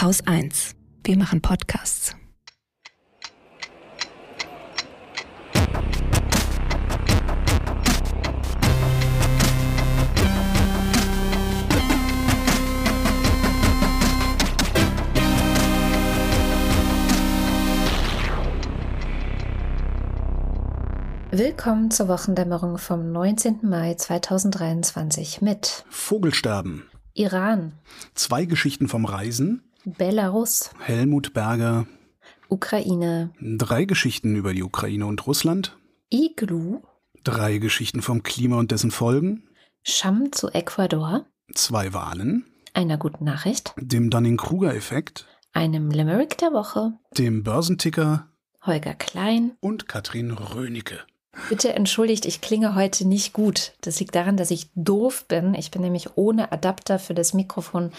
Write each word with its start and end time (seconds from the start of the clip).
Haus 0.00 0.26
1. 0.26 0.76
Wir 1.04 1.18
machen 1.18 1.42
Podcasts. 1.42 2.16
Willkommen 21.30 21.90
zur 21.90 22.08
Wochendämmerung 22.08 22.78
vom 22.78 23.12
19. 23.12 23.58
Mai 23.64 23.92
2023 23.92 25.42
mit 25.42 25.84
Vogelsterben, 25.90 26.84
Iran, 27.12 27.74
zwei 28.14 28.46
Geschichten 28.46 28.88
vom 28.88 29.04
Reisen, 29.04 29.69
Belarus, 29.84 30.70
Helmut 30.80 31.32
Berger, 31.32 31.86
Ukraine, 32.48 33.30
drei 33.40 33.84
Geschichten 33.84 34.36
über 34.36 34.52
die 34.52 34.62
Ukraine 34.62 35.06
und 35.06 35.26
Russland, 35.26 35.76
Iglu, 36.10 36.82
drei 37.24 37.58
Geschichten 37.58 38.02
vom 38.02 38.22
Klima 38.22 38.58
und 38.58 38.70
dessen 38.72 38.90
Folgen, 38.90 39.44
Scham 39.82 40.32
zu 40.32 40.48
Ecuador, 40.48 41.24
zwei 41.54 41.94
Wahlen, 41.94 42.44
einer 42.74 42.98
guten 42.98 43.24
Nachricht, 43.24 43.72
dem 43.76 44.10
Dunning-Kruger-Effekt, 44.10 45.26
einem 45.52 45.90
Limerick 45.90 46.36
der 46.38 46.52
Woche, 46.52 46.92
dem 47.16 47.42
Börsenticker. 47.42 48.26
Holger 48.66 48.92
Klein. 48.94 49.52
und 49.60 49.88
Katrin 49.88 50.32
Rönecke. 50.32 50.98
Bitte 51.48 51.72
entschuldigt, 51.72 52.26
ich 52.26 52.42
klinge 52.42 52.74
heute 52.74 53.08
nicht 53.08 53.32
gut. 53.32 53.72
Das 53.80 53.98
liegt 54.00 54.14
daran, 54.14 54.36
dass 54.36 54.50
ich 54.50 54.68
doof 54.74 55.26
bin. 55.28 55.54
Ich 55.54 55.70
bin 55.70 55.80
nämlich 55.80 56.10
ohne 56.16 56.52
Adapter 56.52 56.98
für 56.98 57.14
das 57.14 57.32
Mikrofon 57.32 57.92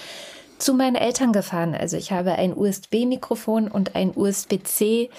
zu 0.61 0.73
meinen 0.73 0.95
Eltern 0.95 1.33
gefahren. 1.33 1.73
Also 1.75 1.97
ich 1.97 2.11
habe 2.11 2.33
ein 2.33 2.55
USB-Mikrofon 2.55 3.67
und 3.67 3.95
ein 3.95 4.13
USB-C 4.15 5.09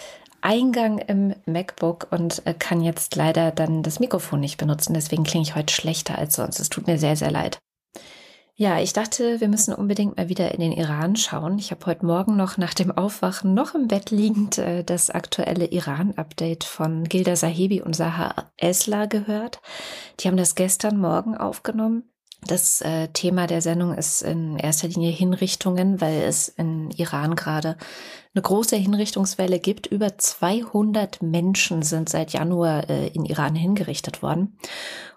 Eingang 0.40 0.98
im 0.98 1.34
MacBook 1.46 2.08
und 2.10 2.44
äh, 2.46 2.54
kann 2.54 2.80
jetzt 2.80 3.14
leider 3.14 3.52
dann 3.52 3.82
das 3.82 4.00
Mikrofon 4.00 4.40
nicht 4.40 4.56
benutzen. 4.56 4.92
Deswegen 4.94 5.22
klinge 5.22 5.44
ich 5.44 5.54
heute 5.54 5.72
schlechter 5.72 6.18
als 6.18 6.34
sonst. 6.34 6.58
Es 6.58 6.68
tut 6.68 6.86
mir 6.86 6.98
sehr, 6.98 7.16
sehr 7.16 7.30
leid. 7.30 7.58
Ja, 8.54 8.80
ich 8.80 8.92
dachte, 8.92 9.40
wir 9.40 9.48
müssen 9.48 9.72
unbedingt 9.72 10.16
mal 10.16 10.28
wieder 10.28 10.52
in 10.52 10.60
den 10.60 10.72
Iran 10.72 11.16
schauen. 11.16 11.58
Ich 11.58 11.70
habe 11.70 11.86
heute 11.86 12.04
Morgen 12.04 12.36
noch 12.36 12.58
nach 12.58 12.74
dem 12.74 12.90
Aufwachen 12.90 13.54
noch 13.54 13.74
im 13.74 13.88
Bett 13.88 14.10
liegend 14.10 14.58
äh, 14.58 14.84
das 14.84 15.10
aktuelle 15.10 15.66
Iran-Update 15.66 16.64
von 16.64 17.04
Gilda 17.04 17.34
Sahibi 17.34 17.80
und 17.80 17.96
Saha 17.96 18.50
Esla 18.56 19.06
gehört. 19.06 19.60
Die 20.20 20.28
haben 20.28 20.36
das 20.36 20.54
gestern 20.54 20.98
Morgen 20.98 21.36
aufgenommen. 21.36 22.11
Das 22.46 22.80
äh, 22.80 23.08
Thema 23.08 23.46
der 23.46 23.62
Sendung 23.62 23.94
ist 23.94 24.22
in 24.22 24.56
erster 24.56 24.88
Linie 24.88 25.12
Hinrichtungen, 25.12 26.00
weil 26.00 26.22
es 26.22 26.48
in 26.48 26.90
Iran 26.90 27.36
gerade 27.36 27.76
eine 28.34 28.42
große 28.42 28.76
Hinrichtungswelle 28.76 29.60
gibt. 29.60 29.86
Über 29.86 30.18
200 30.18 31.22
Menschen 31.22 31.82
sind 31.82 32.08
seit 32.08 32.32
Januar 32.32 32.90
äh, 32.90 33.08
in 33.08 33.24
Iran 33.24 33.54
hingerichtet 33.54 34.22
worden. 34.22 34.58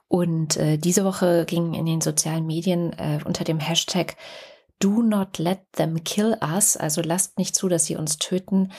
Und 0.07 0.57
äh, 0.57 0.77
diese 0.77 1.03
Woche 1.03 1.45
ging 1.45 1.73
in 1.73 1.87
den 1.87 2.01
sozialen 2.01 2.45
Medien 2.45 2.93
äh, 2.93 3.19
unter 3.25 3.43
dem 3.43 3.59
Hashtag 3.59 4.15
Do 4.79 5.01
not 5.01 5.37
let 5.39 5.61
them 5.73 6.03
kill 6.03 6.37
us, 6.41 6.75
also 6.75 7.01
lasst 7.01 7.37
nicht 7.37 7.55
zu, 7.55 7.69
dass 7.69 7.85
sie 7.85 7.95
uns 7.95 8.17
töten, 8.17 8.73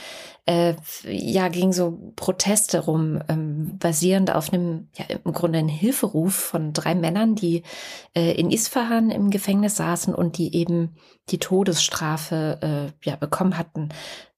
äh, 0.45 0.75
ja, 1.05 1.49
ging 1.49 1.73
so 1.73 2.13
Proteste 2.17 2.81
rum, 2.81 3.23
ähm, 3.29 3.79
basierend 3.79 4.35
auf 4.35 4.53
einem, 4.53 4.89
ja, 4.95 5.07
im 5.07 5.33
Grunde 5.33 5.59
ein 5.59 5.69
Hilferuf 5.69 6.35
von 6.35 6.75
drei 6.75 6.95
Männern, 6.95 7.35
die 7.35 7.63
äh, 8.15 8.33
in 8.33 8.51
Isfahan 8.51 9.11
im 9.11 9.31
Gefängnis 9.31 9.77
saßen 9.77 10.15
und 10.15 10.37
die 10.37 10.55
eben 10.55 10.97
die 11.31 11.39
Todesstrafe 11.39 12.93
äh, 13.03 13.09
ja, 13.09 13.17
bekommen 13.17 13.57
hatten. 13.57 13.89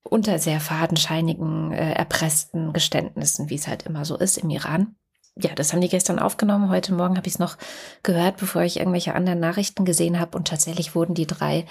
Unter 0.05 0.39
sehr 0.39 0.61
fadenscheinigen, 0.61 1.73
äh, 1.73 1.93
erpressten 1.93 2.73
Geständnissen, 2.73 3.51
wie 3.51 3.57
es 3.57 3.67
halt 3.67 3.83
immer 3.83 4.05
so 4.05 4.17
ist 4.17 4.39
im 4.39 4.51
Iran 4.51 4.95
ja, 5.41 5.55
das 5.55 5.73
haben 5.73 5.81
die 5.81 5.89
gestern 5.89 6.19
aufgenommen. 6.19 6.69
Heute 6.69 6.93
Morgen 6.93 7.17
habe 7.17 7.27
ich 7.27 7.35
es 7.35 7.39
noch 7.39 7.57
gehört, 8.03 8.39
bevor 8.39 8.63
ich 8.63 8.79
irgendwelche 8.79 9.15
anderen 9.15 9.41
Nachrichten 9.41 9.85
gesehen 9.85 10.19
habe. 10.19 10.37
Und 10.37 10.49
tatsächlich 10.49 10.95
wurden 10.95 11.15
die 11.15 11.27
drei 11.27 11.67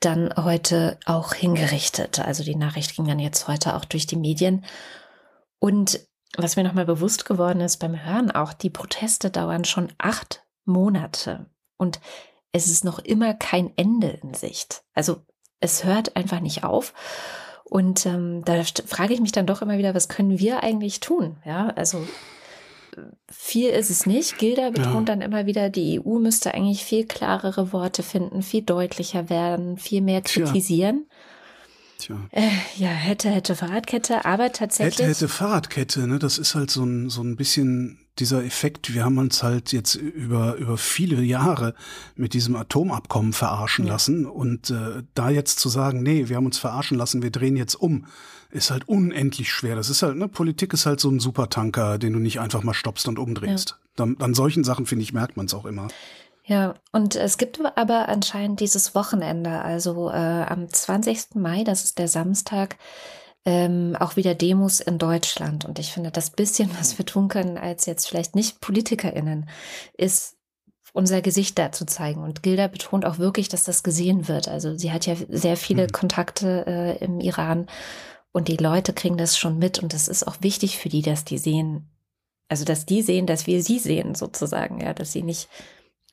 dann 0.00 0.32
heute 0.36 0.98
auch 1.04 1.34
hingerichtet. 1.34 2.18
Also 2.18 2.42
die 2.42 2.56
Nachricht 2.56 2.96
ging 2.96 3.06
dann 3.06 3.18
jetzt 3.18 3.48
heute 3.48 3.76
auch 3.76 3.84
durch 3.84 4.06
die 4.06 4.16
Medien. 4.16 4.64
Und 5.58 6.00
was 6.36 6.56
mir 6.56 6.64
nochmal 6.64 6.86
bewusst 6.86 7.26
geworden 7.26 7.60
ist 7.60 7.78
beim 7.78 8.04
Hören 8.04 8.30
auch, 8.30 8.52
die 8.52 8.70
Proteste 8.70 9.30
dauern 9.30 9.64
schon 9.64 9.92
acht 9.98 10.44
Monate. 10.64 11.46
Und 11.76 12.00
es 12.52 12.66
ist 12.66 12.84
noch 12.84 12.98
immer 12.98 13.34
kein 13.34 13.72
Ende 13.76 14.08
in 14.08 14.34
Sicht. 14.34 14.82
Also 14.94 15.22
es 15.60 15.84
hört 15.84 16.16
einfach 16.16 16.40
nicht 16.40 16.64
auf. 16.64 16.94
Und 17.64 18.04
ähm, 18.06 18.42
da 18.44 18.62
frage 18.86 19.14
ich 19.14 19.20
mich 19.20 19.32
dann 19.32 19.46
doch 19.46 19.62
immer 19.62 19.78
wieder, 19.78 19.94
was 19.94 20.08
können 20.08 20.38
wir 20.38 20.62
eigentlich 20.62 20.98
tun? 20.98 21.36
Ja, 21.44 21.68
also 21.68 22.04
viel 23.30 23.70
ist 23.70 23.90
es 23.90 24.06
nicht. 24.06 24.38
Gilda 24.38 24.70
betont 24.70 25.08
ja. 25.08 25.14
dann 25.14 25.20
immer 25.20 25.46
wieder, 25.46 25.70
die 25.70 26.00
EU 26.00 26.18
müsste 26.18 26.54
eigentlich 26.54 26.84
viel 26.84 27.06
klarere 27.06 27.72
Worte 27.72 28.02
finden, 28.02 28.42
viel 28.42 28.62
deutlicher 28.62 29.30
werden, 29.30 29.78
viel 29.78 30.00
mehr 30.00 30.22
kritisieren. 30.22 31.06
Tja. 31.98 32.16
Äh, 32.30 32.48
ja, 32.76 32.88
hätte, 32.88 33.28
hätte 33.30 33.54
Fahrradkette, 33.54 34.24
aber 34.24 34.52
tatsächlich. 34.52 34.98
Hätte, 34.98 35.08
hätte 35.08 35.28
Fahrradkette, 35.28 36.06
ne? 36.06 36.18
Das 36.18 36.38
ist 36.38 36.54
halt 36.54 36.70
so 36.70 36.84
ein, 36.84 37.10
so 37.10 37.22
ein 37.22 37.36
bisschen 37.36 37.99
dieser 38.18 38.44
Effekt. 38.44 38.92
Wir 38.94 39.04
haben 39.04 39.18
uns 39.18 39.42
halt 39.42 39.72
jetzt 39.72 39.94
über, 39.94 40.56
über 40.56 40.76
viele 40.76 41.22
Jahre 41.22 41.74
mit 42.16 42.34
diesem 42.34 42.56
Atomabkommen 42.56 43.32
verarschen 43.32 43.86
ja. 43.86 43.92
lassen. 43.92 44.26
Und 44.26 44.70
äh, 44.70 45.02
da 45.14 45.30
jetzt 45.30 45.58
zu 45.58 45.68
sagen, 45.68 46.02
nee, 46.02 46.28
wir 46.28 46.36
haben 46.36 46.46
uns 46.46 46.58
verarschen 46.58 46.98
lassen, 46.98 47.22
wir 47.22 47.30
drehen 47.30 47.56
jetzt 47.56 47.74
um 47.74 48.06
ist 48.50 48.70
halt 48.70 48.88
unendlich 48.88 49.50
schwer. 49.52 49.76
Das 49.76 49.90
ist 49.90 50.02
halt, 50.02 50.16
ne, 50.16 50.28
Politik 50.28 50.72
ist 50.72 50.86
halt 50.86 51.00
so 51.00 51.08
ein 51.08 51.20
Supertanker, 51.20 51.98
den 51.98 52.12
du 52.12 52.18
nicht 52.18 52.40
einfach 52.40 52.62
mal 52.62 52.74
stoppst 52.74 53.06
und 53.08 53.18
umdrehst. 53.18 53.70
Ja. 53.70 53.76
Dann, 53.96 54.16
an 54.18 54.34
solchen 54.34 54.64
Sachen, 54.64 54.86
finde 54.86 55.04
ich, 55.04 55.12
merkt 55.12 55.36
man 55.36 55.46
es 55.46 55.54
auch 55.54 55.66
immer. 55.66 55.88
Ja, 56.44 56.74
und 56.90 57.14
es 57.14 57.38
gibt 57.38 57.60
aber 57.76 58.08
anscheinend 58.08 58.58
dieses 58.60 58.94
Wochenende, 58.94 59.62
also 59.62 60.10
äh, 60.10 60.14
am 60.14 60.68
20. 60.68 61.36
Mai, 61.36 61.62
das 61.62 61.84
ist 61.84 61.98
der 61.98 62.08
Samstag, 62.08 62.76
ähm, 63.44 63.96
auch 63.98 64.16
wieder 64.16 64.34
Demos 64.34 64.80
in 64.80 64.98
Deutschland. 64.98 65.64
Und 65.64 65.78
ich 65.78 65.92
finde, 65.92 66.10
das 66.10 66.30
bisschen, 66.30 66.70
was 66.78 66.98
wir 66.98 67.06
tun 67.06 67.28
können, 67.28 67.58
als 67.58 67.86
jetzt 67.86 68.08
vielleicht 68.08 68.34
nicht 68.34 68.60
PolitikerInnen, 68.60 69.48
ist 69.96 70.36
unser 70.92 71.22
Gesicht 71.22 71.58
da 71.58 71.72
zu 71.72 71.86
zeigen. 71.86 72.22
Und 72.22 72.42
Gilda 72.42 72.66
betont 72.68 73.04
auch 73.04 73.18
wirklich, 73.18 73.48
dass 73.48 73.64
das 73.64 73.82
gesehen 73.82 74.28
wird. 74.28 74.48
Also 74.48 74.76
sie 74.76 74.92
hat 74.92 75.06
ja 75.06 75.14
sehr 75.28 75.56
viele 75.56 75.84
mhm. 75.84 75.92
Kontakte 75.92 76.64
äh, 76.66 77.04
im 77.04 77.20
Iran 77.20 77.66
und 78.32 78.48
die 78.48 78.56
Leute 78.56 78.92
kriegen 78.92 79.16
das 79.16 79.38
schon 79.38 79.58
mit 79.58 79.80
und 79.80 79.92
das 79.92 80.08
ist 80.08 80.26
auch 80.26 80.36
wichtig 80.40 80.78
für 80.78 80.88
die, 80.88 81.02
dass 81.02 81.24
die 81.24 81.38
sehen, 81.38 81.90
also 82.48 82.64
dass 82.64 82.86
die 82.86 83.02
sehen, 83.02 83.26
dass 83.26 83.46
wir 83.46 83.62
sie 83.62 83.78
sehen 83.78 84.14
sozusagen, 84.14 84.80
ja, 84.80 84.94
dass 84.94 85.12
sie 85.12 85.22
nicht 85.22 85.48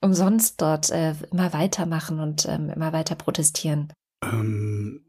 umsonst 0.01 0.61
dort 0.61 0.89
äh, 0.89 1.13
immer 1.31 1.53
weitermachen 1.53 2.19
und 2.19 2.45
ähm, 2.47 2.69
immer 2.69 2.94
weiter 2.94 3.15
protestieren. 3.15 3.94
Ähm, 4.23 5.06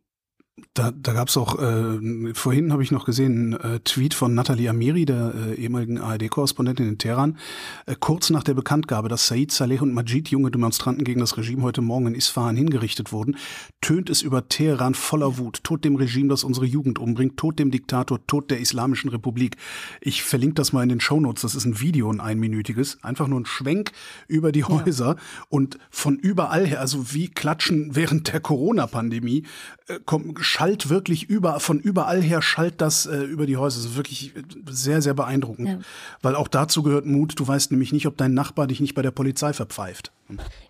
da, 0.75 0.93
da 0.93 1.13
gab 1.13 1.29
es 1.29 1.37
auch, 1.37 1.59
äh, 1.59 2.35
vorhin 2.35 2.73
habe 2.73 2.83
ich 2.83 2.91
noch 2.91 3.05
gesehen, 3.05 3.55
einen 3.55 3.77
äh, 3.77 3.81
Tweet 3.81 4.15
von 4.15 4.35
Nathalie 4.35 4.71
Amiri, 4.71 5.05
der 5.05 5.35
äh, 5.35 5.55
ehemaligen 5.55 5.99
ARD-Korrespondentin 5.99 6.89
in 6.89 6.99
Teheran, 6.99 7.39
äh, 7.87 7.97
kurz 7.99 8.31
nach 8.31 8.43
der 8.43 8.55
Bekanntgabe, 8.55 9.09
dass 9.09 9.27
Said 9.27 9.51
Saleh 9.51 9.81
und 9.81 9.93
Majid, 9.93 10.29
junge 10.29 10.51
Demonstranten 10.51 11.05
gegen 11.05 11.21
das 11.21 11.37
Regime, 11.37 11.63
heute 11.63 11.83
Morgen 11.83 12.07
in 12.07 12.15
Isfahan 12.15 12.57
hingerichtet 12.57 13.13
wurden, 13.13 13.37
tönt 13.81 14.11
es 14.11 14.23
über 14.23 14.49
Teheran 14.49 14.95
voller 14.95 15.39
Wut. 15.39 15.65
Tod 15.65 15.85
dem 15.85 15.97
Regime, 15.97 16.29
das 16.29 16.45
unsere 16.45 16.67
Jugend 16.67 16.99
umbringt, 16.99 17.37
Tod 17.37 17.59
dem 17.59 17.71
Diktator, 17.71 18.25
Tod 18.27 18.51
der 18.51 18.61
Islamischen 18.61 19.11
Republik. 19.11 19.57
Ich 20.01 20.23
verlinke 20.23 20.55
das 20.55 20.73
mal 20.73 20.83
in 20.83 20.89
den 20.89 21.01
Shownotes, 21.01 21.43
das 21.43 21.55
ist 21.55 21.65
ein 21.65 21.81
Video, 21.81 22.11
ein 22.13 22.21
einminütiges, 22.21 23.03
einfach 23.03 23.27
nur 23.27 23.41
ein 23.41 23.47
Schwenk 23.47 23.93
über 24.27 24.53
die 24.53 24.65
Häuser 24.65 25.17
ja. 25.17 25.17
und 25.49 25.79
von 25.91 26.17
überall 26.17 26.67
her, 26.67 26.81
also 26.81 27.13
wie 27.13 27.29
Klatschen 27.29 27.97
während 27.97 28.33
der 28.33 28.41
Corona-Pandemie, 28.41 29.45
äh, 29.89 29.99
kommt 30.05 30.39
schallt 30.49 30.89
wirklich 30.89 31.25
über, 31.29 31.61
von 31.61 31.79
überall 31.79 32.23
her 32.23 32.41
schallt 32.41 32.81
das 32.81 33.07
äh, 33.07 33.19
über 33.19 33.47
die 33.47 33.57
Häuser. 33.57 33.79
Das 33.79 33.91
ist 33.91 33.97
wirklich 33.97 34.35
sehr, 34.69 35.03
sehr 35.03 35.15
beeindruckend. 35.15 35.69
Ja. 35.69 35.79
Weil 36.23 36.35
auch 36.35 36.49
dazu 36.49 36.83
gehört 36.83 37.07
Mut. 37.07 37.39
Du 37.39 37.47
weißt 37.47 37.71
nämlich 37.71 37.93
nicht, 37.93 38.07
ob 38.07 38.17
dein 38.17 38.35
Nachbar 38.35 38.67
dich 38.67 38.81
nicht 38.81 38.95
bei 38.95 39.03
der 39.03 39.11
Polizei 39.11 39.53
verpfeift. 39.53 40.11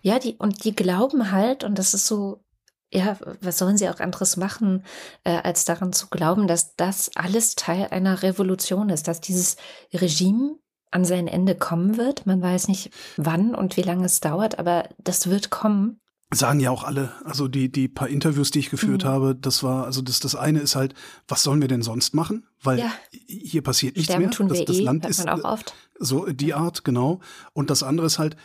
Ja, 0.01 0.19
die, 0.19 0.35
und 0.35 0.65
die 0.65 0.75
glauben 0.75 1.31
halt, 1.31 1.63
und 1.63 1.79
das 1.79 1.93
ist 1.93 2.07
so, 2.07 2.43
ja, 2.91 3.17
was 3.41 3.57
sollen 3.57 3.77
sie 3.77 3.89
auch 3.89 3.99
anderes 3.99 4.35
machen, 4.35 4.83
äh, 5.23 5.37
als 5.37 5.65
daran 5.65 5.93
zu 5.93 6.07
glauben, 6.07 6.47
dass 6.47 6.75
das 6.75 7.11
alles 7.15 7.55
Teil 7.55 7.87
einer 7.91 8.21
Revolution 8.21 8.89
ist, 8.89 9.07
dass 9.07 9.21
dieses 9.21 9.55
Regime 9.93 10.57
an 10.91 11.05
sein 11.05 11.27
Ende 11.27 11.55
kommen 11.55 11.97
wird. 11.97 12.25
Man 12.25 12.41
weiß 12.41 12.67
nicht 12.67 12.91
wann 13.15 13.55
und 13.55 13.77
wie 13.77 13.83
lange 13.83 14.05
es 14.05 14.19
dauert, 14.19 14.59
aber 14.59 14.89
das 14.97 15.29
wird 15.29 15.49
kommen 15.49 15.99
sagen 16.31 16.59
ja 16.59 16.69
auch 16.69 16.83
alle, 16.83 17.11
also 17.25 17.47
die, 17.47 17.71
die 17.71 17.87
paar 17.87 18.07
Interviews, 18.07 18.51
die 18.51 18.59
ich 18.59 18.69
geführt 18.69 19.03
mhm. 19.03 19.07
habe, 19.07 19.35
das 19.35 19.63
war, 19.63 19.85
also 19.85 20.01
das, 20.01 20.19
das 20.19 20.35
eine 20.35 20.59
ist 20.59 20.75
halt, 20.75 20.93
was 21.27 21.41
sollen 21.43 21.61
wir 21.61 21.67
denn 21.67 21.81
sonst 21.81 22.13
machen? 22.13 22.45
Weil 22.61 22.79
ja. 22.79 22.91
hier 23.27 23.63
passiert 23.63 23.95
nichts 23.95 24.11
Sterben 24.11 24.25
mehr. 24.25 24.31
Tun 24.31 24.47
das, 24.47 24.63
das 24.65 24.77
eh, 24.77 24.83
Land 24.83 25.05
ist 25.07 25.27
auch 25.27 25.43
oft. 25.43 25.73
so 25.97 26.27
die 26.27 26.53
Art, 26.53 26.83
genau. 26.83 27.19
Und 27.53 27.69
das 27.71 27.81
andere 27.81 28.05
ist 28.05 28.19
halt, 28.19 28.35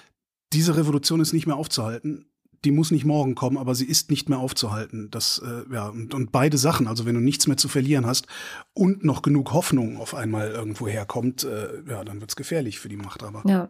diese 0.52 0.76
Revolution 0.76 1.20
ist 1.20 1.32
nicht 1.32 1.46
mehr 1.46 1.56
aufzuhalten. 1.56 2.26
die 2.64 2.70
muss 2.70 2.90
nicht 2.90 3.04
morgen 3.04 3.34
kommen, 3.34 3.58
aber 3.58 3.74
sie 3.74 3.84
ist 3.84 4.10
nicht 4.10 4.30
mehr 4.30 4.38
aufzuhalten. 4.38 5.10
Das, 5.10 5.42
äh, 5.44 5.70
ja, 5.70 5.88
und, 5.88 6.14
und 6.14 6.32
beide 6.32 6.56
Sachen, 6.56 6.88
also 6.88 7.04
wenn 7.04 7.14
du 7.14 7.20
nichts 7.20 7.46
mehr 7.46 7.58
zu 7.58 7.68
verlieren 7.68 8.06
hast 8.06 8.26
und 8.72 9.04
noch 9.04 9.20
genug 9.20 9.52
Hoffnung 9.52 9.98
auf 9.98 10.14
einmal 10.14 10.50
irgendwo 10.52 10.88
herkommt, 10.88 11.44
äh, 11.44 11.82
ja, 11.86 12.02
dann 12.02 12.20
wird's 12.22 12.36
gefährlich 12.36 12.78
für 12.78 12.88
die 12.88 12.96
Machthaber. 12.96 13.42
Ja. 13.46 13.68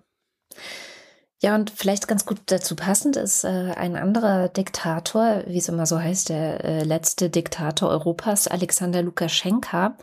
Ja, 1.44 1.54
und 1.54 1.70
vielleicht 1.70 2.08
ganz 2.08 2.24
gut 2.24 2.40
dazu 2.46 2.74
passend 2.74 3.16
ist 3.16 3.44
äh, 3.44 3.74
ein 3.76 3.96
anderer 3.96 4.48
Diktator, 4.48 5.42
wie 5.46 5.58
es 5.58 5.68
immer 5.68 5.84
so 5.84 6.00
heißt, 6.00 6.30
der 6.30 6.64
äh, 6.64 6.84
letzte 6.84 7.28
Diktator 7.28 7.90
Europas, 7.90 8.48
Alexander 8.48 9.02
Lukaschenka. 9.02 9.94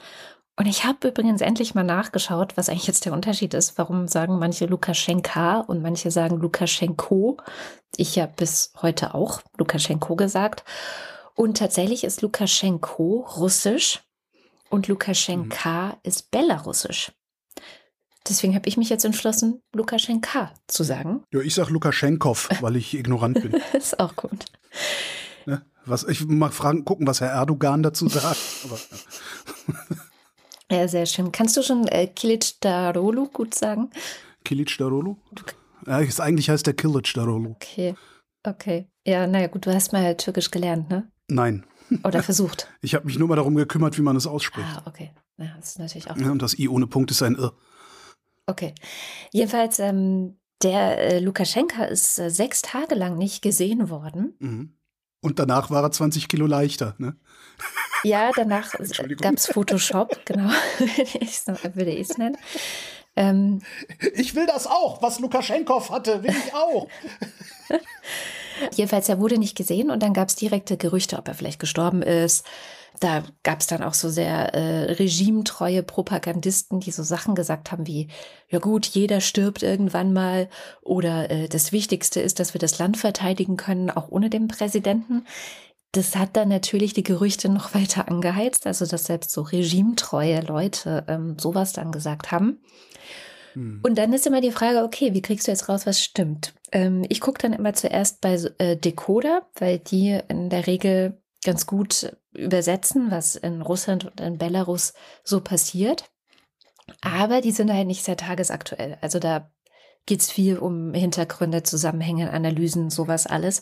Und 0.56 0.68
ich 0.68 0.84
habe 0.84 1.08
übrigens 1.08 1.42
endlich 1.42 1.74
mal 1.74 1.84
nachgeschaut, 1.84 2.58
was 2.58 2.70
eigentlich 2.70 2.86
jetzt 2.86 3.06
der 3.06 3.14
Unterschied 3.14 3.56
ist. 3.56 3.80
Warum 3.80 4.08
sagen 4.08 4.38
manche 4.38 4.68
Lukaschenka 4.68 5.62
und 5.62 5.82
manche 5.82 6.12
sagen 6.12 6.38
Lukaschenko? 6.38 7.38
Ich 7.98 8.20
habe 8.20 8.34
bis 8.36 8.72
heute 8.84 9.16
auch 9.16 9.42
Lukaschenko 9.58 10.16
gesagt. 10.16 10.64
Und 11.34 11.58
tatsächlich 11.58 12.04
ist 12.04 12.22
Lukaschenko 12.22 13.28
russisch 13.38 14.04
und 14.70 14.88
Lukaschenka 14.88 15.86
mhm. 15.88 15.94
ist 16.04 16.30
belarussisch. 16.30 17.12
Deswegen 18.28 18.54
habe 18.56 18.70
ich 18.70 18.78
mich 18.78 18.90
jetzt 18.90 19.04
entschlossen, 19.04 19.62
Lukaschenka 19.74 20.54
zu 20.68 20.84
sagen. 20.84 21.24
Ja, 21.34 21.42
ich 21.42 21.56
sage 21.56 21.74
Lukaschenkov, 21.74 22.50
weil 22.62 22.76
ich 22.76 22.94
ignorant 22.94 23.42
bin. 23.42 23.54
ist 23.74 24.00
auch 24.00 24.16
gut. 24.16 24.46
Ne? 25.46 25.66
Was, 25.86 26.04
ich 26.04 26.26
mag 26.26 26.54
fragen, 26.54 26.86
gucken, 26.86 27.08
was 27.08 27.22
Herr 27.22 27.32
Erdogan 27.32 27.82
dazu 27.82 28.08
sagt. 28.08 28.38
Aber, 28.66 28.80
ja. 30.70 30.78
ja. 30.78 30.88
sehr 30.88 31.06
schön. 31.08 31.32
Kannst 31.32 31.58
du 31.58 31.64
schon 31.64 31.88
äh, 31.88 32.08
Kilic 32.08 32.62
Darolu 32.62 33.28
gut 33.28 33.56
sagen? 33.56 33.90
Kilic 34.46 34.78
Darolu? 34.78 35.18
Ja, 35.88 36.00
ist, 36.00 36.22
eigentlich 36.22 36.50
heißt 36.50 36.68
der 36.68 36.76
Kilic 36.76 37.12
Darolu. 37.16 37.52
Okay, 37.52 37.96
okay. 38.44 38.88
Ja, 39.06 39.26
naja, 39.26 39.48
gut, 39.48 39.66
du 39.66 39.74
hast 39.74 39.94
mal 39.94 40.16
Türkisch 40.16 40.52
gelernt, 40.52 40.90
ne? 40.92 41.12
Nein. 41.28 41.66
Oder 42.04 42.24
versucht. 42.24 42.70
Ich 42.82 42.96
habe 42.96 43.06
mich 43.06 43.18
nur 43.18 43.28
mal 43.28 43.36
darum 43.36 43.56
gekümmert, 43.56 43.98
wie 43.98 44.02
man 44.02 44.16
es 44.16 44.28
ausspricht. 44.28 44.68
Ah, 44.78 44.84
okay. 44.86 45.12
Ja, 45.38 45.54
das 45.58 45.70
ist 45.70 45.80
natürlich 45.80 46.10
auch. 46.10 46.18
Ja, 46.18 46.32
und 46.32 46.42
das 46.42 46.58
I 46.58 46.70
ohne 46.70 46.88
Punkt 46.88 47.12
ist 47.12 47.22
ein 47.24 47.36
Irr. 47.36 47.54
Okay. 48.46 48.74
Jedenfalls, 49.32 49.80
ähm, 49.80 50.38
der 50.64 50.98
äh, 50.98 51.20
Lukaschenka 51.20 51.86
ist 51.86 52.20
äh, 52.20 52.30
sechs 52.30 52.62
Tage 52.62 52.96
lang 52.96 53.18
nicht 53.18 53.42
gesehen 53.42 53.90
worden. 53.90 54.36
Mhm. 54.40 54.78
Und 55.22 55.40
danach 55.40 55.70
war 55.70 55.84
er 55.84 55.92
20 55.92 56.28
Kilo 56.28 56.48
leichter, 56.48 56.96
ne? 56.98 57.16
Ja, 58.04 58.32
danach 58.36 58.74
gab 59.22 59.34
es 59.36 59.48
Photoshop, 59.48 60.26
genau, 60.26 60.50
würde 60.80 61.92
ich 61.92 62.10
es 62.10 62.18
nennen. 62.18 62.38
Ähm, 63.16 63.62
ich 64.14 64.36
will 64.36 64.46
das 64.46 64.68
auch, 64.68 65.02
was 65.02 65.20
Lukaschenkov 65.20 65.90
hatte, 65.90 66.24
will 66.24 66.32
ich 66.32 66.54
auch. 66.54 66.88
Jedenfalls, 68.76 69.10
er 69.10 69.20
wurde 69.20 69.38
nicht 69.38 69.56
gesehen 69.56 69.92
und 69.92 70.02
dann 70.02 70.14
gab 70.14 70.30
es 70.30 70.36
direkte 70.36 70.78
Gerüchte, 70.78 71.18
ob 71.18 71.28
er 71.28 71.34
vielleicht 71.34 71.60
gestorben 71.60 72.02
ist. 72.02 72.46
Da 73.00 73.24
gab 73.44 73.62
es 73.62 73.68
dann 73.68 73.84
auch 73.84 73.94
so 73.94 74.10
sehr 74.10 74.54
äh, 74.54 74.92
regimetreue 74.94 75.82
Propagandisten, 75.82 76.82
die 76.82 76.92
so 76.92 77.04
Sachen 77.04 77.36
gesagt 77.36 77.72
haben 77.72 77.88
wie, 77.88 78.10
ja 78.50 78.60
gut, 78.60 78.86
jeder 78.86 79.22
stirbt 79.22 79.64
irgendwann 79.64 80.14
mal 80.14 80.50
oder 80.82 81.32
äh, 81.32 81.48
das 81.48 81.72
Wichtigste 81.72 82.20
ist, 82.20 82.40
dass 82.40 82.54
wir 82.54 82.60
das 82.60 82.80
Land 82.80 82.98
verteidigen 82.98 83.56
können, 83.56 83.90
auch 83.90 84.10
ohne 84.10 84.30
den 84.30 84.48
Präsidenten. 84.48 85.26
Das 85.94 86.16
hat 86.16 86.36
dann 86.36 86.50
natürlich 86.50 86.94
die 86.94 87.04
Gerüchte 87.04 87.50
noch 87.50 87.74
weiter 87.76 88.08
angeheizt, 88.10 88.68
also 88.68 88.86
dass 88.86 89.06
selbst 89.06 89.32
so 89.32 89.42
regimetreue 89.42 90.42
Leute 90.42 91.06
ähm, 91.08 91.38
sowas 91.40 91.74
dann 91.74 91.92
gesagt 91.92 92.32
haben. 92.32 92.60
Hm. 93.54 93.80
Und 93.84 93.98
dann 93.98 94.14
ist 94.14 94.28
immer 94.28 94.42
die 94.42 94.52
Frage, 94.52 94.84
okay, 94.84 95.14
wie 95.14 95.22
kriegst 95.22 95.48
du 95.48 95.52
jetzt 95.52 95.70
raus, 95.70 95.86
was 95.86 96.02
stimmt? 96.02 96.54
Ähm, 96.72 97.06
ich 97.10 97.22
gucke 97.22 97.42
dann 97.42 97.54
immer 97.54 97.74
zuerst 97.74 98.22
bei 98.22 98.34
äh, 98.58 98.78
Decoder, 98.78 99.48
weil 99.56 99.80
die 99.80 100.20
in 100.28 100.50
der 100.50 100.68
Regel 100.68 101.22
ganz 101.44 101.66
gut 101.66 102.16
übersetzen, 102.34 103.12
was 103.12 103.36
in 103.36 103.62
Russland 103.62 104.06
und 104.06 104.22
in 104.22 104.38
Belarus 104.38 104.94
so 105.24 105.42
passiert. 105.42 106.10
Aber 107.02 107.42
die 107.42 107.52
sind 107.52 107.72
halt 107.72 107.88
nicht 107.88 108.04
sehr 108.04 108.18
tagesaktuell. 108.18 108.98
Also 109.02 109.20
da 109.20 109.52
geht 110.06 110.22
es 110.22 110.32
viel 110.32 110.58
um 110.58 110.94
Hintergründe, 110.94 111.64
Zusammenhänge, 111.64 112.32
Analysen, 112.32 112.90
sowas 112.90 113.28
alles. 113.28 113.62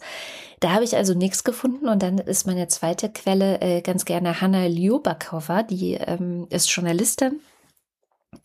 Da 0.59 0.71
habe 0.71 0.83
ich 0.83 0.95
also 0.95 1.13
nichts 1.13 1.43
gefunden 1.43 1.87
und 1.87 2.01
dann 2.01 2.17
ist 2.17 2.47
meine 2.47 2.67
zweite 2.67 3.09
Quelle 3.09 3.61
äh, 3.61 3.81
ganz 3.81 4.05
gerne 4.05 4.41
Hanna 4.41 4.65
Liobakova, 4.65 5.63
die 5.63 5.95
ähm, 5.95 6.47
ist 6.49 6.73
Journalistin, 6.73 7.41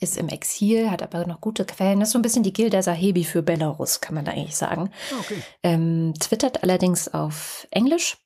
ist 0.01 0.17
im 0.17 0.29
Exil, 0.29 0.91
hat 0.91 1.03
aber 1.03 1.27
noch 1.27 1.41
gute 1.41 1.65
Quellen. 1.65 2.01
Das 2.01 2.09
ist 2.09 2.13
so 2.13 2.19
ein 2.19 2.23
bisschen 2.23 2.43
die 2.43 2.53
Gilda 2.53 2.83
Sahebi 2.83 3.25
für 3.25 3.43
Belarus, 3.43 4.01
kann 4.01 4.15
man 4.15 4.25
da 4.25 4.33
eigentlich 4.33 4.57
sagen. 4.57 4.91
Okay. 5.21 5.43
Ähm, 5.63 6.15
twittert 6.19 6.63
allerdings 6.63 7.13
auf 7.13 7.67
Englisch 7.71 8.17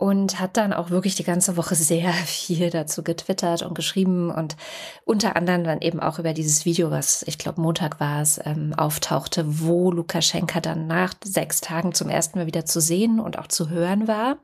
und 0.00 0.40
hat 0.40 0.56
dann 0.56 0.72
auch 0.72 0.88
wirklich 0.88 1.14
die 1.14 1.24
ganze 1.24 1.58
Woche 1.58 1.74
sehr 1.76 2.12
viel 2.12 2.70
dazu 2.70 3.02
getwittert 3.02 3.62
und 3.62 3.74
geschrieben 3.74 4.30
und 4.30 4.56
unter 5.04 5.36
anderem 5.36 5.64
dann 5.64 5.82
eben 5.82 6.00
auch 6.00 6.18
über 6.18 6.32
dieses 6.32 6.64
Video, 6.64 6.90
was 6.90 7.22
ich 7.26 7.36
glaube 7.36 7.60
Montag 7.60 8.00
war 8.00 8.22
es, 8.22 8.40
ähm, 8.44 8.72
auftauchte, 8.74 9.44
wo 9.60 9.90
Lukaschenka 9.90 10.60
dann 10.60 10.86
nach 10.86 11.12
sechs 11.22 11.60
Tagen 11.60 11.92
zum 11.92 12.08
ersten 12.08 12.38
Mal 12.38 12.46
wieder 12.46 12.64
zu 12.64 12.80
sehen 12.80 13.20
und 13.20 13.38
auch 13.38 13.48
zu 13.48 13.68
hören 13.68 14.08
war. 14.08 14.38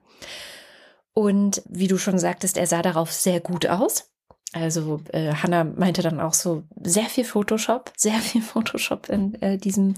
Und 1.14 1.62
wie 1.66 1.88
du 1.88 1.96
schon 1.96 2.18
sagtest, 2.18 2.58
er 2.58 2.66
sah 2.66 2.82
darauf 2.82 3.10
sehr 3.10 3.40
gut 3.40 3.66
aus. 3.66 4.10
Also 4.52 5.00
äh, 5.12 5.32
Hannah 5.34 5.64
meinte 5.64 6.02
dann 6.02 6.20
auch 6.20 6.34
so 6.34 6.62
sehr 6.82 7.06
viel 7.06 7.24
Photoshop, 7.24 7.92
sehr 7.96 8.14
viel 8.14 8.42
Photoshop 8.42 9.08
in 9.08 9.40
äh, 9.42 9.58
diesem 9.58 9.94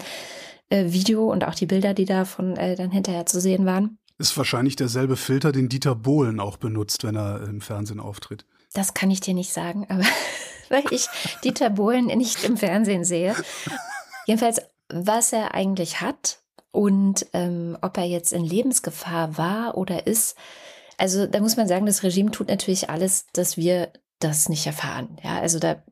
äh, 0.70 0.90
Video 0.92 1.30
und 1.30 1.44
auch 1.44 1.54
die 1.54 1.66
Bilder, 1.66 1.94
die 1.94 2.06
davon 2.06 2.56
äh, 2.56 2.74
dann 2.74 2.90
hinterher 2.90 3.26
zu 3.26 3.40
sehen 3.40 3.66
waren. 3.66 3.98
Ist 4.18 4.36
wahrscheinlich 4.36 4.74
derselbe 4.74 5.16
Filter, 5.16 5.52
den 5.52 5.68
Dieter 5.68 5.94
Bohlen 5.94 6.40
auch 6.40 6.56
benutzt, 6.56 7.04
wenn 7.04 7.16
er 7.16 7.42
im 7.44 7.60
Fernsehen 7.60 8.00
auftritt. 8.00 8.44
Das 8.72 8.94
kann 8.94 9.10
ich 9.10 9.20
dir 9.20 9.34
nicht 9.34 9.52
sagen, 9.52 9.86
aber 9.88 10.04
weil 10.68 10.84
ich 10.90 11.06
Dieter 11.44 11.70
Bohlen 11.70 12.06
nicht 12.06 12.42
im 12.44 12.56
Fernsehen 12.56 13.04
sehe. 13.04 13.34
Jedenfalls, 14.26 14.60
was 14.88 15.32
er 15.32 15.54
eigentlich 15.54 16.00
hat 16.00 16.40
und 16.72 17.26
ähm, 17.32 17.78
ob 17.80 17.96
er 17.96 18.04
jetzt 18.04 18.32
in 18.32 18.44
Lebensgefahr 18.44 19.38
war 19.38 19.76
oder 19.76 20.06
ist. 20.06 20.36
Also 20.96 21.26
da 21.26 21.40
muss 21.40 21.56
man 21.56 21.68
sagen, 21.68 21.86
das 21.86 22.02
Regime 22.02 22.30
tut 22.30 22.48
natürlich 22.48 22.90
alles, 22.90 23.26
dass 23.32 23.56
wir 23.56 23.92
das 24.18 24.48
nicht 24.48 24.66
erfahren. 24.66 25.16
Ja, 25.22 25.38
also 25.40 25.58
da 25.58 25.82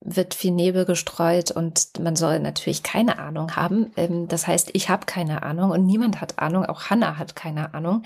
wird 0.00 0.34
viel 0.34 0.52
Nebel 0.52 0.84
gestreut 0.84 1.50
und 1.50 1.98
man 2.00 2.16
soll 2.16 2.38
natürlich 2.38 2.82
keine 2.82 3.18
Ahnung 3.18 3.56
haben. 3.56 3.90
Ähm, 3.96 4.28
das 4.28 4.46
heißt, 4.46 4.70
ich 4.72 4.88
habe 4.88 5.06
keine 5.06 5.42
Ahnung 5.42 5.70
und 5.70 5.86
niemand 5.86 6.20
hat 6.20 6.38
Ahnung, 6.38 6.66
auch 6.66 6.90
Hannah 6.90 7.18
hat 7.18 7.34
keine 7.36 7.74
Ahnung. 7.74 8.02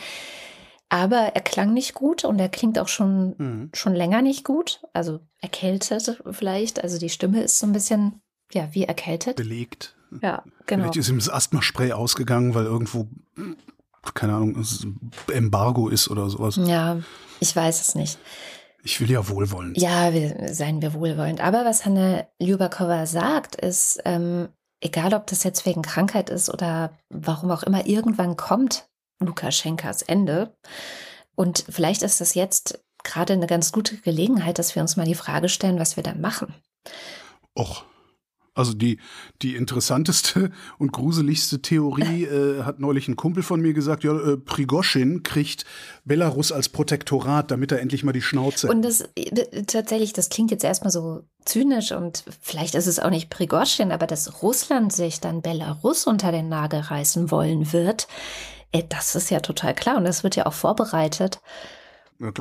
Aber 0.88 1.34
er 1.34 1.40
klang 1.40 1.72
nicht 1.72 1.94
gut 1.94 2.24
und 2.24 2.38
er 2.38 2.50
klingt 2.50 2.78
auch 2.78 2.88
schon, 2.88 3.34
mhm. 3.38 3.70
schon 3.72 3.94
länger 3.94 4.20
nicht 4.20 4.44
gut. 4.44 4.82
Also 4.92 5.20
erkältet 5.40 6.22
vielleicht. 6.30 6.82
Also 6.82 6.98
die 6.98 7.08
Stimme 7.08 7.42
ist 7.42 7.58
so 7.58 7.66
ein 7.66 7.72
bisschen, 7.72 8.20
ja, 8.52 8.68
wie 8.72 8.84
erkältet. 8.84 9.36
Belegt. 9.36 9.96
Ja, 10.20 10.42
genau. 10.66 10.84
Vielleicht 10.84 10.96
ist 10.96 11.08
ihm 11.08 11.18
das 11.18 11.30
Asthmaspray 11.30 11.92
ausgegangen, 11.92 12.54
weil 12.54 12.66
irgendwo, 12.66 13.08
keine 14.12 14.34
Ahnung, 14.34 14.62
Embargo 15.32 15.88
ist 15.88 16.08
oder 16.08 16.28
sowas. 16.28 16.58
Ja, 16.62 17.00
ich 17.40 17.56
weiß 17.56 17.80
es 17.80 17.94
nicht. 17.94 18.18
Ich 18.84 19.00
will 19.00 19.10
ja 19.10 19.28
wohlwollend. 19.28 19.78
Ja, 19.78 20.12
wir, 20.12 20.52
seien 20.52 20.82
wir 20.82 20.94
wohlwollend. 20.94 21.40
Aber 21.40 21.64
was 21.64 21.84
Hanna 21.84 22.26
Ljubakova 22.40 23.06
sagt, 23.06 23.54
ist, 23.54 24.00
ähm, 24.04 24.48
egal 24.80 25.14
ob 25.14 25.26
das 25.28 25.44
jetzt 25.44 25.64
wegen 25.66 25.82
Krankheit 25.82 26.30
ist 26.30 26.50
oder 26.50 26.98
warum 27.08 27.50
auch 27.50 27.62
immer, 27.62 27.86
irgendwann 27.86 28.36
kommt 28.36 28.88
Lukaschenkas 29.20 30.02
Ende. 30.02 30.56
Und 31.36 31.64
vielleicht 31.68 32.02
ist 32.02 32.20
das 32.20 32.34
jetzt 32.34 32.82
gerade 33.04 33.32
eine 33.32 33.46
ganz 33.46 33.72
gute 33.72 33.96
Gelegenheit, 33.98 34.58
dass 34.58 34.74
wir 34.74 34.82
uns 34.82 34.96
mal 34.96 35.06
die 35.06 35.14
Frage 35.14 35.48
stellen, 35.48 35.78
was 35.78 35.96
wir 35.96 36.02
dann 36.02 36.20
machen. 36.20 36.54
Och, 37.58 37.84
also 38.54 38.74
die, 38.74 38.98
die 39.40 39.56
interessanteste 39.56 40.50
und 40.78 40.92
gruseligste 40.92 41.62
Theorie 41.62 42.24
äh, 42.26 42.62
hat 42.62 42.80
neulich 42.80 43.08
ein 43.08 43.16
Kumpel 43.16 43.42
von 43.42 43.60
mir 43.60 43.72
gesagt, 43.72 44.04
ja, 44.04 44.12
äh, 44.18 44.36
Prigoschin 44.36 45.22
kriegt 45.22 45.64
Belarus 46.04 46.52
als 46.52 46.68
Protektorat, 46.68 47.50
damit 47.50 47.72
er 47.72 47.80
endlich 47.80 48.04
mal 48.04 48.12
die 48.12 48.22
Schnauze. 48.22 48.68
Und 48.68 48.82
das 48.82 49.02
äh, 49.16 49.62
tatsächlich, 49.66 50.12
das 50.12 50.28
klingt 50.28 50.50
jetzt 50.50 50.64
erstmal 50.64 50.90
so 50.90 51.24
zynisch 51.44 51.92
und 51.92 52.24
vielleicht 52.40 52.74
ist 52.74 52.86
es 52.86 52.98
auch 52.98 53.10
nicht 53.10 53.30
Prigoschin, 53.30 53.92
aber 53.92 54.06
dass 54.06 54.42
Russland 54.42 54.92
sich 54.92 55.20
dann 55.20 55.42
Belarus 55.42 56.06
unter 56.06 56.30
den 56.32 56.48
Nagel 56.48 56.80
reißen 56.80 57.30
wollen 57.30 57.72
wird, 57.72 58.06
äh, 58.72 58.82
das 58.88 59.14
ist 59.14 59.30
ja 59.30 59.40
total 59.40 59.74
klar 59.74 59.96
und 59.96 60.04
das 60.04 60.22
wird 60.22 60.36
ja 60.36 60.46
auch 60.46 60.52
vorbereitet. 60.52 61.40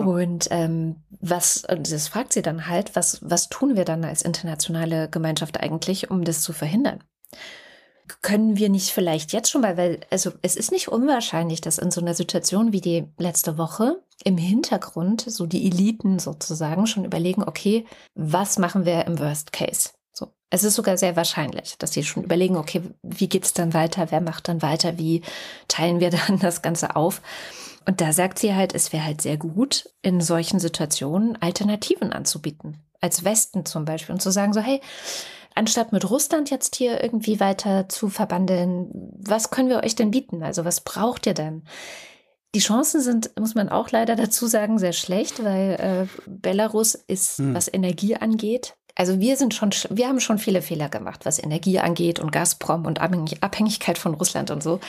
Und 0.06 0.48
ähm, 0.52 0.98
was, 1.20 1.64
das 1.68 2.08
fragt 2.08 2.34
sie 2.34 2.42
dann 2.42 2.68
halt, 2.68 2.96
was, 2.96 3.20
was 3.22 3.50
tun 3.50 3.76
wir 3.76 3.86
dann 3.86 4.06
als 4.06 4.22
internationale 4.22 5.10
Gemeinschaft 5.10 5.60
eigentlich, 5.60 6.12
um 6.12 6.24
das 6.24 6.42
zu 6.42 6.54
verhindern? 6.54 7.04
Können 8.22 8.58
wir 8.58 8.70
nicht 8.70 8.90
vielleicht 8.90 9.32
jetzt 9.34 9.50
schon 9.50 9.62
mal, 9.62 9.78
weil, 9.78 10.02
also 10.12 10.32
es 10.42 10.56
ist 10.56 10.72
nicht 10.72 10.90
unwahrscheinlich, 10.90 11.62
dass 11.62 11.78
in 11.78 11.92
so 11.92 12.02
einer 12.02 12.14
Situation 12.14 12.74
wie 12.74 12.82
die 12.82 13.06
letzte 13.18 13.58
Woche 13.58 14.04
im 14.24 14.38
Hintergrund 14.38 15.22
so 15.26 15.46
die 15.46 15.66
Eliten 15.66 16.20
sozusagen 16.20 16.88
schon 16.88 17.06
überlegen, 17.06 17.44
okay, 17.44 17.86
was 18.14 18.60
machen 18.60 18.86
wir 18.86 19.06
im 19.08 19.18
Worst 19.18 19.54
Case? 19.54 19.92
So, 20.12 20.28
Es 20.50 20.64
ist 20.64 20.76
sogar 20.76 20.98
sehr 20.98 21.16
wahrscheinlich, 21.16 21.78
dass 21.78 21.94
sie 21.94 22.04
schon 22.04 22.24
überlegen, 22.24 22.58
okay, 22.58 22.82
wie 23.02 23.30
geht's 23.30 23.54
dann 23.54 23.74
weiter? 23.74 24.12
Wer 24.12 24.22
macht 24.22 24.48
dann 24.48 24.62
weiter? 24.62 24.98
Wie 24.98 25.22
teilen 25.68 26.00
wir 26.00 26.10
dann 26.28 26.38
das 26.40 26.62
Ganze 26.62 26.96
auf? 26.96 27.22
Und 27.86 28.02
da 28.02 28.14
sagt 28.14 28.40
sie 28.40 28.54
halt, 28.54 28.76
es 28.76 28.94
wäre 28.94 29.06
halt 29.06 29.22
sehr 29.22 29.38
gut, 29.38 29.90
in 30.02 30.22
solchen 30.22 30.60
Situationen 30.60 31.42
Alternativen 31.42 32.14
anzubieten. 32.14 32.78
Als 33.00 33.24
Westen 33.24 33.66
zum 33.66 33.86
Beispiel. 33.86 34.14
Und 34.14 34.22
zu 34.22 34.32
sagen 34.32 34.54
so, 34.54 34.60
hey, 34.60 34.82
anstatt 35.56 35.92
mit 35.92 36.10
Russland 36.10 36.52
jetzt 36.52 36.76
hier 36.76 37.04
irgendwie 37.04 37.40
weiter 37.40 37.90
zu 37.90 38.10
verbandeln, 38.10 38.90
was 39.18 39.50
können 39.50 39.70
wir 39.70 39.84
euch 39.84 39.96
denn 39.96 40.12
bieten? 40.12 40.44
Also 40.44 40.66
was 40.66 40.82
braucht 40.82 41.26
ihr 41.26 41.34
denn? 41.34 41.64
Die 42.54 42.60
Chancen 42.60 43.02
sind, 43.02 43.32
muss 43.40 43.56
man 43.56 43.70
auch 43.70 43.90
leider 43.92 44.16
dazu 44.16 44.46
sagen, 44.46 44.78
sehr 44.78 44.94
schlecht, 44.94 45.44
weil 45.44 45.72
äh, 45.80 46.20
Belarus 46.28 46.96
ist, 46.96 47.40
hm. 47.40 47.56
was 47.56 47.74
Energie 47.74 48.16
angeht, 48.16 48.76
also 48.96 49.20
wir 49.20 49.38
sind 49.38 49.54
schon, 49.54 49.72
wir 49.90 50.08
haben 50.08 50.20
schon 50.20 50.38
viele 50.38 50.62
Fehler 50.62 50.90
gemacht, 50.90 51.26
was 51.26 51.42
Energie 51.42 51.80
angeht 51.80 52.20
und 52.20 52.32
Gazprom 52.32 52.86
und 52.86 53.00
Abhängigkeit 53.02 53.98
von 53.98 54.14
Russland 54.14 54.52
und 54.52 54.62
so. 54.62 54.80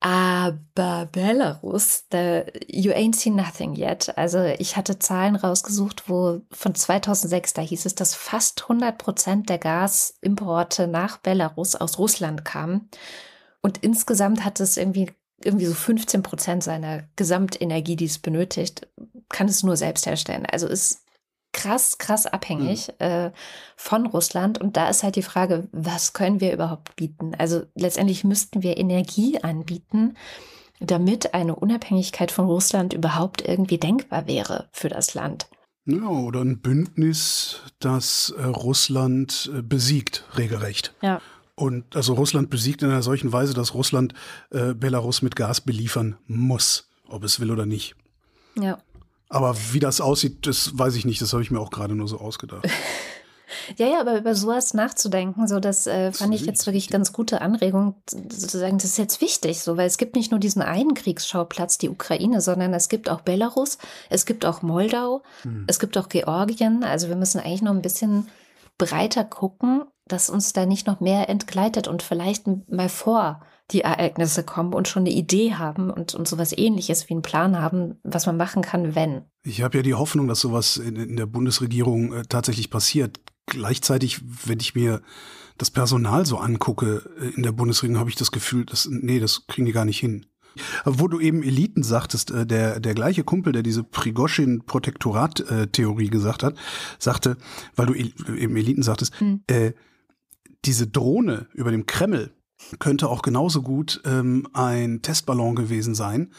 Aber 0.00 1.08
Belarus, 1.10 2.04
the, 2.12 2.44
you 2.68 2.92
ain't 2.92 3.16
seen 3.16 3.34
nothing 3.34 3.74
yet. 3.74 4.16
Also 4.16 4.44
ich 4.44 4.76
hatte 4.76 5.00
Zahlen 5.00 5.34
rausgesucht, 5.34 6.08
wo 6.08 6.42
von 6.52 6.74
2006, 6.74 7.54
da 7.54 7.62
hieß 7.62 7.84
es, 7.84 7.96
dass 7.96 8.14
fast 8.14 8.62
100 8.62 8.96
Prozent 8.96 9.48
der 9.48 9.58
Gasimporte 9.58 10.86
nach 10.86 11.16
Belarus 11.18 11.74
aus 11.74 11.98
Russland 11.98 12.44
kamen. 12.44 12.88
Und 13.60 13.78
insgesamt 13.78 14.44
hat 14.44 14.60
es 14.60 14.76
irgendwie, 14.76 15.10
irgendwie 15.42 15.66
so 15.66 15.74
15 15.74 16.22
Prozent 16.22 16.62
seiner 16.62 17.02
Gesamtenergie, 17.16 17.96
die 17.96 18.04
es 18.04 18.20
benötigt, 18.20 18.86
kann 19.28 19.48
es 19.48 19.64
nur 19.64 19.76
selbst 19.76 20.06
herstellen. 20.06 20.46
Also 20.46 20.68
es 20.68 21.02
krass, 21.58 21.98
krass 21.98 22.26
abhängig 22.26 22.88
mhm. 23.00 23.06
äh, 23.06 23.30
von 23.76 24.06
Russland. 24.06 24.60
Und 24.60 24.76
da 24.76 24.88
ist 24.88 25.02
halt 25.02 25.16
die 25.16 25.22
Frage, 25.22 25.68
was 25.72 26.12
können 26.12 26.40
wir 26.40 26.52
überhaupt 26.52 26.94
bieten? 26.94 27.32
Also 27.36 27.62
letztendlich 27.74 28.22
müssten 28.22 28.62
wir 28.62 28.76
Energie 28.76 29.42
anbieten, 29.42 30.16
damit 30.80 31.34
eine 31.34 31.56
Unabhängigkeit 31.56 32.30
von 32.30 32.46
Russland 32.46 32.92
überhaupt 32.92 33.42
irgendwie 33.46 33.78
denkbar 33.78 34.28
wäre 34.28 34.68
für 34.70 34.88
das 34.88 35.14
Land. 35.14 35.48
Ja, 35.84 36.06
oder 36.06 36.42
ein 36.42 36.60
Bündnis, 36.60 37.60
das 37.80 38.32
äh, 38.38 38.44
Russland 38.44 39.50
äh, 39.52 39.62
besiegt, 39.62 40.24
regelrecht. 40.36 40.94
Ja. 41.02 41.20
Und 41.56 41.96
also 41.96 42.14
Russland 42.14 42.50
besiegt 42.50 42.82
in 42.82 42.90
einer 42.90 43.02
solchen 43.02 43.32
Weise, 43.32 43.52
dass 43.52 43.74
Russland 43.74 44.14
äh, 44.50 44.74
Belarus 44.74 45.22
mit 45.22 45.34
Gas 45.34 45.60
beliefern 45.60 46.18
muss, 46.28 46.88
ob 47.08 47.24
es 47.24 47.40
will 47.40 47.50
oder 47.50 47.66
nicht. 47.66 47.96
Ja. 48.54 48.78
Aber 49.28 49.56
wie 49.72 49.80
das 49.80 50.00
aussieht, 50.00 50.46
das 50.46 50.78
weiß 50.78 50.94
ich 50.94 51.04
nicht. 51.04 51.20
Das 51.20 51.32
habe 51.32 51.42
ich 51.42 51.50
mir 51.50 51.60
auch 51.60 51.70
gerade 51.70 51.94
nur 51.94 52.08
so 52.08 52.18
ausgedacht. 52.18 52.68
Ja, 53.76 53.86
ja, 53.86 54.00
aber 54.00 54.18
über 54.18 54.34
sowas 54.34 54.74
nachzudenken, 54.74 55.48
so 55.48 55.60
das 55.60 55.86
äh, 55.86 56.12
fand 56.12 56.34
ich 56.34 56.44
jetzt 56.44 56.66
wirklich 56.66 56.88
ganz 56.88 57.12
gute 57.12 57.40
Anregung, 57.40 57.94
sozusagen, 58.06 58.78
das 58.78 58.90
ist 58.90 58.98
jetzt 58.98 59.20
wichtig, 59.20 59.60
so, 59.60 59.76
weil 59.76 59.86
es 59.86 59.98
gibt 59.98 60.16
nicht 60.16 60.30
nur 60.30 60.40
diesen 60.40 60.62
einen 60.62 60.94
Kriegsschauplatz, 60.94 61.78
die 61.78 61.88
Ukraine, 61.88 62.40
sondern 62.40 62.74
es 62.74 62.88
gibt 62.88 63.08
auch 63.08 63.22
Belarus, 63.22 63.78
es 64.10 64.26
gibt 64.26 64.44
auch 64.44 64.62
Moldau, 64.62 65.22
hm. 65.42 65.64
es 65.66 65.78
gibt 65.78 65.96
auch 65.98 66.08
Georgien. 66.08 66.84
Also 66.84 67.08
wir 67.08 67.16
müssen 67.16 67.40
eigentlich 67.40 67.62
noch 67.62 67.72
ein 67.72 67.82
bisschen 67.82 68.28
breiter 68.76 69.24
gucken, 69.24 69.84
dass 70.06 70.30
uns 70.30 70.52
da 70.52 70.66
nicht 70.66 70.86
noch 70.86 71.00
mehr 71.00 71.28
entgleitet 71.28 71.88
und 71.88 72.02
vielleicht 72.02 72.46
mal 72.70 72.88
vor 72.88 73.40
die 73.70 73.82
Ereignisse 73.82 74.44
kommen 74.44 74.72
und 74.72 74.88
schon 74.88 75.02
eine 75.02 75.10
Idee 75.10 75.54
haben 75.54 75.90
und, 75.90 76.14
und 76.14 76.26
sowas 76.26 76.56
ähnliches 76.56 77.08
wie 77.08 77.14
einen 77.14 77.22
Plan 77.22 77.58
haben, 77.58 77.96
was 78.02 78.26
man 78.26 78.36
machen 78.36 78.62
kann, 78.62 78.94
wenn. 78.94 79.22
Ich 79.42 79.62
habe 79.62 79.78
ja 79.78 79.82
die 79.82 79.94
Hoffnung, 79.94 80.26
dass 80.26 80.40
sowas 80.40 80.78
in, 80.78 80.96
in 80.96 81.16
der 81.16 81.26
Bundesregierung 81.26 82.12
äh, 82.12 82.22
tatsächlich 82.28 82.70
passiert. 82.70 83.20
Gleichzeitig, 83.46 84.20
wenn 84.46 84.60
ich 84.60 84.74
mir 84.74 85.02
das 85.58 85.70
Personal 85.70 86.24
so 86.24 86.38
angucke 86.38 87.02
äh, 87.20 87.28
in 87.36 87.42
der 87.42 87.52
Bundesregierung, 87.52 88.00
habe 88.00 88.10
ich 88.10 88.16
das 88.16 88.32
Gefühl, 88.32 88.64
dass, 88.64 88.88
nee, 88.90 89.20
das 89.20 89.46
kriegen 89.46 89.66
die 89.66 89.72
gar 89.72 89.84
nicht 89.84 89.98
hin. 89.98 90.24
Wo 90.84 91.08
du 91.08 91.20
eben 91.20 91.42
Eliten 91.42 91.82
sagtest, 91.82 92.30
äh, 92.30 92.46
der, 92.46 92.80
der 92.80 92.94
gleiche 92.94 93.22
Kumpel, 93.22 93.52
der 93.52 93.62
diese 93.62 93.84
Prigoschin-Protektorat-Theorie 93.84 96.08
gesagt 96.08 96.42
hat, 96.42 96.54
sagte, 96.98 97.36
weil 97.76 97.86
du 97.86 97.94
eben 97.94 98.56
Eliten 98.56 98.82
sagtest, 98.82 99.20
hm. 99.20 99.42
äh, 99.46 99.72
diese 100.64 100.86
Drohne 100.86 101.46
über 101.52 101.70
dem 101.70 101.84
Kreml, 101.86 102.32
könnte 102.78 103.08
auch 103.08 103.22
genauso 103.22 103.62
gut 103.62 104.00
ähm, 104.04 104.46
ein 104.52 105.02
Testballon 105.02 105.54
gewesen 105.54 105.94
sein 105.94 106.32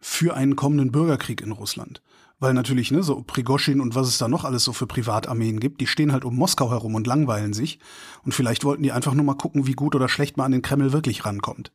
für 0.00 0.34
einen 0.34 0.56
kommenden 0.56 0.92
Bürgerkrieg 0.92 1.40
in 1.40 1.52
Russland. 1.52 2.02
Weil 2.40 2.54
natürlich, 2.54 2.92
ne, 2.92 3.02
so 3.02 3.22
Prigoschin 3.22 3.80
und 3.80 3.96
was 3.96 4.06
es 4.06 4.18
da 4.18 4.28
noch 4.28 4.44
alles 4.44 4.62
so 4.62 4.72
für 4.72 4.86
Privatarmeen 4.86 5.58
gibt, 5.58 5.80
die 5.80 5.88
stehen 5.88 6.12
halt 6.12 6.24
um 6.24 6.36
Moskau 6.36 6.70
herum 6.70 6.94
und 6.94 7.06
langweilen 7.06 7.52
sich. 7.52 7.80
Und 8.24 8.32
vielleicht 8.32 8.64
wollten 8.64 8.84
die 8.84 8.92
einfach 8.92 9.14
nur 9.14 9.24
mal 9.24 9.34
gucken, 9.34 9.66
wie 9.66 9.72
gut 9.72 9.96
oder 9.96 10.08
schlecht 10.08 10.36
man 10.36 10.46
an 10.46 10.52
den 10.52 10.62
Kreml 10.62 10.92
wirklich 10.92 11.24
rankommt. 11.24 11.72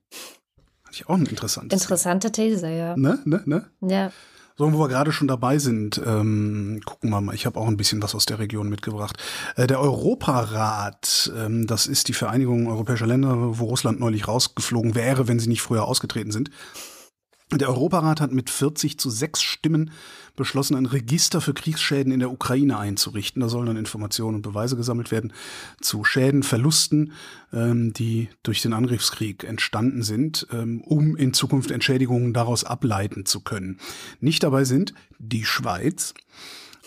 Hatte 0.85 0.93
ich 0.93 1.09
auch 1.09 1.15
ein 1.15 1.25
interessantes. 1.25 1.81
Interessante 1.81 2.31
These, 2.31 2.69
ja. 2.69 2.95
Ne, 2.95 3.19
ne, 3.25 3.43
ne? 3.45 3.69
Ja. 3.81 4.11
So, 4.55 4.71
wo 4.71 4.77
wir 4.77 4.87
gerade 4.87 5.11
schon 5.11 5.27
dabei 5.27 5.57
sind, 5.57 5.99
ähm, 6.05 6.79
gucken 6.85 7.09
wir 7.09 7.21
mal. 7.21 7.33
Ich 7.33 7.47
habe 7.47 7.59
auch 7.59 7.67
ein 7.67 7.77
bisschen 7.77 8.03
was 8.03 8.13
aus 8.13 8.27
der 8.27 8.37
Region 8.37 8.69
mitgebracht. 8.69 9.17
Äh, 9.55 9.65
der 9.65 9.79
Europarat, 9.79 11.31
ähm, 11.35 11.65
das 11.65 11.87
ist 11.87 12.07
die 12.07 12.13
Vereinigung 12.13 12.67
europäischer 12.67 13.07
Länder, 13.07 13.57
wo 13.57 13.65
Russland 13.65 13.99
neulich 13.99 14.27
rausgeflogen 14.27 14.93
wäre, 14.93 15.27
wenn 15.27 15.39
sie 15.39 15.49
nicht 15.49 15.63
früher 15.63 15.85
ausgetreten 15.85 16.31
sind. 16.31 16.51
Der 17.51 17.69
Europarat 17.69 18.21
hat 18.21 18.31
mit 18.31 18.51
40 18.51 18.99
zu 18.99 19.09
6 19.09 19.41
Stimmen 19.41 19.91
beschlossen, 20.35 20.75
ein 20.75 20.85
Register 20.85 21.41
für 21.41 21.53
Kriegsschäden 21.53 22.11
in 22.11 22.19
der 22.19 22.31
Ukraine 22.31 22.79
einzurichten. 22.79 23.41
Da 23.41 23.49
sollen 23.49 23.67
dann 23.67 23.77
Informationen 23.77 24.35
und 24.35 24.41
Beweise 24.41 24.75
gesammelt 24.75 25.11
werden 25.11 25.33
zu 25.81 26.03
Schäden, 26.03 26.43
Verlusten, 26.43 27.13
ähm, 27.51 27.93
die 27.93 28.29
durch 28.41 28.61
den 28.61 28.73
Angriffskrieg 28.73 29.43
entstanden 29.43 30.03
sind, 30.03 30.47
ähm, 30.51 30.81
um 30.81 31.15
in 31.15 31.33
Zukunft 31.33 31.71
Entschädigungen 31.71 32.33
daraus 32.33 32.63
ableiten 32.63 33.25
zu 33.25 33.41
können. 33.41 33.79
Nicht 34.19 34.43
dabei 34.43 34.63
sind 34.63 34.93
die 35.19 35.45
Schweiz, 35.45 36.13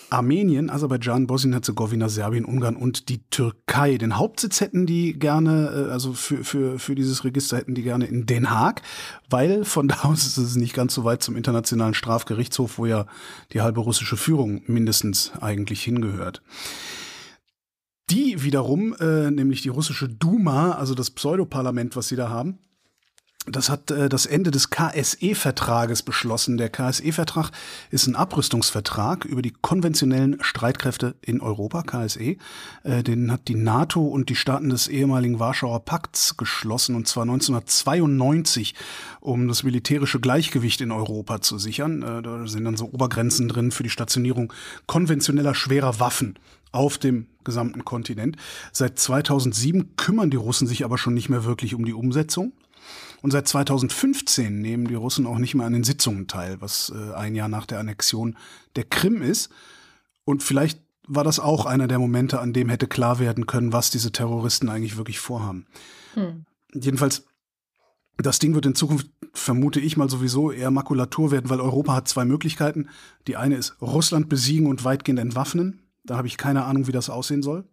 Armenien, 0.09 0.69
Aserbaidschan, 0.69 1.27
Bosnien-Herzegowina, 1.27 2.07
Serbien, 2.09 2.45
Ungarn 2.45 2.75
und 2.75 3.09
die 3.09 3.21
Türkei. 3.29 3.97
Den 3.97 4.17
Hauptsitz 4.17 4.61
hätten 4.61 4.85
die 4.85 5.17
gerne, 5.19 5.87
äh, 5.87 5.91
also 5.91 6.13
für, 6.13 6.43
für, 6.43 6.79
für 6.79 6.95
dieses 6.95 7.23
Register 7.23 7.57
hätten 7.57 7.75
die 7.75 7.83
gerne 7.83 8.05
in 8.05 8.25
Den 8.25 8.49
Haag, 8.49 8.81
weil 9.29 9.65
von 9.65 9.87
da 9.87 10.03
aus 10.03 10.25
ist 10.25 10.37
es 10.37 10.55
nicht 10.55 10.73
ganz 10.73 10.93
so 10.93 11.03
weit 11.03 11.23
zum 11.23 11.35
Internationalen 11.35 11.93
Strafgerichtshof, 11.93 12.77
wo 12.77 12.85
ja 12.85 13.05
die 13.53 13.61
halbe 13.61 13.81
russische 13.81 14.17
Führung 14.17 14.61
mindestens 14.67 15.31
eigentlich 15.41 15.83
hingehört. 15.83 16.41
Die 18.09 18.41
wiederum, 18.43 18.95
äh, 18.99 19.29
nämlich 19.31 19.61
die 19.61 19.69
russische 19.69 20.07
Duma, 20.07 20.71
also 20.71 20.95
das 20.95 21.11
Pseudoparlament, 21.11 21.97
was 21.97 22.07
sie 22.07 22.15
da 22.15 22.29
haben, 22.29 22.59
das 23.49 23.69
hat 23.69 23.91
äh, 23.91 24.09
das 24.09 24.25
Ende 24.25 24.51
des 24.51 24.69
KSE-Vertrages 24.69 26.03
beschlossen. 26.03 26.57
Der 26.57 26.69
KSE-Vertrag 26.69 27.51
ist 27.91 28.07
ein 28.07 28.15
Abrüstungsvertrag 28.15 29.25
über 29.25 29.41
die 29.41 29.53
konventionellen 29.61 30.37
Streitkräfte 30.41 31.15
in 31.21 31.41
Europa, 31.41 31.83
KSE. 31.83 32.37
Äh, 32.83 33.03
den 33.03 33.31
hat 33.31 33.47
die 33.47 33.55
NATO 33.55 34.01
und 34.05 34.29
die 34.29 34.35
Staaten 34.35 34.69
des 34.69 34.87
ehemaligen 34.87 35.39
Warschauer 35.39 35.85
Pakts 35.85 36.37
geschlossen, 36.37 36.95
und 36.95 37.07
zwar 37.07 37.23
1992, 37.23 38.75
um 39.21 39.47
das 39.47 39.63
militärische 39.63 40.19
Gleichgewicht 40.19 40.81
in 40.81 40.91
Europa 40.91 41.41
zu 41.41 41.57
sichern. 41.57 42.01
Äh, 42.01 42.21
da 42.21 42.47
sind 42.47 42.65
dann 42.65 42.77
so 42.77 42.85
Obergrenzen 42.85 43.47
drin 43.47 43.71
für 43.71 43.83
die 43.83 43.89
Stationierung 43.89 44.53
konventioneller 44.85 45.55
schwerer 45.55 45.99
Waffen 45.99 46.37
auf 46.71 46.97
dem 46.97 47.27
gesamten 47.43 47.85
Kontinent. 47.85 48.35
Seit 48.71 48.99
2007 48.99 49.95
kümmern 49.95 50.29
die 50.29 50.37
Russen 50.37 50.67
sich 50.67 50.83
aber 50.83 50.97
schon 50.97 51.13
nicht 51.13 51.29
mehr 51.29 51.45
wirklich 51.45 51.75
um 51.75 51.85
die 51.85 51.93
Umsetzung. 51.93 52.51
Und 53.21 53.31
seit 53.31 53.47
2015 53.47 54.59
nehmen 54.59 54.87
die 54.87 54.95
Russen 54.95 55.25
auch 55.25 55.37
nicht 55.39 55.55
mehr 55.55 55.65
an 55.65 55.73
den 55.73 55.83
Sitzungen 55.83 56.27
teil, 56.27 56.57
was 56.59 56.91
äh, 56.95 57.13
ein 57.13 57.35
Jahr 57.35 57.49
nach 57.49 57.65
der 57.65 57.79
Annexion 57.79 58.37
der 58.75 58.83
Krim 58.83 59.21
ist. 59.21 59.49
Und 60.23 60.43
vielleicht 60.43 60.81
war 61.07 61.23
das 61.23 61.39
auch 61.39 61.65
einer 61.65 61.87
der 61.87 61.99
Momente, 61.99 62.39
an 62.39 62.53
dem 62.53 62.69
hätte 62.69 62.87
klar 62.87 63.19
werden 63.19 63.47
können, 63.47 63.73
was 63.73 63.89
diese 63.89 64.11
Terroristen 64.11 64.69
eigentlich 64.69 64.97
wirklich 64.97 65.19
vorhaben. 65.19 65.65
Hm. 66.13 66.45
Jedenfalls, 66.73 67.25
das 68.17 68.39
Ding 68.39 68.53
wird 68.53 68.65
in 68.65 68.75
Zukunft, 68.75 69.07
vermute 69.33 69.79
ich 69.79 69.97
mal 69.97 70.09
sowieso, 70.09 70.51
eher 70.51 70.71
Makulatur 70.71 71.31
werden, 71.31 71.49
weil 71.49 71.61
Europa 71.61 71.95
hat 71.95 72.07
zwei 72.07 72.25
Möglichkeiten. 72.25 72.89
Die 73.27 73.37
eine 73.37 73.55
ist 73.55 73.81
Russland 73.81 74.29
besiegen 74.29 74.67
und 74.67 74.83
weitgehend 74.83 75.19
entwaffnen. 75.19 75.81
Da 76.03 76.17
habe 76.17 76.27
ich 76.27 76.37
keine 76.37 76.65
Ahnung, 76.65 76.87
wie 76.87 76.91
das 76.91 77.09
aussehen 77.09 77.41
soll 77.41 77.65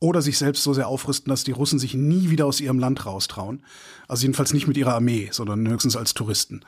oder 0.00 0.22
sich 0.22 0.38
selbst 0.38 0.62
so 0.62 0.72
sehr 0.72 0.88
aufrüsten, 0.88 1.28
dass 1.28 1.44
die 1.44 1.52
Russen 1.52 1.78
sich 1.78 1.94
nie 1.94 2.30
wieder 2.30 2.46
aus 2.46 2.60
ihrem 2.60 2.78
Land 2.78 3.04
raustrauen. 3.04 3.62
Also 4.10 4.22
jedenfalls 4.22 4.52
nicht 4.52 4.66
mit 4.66 4.76
ihrer 4.76 4.94
Armee, 4.94 5.28
sondern 5.30 5.68
höchstens 5.68 5.96
als 5.96 6.14
Touristen. 6.14 6.64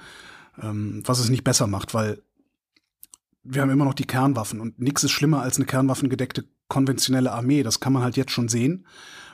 Ähm, 0.63 1.03
was 1.05 1.19
es 1.19 1.29
nicht 1.29 1.43
besser 1.43 1.67
macht, 1.67 1.93
weil 1.93 2.23
wir 3.43 3.63
haben 3.63 3.71
immer 3.71 3.85
noch 3.85 3.95
die 3.95 4.07
Kernwaffen 4.07 4.61
und 4.61 4.79
nichts 4.79 5.03
ist 5.03 5.11
schlimmer 5.11 5.43
als 5.43 5.57
eine 5.57 5.67
kernwaffengedeckte 5.67 6.45
konventionelle 6.69 7.33
Armee. 7.33 7.65
Das 7.65 7.81
kann 7.81 7.93
man 7.93 8.05
halt 8.05 8.17
jetzt 8.17 8.31
schon 8.31 8.49
sehen. 8.49 8.87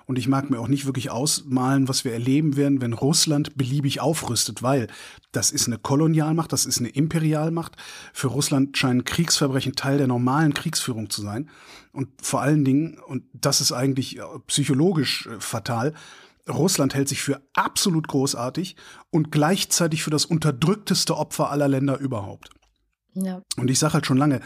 Und 0.06 0.16
ich 0.16 0.26
mag 0.26 0.48
mir 0.48 0.58
auch 0.58 0.68
nicht 0.68 0.86
wirklich 0.86 1.10
ausmalen, 1.10 1.86
was 1.86 2.06
wir 2.06 2.14
erleben 2.14 2.56
werden, 2.56 2.80
wenn 2.80 2.94
Russland 2.94 3.58
beliebig 3.58 4.00
aufrüstet, 4.00 4.62
weil 4.62 4.86
das 5.32 5.50
ist 5.50 5.66
eine 5.66 5.76
Kolonialmacht, 5.76 6.50
das 6.50 6.64
ist 6.64 6.78
eine 6.78 6.88
Imperialmacht. 6.88 7.76
Für 8.14 8.28
Russland 8.28 8.78
scheinen 8.78 9.04
Kriegsverbrechen 9.04 9.74
Teil 9.74 9.98
der 9.98 10.06
normalen 10.06 10.54
Kriegsführung 10.54 11.10
zu 11.10 11.20
sein. 11.20 11.50
Und 11.92 12.08
vor 12.22 12.40
allen 12.40 12.64
Dingen, 12.64 12.98
und 13.06 13.24
das 13.34 13.60
ist 13.60 13.72
eigentlich 13.72 14.18
psychologisch 14.46 15.26
äh, 15.26 15.38
fatal, 15.40 15.92
Russland 16.48 16.94
hält 16.94 17.08
sich 17.08 17.22
für 17.22 17.42
absolut 17.54 18.08
großartig 18.08 18.76
und 19.10 19.30
gleichzeitig 19.30 20.02
für 20.02 20.10
das 20.10 20.24
unterdrückteste 20.24 21.16
Opfer 21.16 21.50
aller 21.50 21.68
Länder 21.68 21.98
überhaupt. 21.98 22.50
Ja. 23.14 23.42
Und 23.56 23.70
ich 23.70 23.78
sage 23.78 23.94
halt 23.94 24.06
schon 24.06 24.16
lange, 24.16 24.40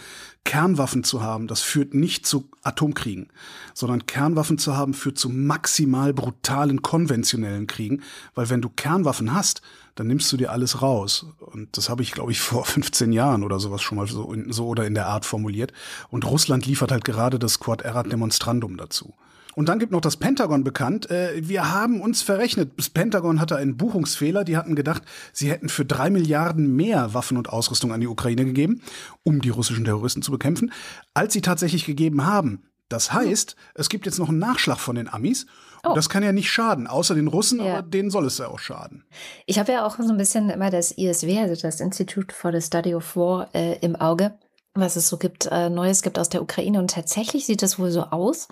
Kernwaffen 0.44 1.04
zu 1.04 1.22
haben, 1.22 1.46
das 1.46 1.60
führt 1.60 1.94
nicht 1.94 2.26
zu 2.26 2.48
Atomkriegen, 2.62 3.28
sondern 3.74 4.06
Kernwaffen 4.06 4.56
zu 4.56 4.76
haben 4.76 4.94
führt 4.94 5.18
zu 5.18 5.28
maximal 5.28 6.14
brutalen 6.14 6.80
konventionellen 6.80 7.66
Kriegen, 7.66 8.02
weil 8.34 8.48
wenn 8.50 8.62
du 8.62 8.68
Kernwaffen 8.68 9.34
hast, 9.34 9.62
dann 9.94 10.06
nimmst 10.06 10.32
du 10.32 10.36
dir 10.36 10.52
alles 10.52 10.80
raus. 10.80 11.26
Und 11.38 11.76
das 11.76 11.90
habe 11.90 12.02
ich, 12.02 12.12
glaube 12.12 12.32
ich, 12.32 12.40
vor 12.40 12.64
15 12.64 13.12
Jahren 13.12 13.42
oder 13.42 13.60
sowas 13.60 13.82
schon 13.82 13.98
mal 13.98 14.06
so, 14.06 14.34
so 14.48 14.66
oder 14.66 14.86
in 14.86 14.94
der 14.94 15.06
Art 15.06 15.26
formuliert. 15.26 15.72
Und 16.08 16.24
Russland 16.24 16.64
liefert 16.64 16.92
halt 16.92 17.04
gerade 17.04 17.38
das 17.38 17.60
Quad 17.60 17.82
Erat 17.82 18.10
Demonstrandum 18.10 18.76
dazu. 18.76 19.14
Und 19.54 19.68
dann 19.68 19.78
gibt 19.78 19.92
noch 19.92 20.00
das 20.00 20.16
Pentagon 20.16 20.64
bekannt. 20.64 21.10
Äh, 21.10 21.46
wir 21.46 21.72
haben 21.72 22.00
uns 22.00 22.22
verrechnet. 22.22 22.72
Das 22.76 22.90
Pentagon 22.90 23.40
hatte 23.40 23.56
einen 23.56 23.76
Buchungsfehler. 23.76 24.44
Die 24.44 24.56
hatten 24.56 24.74
gedacht, 24.74 25.02
sie 25.32 25.50
hätten 25.50 25.68
für 25.68 25.84
drei 25.84 26.10
Milliarden 26.10 26.74
mehr 26.74 27.14
Waffen 27.14 27.36
und 27.36 27.48
Ausrüstung 27.48 27.92
an 27.92 28.00
die 28.00 28.06
Ukraine 28.06 28.44
gegeben, 28.44 28.82
um 29.22 29.40
die 29.40 29.50
russischen 29.50 29.84
Terroristen 29.84 30.22
zu 30.22 30.32
bekämpfen, 30.32 30.72
als 31.14 31.32
sie 31.32 31.42
tatsächlich 31.42 31.84
gegeben 31.84 32.24
haben. 32.24 32.62
Das 32.88 33.12
heißt, 33.12 33.56
es 33.74 33.88
gibt 33.88 34.06
jetzt 34.06 34.18
noch 34.18 34.28
einen 34.28 34.38
Nachschlag 34.38 34.78
von 34.78 34.96
den 34.96 35.08
Amis. 35.08 35.46
Und 35.82 35.92
oh. 35.92 35.94
das 35.94 36.08
kann 36.08 36.22
ja 36.22 36.32
nicht 36.32 36.50
schaden, 36.50 36.86
außer 36.86 37.14
den 37.14 37.26
Russen, 37.26 37.58
ja. 37.58 37.78
aber 37.78 37.82
denen 37.82 38.10
soll 38.10 38.26
es 38.26 38.38
ja 38.38 38.48
auch 38.48 38.58
schaden. 38.58 39.04
Ich 39.46 39.58
habe 39.58 39.72
ja 39.72 39.84
auch 39.84 39.98
so 39.98 40.10
ein 40.10 40.18
bisschen 40.18 40.48
immer 40.50 40.70
das 40.70 40.92
ISW, 40.96 41.40
also 41.40 41.60
das 41.60 41.80
Institute 41.80 42.32
for 42.32 42.52
the 42.52 42.60
Study 42.60 42.94
of 42.94 43.16
War, 43.16 43.48
äh, 43.54 43.78
im 43.80 43.96
Auge, 43.96 44.34
was 44.74 44.96
es 44.96 45.08
so 45.08 45.16
gibt, 45.16 45.46
äh, 45.46 45.70
Neues 45.70 46.02
gibt 46.02 46.18
aus 46.18 46.28
der 46.28 46.42
Ukraine. 46.42 46.78
Und 46.78 46.92
tatsächlich 46.92 47.46
sieht 47.46 47.62
es 47.62 47.78
wohl 47.78 47.90
so 47.90 48.02
aus, 48.02 48.46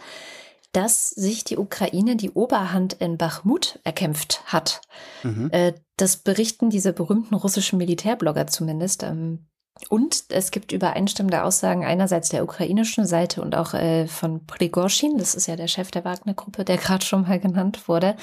dass 0.73 1.11
sich 1.11 1.45
die 1.45 1.59
Ukraine 1.59 2.17
die 2.17 2.31
Oberhand 2.31 2.95
in 2.95 3.19
Bachmut 3.19 3.81
erkämpft 3.85 4.43
hat. 4.47 4.81
Mhm. 5.23 5.49
Äh, 5.53 5.73
das 5.97 6.17
berichten 6.17 6.71
diese 6.71 6.93
berühmten 6.93 7.35
russischen 7.35 7.79
Militärblogger 7.79 8.47
zumindest. 8.47 9.03
Ähm, 9.03 9.47
und 9.89 10.25
es 10.29 10.51
gibt 10.51 10.73
übereinstimmende 10.73 11.43
Aussagen 11.43 11.85
einerseits 11.85 12.29
der 12.29 12.45
ukrainischen 12.45 13.07
Seite 13.07 13.41
und 13.43 13.55
auch 13.55 13.75
äh, 13.75 14.07
von 14.07 14.47
Prigozhin, 14.47 15.17
das 15.19 15.35
ist 15.35 15.47
ja 15.47 15.57
der 15.57 15.69
Chef 15.69 15.91
der 15.91 16.05
Wagner-Gruppe, 16.05 16.65
der 16.65 16.77
gerade 16.77 17.05
schon 17.05 17.23
mal 17.23 17.41
genannt 17.41 17.89
wurde, 17.89 18.17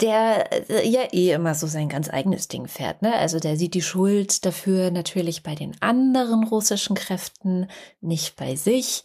der 0.00 0.70
äh, 0.70 0.88
ja 0.88 1.02
eh 1.12 1.32
immer 1.32 1.54
so 1.54 1.66
sein 1.66 1.88
ganz 1.88 2.10
eigenes 2.10 2.48
Ding 2.48 2.66
fährt. 2.66 3.02
Ne? 3.02 3.14
Also 3.14 3.38
der 3.38 3.56
sieht 3.56 3.74
die 3.74 3.82
Schuld 3.82 4.44
dafür 4.44 4.90
natürlich 4.90 5.42
bei 5.42 5.54
den 5.54 5.80
anderen 5.80 6.44
russischen 6.44 6.96
Kräften, 6.96 7.68
nicht 8.00 8.36
bei 8.36 8.56
sich. 8.56 9.02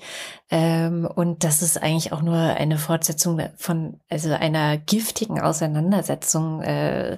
Ähm, 0.50 1.08
und 1.13 1.43
das 1.43 1.62
ist 1.62 1.81
eigentlich 1.81 2.12
auch 2.12 2.22
nur 2.22 2.38
eine 2.38 2.77
Fortsetzung 2.77 3.41
von, 3.58 4.00
also 4.10 4.31
einer 4.34 4.77
giftigen 4.77 5.39
Auseinandersetzung. 5.39 6.62
Äh, 6.62 7.17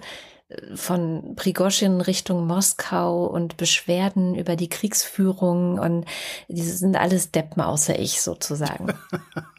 von 0.75 1.35
Prigozhin 1.37 2.01
Richtung 2.01 2.45
Moskau 2.45 3.25
und 3.25 3.55
Beschwerden 3.55 4.35
über 4.35 4.57
die 4.57 4.67
Kriegsführung 4.67 5.79
und 5.79 6.05
diese 6.49 6.75
sind 6.75 6.97
alles 6.97 7.31
Deppen 7.31 7.61
außer 7.61 7.97
ich 7.97 8.21
sozusagen. 8.21 8.93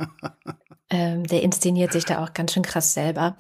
ähm, 0.90 1.26
der 1.26 1.42
inszeniert 1.42 1.92
sich 1.92 2.04
da 2.04 2.23
auch 2.23 2.35
ganz 2.35 2.52
schön 2.52 2.62
krass 2.62 2.92
selber. 2.92 3.37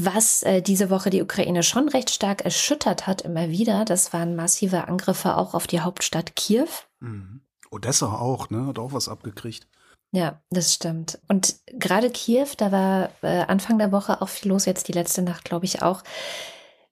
Was 0.00 0.44
äh, 0.44 0.62
diese 0.62 0.90
Woche 0.90 1.10
die 1.10 1.22
Ukraine 1.22 1.64
schon 1.64 1.88
recht 1.88 2.10
stark 2.10 2.44
erschüttert 2.44 3.08
hat, 3.08 3.22
immer 3.22 3.48
wieder, 3.48 3.84
das 3.84 4.12
waren 4.12 4.36
massive 4.36 4.86
Angriffe 4.86 5.36
auch 5.36 5.54
auf 5.54 5.66
die 5.66 5.80
Hauptstadt 5.80 6.36
Kiew. 6.36 6.68
Mhm. 7.00 7.40
Odessa 7.72 8.06
auch, 8.06 8.48
ne? 8.48 8.66
Hat 8.66 8.78
auch 8.78 8.92
was 8.92 9.08
abgekriegt. 9.08 9.66
Ja, 10.12 10.40
das 10.50 10.72
stimmt. 10.72 11.18
Und 11.26 11.56
gerade 11.66 12.10
Kiew, 12.10 12.46
da 12.56 12.70
war 12.70 13.10
äh, 13.22 13.40
Anfang 13.48 13.76
der 13.76 13.90
Woche 13.90 14.22
auch 14.22 14.28
viel 14.28 14.52
los, 14.52 14.66
jetzt 14.66 14.86
die 14.86 14.92
letzte 14.92 15.22
Nacht, 15.22 15.44
glaube 15.44 15.64
ich, 15.64 15.82
auch. 15.82 16.04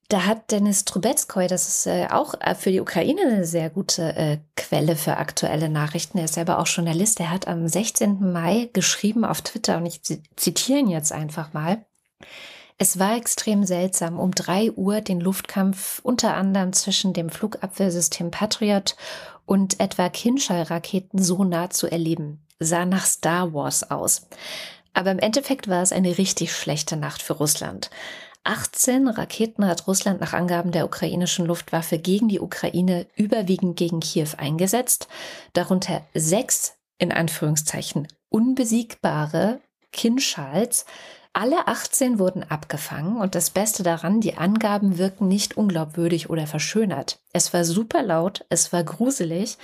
Da 0.08 0.26
hat 0.26 0.50
Denis 0.50 0.84
Trubetskoy, 0.84 1.46
das 1.46 1.68
ist 1.68 1.86
äh, 1.86 2.08
auch 2.10 2.34
äh, 2.40 2.56
für 2.56 2.72
die 2.72 2.80
Ukraine 2.80 3.20
eine 3.22 3.44
sehr 3.44 3.70
gute 3.70 4.16
äh, 4.16 4.38
Quelle 4.56 4.96
für 4.96 5.16
aktuelle 5.18 5.68
Nachrichten. 5.68 6.18
Er 6.18 6.24
ist 6.24 6.34
selber 6.34 6.58
auch 6.58 6.66
Journalist. 6.66 7.20
Er 7.20 7.30
hat 7.30 7.46
am 7.46 7.68
16. 7.68 8.32
Mai 8.32 8.68
geschrieben 8.72 9.24
auf 9.24 9.42
Twitter, 9.42 9.76
und 9.76 9.86
ich 9.86 10.02
zitiere 10.02 10.80
ihn 10.80 10.88
jetzt 10.88 11.12
einfach 11.12 11.52
mal. 11.52 11.86
Es 12.78 12.98
war 12.98 13.16
extrem 13.16 13.64
seltsam, 13.64 14.18
um 14.18 14.32
drei 14.32 14.70
Uhr 14.70 15.00
den 15.00 15.20
Luftkampf 15.20 16.00
unter 16.02 16.34
anderem 16.34 16.74
zwischen 16.74 17.14
dem 17.14 17.30
Flugabwehrsystem 17.30 18.30
Patriot 18.30 18.96
und 19.46 19.80
etwa 19.80 20.10
Kinschall-Raketen 20.10 21.22
so 21.22 21.44
nah 21.44 21.70
zu 21.70 21.86
erleben. 21.86 22.44
Sah 22.58 22.84
nach 22.84 23.06
Star 23.06 23.54
Wars 23.54 23.90
aus. 23.90 24.28
Aber 24.92 25.10
im 25.10 25.18
Endeffekt 25.18 25.68
war 25.68 25.82
es 25.82 25.92
eine 25.92 26.18
richtig 26.18 26.54
schlechte 26.54 26.96
Nacht 26.96 27.22
für 27.22 27.34
Russland. 27.34 27.90
18 28.44 29.08
Raketen 29.08 29.66
hat 29.66 29.86
Russland 29.86 30.20
nach 30.20 30.32
Angaben 30.32 30.70
der 30.70 30.84
ukrainischen 30.84 31.46
Luftwaffe 31.46 31.98
gegen 31.98 32.28
die 32.28 32.40
Ukraine 32.40 33.06
überwiegend 33.16 33.76
gegen 33.76 34.00
Kiew 34.00 34.28
eingesetzt, 34.36 35.08
darunter 35.52 36.02
sechs 36.14 36.74
in 36.98 37.10
Anführungszeichen 37.10 38.06
unbesiegbare 38.28 39.60
Kinschals, 39.92 40.84
alle 41.36 41.68
18 41.68 42.18
wurden 42.18 42.44
abgefangen 42.44 43.18
und 43.18 43.34
das 43.34 43.50
Beste 43.50 43.82
daran, 43.82 44.22
die 44.22 44.38
Angaben 44.38 44.96
wirken 44.96 45.28
nicht 45.28 45.56
unglaubwürdig 45.58 46.30
oder 46.30 46.46
verschönert. 46.46 47.18
Es 47.34 47.52
war 47.52 47.64
super 47.64 48.02
laut, 48.02 48.46
es 48.48 48.72
war 48.72 48.82
gruselig. 48.82 49.58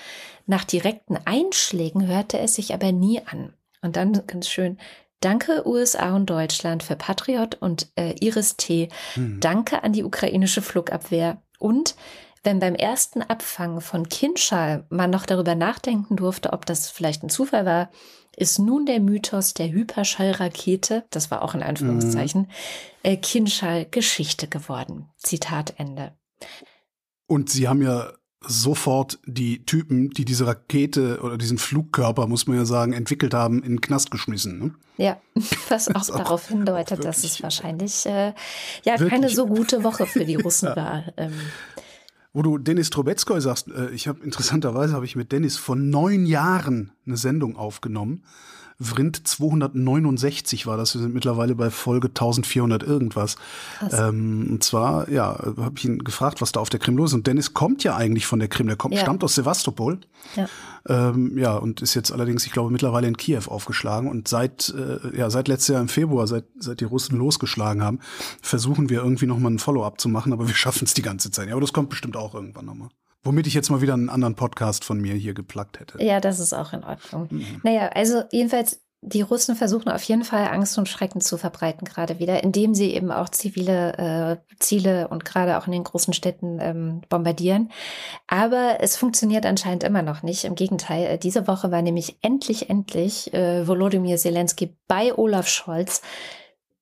Nach 0.46 0.64
direkten 0.64 1.16
Einschlägen 1.24 2.06
hörte 2.06 2.38
es 2.38 2.56
sich 2.56 2.74
aber 2.74 2.92
nie 2.92 3.22
an. 3.24 3.54
Und 3.80 3.96
dann 3.96 4.26
ganz 4.26 4.48
schön, 4.48 4.78
Danke 5.20 5.66
USA 5.66 6.14
und 6.14 6.26
Deutschland 6.28 6.82
für 6.82 6.96
Patriot 6.96 7.54
und 7.54 7.88
äh, 7.96 8.16
Iris 8.20 8.56
T. 8.56 8.88
Hm. 9.14 9.40
Danke 9.40 9.82
an 9.82 9.94
die 9.94 10.04
ukrainische 10.04 10.60
Flugabwehr. 10.60 11.40
Und 11.58 11.94
wenn 12.42 12.58
beim 12.58 12.74
ersten 12.74 13.22
Abfangen 13.22 13.80
von 13.80 14.08
Kinschal 14.08 14.84
man 14.90 15.10
noch 15.10 15.24
darüber 15.24 15.54
nachdenken 15.54 16.16
durfte, 16.16 16.52
ob 16.52 16.66
das 16.66 16.90
vielleicht 16.90 17.22
ein 17.22 17.30
Zufall 17.30 17.64
war, 17.64 17.88
ist 18.36 18.58
nun 18.58 18.86
der 18.86 19.00
Mythos 19.00 19.54
der 19.54 19.70
Hyperschallrakete, 19.70 21.04
das 21.10 21.30
war 21.30 21.42
auch 21.42 21.54
in 21.54 21.62
Anführungszeichen, 21.62 22.42
mhm. 22.42 22.48
äh, 23.02 23.16
Kinschall 23.16 23.86
Geschichte 23.90 24.48
geworden. 24.48 25.08
Zitat 25.18 25.74
Ende. 25.78 26.12
Und 27.26 27.50
Sie 27.50 27.68
haben 27.68 27.82
ja 27.82 28.12
sofort 28.46 29.18
die 29.24 29.64
Typen, 29.64 30.10
die 30.10 30.24
diese 30.24 30.46
Rakete 30.46 31.20
oder 31.22 31.38
diesen 31.38 31.58
Flugkörper, 31.58 32.26
muss 32.26 32.46
man 32.46 32.56
ja 32.56 32.64
sagen, 32.64 32.92
entwickelt 32.92 33.34
haben, 33.34 33.62
in 33.62 33.74
den 33.74 33.80
Knast 33.80 34.10
geschmissen. 34.10 34.58
Ne? 34.58 34.74
Ja, 34.96 35.20
was 35.68 35.88
auch, 35.88 35.94
auch 36.10 36.16
darauf 36.16 36.48
hindeutet, 36.48 37.04
dass 37.04 37.24
es 37.24 37.42
wahrscheinlich 37.42 38.06
äh, 38.06 38.34
ja 38.84 38.96
keine 38.96 39.28
so 39.28 39.46
gute 39.46 39.84
Woche 39.84 40.06
für 40.06 40.24
die 40.24 40.34
Russen 40.42 40.68
ja. 40.68 40.76
war. 40.76 41.04
Ähm, 41.16 41.32
wo 42.32 42.42
du 42.42 42.58
Dennis 42.58 42.90
Trubetskoy 42.90 43.40
sagst, 43.40 43.68
äh, 43.68 43.90
ich 43.90 44.08
habe 44.08 44.24
interessanterweise 44.24 44.94
habe 44.94 45.04
ich 45.04 45.16
mit 45.16 45.32
Dennis 45.32 45.56
vor 45.56 45.76
neun 45.76 46.26
Jahren 46.26 46.92
eine 47.06 47.16
Sendung 47.16 47.56
aufgenommen. 47.56 48.24
Vrind 48.82 49.26
269 49.26 50.66
war 50.66 50.76
das. 50.76 50.94
Wir 50.94 51.02
sind 51.02 51.14
mittlerweile 51.14 51.54
bei 51.54 51.70
Folge 51.70 52.08
1400 52.08 52.82
irgendwas. 52.82 53.36
Ähm, 53.92 54.48
und 54.50 54.64
zwar, 54.64 55.08
ja, 55.08 55.38
habe 55.56 55.74
ich 55.76 55.84
ihn 55.84 55.98
gefragt, 55.98 56.40
was 56.40 56.52
da 56.52 56.60
auf 56.60 56.70
der 56.70 56.80
Krim 56.80 56.96
los 56.96 57.10
ist. 57.10 57.14
Und 57.14 57.26
Dennis 57.26 57.54
kommt 57.54 57.84
ja 57.84 57.96
eigentlich 57.96 58.26
von 58.26 58.38
der 58.38 58.48
Krim. 58.48 58.66
Der 58.66 58.76
kommt, 58.76 58.94
ja. 58.94 59.00
stammt 59.00 59.24
aus 59.24 59.34
Sevastopol. 59.34 59.98
Ja. 60.36 60.48
Ähm, 60.88 61.38
ja, 61.38 61.56
und 61.56 61.80
ist 61.82 61.94
jetzt 61.94 62.12
allerdings, 62.12 62.44
ich 62.46 62.52
glaube, 62.52 62.70
mittlerweile 62.70 63.06
in 63.06 63.16
Kiew 63.16 63.42
aufgeschlagen. 63.46 64.10
Und 64.10 64.28
seit, 64.28 64.74
äh, 64.76 65.16
ja, 65.16 65.30
seit 65.30 65.48
letztes 65.48 65.68
Jahr 65.68 65.80
im 65.80 65.88
Februar, 65.88 66.26
seit, 66.26 66.44
seit 66.58 66.80
die 66.80 66.84
Russen 66.84 67.18
losgeschlagen 67.18 67.82
haben, 67.82 68.00
versuchen 68.40 68.88
wir 68.90 69.02
irgendwie 69.02 69.26
nochmal 69.26 69.52
ein 69.52 69.58
Follow-up 69.58 70.00
zu 70.00 70.08
machen, 70.08 70.32
aber 70.32 70.46
wir 70.46 70.54
schaffen 70.54 70.84
es 70.84 70.94
die 70.94 71.02
ganze 71.02 71.30
Zeit. 71.30 71.48
Ja, 71.48 71.54
aber 71.54 71.60
das 71.60 71.72
kommt 71.72 71.90
bestimmt 71.90 72.16
auch 72.16 72.34
irgendwann 72.34 72.66
nochmal. 72.66 72.88
Womit 73.24 73.46
ich 73.46 73.54
jetzt 73.54 73.70
mal 73.70 73.80
wieder 73.80 73.94
einen 73.94 74.08
anderen 74.08 74.34
Podcast 74.34 74.84
von 74.84 75.00
mir 75.00 75.14
hier 75.14 75.34
geplagt 75.34 75.78
hätte. 75.78 76.02
Ja, 76.02 76.20
das 76.20 76.40
ist 76.40 76.52
auch 76.52 76.72
in 76.72 76.82
Ordnung. 76.82 77.28
Mhm. 77.30 77.60
Naja, 77.62 77.88
also 77.88 78.24
jedenfalls 78.32 78.80
die 79.04 79.20
Russen 79.20 79.56
versuchen 79.56 79.88
auf 79.88 80.02
jeden 80.04 80.22
Fall 80.22 80.46
Angst 80.46 80.78
und 80.78 80.88
Schrecken 80.88 81.20
zu 81.20 81.36
verbreiten, 81.36 81.84
gerade 81.84 82.20
wieder, 82.20 82.44
indem 82.44 82.72
sie 82.72 82.94
eben 82.94 83.10
auch 83.10 83.28
zivile 83.28 84.38
äh, 84.48 84.54
Ziele 84.60 85.08
und 85.08 85.24
gerade 85.24 85.58
auch 85.58 85.66
in 85.66 85.72
den 85.72 85.82
großen 85.82 86.14
Städten 86.14 86.58
ähm, 86.60 87.00
bombardieren. 87.08 87.72
Aber 88.28 88.76
es 88.78 88.96
funktioniert 88.96 89.44
anscheinend 89.44 89.82
immer 89.82 90.02
noch 90.02 90.22
nicht. 90.22 90.44
Im 90.44 90.54
Gegenteil, 90.54 91.06
äh, 91.06 91.18
diese 91.18 91.48
Woche 91.48 91.72
war 91.72 91.82
nämlich 91.82 92.18
endlich, 92.22 92.70
endlich 92.70 93.34
äh, 93.34 93.66
Volodymyr 93.66 94.18
Zelensky 94.18 94.76
bei 94.86 95.12
Olaf 95.18 95.48
Scholz 95.48 96.00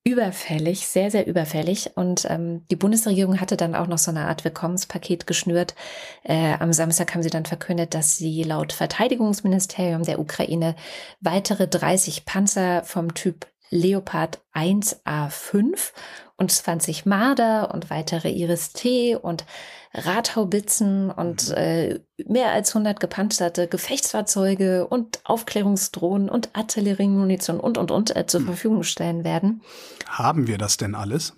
überfällig, 0.05 0.87
sehr, 0.87 1.11
sehr 1.11 1.27
überfällig. 1.27 1.91
Und 1.95 2.27
ähm, 2.29 2.65
die 2.71 2.77
Bundesregierung 2.77 3.41
hatte 3.41 3.57
dann 3.57 3.75
auch 3.75 3.87
noch 3.87 3.99
so 3.99 4.11
eine 4.11 4.27
Art 4.27 4.45
Willkommenspaket 4.45 5.27
geschnürt. 5.27 5.75
Äh, 6.23 6.55
am 6.59 6.73
Samstag 6.73 7.15
haben 7.15 7.23
sie 7.23 7.31
dann 7.31 7.45
verkündet, 7.45 7.95
dass 7.95 8.17
sie 8.17 8.43
laut 8.43 8.73
Verteidigungsministerium 8.73 10.05
der 10.05 10.19
Ukraine 10.19 10.75
weitere 11.21 11.69
30 11.69 12.25
Panzer 12.25 12.83
vom 12.85 13.15
Typ 13.15 13.47
Leopard 13.71 14.41
1A5 14.55 15.93
und 16.41 16.51
20 16.51 17.05
Marder 17.05 17.73
und 17.73 17.91
weitere 17.91 18.31
Iris-T 18.31 19.15
und 19.15 19.45
Radhaubitzen 19.93 21.11
und 21.11 21.51
mhm. 21.51 21.55
äh, 21.55 22.01
mehr 22.25 22.53
als 22.53 22.71
100 22.71 22.99
gepanzerte 22.99 23.69
Gefechtsfahrzeuge 23.69 24.87
und 24.87 25.21
Aufklärungsdrohnen 25.25 26.31
und 26.31 26.49
Artilleriemunition 26.55 27.61
und, 27.61 27.77
und, 27.77 27.91
und 27.91 28.17
äh, 28.17 28.27
zur 28.27 28.41
hm. 28.41 28.47
Verfügung 28.47 28.83
stellen 28.85 29.23
werden. 29.23 29.61
Haben 30.07 30.47
wir 30.47 30.57
das 30.57 30.79
denn 30.79 30.95
alles? 30.95 31.35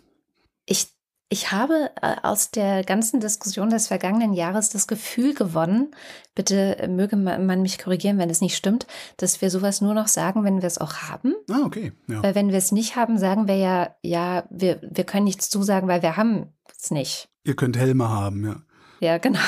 Ich 0.66 0.91
ich 1.32 1.50
habe 1.50 1.90
äh, 2.02 2.16
aus 2.22 2.50
der 2.50 2.84
ganzen 2.84 3.18
Diskussion 3.18 3.70
des 3.70 3.88
vergangenen 3.88 4.34
Jahres 4.34 4.68
das 4.68 4.86
Gefühl 4.86 5.32
gewonnen, 5.32 5.94
bitte 6.34 6.78
äh, 6.78 6.88
möge 6.88 7.16
man 7.16 7.62
mich 7.62 7.78
korrigieren, 7.78 8.18
wenn 8.18 8.28
es 8.28 8.42
nicht 8.42 8.54
stimmt, 8.54 8.86
dass 9.16 9.40
wir 9.40 9.48
sowas 9.48 9.80
nur 9.80 9.94
noch 9.94 10.08
sagen, 10.08 10.44
wenn 10.44 10.60
wir 10.60 10.66
es 10.66 10.76
auch 10.76 10.94
haben. 11.08 11.32
Ah, 11.50 11.62
okay. 11.64 11.92
Ja. 12.06 12.22
Weil 12.22 12.34
wenn 12.34 12.50
wir 12.50 12.58
es 12.58 12.70
nicht 12.70 12.96
haben, 12.96 13.16
sagen 13.16 13.48
wir 13.48 13.56
ja, 13.56 13.96
ja, 14.02 14.44
wir, 14.50 14.78
wir 14.82 15.04
können 15.04 15.24
nichts 15.24 15.48
zusagen, 15.48 15.88
weil 15.88 16.02
wir 16.02 16.18
haben 16.18 16.52
es 16.78 16.90
nicht. 16.90 17.30
Ihr 17.44 17.56
könnt 17.56 17.78
Helme 17.78 18.10
haben, 18.10 18.44
ja. 18.44 18.56
Ja, 19.00 19.16
genau. 19.16 19.40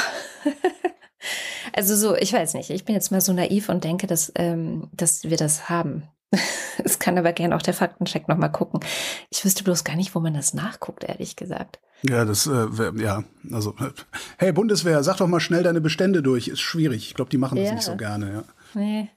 also 1.75 1.97
so, 1.97 2.17
ich 2.17 2.33
weiß 2.33 2.55
nicht, 2.55 2.71
ich 2.71 2.87
bin 2.87 2.95
jetzt 2.95 3.11
mal 3.11 3.21
so 3.21 3.35
naiv 3.35 3.69
und 3.69 3.85
denke, 3.85 4.07
dass, 4.07 4.33
ähm, 4.37 4.89
dass 4.95 5.25
wir 5.25 5.37
das 5.37 5.69
haben. 5.69 6.05
Es 6.83 6.99
kann 6.99 7.17
aber 7.17 7.33
gerne 7.33 7.55
auch 7.55 7.63
der 7.63 7.73
Faktencheck 7.73 8.29
nochmal 8.29 8.51
gucken. 8.51 8.81
Ich 9.31 9.45
wüsste 9.45 9.63
bloß 9.63 9.85
gar 9.85 9.95
nicht, 9.95 10.15
wo 10.15 10.21
man 10.21 10.35
das 10.35 10.55
nachguckt, 10.55 11.05
ehrlich 11.05 11.37
gesagt. 11.37 11.79
Ja, 12.03 12.25
das, 12.25 12.47
äh, 12.47 12.67
ja, 12.97 13.23
also, 13.53 13.75
hey 14.39 14.53
Bundeswehr, 14.53 15.03
sag 15.03 15.19
doch 15.19 15.29
mal 15.29 15.41
schnell 15.41 15.63
deine 15.63 15.81
Bestände 15.81 16.23
durch. 16.23 16.49
Ist 16.49 16.61
schwierig. 16.61 17.07
Ich 17.07 17.15
glaube, 17.15 17.31
die 17.31 17.39
machen 17.39 17.57
das 17.57 17.69
ja. 17.69 17.75
nicht 17.75 17.85
so 17.85 17.97
gerne, 17.97 18.33
ja. 18.33 18.45
Nee. 18.75 19.09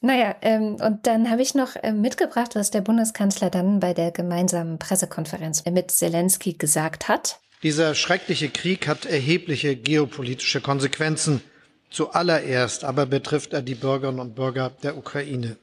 Naja, 0.00 0.34
ähm, 0.40 0.76
und 0.76 1.06
dann 1.06 1.30
habe 1.30 1.42
ich 1.42 1.54
noch 1.54 1.76
äh, 1.76 1.92
mitgebracht, 1.92 2.54
was 2.54 2.70
der 2.70 2.80
Bundeskanzler 2.80 3.50
dann 3.50 3.78
bei 3.78 3.92
der 3.92 4.10
gemeinsamen 4.10 4.78
Pressekonferenz 4.78 5.64
mit 5.66 5.90
Zelensky 5.90 6.54
gesagt 6.54 7.06
hat. 7.08 7.38
Dieser 7.62 7.94
schreckliche 7.94 8.48
Krieg 8.48 8.88
hat 8.88 9.06
erhebliche 9.06 9.76
geopolitische 9.76 10.60
Konsequenzen. 10.60 11.42
Zuallererst 11.90 12.84
aber 12.84 13.06
betrifft 13.06 13.52
er 13.52 13.62
die 13.62 13.74
Bürgerinnen 13.74 14.20
und 14.20 14.34
Bürger 14.34 14.70
der 14.82 14.96
Ukraine. 14.96 15.56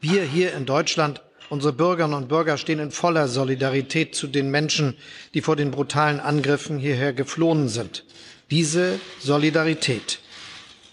Wir 0.00 0.22
hier 0.22 0.52
in 0.54 0.64
Deutschland, 0.64 1.22
unsere 1.50 1.72
Bürgerinnen 1.72 2.14
und 2.14 2.28
Bürger 2.28 2.56
stehen 2.56 2.78
in 2.78 2.92
voller 2.92 3.26
Solidarität 3.26 4.14
zu 4.14 4.28
den 4.28 4.48
Menschen, 4.48 4.96
die 5.34 5.40
vor 5.40 5.56
den 5.56 5.72
brutalen 5.72 6.20
Angriffen 6.20 6.78
hierher 6.78 7.12
geflohen 7.12 7.68
sind. 7.68 8.04
Diese 8.50 9.00
Solidarität, 9.18 10.20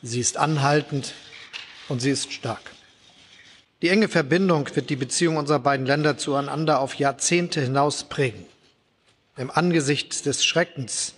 sie 0.01 0.19
ist 0.19 0.37
anhaltend 0.37 1.13
und 1.87 2.01
sie 2.01 2.09
ist 2.09 2.33
stark. 2.33 2.71
Die 3.83 3.89
enge 3.89 4.07
Verbindung 4.07 4.67
wird 4.73 4.89
die 4.89 4.95
Beziehung 4.95 5.37
unserer 5.37 5.59
beiden 5.59 5.85
Länder 5.85 6.17
zueinander 6.17 6.79
auf 6.79 6.95
Jahrzehnte 6.95 7.61
hinaus 7.61 8.05
prägen. 8.05 8.45
Im 9.37 9.51
Angesicht 9.51 10.25
des 10.25 10.43
Schreckens, 10.43 11.13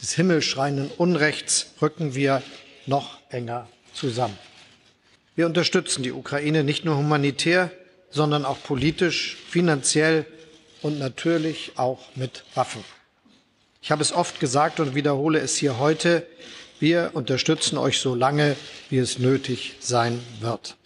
des 0.00 0.14
himmelschreienden 0.14 0.90
Unrechts 0.96 1.74
rücken 1.82 2.14
wir 2.14 2.42
noch 2.86 3.18
enger 3.28 3.68
zusammen. 3.92 4.38
Wir 5.38 5.46
unterstützen 5.46 6.02
die 6.02 6.10
Ukraine 6.10 6.64
nicht 6.64 6.84
nur 6.84 6.96
humanitär, 6.96 7.70
sondern 8.10 8.44
auch 8.44 8.60
politisch, 8.60 9.36
finanziell 9.48 10.26
und 10.82 10.98
natürlich 10.98 11.74
auch 11.76 12.00
mit 12.16 12.42
Waffen. 12.56 12.82
Ich 13.80 13.92
habe 13.92 14.02
es 14.02 14.12
oft 14.12 14.40
gesagt 14.40 14.80
und 14.80 14.96
wiederhole 14.96 15.38
es 15.38 15.56
hier 15.56 15.78
heute. 15.78 16.26
Wir 16.80 17.12
unterstützen 17.12 17.78
euch 17.78 18.00
so 18.00 18.16
lange, 18.16 18.56
wie 18.90 18.98
es 18.98 19.20
nötig 19.20 19.76
sein 19.78 20.20
wird. 20.40 20.76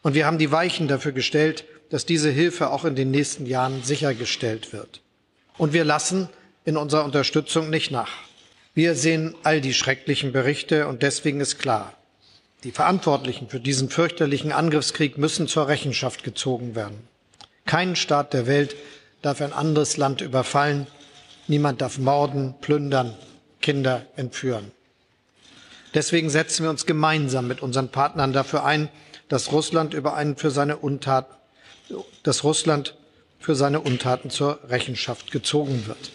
Und 0.00 0.14
wir 0.14 0.24
haben 0.24 0.38
die 0.38 0.50
Weichen 0.50 0.88
dafür 0.88 1.12
gestellt, 1.12 1.66
dass 1.90 2.06
diese 2.06 2.30
Hilfe 2.30 2.70
auch 2.70 2.86
in 2.86 2.96
den 2.96 3.10
nächsten 3.10 3.44
Jahren 3.44 3.82
sichergestellt 3.82 4.72
wird. 4.72 5.02
Und 5.58 5.74
wir 5.74 5.84
lassen 5.84 6.30
in 6.64 6.78
unserer 6.78 7.04
Unterstützung 7.04 7.68
nicht 7.68 7.90
nach. 7.90 8.12
Wir 8.72 8.94
sehen 8.94 9.34
all 9.42 9.60
die 9.60 9.74
schrecklichen 9.74 10.32
Berichte 10.32 10.88
und 10.88 11.02
deswegen 11.02 11.42
ist 11.42 11.58
klar, 11.58 11.97
die 12.64 12.72
Verantwortlichen 12.72 13.48
für 13.48 13.60
diesen 13.60 13.88
fürchterlichen 13.88 14.52
Angriffskrieg 14.52 15.16
müssen 15.16 15.46
zur 15.46 15.68
Rechenschaft 15.68 16.24
gezogen 16.24 16.74
werden. 16.74 17.06
Kein 17.66 17.96
Staat 17.96 18.32
der 18.32 18.46
Welt 18.46 18.74
darf 19.22 19.40
ein 19.40 19.52
anderes 19.52 19.96
Land 19.96 20.20
überfallen. 20.20 20.86
Niemand 21.46 21.80
darf 21.80 21.98
morden, 21.98 22.54
plündern, 22.60 23.14
Kinder 23.60 24.06
entführen. 24.16 24.72
Deswegen 25.94 26.30
setzen 26.30 26.64
wir 26.64 26.70
uns 26.70 26.84
gemeinsam 26.84 27.46
mit 27.46 27.62
unseren 27.62 27.90
Partnern 27.90 28.32
dafür 28.32 28.64
ein, 28.64 28.88
dass 29.28 29.52
Russland 29.52 29.94
über 29.94 30.14
einen 30.14 30.36
für 30.36 30.50
seine 30.50 30.76
Untat, 30.76 31.26
dass 32.22 32.44
Russland 32.44 32.94
für 33.38 33.54
seine 33.54 33.80
Untaten 33.80 34.30
zur 34.30 34.58
Rechenschaft 34.68 35.30
gezogen 35.30 35.86
wird. 35.86 36.10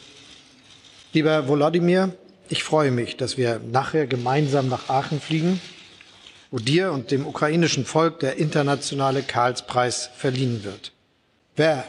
Lieber 1.13 1.47
Volodymyr, 1.47 2.15
ich 2.49 2.63
freue 2.63 2.91
mich, 2.91 3.17
dass 3.17 3.38
wir 3.38 3.60
nachher 3.60 4.08
gemeinsam 4.08 4.67
nach 4.67 4.89
Aachen 4.89 5.21
fliegen 5.21 5.62
wo 6.54 6.60
dir 6.60 6.92
und 6.92 7.10
dem 7.10 7.26
ukrainischen 7.26 7.84
Volk 7.84 8.20
der 8.20 8.38
internationale 8.38 9.24
Karlspreis 9.24 10.12
verliehen 10.16 10.63
wird. 10.63 10.92
Wer, 11.56 11.84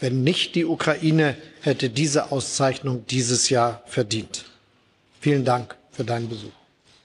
wenn 0.00 0.24
nicht 0.24 0.56
die 0.56 0.64
Ukraine, 0.64 1.36
hätte 1.60 1.90
diese 1.90 2.32
Auszeichnung 2.32 3.06
dieses 3.06 3.50
Jahr 3.50 3.84
verdient? 3.86 4.46
Vielen 5.20 5.44
Dank 5.44 5.76
für 5.92 6.02
deinen 6.02 6.28
Besuch. 6.28 6.50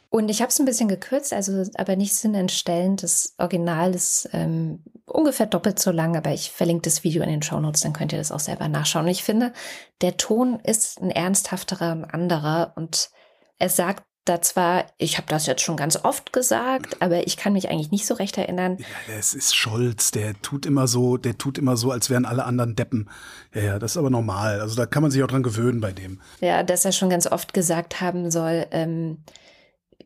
Und 0.09 0.29
ich 0.29 0.41
habe 0.41 0.49
es 0.49 0.57
ein 0.57 0.65
bisschen 0.65 0.87
gekürzt, 0.87 1.31
also 1.31 1.65
aber 1.75 1.95
nicht 1.95 2.15
sinnentstellend. 2.15 3.03
Das 3.03 3.35
Original 3.37 3.93
ist 3.93 4.27
ähm, 4.33 4.79
ungefähr 5.05 5.45
doppelt 5.45 5.77
so 5.77 5.91
lang, 5.91 6.17
aber 6.17 6.33
ich 6.33 6.49
verlinke 6.49 6.89
das 6.89 7.03
Video 7.03 7.21
in 7.21 7.29
den 7.29 7.43
Shownotes, 7.43 7.81
dann 7.81 7.93
könnt 7.93 8.13
ihr 8.13 8.17
das 8.17 8.31
auch 8.31 8.39
selber 8.39 8.67
nachschauen. 8.67 9.05
Und 9.05 9.11
ich 9.11 9.23
finde, 9.23 9.53
der 10.01 10.17
Ton 10.17 10.59
ist 10.63 10.99
ein 11.03 11.11
ernsthafterer, 11.11 11.91
ein 11.91 12.05
anderer 12.05 12.73
und 12.75 13.11
er 13.59 13.69
sagt 13.69 14.05
da 14.25 14.41
zwar, 14.41 14.85
ich 14.97 15.17
habe 15.17 15.27
das 15.27 15.45
jetzt 15.45 15.61
schon 15.61 15.77
ganz 15.77 16.03
oft 16.03 16.33
gesagt, 16.33 17.01
aber 17.01 17.27
ich 17.27 17.37
kann 17.37 17.53
mich 17.53 17.69
eigentlich 17.69 17.91
nicht 17.91 18.07
so 18.07 18.15
recht 18.15 18.37
erinnern. 18.37 18.77
Ja, 18.79 19.15
das 19.15 19.35
ist 19.35 19.55
Scholz, 19.55 20.09
der 20.09 20.33
tut 20.41 20.65
immer 20.65 20.87
so, 20.87 21.17
der 21.17 21.37
tut 21.37 21.59
immer 21.59 21.77
so, 21.77 21.91
als 21.91 22.09
wären 22.09 22.25
alle 22.25 22.43
anderen 22.43 22.75
Deppen. 22.75 23.09
Ja, 23.53 23.61
ja, 23.61 23.79
das 23.79 23.91
ist 23.91 23.97
aber 23.97 24.09
normal. 24.09 24.61
Also 24.61 24.75
da 24.75 24.87
kann 24.87 25.03
man 25.03 25.11
sich 25.11 25.21
auch 25.23 25.27
dran 25.27 25.43
gewöhnen 25.43 25.79
bei 25.79 25.91
dem. 25.91 26.21
Ja, 26.41 26.63
dass 26.63 26.85
er 26.85 26.91
schon 26.91 27.11
ganz 27.11 27.27
oft 27.27 27.53
gesagt 27.53 28.01
haben 28.01 28.31
soll, 28.31 28.65
ähm, 28.71 29.19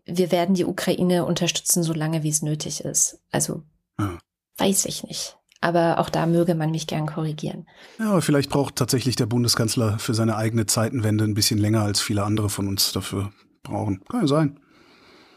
wir 0.06 0.32
werden 0.32 0.54
die 0.54 0.66
Ukraine 0.66 1.26
unterstützen, 1.26 1.84
solange 1.84 2.22
wie 2.24 2.30
es 2.30 2.42
nötig 2.42 2.84
ist. 2.84 3.20
Also 3.32 3.64
ja. 3.98 4.18
weiß 4.58 4.86
ich 4.86 5.04
nicht. 5.04 5.38
Aber 5.62 6.00
auch 6.00 6.10
da 6.10 6.26
möge 6.26 6.56
man 6.56 6.72
mich 6.72 6.88
gern 6.88 7.06
korrigieren. 7.06 7.68
Ja, 8.00 8.12
aber 8.12 8.22
vielleicht 8.22 8.50
braucht 8.50 8.76
tatsächlich 8.76 9.16
der 9.16 9.26
Bundeskanzler 9.26 10.00
für 10.00 10.14
seine 10.14 10.36
eigene 10.36 10.66
Zeitenwende 10.66 11.24
ein 11.24 11.34
bisschen 11.34 11.60
länger 11.60 11.84
als 11.84 12.02
viele 12.02 12.24
andere 12.24 12.50
von 12.50 12.68
uns 12.68 12.92
dafür 12.92 13.32
brauchen. 13.64 14.02
Kann 14.10 14.22
ja 14.22 14.28
sein. 14.28 14.60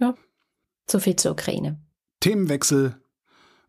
Ja. 0.01 0.15
So 0.91 0.99
viel 0.99 1.17
zur 1.17 1.33
Ukraine. 1.33 1.81
Themenwechsel. 2.21 2.97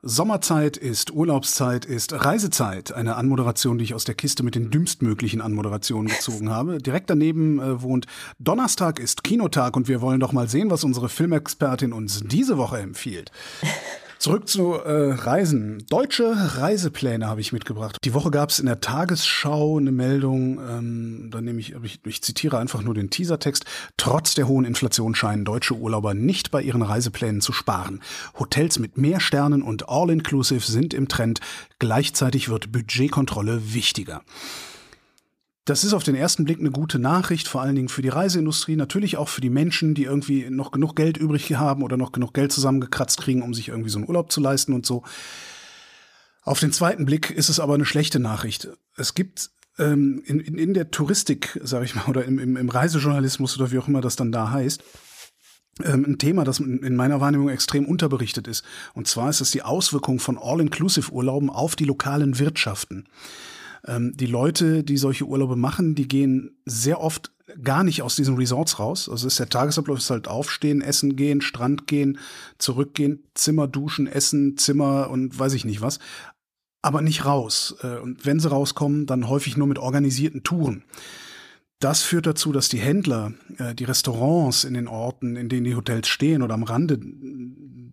Sommerzeit 0.05 0.75
ist 0.75 1.13
Urlaubszeit 1.13 1.85
ist 1.85 2.11
Reisezeit. 2.11 2.91
Eine 2.91 3.15
Anmoderation, 3.15 3.77
die 3.77 3.85
ich 3.85 3.93
aus 3.93 4.03
der 4.03 4.15
Kiste 4.15 4.43
mit 4.43 4.53
den 4.53 4.69
dümmstmöglichen 4.69 5.39
Anmoderationen 5.39 6.09
gezogen 6.09 6.49
habe. 6.49 6.79
Direkt 6.79 7.09
daneben 7.09 7.61
äh, 7.61 7.81
wohnt 7.81 8.07
Donnerstag 8.37 8.99
ist 8.99 9.23
Kinotag 9.23 9.77
und 9.77 9.87
wir 9.87 10.01
wollen 10.01 10.19
doch 10.19 10.33
mal 10.33 10.49
sehen, 10.49 10.69
was 10.69 10.83
unsere 10.83 11.07
Filmexpertin 11.07 11.93
uns 11.93 12.21
diese 12.25 12.57
Woche 12.57 12.79
empfiehlt. 12.79 13.31
Zurück 14.23 14.47
zu 14.47 14.75
äh, 14.75 15.15
Reisen. 15.15 15.86
Deutsche 15.89 16.33
Reisepläne 16.57 17.27
habe 17.27 17.41
ich 17.41 17.51
mitgebracht. 17.51 17.97
Die 18.05 18.13
Woche 18.13 18.31
gab 18.31 18.51
es 18.51 18.59
in 18.59 18.67
der 18.67 18.79
Tagesschau 18.79 19.77
eine 19.77 19.91
Meldung, 19.91 20.62
ähm, 20.65 21.27
da 21.29 21.41
nehme 21.41 21.59
ich, 21.59 21.75
ich, 21.83 21.99
ich 22.05 22.21
zitiere 22.21 22.57
einfach 22.57 22.83
nur 22.83 22.93
den 22.93 23.09
Teasertext. 23.09 23.65
Trotz 23.97 24.33
der 24.33 24.47
hohen 24.47 24.63
Inflation 24.63 25.13
scheinen 25.13 25.43
deutsche 25.43 25.73
Urlauber 25.73 26.13
nicht 26.13 26.51
bei 26.51 26.62
ihren 26.62 26.83
Reiseplänen 26.83 27.41
zu 27.41 27.51
sparen. 27.51 27.99
Hotels 28.39 28.79
mit 28.79 28.97
mehr 28.97 29.19
Sternen 29.19 29.62
und 29.62 29.89
All-Inclusive 29.89 30.65
sind 30.65 30.93
im 30.93 31.09
Trend. 31.09 31.41
Gleichzeitig 31.79 32.47
wird 32.47 32.71
Budgetkontrolle 32.71 33.73
wichtiger. 33.73 34.21
Das 35.65 35.86
ist 35.86 35.93
auf 35.93 36.04
den 36.04 36.15
ersten 36.15 36.43
Blick 36.43 36.60
eine 36.60 36.71
gute 36.71 36.99
Nachricht, 36.99 37.47
vor 37.47 37.62
allen 37.62 37.76
Dingen 37.76 37.88
für 37.88 38.02
die 38.02 38.10
Reiseindustrie, 38.10 38.76
natürlich 38.76 39.15
auch 39.15 39.30
für 39.30 39.39
die 39.39 39.49
Menschen, 39.49 39.95
die 39.95 40.04
irgendwie 40.04 40.49
noch 40.49 40.71
genug 40.71 40.95
Geld 40.95 41.15
übrig 41.17 41.54
haben 41.56 41.84
oder 41.84 41.95
noch 41.95 42.12
genug 42.12 42.34
Geld 42.34 42.52
zusammengekratzt 42.52 43.21
kriegen, 43.21 43.41
um 43.41 43.54
sich 43.54 43.69
irgendwie 43.69 43.89
so 43.89 43.97
einen 43.97 44.08
Urlaub 44.08 44.32
zu 44.32 44.41
leisten 44.41 44.73
und 44.73 44.86
so. 44.86 45.04
Auf 46.41 46.60
den 46.60 46.73
zweiten 46.73 47.06
Blick 47.06 47.32
ist 47.32 47.47
es 47.47 47.62
aber 47.62 47.76
eine 47.76 47.86
schlechte 47.86 48.19
Nachricht. 48.19 48.67
Es 48.97 49.13
gibt 49.13 49.52
ähm, 49.80 50.21
in, 50.26 50.41
in, 50.41 50.58
in 50.58 50.73
der 50.73 50.91
Touristik, 50.91 51.58
sage 51.63 51.86
ich 51.86 51.95
mal, 51.95 52.06
oder 52.08 52.26
im, 52.26 52.39
im, 52.39 52.58
im 52.58 52.69
Reisejournalismus 52.69 53.58
oder 53.58 53.71
wie 53.71 53.80
auch 53.80 53.88
immer 53.88 54.02
das 54.02 54.17
dann 54.17 54.34
da 54.34 54.52
heißt, 54.52 54.84
ähm, 55.84 56.06
ein 56.06 56.17
Thema, 56.17 56.43
das 56.43 56.60
in 56.60 56.95
meiner 56.97 57.21
Wahrnehmung 57.21 57.47
extrem 57.47 57.86
unterberichtet 57.86 58.49
ist. 58.49 58.65
Und 58.93 59.08
zwar 59.08 59.30
ist 59.30 59.39
es 59.39 59.52
die 59.52 59.63
Auswirkung 59.63 60.19
von 60.19 60.38
All-Inclusive-Urlauben 60.38 61.49
auf 61.49 61.78
die 61.78 61.86
lokalen 61.86 62.38
Wirtschaften. 62.38 63.08
Ähm, 63.85 64.13
die 64.15 64.27
Leute, 64.27 64.83
die 64.83 64.97
solche 64.97 65.25
Urlaube 65.25 65.55
machen, 65.55 65.95
die 65.95 66.07
gehen 66.07 66.57
sehr 66.65 67.01
oft 67.01 67.31
gar 67.61 67.83
nicht 67.83 68.01
aus 68.01 68.15
diesen 68.15 68.35
Resorts 68.35 68.79
raus. 68.79 69.09
Also 69.09 69.27
ist 69.27 69.39
der 69.39 69.49
Tagesablauf 69.49 69.97
ist 69.99 70.09
halt 70.09 70.27
aufstehen, 70.27 70.81
essen 70.81 71.15
gehen, 71.15 71.41
Strand 71.41 71.87
gehen, 71.87 72.17
zurückgehen, 72.57 73.23
Zimmer 73.33 73.67
duschen, 73.67 74.07
essen, 74.07 74.57
Zimmer 74.57 75.09
und 75.09 75.37
weiß 75.37 75.53
ich 75.53 75.65
nicht 75.65 75.81
was. 75.81 75.99
aber 76.83 77.01
nicht 77.01 77.25
raus. 77.25 77.75
Äh, 77.81 77.97
und 77.99 78.25
wenn 78.25 78.39
sie 78.39 78.49
rauskommen, 78.49 79.05
dann 79.05 79.29
häufig 79.29 79.57
nur 79.57 79.67
mit 79.67 79.79
organisierten 79.79 80.43
Touren. 80.43 80.83
Das 81.79 82.01
führt 82.01 82.27
dazu, 82.27 82.51
dass 82.51 82.69
die 82.69 82.79
Händler, 82.79 83.33
äh, 83.57 83.73
die 83.73 83.85
Restaurants 83.85 84.63
in 84.63 84.73
den 84.73 84.87
Orten, 84.87 85.35
in 85.35 85.49
denen 85.49 85.63
die 85.63 85.75
Hotels 85.75 86.07
stehen 86.07 86.41
oder 86.41 86.53
am 86.53 86.63
Rande 86.63 86.99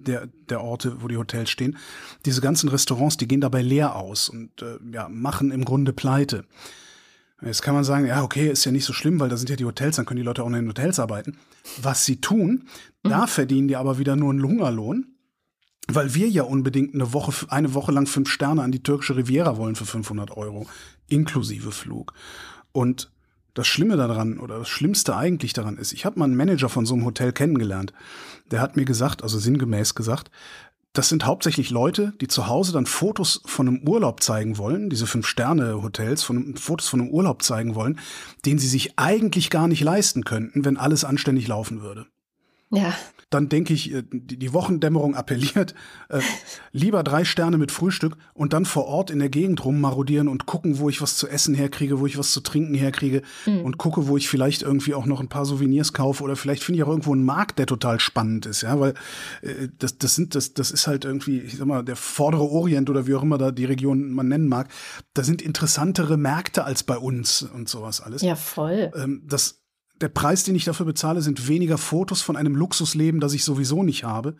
der, 0.01 0.29
der 0.49 0.63
Orte, 0.63 1.03
wo 1.03 1.09
die 1.09 1.17
Hotels 1.17 1.51
stehen, 1.51 1.77
diese 2.25 2.41
ganzen 2.41 2.69
Restaurants, 2.69 3.17
die 3.17 3.29
gehen 3.29 3.41
dabei 3.41 3.63
leer 3.63 3.97
aus 3.97 4.29
und 4.29 4.63
äh, 4.63 4.79
ja, 4.93 5.09
machen 5.09 5.51
im 5.51 5.65
Grunde 5.65 5.93
pleite. 5.93 6.45
Jetzt 7.43 7.63
kann 7.63 7.75
man 7.75 7.85
sagen, 7.85 8.07
ja, 8.07 8.23
okay, 8.23 8.51
ist 8.51 8.67
ja 8.67 8.73
nicht 8.73 8.85
so 8.85 8.93
schlimm, 8.93 9.19
weil 9.19 9.31
da 9.31 9.37
sind 9.37 9.49
ja 9.49 9.57
die 9.57 9.65
Hotels, 9.65 9.97
dann 9.97 10.05
können 10.05 10.19
die 10.19 10.25
Leute 10.25 10.43
auch 10.43 10.49
in 10.49 10.53
den 10.53 10.69
Hotels 10.69 10.99
arbeiten. 10.99 11.39
Was 11.81 12.05
sie 12.05 12.21
tun, 12.21 12.69
mhm. 13.03 13.09
da 13.09 13.27
verdienen 13.27 13.69
die 13.69 13.77
aber 13.77 13.99
wieder 13.99 14.15
nur 14.17 14.31
einen 14.31 14.43
Hungerlohn, 14.43 15.07
weil 15.89 16.15
wir 16.15 16.29
ja 16.29 16.43
unbedingt 16.43 16.95
eine 16.95 17.13
Woche, 17.13 17.47
eine 17.51 17.73
Woche 17.75 17.93
lang 17.93 18.07
fünf 18.07 18.29
Sterne 18.29 18.63
an 18.63 18.73
die 18.73 18.83
türkische 18.83 19.17
Riviera 19.17 19.57
wollen 19.57 19.75
für 19.75 19.87
500 19.87 20.37
Euro, 20.37 20.67
inklusive 21.09 21.73
Flug. 21.73 22.13
Und 22.73 23.11
das 23.55 23.67
Schlimme 23.67 23.97
daran 23.97 24.39
oder 24.39 24.59
das 24.59 24.69
Schlimmste 24.69 25.17
eigentlich 25.17 25.53
daran 25.53 25.77
ist, 25.77 25.93
ich 25.93 26.05
habe 26.05 26.19
mal 26.19 26.27
einen 26.27 26.37
Manager 26.37 26.69
von 26.69 26.87
so 26.87 26.95
einem 26.95 27.05
Hotel 27.05 27.33
kennengelernt. 27.33 27.93
Der 28.51 28.61
hat 28.61 28.77
mir 28.77 28.85
gesagt, 28.85 29.23
also 29.23 29.39
sinngemäß 29.39 29.95
gesagt, 29.95 30.31
das 30.93 31.09
sind 31.09 31.25
hauptsächlich 31.25 31.71
Leute, 31.71 32.13
die 32.21 32.27
zu 32.27 32.49
Hause 32.49 32.73
dann 32.73 32.87
Fotos 32.87 33.43
von 33.45 33.69
einem 33.69 33.89
Urlaub 33.89 34.23
zeigen 34.23 34.59
wollen, 34.59 34.91
diese 34.91 35.07
Fünf-Sterne-Hotels, 35.07 36.25
von 36.25 36.57
Fotos 36.57 36.89
von 36.89 37.01
einem 37.01 37.11
Urlaub 37.11 37.43
zeigen 37.43 37.77
wollen, 37.77 38.01
den 38.45 38.59
sie 38.59 38.67
sich 38.67 38.99
eigentlich 38.99 39.51
gar 39.51 39.69
nicht 39.69 39.83
leisten 39.83 40.25
könnten, 40.25 40.65
wenn 40.65 40.77
alles 40.77 41.05
anständig 41.05 41.47
laufen 41.47 41.81
würde. 41.81 42.07
Ja 42.71 42.95
dann 43.31 43.49
denke 43.49 43.73
ich, 43.73 43.95
äh, 43.95 44.03
die 44.11 44.53
Wochendämmerung 44.53 45.15
appelliert, 45.15 45.75
äh, 46.09 46.21
lieber 46.73 47.03
drei 47.03 47.25
Sterne 47.25 47.57
mit 47.57 47.71
Frühstück 47.71 48.17
und 48.35 48.53
dann 48.53 48.65
vor 48.65 48.87
Ort 48.87 49.11
in 49.11 49.21
der 49.21 49.29
Gegend 49.29 49.65
rummarodieren 49.65 50.29
und 50.29 50.47
gucken, 50.47 50.79
wo 50.81 50.89
ich 50.89 51.01
was 51.01 51.17
zu 51.17 51.29
essen 51.29 51.55
herkriege, 51.55 52.01
wo 52.01 52.07
ich 52.07 52.19
was 52.19 52.33
zu 52.33 52.41
trinken 52.41 52.75
herkriege 52.75 53.23
mhm. 53.47 53.61
und 53.61 53.79
gucke, 53.79 54.09
wo 54.09 54.17
ich 54.17 54.29
vielleicht 54.29 54.63
irgendwie 54.63 54.95
auch 54.95 55.07
noch 55.07 55.21
ein 55.21 55.29
paar 55.29 55.47
Souvenirs 55.47 55.93
kaufe 55.93 56.25
oder 56.25 56.35
vielleicht 56.35 56.65
finde 56.65 56.79
ich 56.79 56.85
auch 56.85 56.89
irgendwo 56.89 57.13
einen 57.13 57.25
Markt, 57.25 57.59
der 57.61 57.67
total 57.67 58.01
spannend 58.01 58.47
ist, 58.47 58.63
ja, 58.63 58.79
weil 58.81 58.95
äh, 59.43 59.69
das, 59.79 59.97
das 59.97 60.17
sind, 60.17 60.35
das, 60.35 60.53
das 60.53 60.73
ist 60.73 60.89
halt 60.89 61.05
irgendwie, 61.05 61.39
ich 61.39 61.57
sag 61.57 61.67
mal, 61.67 61.85
der 61.85 61.97
vordere 61.97 62.43
Orient 62.43 62.91
oder 62.91 63.07
wie 63.07 63.15
auch 63.15 63.23
immer 63.23 63.39
da 63.39 63.53
die 63.53 63.65
Region 63.65 64.11
man 64.11 64.27
nennen 64.27 64.49
mag, 64.49 64.69
da 65.15 65.23
sind 65.23 65.41
interessantere 65.41 66.17
Märkte 66.17 66.65
als 66.65 66.83
bei 66.83 66.99
uns 66.99 67.43
und 67.43 67.69
sowas 67.69 68.01
alles. 68.01 68.23
Ja, 68.23 68.35
voll. 68.35 68.91
Ähm, 68.97 69.23
das 69.25 69.60
der 70.01 70.09
Preis, 70.09 70.45
den 70.45 70.55
ich 70.55 70.65
dafür 70.65 70.87
bezahle, 70.87 71.21
sind 71.21 71.47
weniger 71.47 71.77
Fotos 71.77 72.23
von 72.23 72.37
einem 72.37 72.55
Luxusleben, 72.57 73.21
das 73.21 73.35
ich 73.35 73.45
sowieso 73.45 73.83
nicht 73.83 74.05
habe. 74.05 74.35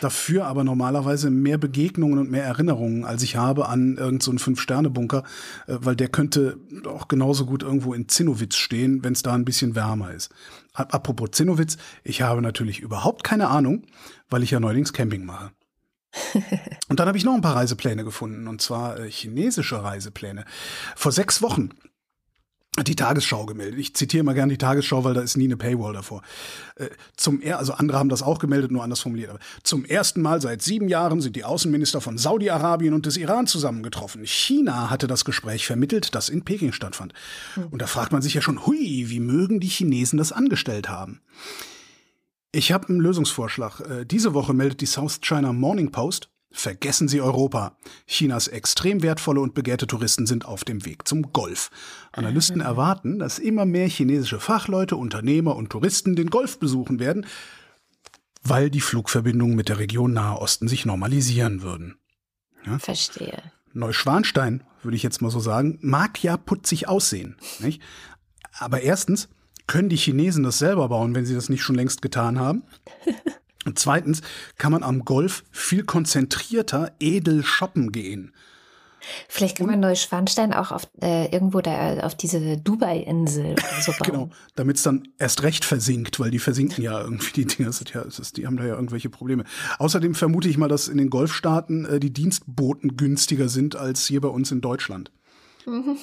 Dafür 0.00 0.46
aber 0.46 0.64
normalerweise 0.64 1.30
mehr 1.30 1.58
Begegnungen 1.58 2.18
und 2.18 2.30
mehr 2.30 2.44
Erinnerungen, 2.44 3.04
als 3.04 3.22
ich 3.22 3.36
habe 3.36 3.68
an 3.68 3.96
irgendeinen 3.98 4.20
so 4.20 4.44
Fünf-Sterne-Bunker, 4.44 5.24
äh, 5.66 5.76
weil 5.80 5.96
der 5.96 6.08
könnte 6.08 6.58
auch 6.86 7.08
genauso 7.08 7.44
gut 7.44 7.62
irgendwo 7.62 7.92
in 7.92 8.08
Zinnowitz 8.08 8.56
stehen, 8.56 9.04
wenn 9.04 9.12
es 9.12 9.22
da 9.22 9.34
ein 9.34 9.44
bisschen 9.44 9.74
wärmer 9.74 10.12
ist. 10.12 10.30
Apropos 10.72 11.32
Zinnowitz, 11.32 11.76
ich 12.02 12.22
habe 12.22 12.40
natürlich 12.40 12.80
überhaupt 12.80 13.24
keine 13.24 13.48
Ahnung, 13.48 13.84
weil 14.30 14.42
ich 14.42 14.50
ja 14.50 14.60
neuerdings 14.60 14.94
Camping 14.94 15.26
mache. 15.26 15.50
und 16.88 17.00
dann 17.00 17.08
habe 17.08 17.18
ich 17.18 17.24
noch 17.24 17.34
ein 17.34 17.42
paar 17.42 17.56
Reisepläne 17.56 18.04
gefunden, 18.04 18.48
und 18.48 18.62
zwar 18.62 18.98
äh, 18.98 19.10
chinesische 19.10 19.82
Reisepläne. 19.82 20.44
Vor 20.96 21.12
sechs 21.12 21.42
Wochen 21.42 21.70
die 22.80 22.96
Tagesschau 22.96 23.44
gemeldet. 23.44 23.78
Ich 23.78 23.94
zitiere 23.94 24.24
mal 24.24 24.32
gerne 24.32 24.54
die 24.54 24.58
Tagesschau, 24.58 25.04
weil 25.04 25.12
da 25.12 25.20
ist 25.20 25.36
nie 25.36 25.44
eine 25.44 25.58
Paywall 25.58 25.92
davor. 25.92 26.22
Äh, 26.76 26.88
zum 27.16 27.42
er 27.42 27.58
also 27.58 27.74
andere 27.74 27.98
haben 27.98 28.08
das 28.08 28.22
auch 28.22 28.38
gemeldet, 28.38 28.70
nur 28.70 28.82
anders 28.82 29.00
formuliert. 29.00 29.28
Aber 29.28 29.40
zum 29.62 29.84
ersten 29.84 30.22
Mal 30.22 30.40
seit 30.40 30.62
sieben 30.62 30.88
Jahren 30.88 31.20
sind 31.20 31.36
die 31.36 31.44
Außenminister 31.44 32.00
von 32.00 32.16
Saudi-Arabien 32.16 32.94
und 32.94 33.04
des 33.04 33.18
Iran 33.18 33.46
zusammengetroffen. 33.46 34.24
China 34.24 34.88
hatte 34.88 35.06
das 35.06 35.26
Gespräch 35.26 35.66
vermittelt, 35.66 36.14
das 36.14 36.30
in 36.30 36.44
Peking 36.44 36.72
stattfand. 36.72 37.12
Hm. 37.54 37.66
Und 37.66 37.82
da 37.82 37.86
fragt 37.86 38.10
man 38.10 38.22
sich 38.22 38.32
ja 38.32 38.40
schon, 38.40 38.64
hui, 38.64 39.04
wie 39.08 39.20
mögen 39.20 39.60
die 39.60 39.68
Chinesen 39.68 40.16
das 40.16 40.32
angestellt 40.32 40.88
haben? 40.88 41.20
Ich 42.52 42.72
habe 42.72 42.88
einen 42.88 43.00
Lösungsvorschlag. 43.00 43.80
Äh, 43.80 44.06
diese 44.06 44.32
Woche 44.32 44.54
meldet 44.54 44.80
die 44.80 44.86
South 44.86 45.20
China 45.20 45.52
Morning 45.52 45.90
Post, 45.90 46.31
Vergessen 46.52 47.08
Sie 47.08 47.20
Europa. 47.20 47.76
Chinas 48.06 48.46
extrem 48.46 49.02
wertvolle 49.02 49.40
und 49.40 49.54
begehrte 49.54 49.86
Touristen 49.86 50.26
sind 50.26 50.44
auf 50.44 50.64
dem 50.64 50.84
Weg 50.84 51.08
zum 51.08 51.32
Golf. 51.32 51.70
Analysten 52.12 52.58
mhm. 52.58 52.66
erwarten, 52.66 53.18
dass 53.18 53.38
immer 53.38 53.64
mehr 53.64 53.88
chinesische 53.88 54.38
Fachleute, 54.38 54.96
Unternehmer 54.96 55.56
und 55.56 55.70
Touristen 55.70 56.14
den 56.14 56.30
Golf 56.30 56.58
besuchen 56.58 56.98
werden, 56.98 57.26
weil 58.42 58.70
die 58.70 58.80
Flugverbindungen 58.80 59.56
mit 59.56 59.68
der 59.68 59.78
Region 59.78 60.12
Nahe 60.12 60.38
Osten 60.38 60.68
sich 60.68 60.84
normalisieren 60.84 61.62
würden. 61.62 61.96
Ja? 62.66 62.78
Verstehe. 62.78 63.42
Neuschwanstein, 63.72 64.62
würde 64.82 64.96
ich 64.96 65.02
jetzt 65.02 65.22
mal 65.22 65.30
so 65.30 65.40
sagen, 65.40 65.78
mag 65.80 66.22
ja 66.22 66.36
putzig 66.36 66.88
aussehen. 66.88 67.36
Nicht? 67.60 67.80
Aber 68.58 68.82
erstens 68.82 69.28
können 69.66 69.88
die 69.88 69.96
Chinesen 69.96 70.44
das 70.44 70.58
selber 70.58 70.88
bauen, 70.88 71.14
wenn 71.14 71.24
sie 71.24 71.34
das 71.34 71.48
nicht 71.48 71.62
schon 71.62 71.76
längst 71.76 72.02
getan 72.02 72.38
haben. 72.38 72.64
Und 73.64 73.78
zweitens 73.78 74.22
kann 74.58 74.72
man 74.72 74.82
am 74.82 75.04
Golf 75.04 75.44
viel 75.50 75.84
konzentrierter 75.84 76.92
edel 76.98 77.44
shoppen 77.44 77.92
gehen. 77.92 78.32
Vielleicht 79.28 79.58
kann 79.58 79.66
man 79.66 79.80
Neuschwanstein 79.80 80.52
auch 80.52 80.70
auf, 80.70 80.88
äh, 81.00 81.26
irgendwo 81.32 81.60
da 81.60 82.00
auf 82.00 82.14
diese 82.14 82.56
Dubai-Insel 82.56 83.56
so 83.80 83.92
bauen. 83.98 84.02
genau, 84.04 84.30
damit 84.54 84.76
es 84.76 84.82
dann 84.82 85.08
erst 85.18 85.42
recht 85.42 85.64
versinkt, 85.64 86.20
weil 86.20 86.30
die 86.30 86.38
versinken 86.38 86.82
ja 86.82 87.00
irgendwie, 87.00 87.32
die 87.32 87.46
Dinger 87.46 87.72
sind 87.72 87.92
ja, 87.92 88.02
ist, 88.02 88.36
die 88.36 88.46
haben 88.46 88.56
da 88.56 88.64
ja 88.64 88.74
irgendwelche 88.74 89.10
Probleme. 89.10 89.44
Außerdem 89.78 90.14
vermute 90.14 90.48
ich 90.48 90.56
mal, 90.56 90.68
dass 90.68 90.88
in 90.88 90.98
den 90.98 91.10
Golfstaaten 91.10 91.84
äh, 91.84 92.00
die 92.00 92.12
Dienstboten 92.12 92.96
günstiger 92.96 93.48
sind 93.48 93.76
als 93.76 94.06
hier 94.06 94.20
bei 94.20 94.28
uns 94.28 94.52
in 94.52 94.60
Deutschland. 94.60 95.10
Mhm. 95.66 95.96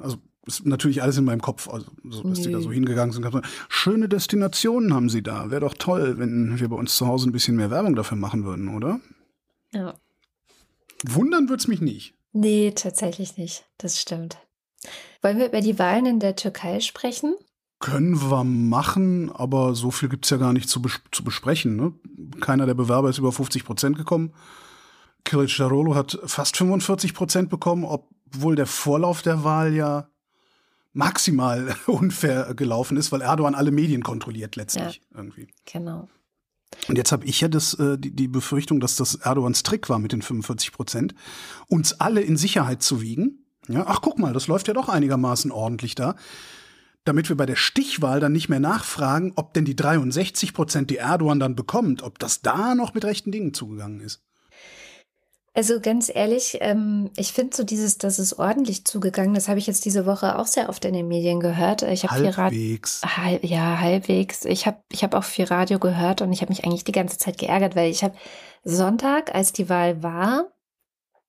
Also 0.00 0.18
ist 0.48 0.66
natürlich 0.66 1.02
alles 1.02 1.18
in 1.18 1.24
meinem 1.24 1.42
Kopf, 1.42 1.68
also 1.68 1.86
so, 2.08 2.22
dass 2.22 2.38
nee. 2.38 2.46
die 2.46 2.52
da 2.52 2.60
so 2.60 2.72
hingegangen 2.72 3.12
sind. 3.12 3.26
Schöne 3.68 4.08
Destinationen 4.08 4.94
haben 4.94 5.08
sie 5.08 5.22
da. 5.22 5.50
Wäre 5.50 5.60
doch 5.60 5.74
toll, 5.74 6.18
wenn 6.18 6.58
wir 6.58 6.68
bei 6.68 6.76
uns 6.76 6.96
zu 6.96 7.06
Hause 7.06 7.28
ein 7.28 7.32
bisschen 7.32 7.56
mehr 7.56 7.70
Werbung 7.70 7.94
dafür 7.94 8.16
machen 8.16 8.44
würden, 8.44 8.74
oder? 8.74 9.00
Ja. 9.72 9.94
Wundern 11.06 11.48
würde 11.48 11.60
es 11.60 11.68
mich 11.68 11.80
nicht. 11.80 12.14
Nee, 12.32 12.72
tatsächlich 12.74 13.36
nicht. 13.36 13.66
Das 13.78 14.00
stimmt. 14.00 14.38
Wollen 15.22 15.38
wir 15.38 15.46
über 15.46 15.60
die 15.60 15.78
Wahlen 15.78 16.06
in 16.06 16.20
der 16.20 16.36
Türkei 16.36 16.80
sprechen? 16.80 17.34
Können 17.80 18.20
wir 18.30 18.42
machen, 18.42 19.30
aber 19.30 19.74
so 19.74 19.90
viel 19.90 20.08
gibt 20.08 20.24
es 20.24 20.30
ja 20.30 20.36
gar 20.36 20.52
nicht 20.52 20.68
zu, 20.68 20.82
bes 20.82 21.00
zu 21.12 21.22
besprechen. 21.22 21.76
Ne? 21.76 21.92
Keiner 22.40 22.66
der 22.66 22.74
Bewerber 22.74 23.08
ist 23.08 23.18
über 23.18 23.32
50 23.32 23.64
Prozent 23.64 23.96
gekommen. 23.96 24.32
Kılıçdaroğlu 25.24 25.94
hat 25.94 26.18
fast 26.24 26.56
45 26.56 27.14
Prozent 27.14 27.50
bekommen, 27.50 27.84
obwohl 27.84 28.56
der 28.56 28.66
Vorlauf 28.66 29.22
der 29.22 29.44
Wahl 29.44 29.74
ja 29.74 30.08
maximal 30.98 31.76
unfair 31.86 32.54
gelaufen 32.54 32.96
ist, 32.96 33.12
weil 33.12 33.22
Erdogan 33.22 33.54
alle 33.54 33.70
Medien 33.70 34.02
kontrolliert 34.02 34.56
letztlich 34.56 34.96
ja, 34.96 35.18
irgendwie. 35.18 35.46
Genau. 35.64 36.08
Und 36.88 36.98
jetzt 36.98 37.12
habe 37.12 37.24
ich 37.24 37.40
ja 37.40 37.48
das, 37.48 37.74
äh, 37.74 37.96
die, 37.96 38.10
die 38.10 38.28
Befürchtung, 38.28 38.80
dass 38.80 38.96
das 38.96 39.14
Erdogans 39.14 39.62
Trick 39.62 39.88
war 39.88 40.00
mit 40.00 40.12
den 40.12 40.22
45 40.22 40.72
Prozent, 40.72 41.14
uns 41.68 42.00
alle 42.00 42.20
in 42.20 42.36
Sicherheit 42.36 42.82
zu 42.82 43.00
wiegen. 43.00 43.46
Ja, 43.68 43.84
ach 43.86 44.00
guck 44.02 44.18
mal, 44.18 44.32
das 44.32 44.48
läuft 44.48 44.68
ja 44.68 44.74
doch 44.74 44.88
einigermaßen 44.88 45.52
ordentlich 45.52 45.94
da. 45.94 46.16
Damit 47.04 47.28
wir 47.28 47.36
bei 47.36 47.46
der 47.46 47.56
Stichwahl 47.56 48.18
dann 48.20 48.32
nicht 48.32 48.48
mehr 48.48 48.60
nachfragen, 48.60 49.32
ob 49.36 49.54
denn 49.54 49.64
die 49.64 49.76
63 49.76 50.52
Prozent, 50.52 50.90
die 50.90 50.96
Erdogan 50.96 51.38
dann 51.38 51.54
bekommt, 51.54 52.02
ob 52.02 52.18
das 52.18 52.42
da 52.42 52.74
noch 52.74 52.92
mit 52.92 53.04
rechten 53.04 53.30
Dingen 53.30 53.54
zugegangen 53.54 54.00
ist. 54.00 54.22
Also 55.58 55.80
ganz 55.80 56.08
ehrlich, 56.08 56.58
ähm, 56.60 57.10
ich 57.16 57.32
finde 57.32 57.56
so 57.56 57.64
dieses, 57.64 57.98
dass 57.98 58.20
es 58.20 58.38
ordentlich 58.38 58.84
zugegangen, 58.84 59.34
das 59.34 59.48
habe 59.48 59.58
ich 59.58 59.66
jetzt 59.66 59.84
diese 59.84 60.06
Woche 60.06 60.38
auch 60.38 60.46
sehr 60.46 60.68
oft 60.68 60.84
in 60.84 60.94
den 60.94 61.08
Medien 61.08 61.40
gehört. 61.40 61.82
Ich 61.82 62.04
habe 62.04 62.36
halbwegs. 62.36 63.00
Viel 63.00 63.16
halb, 63.16 63.42
ja, 63.42 63.80
halbwegs. 63.80 64.44
Ich 64.44 64.68
habe 64.68 64.76
ich 64.92 65.02
hab 65.02 65.14
auch 65.14 65.24
viel 65.24 65.46
Radio 65.46 65.80
gehört 65.80 66.22
und 66.22 66.32
ich 66.32 66.42
habe 66.42 66.52
mich 66.52 66.64
eigentlich 66.64 66.84
die 66.84 66.92
ganze 66.92 67.18
Zeit 67.18 67.38
geärgert, 67.38 67.74
weil 67.74 67.90
ich 67.90 68.04
habe 68.04 68.14
Sonntag, 68.62 69.34
als 69.34 69.52
die 69.52 69.68
Wahl 69.68 70.00
war, 70.00 70.46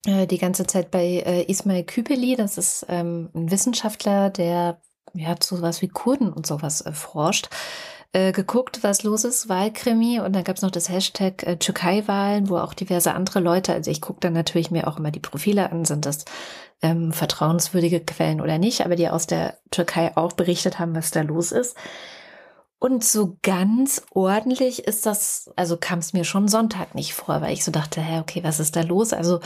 äh, 0.05 0.27
die 0.27 0.37
ganze 0.37 0.67
Zeit 0.67 0.91
bei 0.91 1.23
äh, 1.25 1.51
Ismail 1.51 1.83
Küpeli, 1.83 2.35
das 2.35 2.59
ist 2.59 2.85
ähm, 2.87 3.31
ein 3.33 3.49
Wissenschaftler, 3.49 4.29
der 4.29 4.79
ja 5.15 5.39
zu 5.39 5.55
sowas 5.55 5.81
wie 5.81 5.87
Kurden 5.87 6.31
und 6.31 6.45
sowas 6.45 6.81
äh, 6.81 6.91
forscht 6.91 7.49
äh, 8.11 8.31
geguckt, 8.31 8.79
was 8.81 9.03
los 9.03 9.23
ist, 9.23 9.49
Wahlkrimi. 9.49 10.19
Und 10.19 10.33
dann 10.33 10.43
gab 10.43 10.55
es 10.55 10.61
noch 10.61 10.71
das 10.71 10.89
Hashtag 10.89 11.43
äh, 11.43 11.57
Türkei-Wahlen, 11.57 12.49
wo 12.49 12.57
auch 12.57 12.73
diverse 12.73 13.13
andere 13.13 13.39
Leute, 13.39 13.73
also 13.73 13.91
ich 13.91 14.01
gucke 14.01 14.21
dann 14.21 14.33
natürlich 14.33 14.71
mir 14.71 14.87
auch 14.87 14.97
immer 14.97 15.11
die 15.11 15.19
Profile 15.19 15.71
an, 15.71 15.85
sind 15.85 16.05
das 16.05 16.25
ähm, 16.81 17.11
vertrauenswürdige 17.11 17.99
Quellen 17.99 18.41
oder 18.41 18.57
nicht, 18.57 18.85
aber 18.85 18.95
die 18.95 19.09
aus 19.09 19.27
der 19.27 19.57
Türkei 19.69 20.15
auch 20.17 20.33
berichtet 20.33 20.79
haben, 20.79 20.95
was 20.95 21.11
da 21.11 21.21
los 21.21 21.51
ist. 21.51 21.75
Und 22.79 23.03
so 23.03 23.37
ganz 23.41 24.03
ordentlich 24.11 24.87
ist 24.87 25.05
das, 25.05 25.51
also 25.57 25.75
kam 25.75 25.99
es 25.99 26.13
mir 26.13 26.23
schon 26.23 26.47
Sonntag 26.47 26.95
nicht 26.95 27.13
vor, 27.13 27.41
weil 27.41 27.53
ich 27.53 27.65
so 27.65 27.71
dachte, 27.71 27.99
hä, 27.99 28.19
okay, 28.19 28.41
was 28.43 28.61
ist 28.61 28.77
da 28.77 28.81
los? 28.81 29.11
Also 29.11 29.41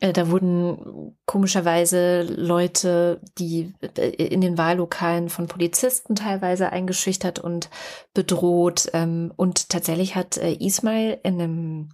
da 0.00 0.30
wurden 0.30 1.16
komischerweise 1.24 2.22
Leute, 2.22 3.20
die 3.38 3.72
äh, 3.96 4.08
in 4.08 4.40
den 4.40 4.58
Wahllokalen 4.58 5.28
von 5.28 5.46
Polizisten 5.46 6.14
teilweise 6.14 6.70
eingeschüchtert 6.70 7.38
und 7.38 7.70
bedroht. 8.12 8.90
Ähm, 8.92 9.32
und 9.36 9.70
tatsächlich 9.70 10.14
hat 10.14 10.36
äh, 10.36 10.52
Ismail 10.52 11.18
in 11.22 11.40
einem 11.40 11.88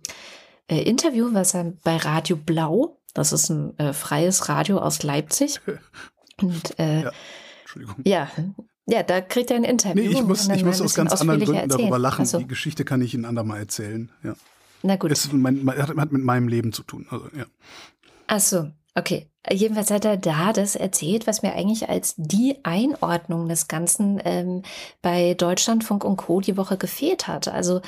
Interview, 0.68 1.28
was 1.32 1.54
er 1.54 1.72
bei 1.84 1.96
Radio 1.96 2.36
Blau 2.36 2.96
Das 3.14 3.32
ist 3.32 3.50
ein 3.50 3.78
äh, 3.78 3.92
freies 3.92 4.48
Radio 4.48 4.78
aus 4.78 5.02
Leipzig. 5.02 5.60
Und 6.40 6.78
äh, 6.78 7.02
ja, 7.02 7.12
Entschuldigung. 7.62 7.96
Ja, 8.04 8.30
ja, 8.86 9.02
da 9.02 9.20
kriegt 9.20 9.50
er 9.50 9.56
ein 9.56 9.64
Interview. 9.64 10.02
Nee, 10.02 10.08
ich 10.08 10.22
muss, 10.22 10.48
ich 10.48 10.64
muss 10.64 10.80
aus 10.80 10.94
ganz 10.94 11.12
anderen 11.20 11.40
Gründen 11.40 11.54
erzählen. 11.54 11.78
darüber 11.78 11.98
lachen. 11.98 12.20
Also, 12.20 12.38
Die 12.38 12.46
Geschichte 12.46 12.84
kann 12.84 13.00
ich 13.00 13.14
Ihnen 13.14 13.24
andermal 13.24 13.60
erzählen. 13.60 14.10
Ja. 14.24 14.34
Na 14.82 14.96
gut. 14.96 15.10
Es 15.10 15.32
mein, 15.32 15.66
hat 15.68 16.12
mit 16.12 16.24
meinem 16.24 16.48
Leben 16.48 16.72
zu 16.72 16.82
tun. 16.82 17.06
Also, 17.10 17.26
ja. 17.36 17.46
Ach 18.26 18.40
so, 18.40 18.70
okay. 18.94 19.28
Jedenfalls 19.50 19.90
hat 19.90 20.04
er 20.04 20.16
da 20.16 20.52
das 20.52 20.76
erzählt, 20.76 21.26
was 21.26 21.42
mir 21.42 21.54
eigentlich 21.54 21.88
als 21.88 22.14
die 22.16 22.58
Einordnung 22.62 23.48
des 23.48 23.66
Ganzen 23.66 24.20
ähm, 24.24 24.62
bei 25.02 25.34
Deutschlandfunk 25.34 26.04
und 26.04 26.16
Co. 26.16 26.40
die 26.40 26.56
Woche 26.56 26.76
gefehlt 26.76 27.26
hat. 27.26 27.48
Also 27.48 27.80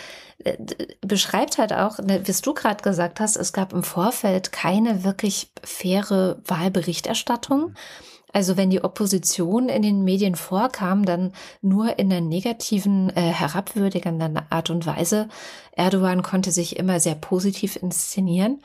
äh, 0.43 0.57
beschreibt 1.01 1.59
halt 1.59 1.73
auch, 1.73 1.99
ne, 2.01 2.27
wie 2.27 2.33
du 2.33 2.55
gerade 2.55 2.83
gesagt 2.83 3.21
hast, 3.21 3.37
es 3.37 3.53
gab 3.53 3.73
im 3.73 3.85
Vorfeld 3.85 4.51
keine 4.51 5.05
wirklich 5.05 5.53
faire 5.63 6.39
Wahlberichterstattung. 6.45 7.61
Mhm. 7.61 7.75
Also 8.35 8.57
wenn 8.57 8.69
die 8.69 8.83
Opposition 8.83 9.69
in 9.69 9.83
den 9.83 10.03
Medien 10.03 10.35
vorkam, 10.35 11.05
dann 11.05 11.33
nur 11.63 12.01
in 12.01 12.13
einer 12.13 12.21
negativen, 12.21 13.11
äh, 13.11 13.21
herabwürdigenden 13.21 14.41
Art 14.51 14.71
und 14.71 14.87
Weise. 14.87 15.29
Erdogan 15.71 16.23
konnte 16.23 16.51
sich 16.51 16.77
immer 16.77 16.99
sehr 16.99 17.15
positiv 17.15 17.77
inszenieren. 17.77 18.61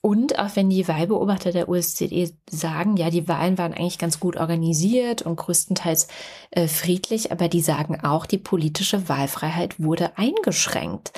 Und 0.00 0.38
auch 0.38 0.50
wenn 0.54 0.70
die 0.70 0.86
Wahlbeobachter 0.86 1.50
der 1.50 1.68
USCD 1.68 2.36
sagen, 2.48 2.96
ja, 2.96 3.10
die 3.10 3.26
Wahlen 3.26 3.58
waren 3.58 3.74
eigentlich 3.74 3.98
ganz 3.98 4.20
gut 4.20 4.36
organisiert 4.36 5.22
und 5.22 5.36
größtenteils 5.36 6.06
äh, 6.52 6.68
friedlich, 6.68 7.32
aber 7.32 7.48
die 7.48 7.62
sagen 7.62 7.98
auch, 8.04 8.26
die 8.26 8.38
politische 8.38 9.08
Wahlfreiheit 9.08 9.82
wurde 9.82 10.16
eingeschränkt. 10.16 11.12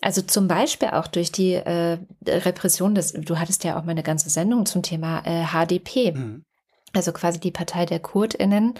Also 0.00 0.22
zum 0.22 0.48
Beispiel 0.48 0.88
auch 0.88 1.08
durch 1.08 1.30
die 1.30 1.52
äh, 1.52 1.98
Repression 2.26 2.94
des, 2.94 3.12
du 3.12 3.38
hattest 3.38 3.64
ja 3.64 3.78
auch 3.78 3.84
mal 3.84 3.90
eine 3.90 4.02
ganze 4.02 4.30
Sendung 4.30 4.64
zum 4.64 4.82
Thema 4.82 5.22
äh, 5.26 5.44
HDP. 5.44 6.12
Mhm 6.12 6.44
also 6.94 7.12
quasi 7.12 7.40
die 7.40 7.50
Partei 7.50 7.86
der 7.86 8.00
KurdInnen, 8.00 8.74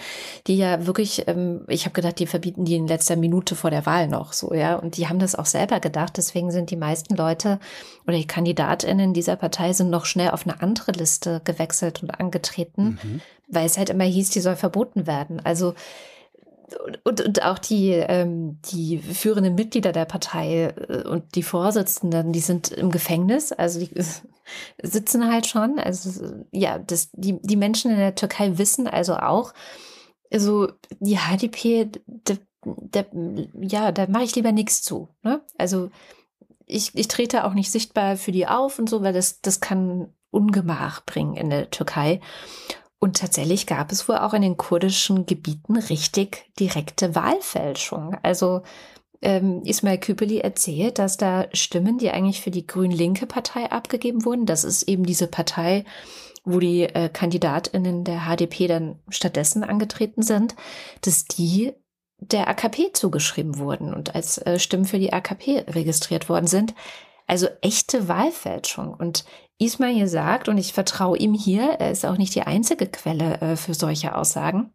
die 0.46 0.57
ja 0.57 0.87
wirklich, 0.87 1.27
ähm, 1.29 1.64
ich 1.68 1.85
habe 1.85 1.94
gedacht, 1.94 2.18
die 2.18 2.27
verbieten 2.27 2.64
die 2.64 2.77
in 2.77 2.87
letzter 2.87 3.16
Minute 3.16 3.57
vor 3.57 3.70
der 3.70 3.87
Wahl 3.87 4.09
noch 4.09 4.33
so, 4.33 4.53
ja. 4.55 4.77
Und 4.77 4.96
die 4.96 5.09
haben 5.09 5.18
das 5.18 5.35
auch 5.35 5.46
selber 5.46 5.81
gedacht. 5.81 6.16
Deswegen 6.16 6.51
sind 6.51 6.70
die 6.70 6.77
meisten 6.77 7.14
Leute 7.16 7.59
oder 8.07 8.16
die 8.16 8.27
KandidatInnen 8.27 9.14
dieser 9.14 9.37
Partei 9.37 9.72
sind 9.72 9.90
noch 9.90 10.05
schnell 10.05 10.31
auf 10.31 10.46
eine 10.46 10.61
andere 10.61 10.92
Liste 10.92 11.40
gewechselt 11.44 12.03
und 12.03 12.11
angetreten, 12.11 12.98
mhm. 13.03 13.20
weil 13.48 13.66
es 13.66 13.79
halt 13.79 13.90
immer 13.90 14.05
hieß, 14.05 14.31
die 14.31 14.40
soll 14.40 14.57
verboten 14.57 15.07
werden. 15.07 15.40
Also 15.44 15.75
und, 17.05 17.21
und 17.21 17.43
auch 17.43 17.59
die, 17.59 17.91
ähm, 17.91 18.59
die 18.71 18.99
führenden 18.99 19.55
Mitglieder 19.55 19.93
der 19.93 20.05
Partei 20.05 20.75
äh, 20.89 21.07
und 21.07 21.35
die 21.35 21.43
Vorsitzenden, 21.43 22.33
die 22.33 22.41
sind 22.41 22.71
im 22.71 22.91
Gefängnis, 22.91 23.53
also 23.53 23.81
die 23.81 23.91
sitzen 24.83 25.31
halt 25.31 25.47
schon. 25.47 25.79
Also 25.79 26.45
ja, 26.51 26.79
das, 26.79 27.11
die, 27.13 27.39
die 27.43 27.57
Menschen 27.57 27.91
in 27.91 27.99
der 27.99 28.15
Türkei 28.15 28.59
wissen 28.59 28.87
also 28.87 29.17
auch, 29.17 29.53
also 30.33 30.69
die 31.01 31.19
HDP, 31.19 31.91
da, 32.07 32.35
da, 32.65 33.05
ja, 33.61 33.93
da 33.93 34.07
mache 34.09 34.25
ich 34.25 34.35
lieber 34.35 34.53
nichts 34.53 34.83
zu. 34.83 35.09
Ne? 35.23 35.43
Also 35.59 35.91
ich, 36.67 36.95
ich 36.95 37.09
trete 37.09 37.45
auch 37.45 37.55
nicht 37.55 37.71
sichtbar 37.71 38.17
für 38.17 38.33
die 38.33 38.47
auf 38.47 38.79
und 38.79 38.89
so, 38.89 39.03
weil 39.03 39.13
das, 39.13 39.41
das 39.41 39.61
kann 39.61 40.13
Ungemach 40.31 41.05
bringen 41.05 41.37
in 41.37 41.51
der 41.51 41.71
Türkei. 41.71 42.21
Und 43.03 43.17
tatsächlich 43.17 43.67
gab 43.67 43.91
es 43.91 44.09
wohl 44.09 44.19
auch 44.19 44.33
in 44.33 44.43
den 44.43 44.57
kurdischen 44.57 45.27
Gebieten 45.27 45.77
richtig 45.77 46.45
direkte 46.61 47.17
Wahlfälschung. 47.17 48.17
Also 48.23 48.62
ähm, 49.21 49.62
Ismail 49.65 49.99
Küpeli 49.99 50.38
erzählt, 50.38 51.01
dass 51.01 51.17
da 51.17 51.49
Stimmen, 51.53 51.99
die 51.99 52.12
eigentlich 52.12 52.43
für 52.43 52.53
die 52.53 52.65
grün-linke 52.65 53.27
Partei 53.27 53.73
abgegeben 53.73 54.25
wurden, 54.25 54.47
das 54.47 54.62
ist 54.62 54.85
eben 54.85 55.05
diese 55.05 55.27
Partei, 55.27 55.85
wo 56.45 56.61
die 56.61 56.83
äh, 56.85 57.09
KandidatInnen 57.09 58.05
der 58.05 58.21
HDP 58.21 58.69
dann 58.69 59.01
stattdessen 59.09 59.65
angetreten 59.65 60.23
sind, 60.23 60.55
dass 61.01 61.25
die 61.25 61.73
der 62.19 62.47
AKP 62.47 62.93
zugeschrieben 62.93 63.59
wurden 63.59 63.95
und 63.95 64.15
als 64.15 64.38
äh, 64.38 64.61
Stimmen 64.61 64.85
für 64.85 65.01
die 65.01 65.12
AKP 65.12 65.65
registriert 65.71 66.29
worden 66.29 66.47
sind. 66.47 66.73
Also 67.27 67.49
echte 67.62 68.07
Wahlfälschung. 68.07 68.95
Und 68.95 69.25
Ismail 69.62 70.09
sagt, 70.09 70.48
und 70.48 70.59
ich 70.59 70.72
vertraue 70.72 71.16
ihm 71.18 71.35
hier, 71.35 71.62
er 71.79 71.90
ist 71.90 72.05
auch 72.05 72.18
nicht 72.18 72.35
die 72.35 72.42
einzige 72.42 72.87
Quelle 72.87 73.40
äh, 73.40 73.57
für 73.57 73.75
solche 73.75 74.14
Aussagen, 74.14 74.72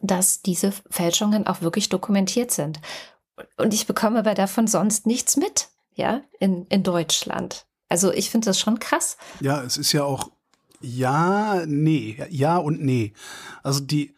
dass 0.00 0.42
diese 0.42 0.72
Fälschungen 0.90 1.46
auch 1.46 1.60
wirklich 1.60 1.88
dokumentiert 1.88 2.50
sind. 2.50 2.80
Und 3.56 3.74
ich 3.74 3.86
bekomme 3.86 4.18
aber 4.18 4.34
davon 4.34 4.66
sonst 4.66 5.06
nichts 5.06 5.36
mit, 5.36 5.68
ja, 5.94 6.20
in, 6.38 6.66
in 6.68 6.82
Deutschland. 6.82 7.66
Also 7.88 8.12
ich 8.12 8.30
finde 8.30 8.46
das 8.46 8.58
schon 8.58 8.78
krass. 8.78 9.16
Ja, 9.40 9.62
es 9.62 9.76
ist 9.76 9.92
ja 9.92 10.04
auch 10.04 10.30
ja, 10.84 11.64
nee, 11.66 12.22
ja 12.28 12.58
und 12.58 12.82
nee. 12.82 13.12
Also 13.62 13.80
die, 13.80 14.14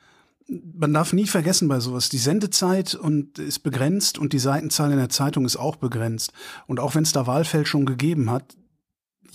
man 0.49 0.93
darf 0.93 1.13
nie 1.13 1.27
vergessen 1.27 1.69
bei 1.69 1.81
sowas, 1.81 2.09
die 2.09 2.19
Sendezeit 2.19 2.95
und 2.95 3.39
ist 3.39 3.61
begrenzt 3.61 4.19
und 4.19 4.33
die 4.33 4.39
Seitenzahl 4.39 4.91
in 4.91 4.99
der 4.99 5.09
Zeitung 5.09 5.45
ist 5.45 5.57
auch 5.57 5.77
begrenzt. 5.77 6.33
Und 6.67 6.81
auch 6.81 6.95
wenn 6.95 7.05
es 7.05 7.13
da 7.13 7.27
Wahlfälschung 7.27 7.87
gegeben 7.87 8.31
hat, 8.31 8.57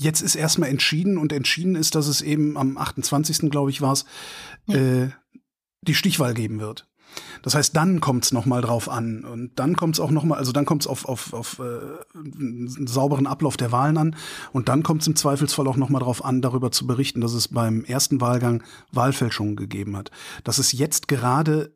jetzt 0.01 0.21
ist 0.21 0.35
erstmal 0.35 0.69
entschieden 0.69 1.17
und 1.17 1.31
entschieden 1.31 1.75
ist, 1.75 1.95
dass 1.95 2.07
es 2.07 2.21
eben 2.21 2.57
am 2.57 2.77
28. 2.77 3.49
glaube 3.51 3.69
ich 3.69 3.81
war 3.81 3.93
es, 3.93 4.05
äh, 4.67 5.09
die 5.81 5.95
Stichwahl 5.95 6.33
geben 6.33 6.59
wird. 6.59 6.87
Das 7.41 7.55
heißt, 7.55 7.75
dann 7.75 7.99
kommt 7.99 8.23
es 8.23 8.31
nochmal 8.31 8.61
drauf 8.61 8.87
an. 8.87 9.25
Und 9.25 9.59
dann 9.59 9.75
kommt 9.75 9.95
es 9.95 9.99
auch 9.99 10.11
nochmal, 10.11 10.37
also 10.37 10.51
dann 10.51 10.65
kommt 10.65 10.83
es 10.83 10.87
auf, 10.87 11.05
auf, 11.05 11.33
auf 11.33 11.59
äh, 11.59 11.63
einen 12.15 12.87
sauberen 12.87 13.27
Ablauf 13.27 13.57
der 13.57 13.71
Wahlen 13.71 13.97
an. 13.97 14.15
Und 14.53 14.69
dann 14.69 14.83
kommt 14.83 15.01
es 15.01 15.07
im 15.07 15.15
Zweifelsfall 15.15 15.67
auch 15.67 15.75
nochmal 15.75 16.01
drauf 16.01 16.23
an, 16.23 16.41
darüber 16.41 16.71
zu 16.71 16.87
berichten, 16.87 17.19
dass 17.19 17.33
es 17.33 17.49
beim 17.49 17.83
ersten 17.83 18.21
Wahlgang 18.21 18.63
Wahlfälschungen 18.91 19.55
gegeben 19.55 19.97
hat. 19.97 20.11
Das 20.43 20.57
ist 20.59 20.71
jetzt 20.71 21.07
gerade 21.07 21.75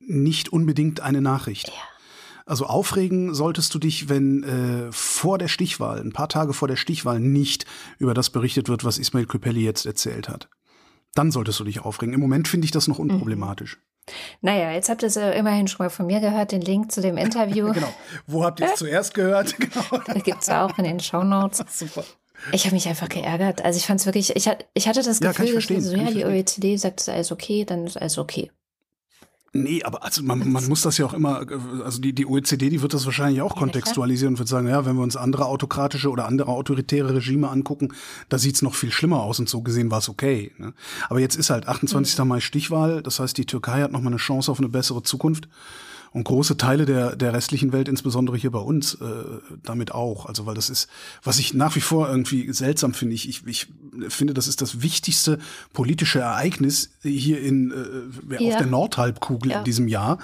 nicht 0.00 0.52
unbedingt 0.52 1.00
eine 1.00 1.20
Nachricht. 1.20 1.68
Ja. 1.68 1.93
Also 2.46 2.66
aufregen 2.66 3.34
solltest 3.34 3.74
du 3.74 3.78
dich, 3.78 4.08
wenn 4.08 4.42
äh, 4.44 4.92
vor 4.92 5.38
der 5.38 5.48
Stichwahl, 5.48 6.00
ein 6.00 6.12
paar 6.12 6.28
Tage 6.28 6.52
vor 6.52 6.68
der 6.68 6.76
Stichwahl, 6.76 7.18
nicht 7.18 7.64
über 7.98 8.12
das 8.12 8.30
berichtet 8.30 8.68
wird, 8.68 8.84
was 8.84 8.98
Ismail 8.98 9.26
Küpelli 9.26 9.62
jetzt 9.62 9.86
erzählt 9.86 10.28
hat. 10.28 10.48
Dann 11.14 11.30
solltest 11.30 11.60
du 11.60 11.64
dich 11.64 11.80
aufregen. 11.80 12.12
Im 12.12 12.20
Moment 12.20 12.48
finde 12.48 12.66
ich 12.66 12.70
das 12.70 12.86
noch 12.86 12.98
mhm. 12.98 13.10
unproblematisch. 13.10 13.78
Naja, 14.42 14.72
jetzt 14.72 14.90
habt 14.90 15.02
ihr 15.02 15.08
es 15.08 15.14
ja 15.14 15.30
immerhin 15.30 15.68
schon 15.68 15.86
mal 15.86 15.90
von 15.90 16.06
mir 16.06 16.20
gehört, 16.20 16.52
den 16.52 16.60
Link 16.60 16.92
zu 16.92 17.00
dem 17.00 17.16
Interview. 17.16 17.72
genau. 17.72 17.92
Wo 18.26 18.44
habt 18.44 18.60
ihr 18.60 18.66
es 18.66 18.74
zuerst 18.78 19.14
gehört? 19.14 19.54
Genau. 19.64 20.20
Gibt 20.22 20.42
es 20.42 20.50
auch 20.50 20.76
in 20.78 20.84
den 20.84 21.00
Shownotes. 21.00 21.64
Super. 21.70 22.04
Ich 22.52 22.64
habe 22.64 22.74
mich 22.74 22.86
einfach 22.88 23.08
geärgert. 23.08 23.64
Also 23.64 23.78
ich 23.78 23.86
fand 23.86 24.00
es 24.00 24.06
wirklich, 24.06 24.36
ich, 24.36 24.50
ich 24.74 24.88
hatte 24.88 25.02
das 25.02 25.20
Gefühl, 25.20 25.46
ja, 25.46 25.54
dass 25.54 25.84
so, 25.84 25.96
ja, 25.96 26.10
die 26.10 26.24
OECD 26.24 26.76
sagt, 26.76 27.00
es 27.00 27.08
ist 27.08 27.14
alles 27.14 27.32
okay, 27.32 27.64
dann 27.64 27.86
ist 27.86 27.96
alles 27.96 28.18
okay. 28.18 28.50
Nee, 29.56 29.84
aber 29.84 30.02
also 30.02 30.24
man, 30.24 30.50
man 30.50 30.66
muss 30.66 30.82
das 30.82 30.98
ja 30.98 31.06
auch 31.06 31.14
immer, 31.14 31.46
also 31.84 32.00
die, 32.00 32.12
die 32.12 32.26
OECD, 32.26 32.70
die 32.70 32.82
wird 32.82 32.92
das 32.92 33.06
wahrscheinlich 33.06 33.40
auch 33.40 33.54
kontextualisieren 33.54 34.34
und 34.34 34.38
wird 34.40 34.48
sagen, 34.48 34.66
ja, 34.66 34.84
wenn 34.84 34.96
wir 34.96 35.02
uns 35.04 35.14
andere 35.14 35.46
autokratische 35.46 36.10
oder 36.10 36.26
andere 36.26 36.48
autoritäre 36.50 37.14
Regime 37.14 37.48
angucken, 37.48 37.92
da 38.28 38.38
sieht's 38.38 38.62
noch 38.62 38.74
viel 38.74 38.90
schlimmer 38.90 39.22
aus 39.22 39.38
und 39.38 39.48
so 39.48 39.62
gesehen 39.62 39.92
war 39.92 39.98
es 39.98 40.08
okay. 40.08 40.50
Ne? 40.58 40.74
Aber 41.08 41.20
jetzt 41.20 41.36
ist 41.36 41.50
halt 41.50 41.68
28. 41.68 42.18
Mhm. 42.18 42.28
Mai 42.28 42.40
Stichwahl, 42.40 43.00
das 43.00 43.20
heißt, 43.20 43.38
die 43.38 43.46
Türkei 43.46 43.82
hat 43.82 43.92
nochmal 43.92 44.12
eine 44.12 44.16
Chance 44.16 44.50
auf 44.50 44.58
eine 44.58 44.68
bessere 44.68 45.04
Zukunft 45.04 45.48
und 46.14 46.22
große 46.22 46.56
Teile 46.56 46.86
der, 46.86 47.16
der 47.16 47.34
restlichen 47.34 47.72
Welt, 47.72 47.88
insbesondere 47.88 48.36
hier 48.36 48.52
bei 48.52 48.60
uns, 48.60 48.94
äh, 48.94 49.06
damit 49.64 49.92
auch. 49.92 50.26
Also 50.26 50.46
weil 50.46 50.54
das 50.54 50.70
ist, 50.70 50.88
was 51.24 51.40
ich 51.40 51.54
nach 51.54 51.74
wie 51.74 51.80
vor 51.80 52.08
irgendwie 52.08 52.52
seltsam 52.52 52.94
finde. 52.94 53.16
Ich, 53.16 53.28
ich, 53.28 53.42
ich 53.44 53.66
finde, 54.08 54.32
das 54.32 54.46
ist 54.46 54.62
das 54.62 54.80
wichtigste 54.80 55.40
politische 55.72 56.20
Ereignis 56.20 56.90
hier 57.02 57.40
in 57.40 57.72
äh, 58.30 58.34
ja. 58.40 58.48
auf 58.48 58.58
der 58.58 58.66
Nordhalbkugel 58.68 59.50
ja. 59.50 59.58
in 59.58 59.64
diesem 59.64 59.88
Jahr. 59.88 60.18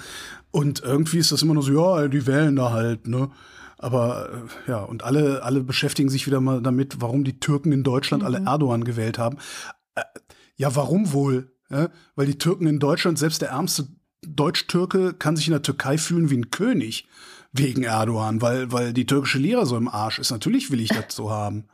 Und 0.49 0.79
irgendwie 0.79 1.17
ist 1.17 1.33
das 1.33 1.41
immer 1.41 1.55
nur 1.55 1.63
so, 1.63 1.73
ja, 1.73 2.07
die 2.07 2.25
wählen 2.25 2.55
da 2.55 2.71
halt, 2.71 3.07
ne? 3.07 3.29
Aber 3.77 4.29
äh, 4.29 4.71
ja, 4.71 4.79
und 4.79 5.03
alle, 5.03 5.43
alle 5.43 5.61
beschäftigen 5.61 6.07
sich 6.07 6.25
wieder 6.25 6.39
mal 6.39 6.61
damit, 6.61 7.01
warum 7.01 7.25
die 7.25 7.41
Türken 7.41 7.73
in 7.73 7.83
Deutschland 7.83 8.23
mhm. 8.23 8.27
alle 8.27 8.45
Erdogan 8.45 8.85
gewählt 8.85 9.19
haben. 9.19 9.39
Äh, 9.95 10.03
ja, 10.55 10.73
warum 10.73 11.11
wohl? 11.11 11.51
Ja? 11.69 11.89
Weil 12.15 12.27
die 12.27 12.37
Türken 12.37 12.65
in 12.65 12.79
Deutschland, 12.79 13.19
selbst 13.19 13.41
der 13.41 13.49
ärmste 13.49 13.87
Deutsch-Türke 14.25 15.13
kann 15.13 15.35
sich 15.35 15.47
in 15.47 15.53
der 15.53 15.61
Türkei 15.61 15.97
fühlen 15.97 16.29
wie 16.29 16.37
ein 16.37 16.51
König 16.51 17.07
wegen 17.51 17.83
Erdogan, 17.83 18.41
weil, 18.41 18.71
weil 18.71 18.93
die 18.93 19.05
türkische 19.05 19.39
Lira 19.39 19.65
so 19.65 19.77
im 19.77 19.87
Arsch 19.87 20.19
ist. 20.19 20.31
Natürlich 20.31 20.71
will 20.71 20.79
ich 20.79 20.89
das 20.89 21.15
so 21.15 21.31
haben. 21.31 21.65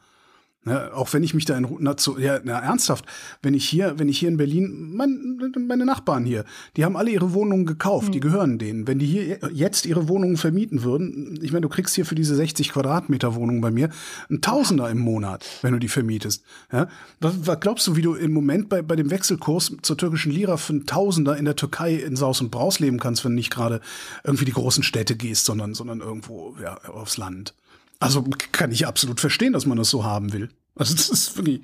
Ne, 0.68 0.92
auch 0.94 1.14
wenn 1.14 1.24
ich 1.24 1.34
mich 1.34 1.46
da 1.46 1.58
in 1.58 1.66
na, 1.80 1.96
zu, 1.96 2.20
ja, 2.20 2.42
na, 2.44 2.60
ernsthaft, 2.60 3.06
wenn 3.42 3.54
ich 3.54 3.68
hier, 3.70 3.98
wenn 4.00 4.10
ich 4.10 4.20
hier 4.20 4.28
in 4.28 4.36
Berlin, 4.36 4.92
mein, 4.94 5.40
meine 5.66 5.86
Nachbarn 5.86 6.26
hier, 6.26 6.44
die 6.76 6.84
haben 6.84 6.98
alle 6.98 7.10
ihre 7.10 7.32
Wohnungen 7.32 7.66
gekauft, 7.66 8.10
mhm. 8.10 8.12
die 8.12 8.20
gehören 8.20 8.60
denen. 8.60 8.86
Wenn 8.86 9.00
die 9.00 9.06
hier 9.06 9.40
jetzt 9.54 9.86
ihre 9.86 10.10
Wohnungen 10.10 10.36
vermieten 10.36 10.84
würden, 10.84 11.40
ich 11.42 11.54
meine, 11.54 11.62
du 11.62 11.70
kriegst 11.70 11.96
hier 11.96 12.06
für 12.06 12.16
diese 12.16 12.36
60 12.36 12.74
Quadratmeter 12.74 13.36
Wohnung 13.36 13.62
bei 13.62 13.72
mir 13.72 13.90
ein 14.30 14.42
Tausender 14.42 14.90
im 14.90 15.00
Monat, 15.00 15.46
wenn 15.62 15.72
du 15.72 15.80
die 15.80 15.88
vermietest. 15.88 16.44
Ja? 16.70 16.90
Was, 17.22 17.48
was 17.48 17.62
glaubst 17.62 17.88
du, 17.88 17.96
wie 17.96 18.02
du 18.02 18.16
im 18.16 18.34
Moment 18.34 18.68
bei, 18.68 18.82
bei 18.82 18.98
dem 18.98 19.10
Wechselkurs 19.10 19.72
zur 19.82 19.98
türkischen 19.98 20.34
Lira 20.34 20.58
für 20.58 20.74
ein 20.74 20.86
Tausender 20.86 21.38
in 21.38 21.46
der 21.46 21.56
Türkei 21.56 21.96
in 21.96 22.18
Saus 22.18 22.42
und 22.42 22.52
Braus 22.52 22.80
leben 22.80 23.00
kannst, 23.00 23.24
wenn 23.24 23.32
du 23.32 23.36
nicht 23.36 23.52
gerade 23.52 23.80
irgendwie 24.26 24.44
die 24.44 24.52
großen 24.52 24.84
Städte 24.84 25.16
gehst, 25.16 25.46
sondern, 25.46 25.76
sondern 25.76 26.02
irgendwo 26.02 26.58
ja, 26.62 26.78
aufs 26.90 27.16
Land? 27.16 27.54
Also 28.00 28.24
kann 28.52 28.72
ich 28.72 28.88
absolut 28.88 29.20
verstehen, 29.20 29.54
dass 29.54 29.66
man 29.66 29.78
das 29.78 29.90
so 29.90 30.04
haben 30.04 30.34
will. 30.34 30.50
Also 30.76 30.94
das 30.96 31.10
ist 31.10 31.38
wirklich, 31.38 31.62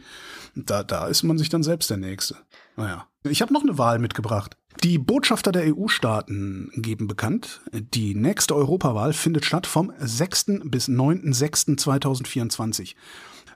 da, 0.55 0.83
da 0.83 1.07
ist 1.07 1.23
man 1.23 1.37
sich 1.37 1.49
dann 1.49 1.63
selbst 1.63 1.89
der 1.89 1.97
Nächste. 1.97 2.37
Naja. 2.75 3.07
Ich 3.23 3.41
habe 3.41 3.53
noch 3.53 3.63
eine 3.63 3.77
Wahl 3.77 3.99
mitgebracht. 3.99 4.57
Die 4.83 4.97
Botschafter 4.97 5.51
der 5.51 5.73
EU-Staaten 5.73 6.71
geben 6.75 7.07
bekannt, 7.07 7.61
die 7.71 8.15
nächste 8.15 8.55
Europawahl 8.55 9.13
findet 9.13 9.45
statt 9.45 9.67
vom 9.67 9.93
6. 9.97 10.45
bis 10.65 10.89
9.6.2024. 10.89 12.95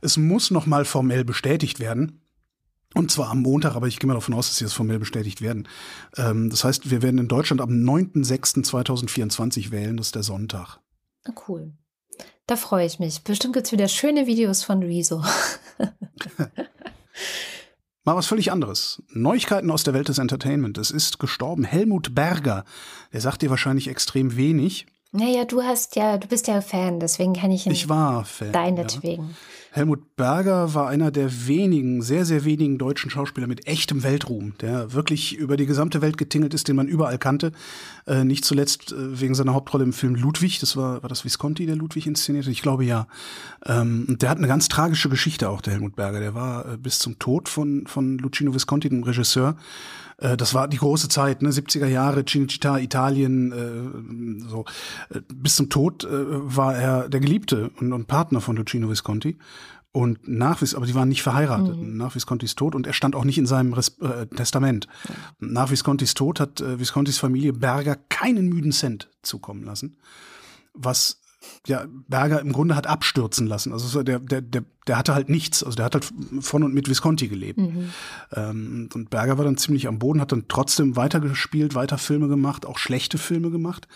Es 0.02 0.18
muss 0.18 0.52
nochmal 0.52 0.86
formell 0.86 1.26
bestätigt 1.26 1.80
werden. 1.80 2.22
Und 2.94 3.12
zwar 3.12 3.30
am 3.30 3.42
Montag, 3.42 3.76
aber 3.76 3.88
ich 3.88 4.00
gehe 4.00 4.08
mal 4.08 4.14
davon 4.14 4.36
aus, 4.36 4.48
dass 4.48 4.58
sie 4.58 4.64
das 4.64 4.74
formell 4.74 5.00
bestätigt 5.00 5.42
werden. 5.42 5.68
Ähm, 6.16 6.50
das 6.50 6.64
heißt, 6.64 6.90
wir 6.90 7.02
werden 7.02 7.18
in 7.18 7.28
Deutschland 7.28 7.62
am 7.62 7.72
9.6.2024 7.72 9.72
wählen, 9.72 9.98
das 9.98 10.08
ist 10.08 10.16
der 10.16 10.24
Sonntag. 10.24 10.80
Ah, 11.26 11.34
cool. 11.48 11.74
Da 12.48 12.56
freue 12.56 12.86
ich 12.86 12.98
mich. 12.98 13.24
Bestimmt 13.24 13.54
gibt 13.54 13.66
es 13.68 13.74
wieder 13.74 13.90
schöne 13.90 14.26
Videos 14.26 14.64
von 14.64 14.82
Rezo. 14.82 15.22
Mal 18.06 18.16
was 18.16 18.28
völlig 18.28 18.54
anderes. 18.54 19.04
Neuigkeiten 19.10 19.70
aus 19.70 19.84
der 19.84 19.94
Welt 19.94 20.08
des 20.08 20.18
Entertainment. 20.18 20.78
Es 20.78 20.90
ist 20.90 21.20
gestorben 21.20 21.66
Helmut 21.66 22.16
Berger. 22.16 22.64
Der 23.12 23.20
sagt 23.20 23.42
dir 23.42 23.50
wahrscheinlich 23.50 23.90
extrem 23.90 24.38
wenig. 24.38 24.86
Naja, 25.12 25.44
du 25.44 25.62
hast 25.62 25.98
ja, 25.98 26.18
du 26.18 26.28
bist 26.30 26.48
ja 26.48 26.62
Fan, 26.62 27.02
deswegen 27.02 27.34
kann 27.34 27.52
ich 27.52 27.66
ihn. 27.66 27.74
Ich 27.74 27.90
war 27.90 28.24
Fan. 28.24 28.54
Deinetwegen. 28.54 29.26
Ja. 29.26 29.36
Helmut 29.78 30.16
Berger 30.16 30.74
war 30.74 30.88
einer 30.88 31.12
der 31.12 31.48
wenigen, 31.48 32.02
sehr, 32.02 32.26
sehr 32.26 32.44
wenigen 32.46 32.80
deutschen 32.80 33.12
Schauspieler 33.12 33.46
mit 33.46 33.68
echtem 33.68 34.02
Weltruhm, 34.02 34.54
der 34.60 34.94
wirklich 34.94 35.36
über 35.36 35.56
die 35.56 35.68
gesamte 35.68 36.02
Welt 36.02 36.18
getingelt 36.18 36.56
ist, 36.56 36.68
den 36.68 36.76
man 36.76 36.88
überall 36.88 37.20
kannte. 37.20 37.52
Äh, 38.08 38.24
nicht 38.24 38.44
zuletzt 38.44 38.92
äh, 38.92 39.22
wegen 39.22 39.36
seiner 39.36 39.54
Hauptrolle 39.54 39.84
im 39.84 39.94
Film 39.94 40.16
Ludwig. 40.16 40.60
Das 40.60 40.76
war, 40.78 41.04
war 41.04 41.10
das 41.10 41.26
Visconti, 41.26 41.68
der 41.68 41.76
Ludwig 41.76 42.08
inszenierte? 42.08 42.50
Ich 42.50 42.64
glaube 42.64 42.86
ja. 42.86 43.08
Ähm, 43.68 44.08
und 44.10 44.24
der 44.24 44.32
hat 44.32 44.40
eine 44.40 44.48
ganz 44.48 44.68
tragische 44.68 45.10
Geschichte 45.10 45.48
auch, 45.48 45.62
der 45.62 45.74
Helmut 45.74 45.96
Berger. 45.96 46.22
Der 46.22 46.34
war 46.34 46.74
äh, 46.74 46.78
bis 46.78 46.98
zum 46.98 47.20
Tod 47.20 47.48
von, 47.48 47.86
von 47.86 48.18
Luciano 48.18 48.56
Visconti, 48.56 48.90
dem 48.90 49.04
Regisseur, 49.04 49.58
äh, 50.18 50.38
das 50.38 50.54
war 50.54 50.68
die 50.68 50.78
große 50.78 51.10
Zeit, 51.10 51.42
ne, 51.42 51.50
70er 51.50 51.88
Jahre, 51.88 52.22
Cinecittà, 52.22 52.80
Italien, 52.80 53.52
äh, 53.52 54.50
so. 54.50 54.66
Äh, 55.10 55.22
bis 55.34 55.56
zum 55.56 55.70
Tod 55.70 56.04
äh, 56.04 56.10
war 56.10 56.76
er 56.76 57.10
der 57.10 57.20
Geliebte 57.20 57.70
und, 57.80 57.94
und 57.94 58.08
Partner 58.08 58.42
von 58.42 58.56
Luciano 58.56 58.90
Visconti. 58.90 59.38
Und 59.94 60.28
nach, 60.28 60.62
aber 60.76 60.86
die 60.86 60.94
waren 60.94 61.10
nicht 61.10 61.24
verheiratet. 61.24 61.76
Mhm. 61.76 61.98
Nach 61.98 62.14
Viscontis 62.14 62.54
Tod 62.54 62.76
und 62.76 62.86
er 62.86 62.94
stand 62.94 63.16
auch 63.16 63.24
nicht 63.24 63.40
in 63.40 63.48
seinem 63.48 63.74
Res 63.74 63.98
äh, 64.00 64.28
Testament. 64.28 64.88
Ja. 65.08 65.16
Nach 65.40 65.72
Viscontis 65.72 66.14
Tod 66.14 66.40
hat 66.40 66.62
äh, 66.62 66.80
Viscontis 66.80 67.18
Familie 67.18 67.54
Berger 67.54 67.96
keinen 67.96 68.48
müden 68.48 68.72
Cent 68.72 69.10
zukommen 69.24 69.64
lassen. 69.64 69.98
Was 70.74 71.22
ja, 71.68 71.86
Berger 72.08 72.40
im 72.40 72.54
Grunde 72.54 72.76
hat 72.76 72.88
abstürzen 72.88 73.46
lassen. 73.46 73.74
Also 73.74 74.02
der, 74.04 74.20
der, 74.20 74.42
der, 74.42 74.64
der 74.88 74.98
hatte 74.98 75.14
halt 75.14 75.30
nichts. 75.30 75.64
Also 75.64 75.76
der 75.76 75.86
hat 75.86 75.96
halt 75.96 76.12
von 76.40 76.64
und 76.64 76.74
mit 76.74 76.90
Visconti 76.90 77.28
gelebt. 77.28 77.60
Mhm. 77.60 77.90
Ähm, 78.34 78.90
und 78.94 79.10
Berger 79.10 79.38
war 79.38 79.46
dann 79.46 79.58
ziemlich 79.58 79.88
am 79.88 80.00
Boden, 80.00 80.22
hat 80.22 80.32
dann 80.32 80.46
trotzdem 80.48 80.96
weitergespielt, 80.96 81.76
weiter 81.76 81.98
Filme 81.98 82.28
gemacht, 82.28 82.66
auch 82.66 82.78
schlechte 82.78 83.18
Filme 83.18 83.52
gemacht. 83.52 83.88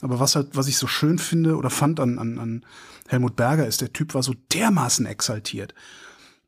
Aber 0.00 0.20
was 0.20 0.36
halt, 0.36 0.48
was 0.52 0.68
ich 0.68 0.78
so 0.78 0.86
schön 0.86 1.18
finde 1.18 1.56
oder 1.56 1.70
fand 1.70 2.00
an, 2.00 2.18
an, 2.18 2.38
an 2.38 2.64
Helmut 3.08 3.36
Berger 3.36 3.66
ist, 3.66 3.80
der 3.80 3.92
Typ 3.92 4.14
war 4.14 4.22
so 4.22 4.34
dermaßen 4.52 5.06
exaltiert, 5.06 5.74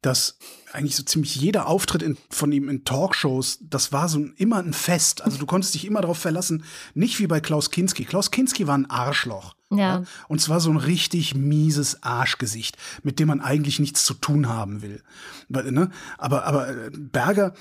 dass 0.02 0.38
eigentlich 0.72 0.96
so 0.96 1.02
ziemlich 1.02 1.36
jeder 1.36 1.66
Auftritt 1.66 2.02
in, 2.02 2.16
von 2.30 2.52
ihm 2.52 2.68
in 2.68 2.84
Talkshows, 2.84 3.58
das 3.62 3.92
war 3.92 4.08
so 4.08 4.24
immer 4.36 4.58
ein 4.58 4.72
Fest. 4.72 5.22
Also 5.22 5.38
du 5.38 5.46
konntest 5.46 5.74
dich 5.74 5.84
immer 5.84 6.00
darauf 6.00 6.18
verlassen, 6.18 6.64
nicht 6.94 7.18
wie 7.18 7.26
bei 7.26 7.40
Klaus 7.40 7.70
Kinski. 7.70 8.04
Klaus 8.04 8.30
Kinski 8.30 8.66
war 8.66 8.76
ein 8.76 8.88
Arschloch. 8.90 9.54
Ja. 9.70 9.78
ja. 9.78 10.02
Und 10.28 10.40
zwar 10.40 10.60
so 10.60 10.70
ein 10.70 10.76
richtig 10.76 11.34
mieses 11.34 12.02
Arschgesicht, 12.02 12.76
mit 13.02 13.18
dem 13.18 13.28
man 13.28 13.40
eigentlich 13.40 13.78
nichts 13.78 14.04
zu 14.04 14.14
tun 14.14 14.48
haben 14.48 14.82
will. 14.82 15.02
Ne? 15.48 15.90
Aber, 16.18 16.44
aber 16.44 16.68
äh, 16.68 16.90
Berger, 16.92 17.54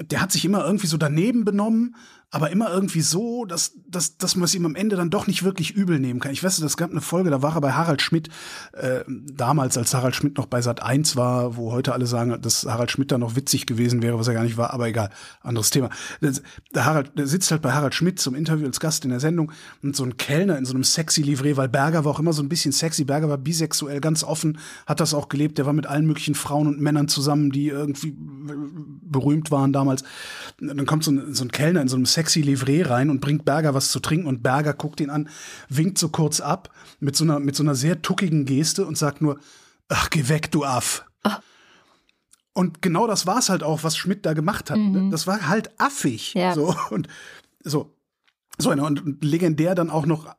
der 0.00 0.20
hat 0.20 0.32
sich 0.32 0.44
immer 0.44 0.64
irgendwie 0.64 0.86
so 0.86 0.96
daneben 0.96 1.44
benommen 1.44 1.96
aber 2.32 2.50
immer 2.50 2.70
irgendwie 2.70 3.02
so, 3.02 3.44
dass, 3.44 3.72
dass, 3.88 4.18
dass 4.18 4.34
man 4.34 4.44
es 4.44 4.54
ihm 4.54 4.66
am 4.66 4.74
Ende 4.74 4.96
dann 4.96 5.10
doch 5.10 5.28
nicht 5.28 5.44
wirklich 5.44 5.70
übel 5.70 6.00
nehmen 6.00 6.18
kann. 6.18 6.32
Ich 6.32 6.42
weiß, 6.42 6.58
es 6.58 6.76
gab 6.76 6.90
eine 6.90 7.00
Folge, 7.00 7.30
da 7.30 7.40
war 7.40 7.54
er 7.54 7.60
bei 7.60 7.72
Harald 7.72 8.02
Schmidt, 8.02 8.28
äh, 8.72 9.04
damals, 9.06 9.78
als 9.78 9.94
Harald 9.94 10.16
Schmidt 10.16 10.36
noch 10.36 10.46
bei 10.46 10.60
Sat 10.60 10.82
1 10.82 11.14
war, 11.14 11.56
wo 11.56 11.70
heute 11.70 11.92
alle 11.92 12.06
sagen, 12.06 12.36
dass 12.42 12.66
Harald 12.66 12.90
Schmidt 12.90 13.12
da 13.12 13.18
noch 13.18 13.36
witzig 13.36 13.66
gewesen 13.66 14.02
wäre, 14.02 14.18
was 14.18 14.26
er 14.26 14.34
gar 14.34 14.42
nicht 14.42 14.56
war, 14.56 14.74
aber 14.74 14.88
egal, 14.88 15.10
anderes 15.40 15.70
Thema. 15.70 15.88
Der, 16.20 16.84
Harald, 16.84 17.16
der 17.16 17.28
sitzt 17.28 17.50
halt 17.52 17.62
bei 17.62 17.72
Harald 17.72 17.94
Schmidt 17.94 18.18
zum 18.18 18.34
Interview 18.34 18.66
als 18.66 18.80
Gast 18.80 19.04
in 19.04 19.10
der 19.10 19.20
Sendung 19.20 19.52
und 19.82 19.94
so 19.94 20.02
ein 20.02 20.16
Kellner 20.16 20.58
in 20.58 20.64
so 20.64 20.74
einem 20.74 20.84
sexy 20.84 21.22
Livret, 21.22 21.56
weil 21.56 21.68
Berger 21.68 22.04
war 22.04 22.12
auch 22.12 22.20
immer 22.20 22.32
so 22.32 22.42
ein 22.42 22.48
bisschen 22.48 22.72
sexy, 22.72 23.04
Berger 23.04 23.28
war 23.28 23.38
bisexuell, 23.38 24.00
ganz 24.00 24.24
offen, 24.24 24.58
hat 24.86 24.98
das 24.98 25.14
auch 25.14 25.28
gelebt, 25.28 25.58
der 25.58 25.66
war 25.66 25.72
mit 25.72 25.86
allen 25.86 26.06
möglichen 26.06 26.34
Frauen 26.34 26.66
und 26.66 26.80
Männern 26.80 27.06
zusammen, 27.06 27.52
die 27.52 27.68
irgendwie 27.68 28.16
berühmt 28.16 29.52
waren 29.52 29.72
damals. 29.72 30.02
Und 30.60 30.76
dann 30.76 30.86
kommt 30.86 31.04
so 31.04 31.12
ein, 31.12 31.32
so 31.32 31.44
ein 31.44 31.52
Kellner 31.52 31.82
in 31.82 31.88
so 31.88 31.96
einem 31.96 32.06
sexy 32.16 32.40
Livret 32.40 32.88
rein 32.88 33.10
und 33.10 33.20
bringt 33.20 33.44
Berger 33.44 33.74
was 33.74 33.90
zu 33.90 34.00
trinken 34.00 34.26
und 34.26 34.42
Berger 34.42 34.72
guckt 34.72 35.00
ihn 35.00 35.10
an, 35.10 35.28
winkt 35.68 35.98
so 35.98 36.08
kurz 36.08 36.40
ab 36.40 36.70
mit 36.98 37.14
so 37.14 37.24
einer, 37.24 37.38
mit 37.38 37.54
so 37.54 37.62
einer 37.62 37.74
sehr 37.74 38.02
tuckigen 38.02 38.46
Geste 38.46 38.86
und 38.86 38.96
sagt 38.96 39.20
nur, 39.20 39.38
ach, 39.88 40.10
geh 40.10 40.28
weg, 40.28 40.50
du 40.50 40.64
Aff. 40.64 41.04
Ah. 41.22 41.40
Und 42.54 42.80
genau 42.80 43.06
das 43.06 43.26
war 43.26 43.38
es 43.38 43.50
halt 43.50 43.62
auch, 43.62 43.84
was 43.84 43.96
Schmidt 43.96 44.24
da 44.24 44.32
gemacht 44.32 44.70
hat. 44.70 44.78
Ne? 44.78 45.02
Mhm. 45.02 45.10
Das 45.10 45.26
war 45.26 45.46
halt 45.48 45.78
affig. 45.78 46.34
Ja. 46.34 46.54
So, 46.54 46.74
und 46.90 47.06
so. 47.62 47.92
So, 48.58 48.70
und, 48.70 48.80
und 48.80 49.22
legendär 49.22 49.74
dann 49.74 49.90
auch 49.90 50.06
noch 50.06 50.34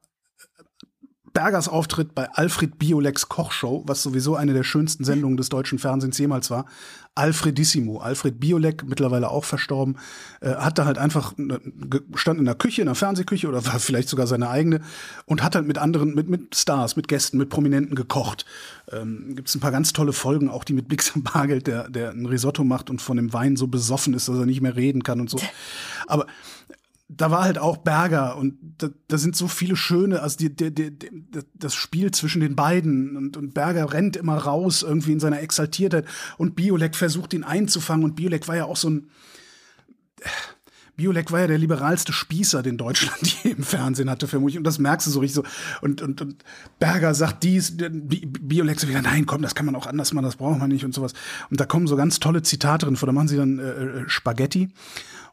Bergers 1.32 1.70
Auftritt 1.70 2.16
bei 2.16 2.28
Alfred 2.32 2.80
Biolex 2.80 3.30
Kochshow, 3.30 3.84
was 3.86 4.02
sowieso 4.02 4.36
eine 4.36 4.54
der 4.54 4.64
schönsten 4.64 5.04
Sendungen 5.04 5.38
des 5.38 5.50
deutschen 5.50 5.78
Fernsehens 5.78 6.18
jemals 6.18 6.50
war. 6.50 6.66
Alfredissimo. 7.18 8.00
Alfred 8.00 8.40
Biolek, 8.40 8.84
mittlerweile 8.88 9.30
auch 9.30 9.44
verstorben, 9.44 9.98
äh, 10.42 10.56
hat 10.56 10.78
da 10.78 10.86
halt 10.86 10.98
einfach 10.98 11.34
stand 12.16 12.40
in 12.40 12.46
der 12.46 12.56
Küche, 12.56 12.82
in 12.82 12.88
der 12.88 12.96
Fernsehküche 12.96 13.48
oder 13.48 13.66
war 13.66 13.80
vielleicht 13.80 14.10
sogar 14.10 14.28
seine 14.28 14.50
eigene 14.50 14.82
und 15.26 15.44
hat 15.44 15.56
halt 15.56 15.68
mit 15.68 15.78
anderen, 15.78 16.14
mit, 16.16 16.30
mit 16.30 16.56
Stars, 16.56 16.96
mit 16.96 17.08
Gästen, 17.08 17.38
mit 17.38 17.50
Prominenten 17.50 17.96
gekocht. 17.96 18.46
Ähm, 18.92 19.36
Gibt 19.36 19.50
es 19.50 19.56
ein 19.56 19.60
paar 19.60 19.72
ganz 19.72 19.94
tolle 19.94 20.14
Folgen, 20.14 20.50
auch 20.50 20.64
die 20.64 20.74
mit 20.74 20.88
Bixen 20.88 21.24
Bargeld, 21.24 21.68
der, 21.68 21.90
der 21.90 22.12
ein 22.12 22.26
Risotto 22.26 22.64
macht 22.64 22.90
und 22.90 23.02
von 23.02 23.18
dem 23.18 23.34
Wein 23.34 23.56
so 23.56 23.68
besoffen 23.68 24.14
ist, 24.14 24.28
dass 24.28 24.38
er 24.38 24.46
nicht 24.46 24.62
mehr 24.62 24.76
reden 24.76 25.04
kann 25.04 25.20
und 25.20 25.30
so. 25.30 25.40
Aber 26.08 26.28
da 27.10 27.32
war 27.32 27.44
halt 27.44 27.58
auch 27.58 27.78
Berger 27.78 28.36
und 28.36 28.58
da, 28.80 28.90
da 29.08 29.18
sind 29.18 29.36
so 29.36 29.48
viele 29.48 29.78
schöne, 29.78 30.22
also 30.22 30.38
die, 30.38 30.54
die, 30.54 30.74
die, 30.74 31.10
das 31.54 31.74
Spiel 31.74 32.12
zwischen 32.12 32.42
den 32.42 32.56
beiden 32.56 33.16
und, 33.16 33.38
und 33.38 33.54
Berger 33.54 33.94
rennt 33.94 34.18
immer 34.18 34.38
raus 34.38 34.84
irgendwie 34.84 35.14
in 35.14 35.20
seiner 35.20 35.42
Exaltiertheit 35.42 36.06
und 36.38 36.56
Biolek 36.56 36.96
versucht 36.96 37.34
ihn 37.34 37.46
einzufangen 37.46 38.04
und 38.04 38.16
Biolek 38.16 38.48
war 38.48 38.58
ja 38.58 38.66
auch 38.66 38.76
so 38.76 38.90
ein 38.90 39.10
Biolek 40.98 41.32
war 41.32 41.42
ja 41.42 41.48
der 41.48 41.60
liberalste 41.60 42.12
Spießer, 42.12 42.64
den 42.64 42.78
Deutschland 42.78 43.22
je 43.44 43.52
im 43.52 43.64
Fernsehen 43.64 44.10
hatte, 44.10 44.28
vermutlich. 44.28 44.58
Und 44.58 44.64
das 44.64 44.80
merkst 44.80 45.06
du 45.06 45.12
so 45.12 45.20
richtig 45.20 45.36
so. 45.36 45.44
Und, 45.82 46.02
und, 46.02 46.22
und 46.22 46.44
Berger 46.80 47.14
sagt 47.14 47.44
dies, 47.44 47.78
Biolek 47.78 48.80
so 48.80 48.88
wieder, 48.90 49.04
nein, 49.04 49.28
komm, 49.28 49.44
das 49.44 49.54
kann 49.54 49.68
man 49.68 49.76
auch 49.76 49.86
anders 49.86 50.12
machen, 50.12 50.26
das 50.26 50.38
braucht 50.38 50.58
man 50.58 50.70
nicht 50.70 50.84
und 50.86 50.96
sowas. 50.96 51.14
Und 51.52 51.60
da 51.60 51.66
kommen 51.66 51.86
so 51.86 51.96
ganz 51.96 52.20
tolle 52.20 52.42
Zitate 52.42 52.88
drin 52.88 52.96
vor. 52.96 53.06
Da 53.06 53.14
machen 53.14 53.28
sie 53.28 53.38
dann 53.38 53.60
äh, 53.60 53.64
äh 53.64 54.04
Spaghetti. 54.08 54.70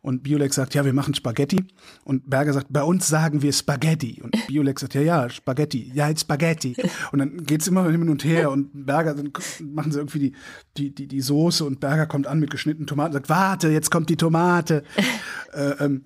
Und 0.05 0.23
Biolex 0.23 0.57
sagt, 0.57 0.75
ja, 0.75 0.85
wir 0.85 0.93
machen 0.93 1.15
Spaghetti. 1.15 1.65
Und 2.05 2.29
Berger 2.29 2.53
sagt, 2.53 2.67
bei 2.69 2.83
uns 2.83 3.09
sagen 3.09 3.41
wir 3.41 3.55
Spaghetti. 3.55 4.21
Und 4.23 4.37
Biolex 4.47 4.83
sagt, 4.83 4.93
ja, 4.93 5.01
ja, 5.01 5.31
Spaghetti. 5.31 5.91
Ja, 5.95 6.11
jetzt 6.11 6.21
Spaghetti. 6.21 6.77
Und 7.11 7.21
dann 7.21 7.39
geht's 7.45 7.69
immer 7.69 7.91
hin 7.91 8.11
und 8.11 8.23
her. 8.23 8.51
Und 8.51 8.85
Berger, 8.85 9.15
dann 9.15 9.33
machen 9.63 9.93
sie 9.93 10.01
irgendwie 10.01 10.19
die, 10.19 10.35
die, 10.77 10.95
die, 10.95 11.09
die 11.09 11.21
Soße. 11.23 11.65
Und 11.65 11.81
Berger 11.81 12.05
kommt 12.05 12.27
an 12.27 12.39
mit 12.39 12.51
geschnittenen 12.51 12.87
Tomaten 12.87 13.13
und 13.13 13.15
sagt, 13.15 13.31
warte, 13.31 13.71
jetzt 13.71 13.91
kommt 13.91 14.11
die 14.11 14.19
Tomate. 14.19 14.85
äh, 15.55 15.71
ähm, 15.83 16.05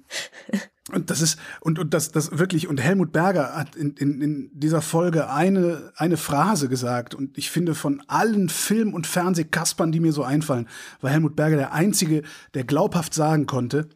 und 0.92 1.10
das 1.10 1.20
ist, 1.20 1.38
und, 1.60 1.78
und 1.78 1.92
das, 1.92 2.12
das 2.12 2.38
wirklich, 2.38 2.68
und 2.68 2.80
Helmut 2.80 3.12
Berger 3.12 3.54
hat 3.54 3.76
in, 3.76 3.92
in, 3.94 4.20
in 4.22 4.50
dieser 4.52 4.80
Folge 4.80 5.30
eine, 5.30 5.92
eine 5.96 6.16
Phrase 6.16 6.68
gesagt. 6.68 7.14
Und 7.14 7.36
ich 7.36 7.50
finde, 7.50 7.74
von 7.74 8.02
allen 8.06 8.48
Film- 8.48 8.94
und 8.94 9.06
Fernsehkaspern, 9.06 9.92
die 9.92 10.00
mir 10.00 10.12
so 10.12 10.22
einfallen, 10.22 10.68
war 11.00 11.10
Helmut 11.10 11.36
Berger 11.36 11.56
der 11.56 11.72
Einzige, 11.72 12.22
der 12.54 12.64
glaubhaft 12.64 13.12
sagen 13.12 13.46
konnte, 13.46 13.88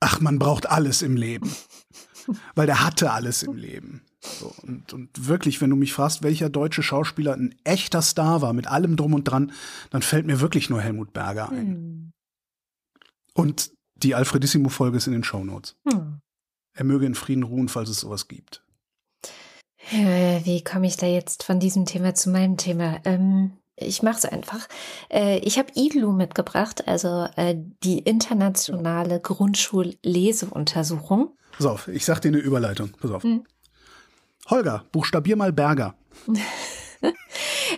ach, 0.00 0.20
man 0.20 0.38
braucht 0.38 0.68
alles 0.68 1.02
im 1.02 1.16
Leben. 1.16 1.50
Weil 2.54 2.66
der 2.66 2.84
hatte 2.84 3.12
alles 3.12 3.42
im 3.42 3.56
Leben. 3.56 4.02
So, 4.20 4.52
und, 4.62 4.92
und 4.92 5.28
wirklich, 5.28 5.60
wenn 5.60 5.70
du 5.70 5.76
mich 5.76 5.92
fragst, 5.94 6.22
welcher 6.22 6.50
deutsche 6.50 6.82
Schauspieler 6.82 7.34
ein 7.34 7.54
echter 7.64 8.02
Star 8.02 8.42
war, 8.42 8.52
mit 8.52 8.66
allem 8.66 8.96
drum 8.96 9.14
und 9.14 9.24
dran, 9.24 9.52
dann 9.90 10.02
fällt 10.02 10.26
mir 10.26 10.40
wirklich 10.40 10.68
nur 10.68 10.82
Helmut 10.82 11.12
Berger 11.12 11.50
ein. 11.50 11.66
Hm. 11.66 12.12
Und 13.32 13.70
die 13.98 14.14
Alfredissimo-Folge 14.14 14.96
ist 14.96 15.06
in 15.06 15.12
den 15.12 15.24
Shownotes. 15.24 15.76
Hm. 15.88 16.20
Er 16.74 16.84
möge 16.84 17.04
in 17.06 17.14
Frieden 17.14 17.42
ruhen, 17.42 17.68
falls 17.68 17.90
es 17.90 18.00
sowas 18.00 18.28
gibt. 18.28 18.62
Wie 19.90 20.62
komme 20.62 20.86
ich 20.86 20.96
da 20.96 21.06
jetzt 21.06 21.42
von 21.44 21.60
diesem 21.60 21.86
Thema 21.86 22.14
zu 22.14 22.28
meinem 22.30 22.58
Thema? 22.58 23.00
Ähm, 23.04 23.52
ich 23.74 24.02
mache 24.02 24.18
es 24.18 24.26
einfach. 24.26 24.68
Äh, 25.10 25.38
ich 25.38 25.58
habe 25.58 25.72
IGLU 25.74 26.12
mitgebracht, 26.12 26.86
also 26.86 27.26
äh, 27.36 27.56
die 27.82 28.00
internationale 28.00 29.18
Grundschulleseuntersuchung. 29.20 31.34
Pass 31.52 31.66
auf, 31.66 31.88
ich 31.88 32.04
sag 32.04 32.20
dir 32.20 32.28
eine 32.28 32.36
Überleitung. 32.38 32.90
Pass 33.00 33.10
auf. 33.10 33.22
Hm. 33.22 33.44
Holger, 34.50 34.84
buchstabier 34.92 35.36
mal 35.36 35.52
Berger. 35.52 35.94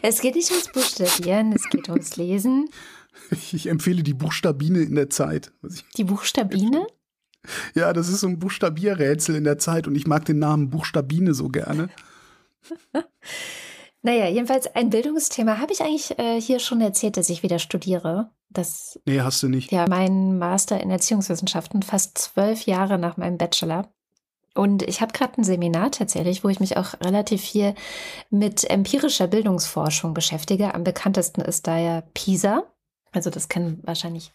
Es 0.02 0.20
geht 0.20 0.34
nicht 0.34 0.50
ums 0.50 0.70
Buchstabieren, 0.72 1.52
es 1.52 1.68
geht 1.68 1.88
ums 1.88 2.16
Lesen. 2.16 2.68
Ich 3.52 3.66
empfehle 3.66 4.02
die 4.02 4.14
Buchstabine 4.14 4.80
in 4.80 4.94
der 4.94 5.10
Zeit. 5.10 5.52
Die 5.96 6.04
Buchstabine? 6.04 6.86
Ja, 7.74 7.92
das 7.92 8.08
ist 8.08 8.20
so 8.20 8.26
ein 8.26 8.38
Buchstabierrätsel 8.38 9.36
in 9.36 9.44
der 9.44 9.58
Zeit 9.58 9.86
und 9.86 9.94
ich 9.94 10.06
mag 10.06 10.24
den 10.24 10.38
Namen 10.38 10.70
Buchstabine 10.70 11.32
so 11.32 11.48
gerne. 11.48 11.88
naja, 14.02 14.28
jedenfalls 14.28 14.66
ein 14.74 14.90
Bildungsthema. 14.90 15.58
Habe 15.58 15.72
ich 15.72 15.80
eigentlich 15.80 16.18
äh, 16.18 16.40
hier 16.40 16.58
schon 16.58 16.80
erzählt, 16.80 17.16
dass 17.16 17.30
ich 17.30 17.42
wieder 17.42 17.58
studiere? 17.58 18.30
Das, 18.50 19.00
nee, 19.06 19.20
hast 19.20 19.42
du 19.42 19.48
nicht. 19.48 19.72
Ja, 19.72 19.86
mein 19.88 20.38
Master 20.38 20.80
in 20.80 20.90
Erziehungswissenschaften, 20.90 21.82
fast 21.82 22.18
zwölf 22.18 22.66
Jahre 22.66 22.98
nach 22.98 23.16
meinem 23.16 23.38
Bachelor. 23.38 23.88
Und 24.54 24.82
ich 24.82 25.00
habe 25.00 25.12
gerade 25.12 25.38
ein 25.38 25.44
Seminar 25.44 25.92
tatsächlich, 25.92 26.42
wo 26.42 26.48
ich 26.48 26.58
mich 26.58 26.76
auch 26.76 26.94
relativ 27.00 27.40
viel 27.40 27.74
mit 28.30 28.68
empirischer 28.68 29.28
Bildungsforschung 29.28 30.12
beschäftige. 30.12 30.74
Am 30.74 30.82
bekanntesten 30.82 31.40
ist 31.40 31.68
da 31.68 31.78
ja 31.78 32.02
PISA. 32.14 32.64
Also 33.12 33.30
das 33.30 33.48
kennen 33.48 33.80
wahrscheinlich. 33.82 34.32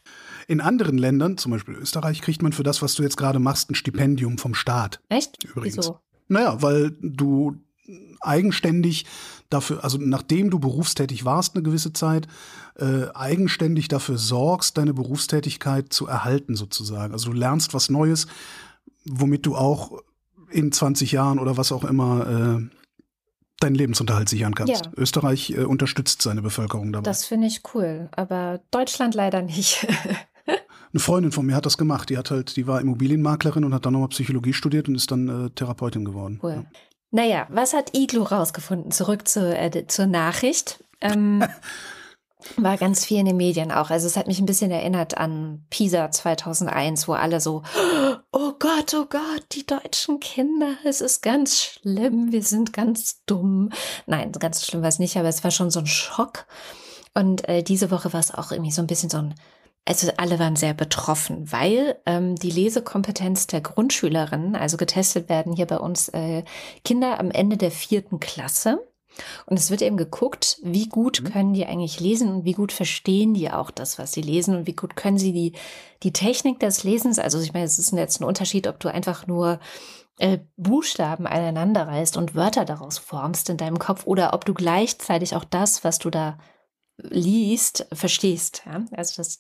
In 0.48 0.62
anderen 0.62 0.98
Ländern, 0.98 1.38
zum 1.38 1.52
Beispiel 1.52 1.76
Österreich, 1.76 2.22
kriegt 2.22 2.42
man 2.42 2.52
für 2.52 2.64
das, 2.64 2.82
was 2.82 2.96
du 2.96 3.04
jetzt 3.04 3.18
gerade 3.18 3.40
machst, 3.40 3.70
ein 3.70 3.76
Stipendium 3.76 4.38
vom 4.38 4.54
Staat. 4.54 5.00
Echt? 5.10 5.44
Übrigens. 5.44 5.78
Wieso? 5.78 6.00
Naja, 6.28 6.62
weil 6.62 6.92
du 7.02 7.56
eigenständig 8.20 9.06
dafür, 9.50 9.84
also 9.84 9.98
nachdem 10.00 10.50
du 10.50 10.60
berufstätig 10.60 11.24
warst 11.24 11.56
eine 11.56 11.64
gewisse 11.64 11.94
Zeit, 11.94 12.28
äh, 12.76 13.08
eigenständig 13.14 13.88
dafür 13.88 14.18
sorgst, 14.18 14.78
deine 14.78 14.94
Berufstätigkeit 14.94 15.94
zu 15.94 16.08
erhalten 16.08 16.56
sozusagen. 16.56 17.14
Also 17.14 17.32
du 17.32 17.38
lernst 17.38 17.74
was 17.74 17.90
Neues, 17.90 18.28
womit 19.06 19.46
du 19.46 19.56
auch 19.56 20.02
in 20.50 20.72
20 20.72 21.12
Jahren 21.12 21.40
oder 21.40 21.58
was 21.58 21.72
auch 21.72 21.84
immer 21.84 22.60
äh, 22.62 22.76
deinen 23.60 23.76
Lebensunterhalt 23.76 24.30
sichern 24.30 24.56
kannst. 24.56 24.86
Ja. 24.86 24.92
Österreich 24.98 25.52
äh, 25.52 25.64
unterstützt 25.64 26.22
seine 26.22 26.42
Bevölkerung 26.42 26.92
dabei. 26.92 27.04
Das 27.04 27.26
finde 27.26 27.48
ich 27.48 27.62
cool, 27.74 28.10
aber 28.16 28.60
Deutschland 28.72 29.16
leider 29.16 29.42
nicht. 29.42 29.88
Eine 30.48 31.02
Freundin 31.02 31.32
von 31.34 31.46
mir 31.46 31.56
hat 31.56 31.66
das 31.66 31.78
gemacht. 31.78 32.10
Die 32.10 32.18
hat 32.18 32.32
halt, 32.32 32.56
die 32.56 32.68
war 32.68 32.80
Immobilienmaklerin 32.80 33.66
und 33.66 33.74
hat 33.74 33.86
dann 33.86 33.94
nochmal 33.94 34.10
Psychologie 34.10 34.54
studiert 34.54 34.88
und 34.88 34.96
ist 34.96 35.12
dann 35.12 35.48
äh, 35.48 35.50
Therapeutin 35.50 36.06
geworden. 36.06 36.40
Cool. 36.42 36.52
Ja. 36.52 36.66
Naja, 37.12 37.48
was 37.50 37.74
hat 37.74 37.96
Iglu 37.96 38.24
rausgefunden? 38.24 38.92
Zurück 38.92 39.28
zu, 39.28 39.58
äh, 39.58 39.88
zur 39.88 40.06
Nachricht. 40.06 40.84
Ähm, 41.02 41.44
war 42.58 42.78
ganz 42.78 43.06
viel 43.06 43.20
in 43.20 43.26
den 43.26 43.38
Medien 43.38 43.72
auch. 43.72 43.90
Also 43.90 44.08
es 44.08 44.18
hat 44.18 44.28
mich 44.28 44.40
ein 44.40 44.46
bisschen 44.46 44.72
erinnert 44.72 45.18
an 45.18 45.66
Pisa 45.70 46.12
2001, 46.12 47.08
wo 47.08 47.14
alle 47.14 47.42
so, 47.42 47.64
oh 48.32 48.54
Gott, 48.60 48.94
oh 48.94 49.06
Gott, 49.10 49.46
die 49.52 49.66
deutschen 49.66 50.20
Kinder, 50.20 50.76
es 50.84 51.02
ist 51.02 51.22
ganz 51.22 51.62
schlimm, 51.62 52.32
wir 52.32 52.44
sind 52.44 52.74
ganz 52.74 53.24
dumm. 53.26 53.72
Nein, 54.06 54.32
ganz 54.34 54.66
schlimm 54.66 54.82
war 54.82 54.90
es 54.90 55.00
nicht, 55.00 55.18
aber 55.18 55.28
es 55.28 55.44
war 55.44 55.52
schon 55.52 55.72
so 55.72 55.80
ein 55.80 55.88
Schock. 55.88 56.46
Und 57.14 57.48
äh, 57.48 57.64
diese 57.64 57.92
Woche 57.92 58.14
war 58.14 58.20
es 58.20 58.34
auch 58.34 58.52
irgendwie 58.52 58.72
so 58.72 58.82
ein 58.82 58.88
bisschen 58.88 59.10
so 59.10 59.18
ein, 59.18 59.36
also 59.86 60.12
alle 60.18 60.40
waren 60.40 60.56
sehr 60.56 60.74
betroffen, 60.74 61.52
weil 61.52 61.98
ähm, 62.06 62.36
die 62.36 62.52
Lesekompetenz 62.52 63.48
der 63.48 63.62
Grundschülerinnen, 63.62 64.56
also 64.56 64.78
getestet 64.78 65.30
werden 65.30 65.54
hier 65.54 65.68
bei 65.68 65.78
uns 65.78 66.10
äh, 66.10 66.44
Kinder 66.84 67.20
am 67.20 67.32
Ende 67.32 67.58
der 67.58 67.72
vierten 67.72 68.20
Klasse. 68.20 68.86
Und 69.46 69.58
es 69.60 69.70
wird 69.70 69.82
eben 69.82 69.98
geguckt, 69.98 70.60
wie 70.64 70.88
gut 70.88 71.22
mhm. 71.22 71.32
können 71.32 71.54
die 71.54 71.66
eigentlich 71.66 72.00
lesen 72.00 72.30
und 72.30 72.46
wie 72.46 72.54
gut 72.54 72.72
verstehen 72.72 73.34
die 73.34 73.52
auch 73.52 73.72
das, 73.72 73.98
was 73.98 74.12
sie 74.12 74.22
lesen 74.22 74.56
und 74.56 74.68
wie 74.68 74.76
gut 74.76 74.96
können 74.96 75.18
sie 75.18 75.34
die, 75.34 75.54
die 76.04 76.14
Technik 76.14 76.60
des 76.60 76.84
Lesens, 76.84 77.20
also 77.20 77.40
ich 77.40 77.54
meine, 77.54 77.66
es 77.66 77.80
ist 77.80 77.92
jetzt 77.94 78.22
ein 78.22 78.26
Unterschied, 78.26 78.68
ob 78.68 78.80
du 78.80 78.90
einfach 78.90 79.28
nur 79.28 79.60
äh, 80.20 80.40
Buchstaben 80.58 81.28
aneinander 81.28 81.88
reißt 81.88 82.18
und 82.18 82.36
Wörter 82.36 82.66
daraus 82.66 82.98
formst 82.98 83.50
in 83.50 83.58
deinem 83.58 83.80
Kopf 83.80 84.06
oder 84.06 84.34
ob 84.34 84.46
du 84.46 84.54
gleichzeitig 84.54 85.36
auch 85.36 85.44
das, 85.44 85.84
was 85.84 86.00
du 86.00 86.10
da 86.10 86.38
liest, 86.98 87.88
verstehst. 87.92 88.64
Ja? 88.66 88.86
Also 88.92 89.16
das, 89.18 89.40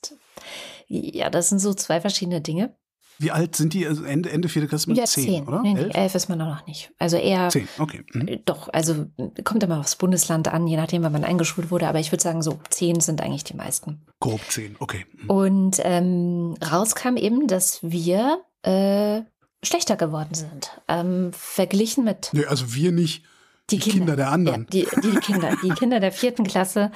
ja, 0.87 1.29
das 1.29 1.49
sind 1.49 1.59
so 1.59 1.73
zwei 1.73 2.01
verschiedene 2.01 2.41
Dinge. 2.41 2.75
Wie 3.17 3.31
alt 3.31 3.55
sind 3.55 3.73
die? 3.73 3.87
Also 3.87 4.03
Ende, 4.03 4.29
Ende 4.29 4.49
vierte 4.49 4.67
Klasse 4.67 4.89
mit 4.89 4.97
ja, 4.97 5.05
zehn, 5.05 5.23
zehn, 5.25 5.47
oder? 5.47 5.61
Nee, 5.61 5.73
nee, 5.73 5.89
elf 5.93 6.15
ist 6.15 6.27
man 6.29 6.37
noch 6.37 6.65
nicht. 6.67 6.91
Also 6.99 7.17
eher. 7.17 7.49
Zehn, 7.49 7.67
okay. 7.79 8.03
Mhm. 8.13 8.27
Äh, 8.27 8.39
doch, 8.45 8.69
also 8.73 9.05
kommt 9.43 9.63
immer 9.63 9.79
aufs 9.79 9.95
Bundesland 9.95 10.47
an, 10.47 10.67
je 10.67 10.77
nachdem, 10.77 11.03
wann 11.03 11.11
man 11.11 11.23
eingeschult 11.23 11.71
wurde. 11.71 11.87
Aber 11.87 11.99
ich 11.99 12.11
würde 12.11 12.23
sagen, 12.23 12.41
so 12.41 12.59
zehn 12.69 12.99
sind 12.99 13.21
eigentlich 13.21 13.43
die 13.43 13.55
meisten. 13.55 14.05
Grob 14.19 14.41
zehn, 14.49 14.75
okay. 14.79 15.05
Mhm. 15.17 15.29
Und 15.29 15.81
ähm, 15.83 16.55
rauskam 16.71 17.17
eben, 17.17 17.47
dass 17.47 17.79
wir 17.81 18.39
äh, 18.63 19.21
schlechter 19.63 19.95
geworden 19.95 20.33
sind. 20.33 20.81
Ähm, 20.87 21.31
verglichen 21.33 22.03
mit. 22.03 22.29
Nee, 22.33 22.45
also 22.45 22.73
wir 22.73 22.91
nicht. 22.91 23.23
Die, 23.71 23.77
die 23.77 23.81
Kinder, 23.81 23.97
Kinder, 23.97 24.15
der 24.15 24.31
anderen. 24.31 24.67
Ja, 24.71 24.85
die, 24.85 25.01
die 25.01 25.15
Kinder, 25.17 25.57
die 25.63 25.69
Kinder 25.75 25.99
der 25.99 26.11
vierten 26.11 26.45
Klasse. 26.45 26.91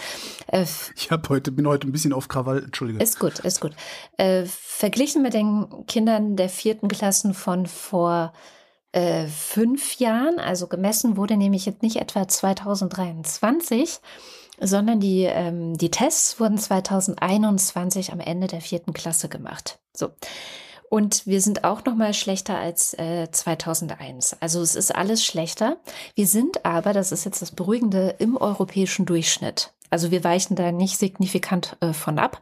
Äh, 0.48 0.66
ich 0.96 1.10
hab 1.10 1.28
heute, 1.30 1.52
bin 1.52 1.68
heute 1.68 1.88
ein 1.88 1.92
bisschen 1.92 2.14
auf 2.14 2.28
Krawall, 2.28 2.64
entschuldige. 2.64 3.02
Ist 3.02 3.20
gut, 3.20 3.40
ist 3.40 3.60
gut. 3.60 3.74
Äh, 4.18 4.46
verglichen 4.46 5.24
mit 5.24 5.34
den 5.34 5.68
Kindern 5.88 6.36
der 6.36 6.50
vierten 6.50 6.88
Klassen 6.88 7.34
von 7.34 7.66
vor 7.66 8.34
äh, 8.92 9.28
fünf 9.28 9.98
Jahren, 9.98 10.40
also 10.40 10.68
gemessen 10.68 11.18
wurde 11.18 11.38
nämlich 11.38 11.66
jetzt 11.66 11.84
nicht 11.84 11.98
etwa 11.98 12.28
2023, 12.28 14.00
sondern 14.60 15.00
die, 15.00 15.24
ähm, 15.24 15.78
die 15.78 15.92
Tests 15.92 16.40
wurden 16.40 16.58
2021 16.58 18.12
am 18.12 18.20
Ende 18.20 18.48
der 18.48 18.62
vierten 18.62 18.94
Klasse 18.94 19.30
gemacht. 19.30 19.80
So. 19.96 20.10
Und 20.90 21.28
wir 21.28 21.40
sind 21.40 21.64
auch 21.64 21.86
noch 21.86 21.96
mal 21.96 22.14
schlechter 22.16 22.58
als 22.58 22.96
äh, 22.96 23.30
2001. 23.30 24.38
Also 24.40 24.62
es 24.62 24.76
ist 24.76 24.94
alles 24.94 25.24
schlechter. 25.24 25.78
Wir 26.16 26.26
sind 26.26 26.66
aber, 26.66 26.94
das 26.94 27.12
ist 27.12 27.26
jetzt 27.26 27.44
das 27.44 27.52
Beruhigende, 27.52 28.16
im 28.18 28.36
europäischen 28.36 29.06
Durchschnitt. 29.06 29.72
Also 29.92 30.10
wir 30.10 30.24
weichen 30.24 30.56
da 30.56 30.72
nicht 30.72 30.98
signifikant 30.98 31.78
äh, 31.80 31.94
von 31.94 32.18
ab. 32.18 32.42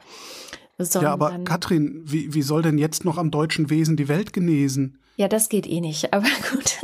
Ja, 0.79 1.11
aber 1.11 1.39
Katrin, 1.39 2.03
wie, 2.05 2.33
wie 2.33 2.43
soll 2.43 2.61
denn 2.61 2.77
jetzt 2.77 3.03
noch 3.03 3.17
am 3.17 3.31
deutschen 3.31 3.69
Wesen 3.69 3.97
die 3.97 4.07
Welt 4.07 4.31
genesen? 4.31 4.99
Ja, 5.15 5.27
das 5.27 5.49
geht 5.49 5.67
eh 5.67 5.81
nicht, 5.81 6.13
aber 6.13 6.27
gut. 6.51 6.77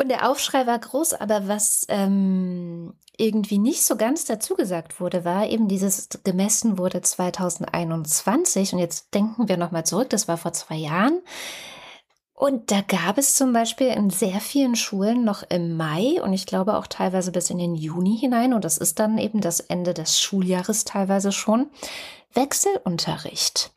Und 0.00 0.08
der 0.08 0.30
Aufschrei 0.30 0.66
war 0.66 0.78
groß, 0.78 1.14
aber 1.14 1.48
was 1.48 1.86
ähm, 1.88 2.92
irgendwie 3.18 3.58
nicht 3.58 3.84
so 3.84 3.96
ganz 3.96 4.24
dazu 4.24 4.54
gesagt 4.54 5.00
wurde, 5.00 5.24
war 5.24 5.46
eben 5.48 5.68
dieses 5.68 6.08
gemessen 6.24 6.78
wurde 6.78 7.02
2021 7.02 8.72
und 8.72 8.78
jetzt 8.78 9.12
denken 9.12 9.48
wir 9.48 9.56
nochmal 9.56 9.84
zurück, 9.84 10.08
das 10.08 10.28
war 10.28 10.38
vor 10.38 10.52
zwei 10.52 10.76
Jahren. 10.76 11.20
Und 12.32 12.70
da 12.70 12.82
gab 12.82 13.18
es 13.18 13.34
zum 13.34 13.52
Beispiel 13.52 13.88
in 13.88 14.10
sehr 14.10 14.38
vielen 14.38 14.76
Schulen 14.76 15.24
noch 15.24 15.42
im 15.50 15.76
Mai 15.76 16.22
und 16.22 16.32
ich 16.32 16.46
glaube 16.46 16.76
auch 16.76 16.86
teilweise 16.86 17.32
bis 17.32 17.50
in 17.50 17.58
den 17.58 17.74
Juni 17.74 18.16
hinein, 18.16 18.54
und 18.54 18.64
das 18.64 18.78
ist 18.78 19.00
dann 19.00 19.18
eben 19.18 19.40
das 19.40 19.58
Ende 19.58 19.92
des 19.92 20.20
Schuljahres 20.20 20.84
teilweise 20.84 21.32
schon, 21.32 21.66
Wechselunterricht. 22.34 23.72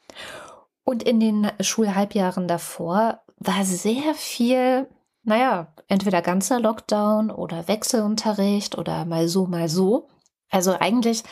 Und 0.84 1.02
in 1.02 1.20
den 1.20 1.52
Schulhalbjahren 1.60 2.48
davor 2.48 3.22
war 3.38 3.66
sehr 3.66 4.14
viel 4.14 4.88
naja, 5.24 5.74
entweder 5.88 6.22
ganzer 6.22 6.60
Lockdown 6.60 7.32
oder 7.32 7.68
Wechselunterricht 7.68 8.78
oder 8.78 9.06
mal 9.06 9.28
so, 9.28 9.46
mal 9.46 9.70
so. 9.70 10.10
Also 10.50 10.76
eigentlich 10.80 11.24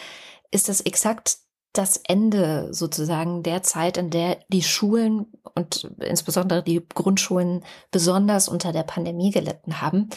ist 0.51 0.69
das 0.69 0.81
exakt 0.81 1.37
das 1.73 1.97
Ende 1.97 2.73
sozusagen 2.73 3.43
der 3.43 3.61
Zeit, 3.63 3.97
in 3.97 4.09
der 4.09 4.39
die 4.49 4.63
Schulen 4.63 5.27
und 5.55 5.91
insbesondere 5.99 6.63
die 6.63 6.81
Grundschulen 6.93 7.63
besonders 7.91 8.47
unter 8.47 8.71
der 8.71 8.83
Pandemie 8.83 9.31
gelitten 9.31 9.81
haben. 9.81 10.09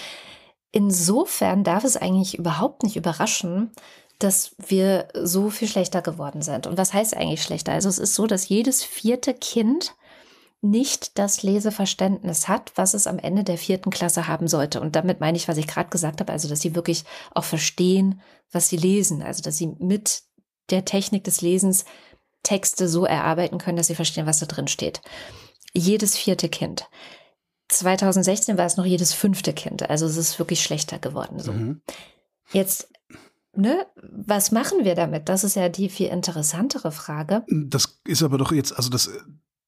Insofern 0.71 1.65
darf 1.65 1.85
es 1.85 1.99
eigentlich 1.99 2.39
überhaupt 2.39 2.83
nicht 2.83 2.97
überraschen, 2.97 3.71
dass 4.19 4.55
wir 4.59 5.09
so 5.15 5.51
viel 5.51 5.69
schlechter 5.69 6.01
geworden 6.01 6.43
sind. 6.43 6.67
Und 6.67 6.79
was 6.79 6.95
heißt 6.95 7.17
eigentlich 7.17 7.43
schlechter? 7.43 7.73
Also 7.73 7.89
es 7.89 7.99
ist 7.99 8.15
so, 8.15 8.27
dass 8.27 8.49
jedes 8.49 8.83
vierte 8.83 9.35
Kind 9.35 9.95
nicht 10.63 11.19
das 11.19 11.43
Leseverständnis 11.43 12.47
hat, 12.47 12.73
was 12.77 12.95
es 12.95 13.09
am 13.09 13.19
Ende 13.19 13.43
der 13.43 13.59
vierten 13.59 13.91
Klasse 13.91 14.29
haben 14.29 14.47
sollte. 14.47 14.81
Und 14.81 14.95
damit 14.95 15.21
meine 15.21 15.37
ich, 15.37 15.49
was 15.49 15.57
ich 15.57 15.67
gerade 15.67 15.91
gesagt 15.91 16.21
habe, 16.21 16.33
also 16.33 16.49
dass 16.49 16.61
sie 16.61 16.77
wirklich 16.77 17.05
auch 17.33 17.45
verstehen, 17.45 18.21
was 18.53 18.69
sie 18.69 18.77
lesen, 18.77 19.23
also 19.23 19.43
dass 19.43 19.57
sie 19.57 19.75
mit 19.81 20.23
der 20.71 20.85
Technik 20.85 21.25
des 21.25 21.41
Lesens 21.41 21.85
Texte 22.45 22.89
so 22.89 23.05
erarbeiten 23.05 23.59
können, 23.59 23.77
dass 23.77 23.89
sie 23.89 23.97
verstehen, 23.97 24.27
was 24.27 24.39
da 24.39 24.47
drin 24.47 24.69
steht. 24.69 25.03
Jedes 25.75 26.17
vierte 26.17 26.49
Kind. 26.49 26.89
2016 27.69 28.57
war 28.57 28.67
es 28.67 28.77
noch 28.77 28.85
jedes 28.85 29.13
fünfte 29.13 29.53
Kind, 29.53 29.89
also 29.89 30.07
es 30.07 30.17
ist 30.17 30.39
wirklich 30.39 30.63
schlechter 30.63 30.99
geworden. 30.99 31.39
So. 31.39 31.53
Mhm. 31.53 31.83
Jetzt 32.53 32.89
Ne? 33.55 33.87
Was 34.01 34.51
machen 34.51 34.85
wir 34.85 34.95
damit? 34.95 35.29
Das 35.29 35.45
ist 35.45 35.57
ja 35.57 35.69
die 35.69 35.91
viel 35.91 36.09
interessantere 36.09 36.91
Frage. 36.91 37.45
Das 37.49 38.01
ist 38.07 38.23
aber 38.23 38.39
doch 38.39 38.51
jetzt, 38.51 38.75
also 38.75 38.89
das 38.89 39.11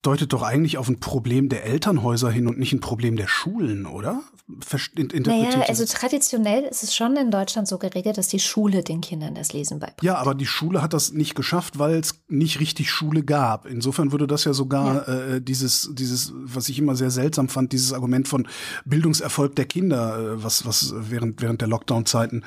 deutet 0.07 0.33
doch 0.33 0.43
eigentlich 0.43 0.79
auf 0.79 0.89
ein 0.89 1.01
Problem 1.01 1.49
der 1.49 1.65
Elternhäuser 1.65 2.31
hin 2.31 2.47
und 2.47 2.59
nicht 2.59 2.73
ein 2.73 2.81
Problem 2.81 3.17
der 3.17 3.27
Schulen, 3.27 3.87
oder? 3.87 4.23
naja, 4.47 5.63
also 5.69 5.87
traditionell 5.87 6.65
ist 6.65 6.83
es 6.83 6.95
schon 6.95 7.17
in 7.17 7.31
Deutschland 7.31 7.67
so 7.67 7.79
geregelt, 7.79 8.19
dass 8.19 8.29
die 8.29 8.41
Schule 8.41 8.83
den 8.83 9.01
Kindern 9.01 9.35
das 9.35 9.55
Lesen 9.55 9.79
beibringt. 9.79 10.03
Ja, 10.03 10.17
aber 10.17 10.35
die 10.35 10.47
Schule 10.47 10.83
hat 10.83 10.93
das 10.93 11.13
nicht 11.13 11.35
geschafft, 11.35 11.79
weil 11.79 11.95
es 11.95 12.23
nicht 12.29 12.61
richtig 12.61 12.91
Schule 12.91 13.23
gab. 13.23 13.65
Insofern 13.65 14.13
würde 14.13 14.27
das 14.27 14.45
ja 14.45 14.53
sogar 14.53 15.09
ja. 15.09 15.37
Äh, 15.37 15.41
dieses, 15.41 15.91
dieses, 15.95 16.33
was 16.35 16.69
ich 16.69 16.79
immer 16.79 16.95
sehr 16.95 17.11
seltsam 17.11 17.49
fand, 17.49 17.73
dieses 17.73 17.95
Argument 17.95 18.29
von 18.29 18.47
Bildungserfolg 18.85 19.57
der 19.57 19.65
Kinder, 19.65 20.19
äh, 20.19 20.45
was, 20.45 20.67
was 20.67 20.95
während, 20.95 21.41
während 21.41 21.63
der 21.63 21.69
Lockdown-Zeiten 21.69 22.43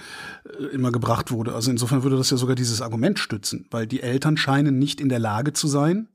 äh, 0.45 0.65
immer 0.67 0.91
gebracht 0.91 1.31
wurde. 1.31 1.55
Also 1.55 1.71
insofern 1.71 2.03
würde 2.03 2.17
das 2.17 2.29
ja 2.29 2.37
sogar 2.37 2.55
dieses 2.55 2.81
Argument 2.81 3.17
stützen, 3.17 3.65
weil 3.71 3.87
die 3.87 4.03
Eltern 4.03 4.37
scheinen 4.37 4.77
nicht 4.77 5.01
in 5.01 5.09
der 5.09 5.19
Lage 5.19 5.53
zu 5.53 5.67
sein, 5.67 6.09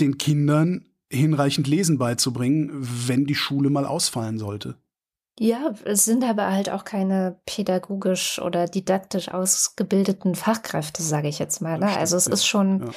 den 0.00 0.18
Kindern 0.18 0.86
hinreichend 1.10 1.66
Lesen 1.66 1.98
beizubringen, 1.98 2.70
wenn 2.72 3.26
die 3.26 3.34
Schule 3.34 3.70
mal 3.70 3.86
ausfallen 3.86 4.38
sollte. 4.38 4.76
Ja, 5.38 5.74
es 5.84 6.04
sind 6.04 6.22
aber 6.22 6.52
halt 6.52 6.70
auch 6.70 6.84
keine 6.84 7.40
pädagogisch 7.44 8.40
oder 8.40 8.66
didaktisch 8.66 9.28
ausgebildeten 9.28 10.36
Fachkräfte, 10.36 11.02
sage 11.02 11.28
ich 11.28 11.40
jetzt 11.40 11.60
mal. 11.60 11.78
Ne? 11.78 11.86
Stimmt, 11.86 12.00
also 12.00 12.16
es 12.16 12.26
ja. 12.26 12.32
ist 12.32 12.46
schon. 12.46 12.80
Ja. 12.80 12.92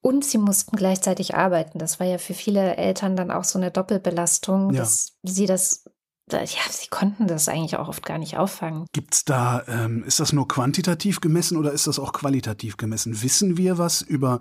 Und 0.00 0.24
sie 0.24 0.38
mussten 0.38 0.76
gleichzeitig 0.76 1.36
arbeiten. 1.36 1.78
Das 1.78 2.00
war 2.00 2.06
ja 2.08 2.18
für 2.18 2.34
viele 2.34 2.76
Eltern 2.76 3.14
dann 3.14 3.30
auch 3.30 3.44
so 3.44 3.56
eine 3.56 3.70
Doppelbelastung, 3.70 4.72
ja. 4.72 4.80
dass 4.80 5.12
sie 5.22 5.46
das 5.46 5.84
ja, 6.30 6.46
sie 6.70 6.88
konnten 6.88 7.26
das 7.26 7.48
eigentlich 7.48 7.76
auch 7.76 7.88
oft 7.88 8.06
gar 8.06 8.18
nicht 8.18 8.38
auffangen. 8.38 8.86
Gibt's 8.92 9.24
da, 9.24 9.62
ähm, 9.66 10.02
ist 10.04 10.18
das 10.18 10.32
nur 10.32 10.48
quantitativ 10.48 11.20
gemessen 11.20 11.56
oder 11.58 11.72
ist 11.72 11.86
das 11.86 11.98
auch 11.98 12.12
qualitativ 12.12 12.76
gemessen? 12.76 13.22
Wissen 13.22 13.56
wir 13.56 13.76
was 13.76 14.00
über 14.02 14.40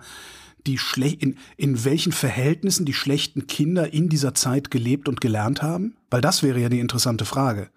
die 0.68 0.80
in, 1.20 1.38
in 1.58 1.84
welchen 1.86 2.12
Verhältnissen 2.12 2.86
die 2.86 2.94
schlechten 2.94 3.48
Kinder 3.48 3.94
in 3.94 4.10
dieser 4.10 4.34
Zeit 4.34 4.72
gelebt 4.72 5.08
und 5.10 5.22
gelernt 5.22 5.62
haben? 5.62 5.96
Weil 6.10 6.22
das 6.22 6.44
wäre 6.44 6.60
ja 6.60 6.70
die 6.70 6.80
interessante 6.80 7.26
Frage. 7.26 7.70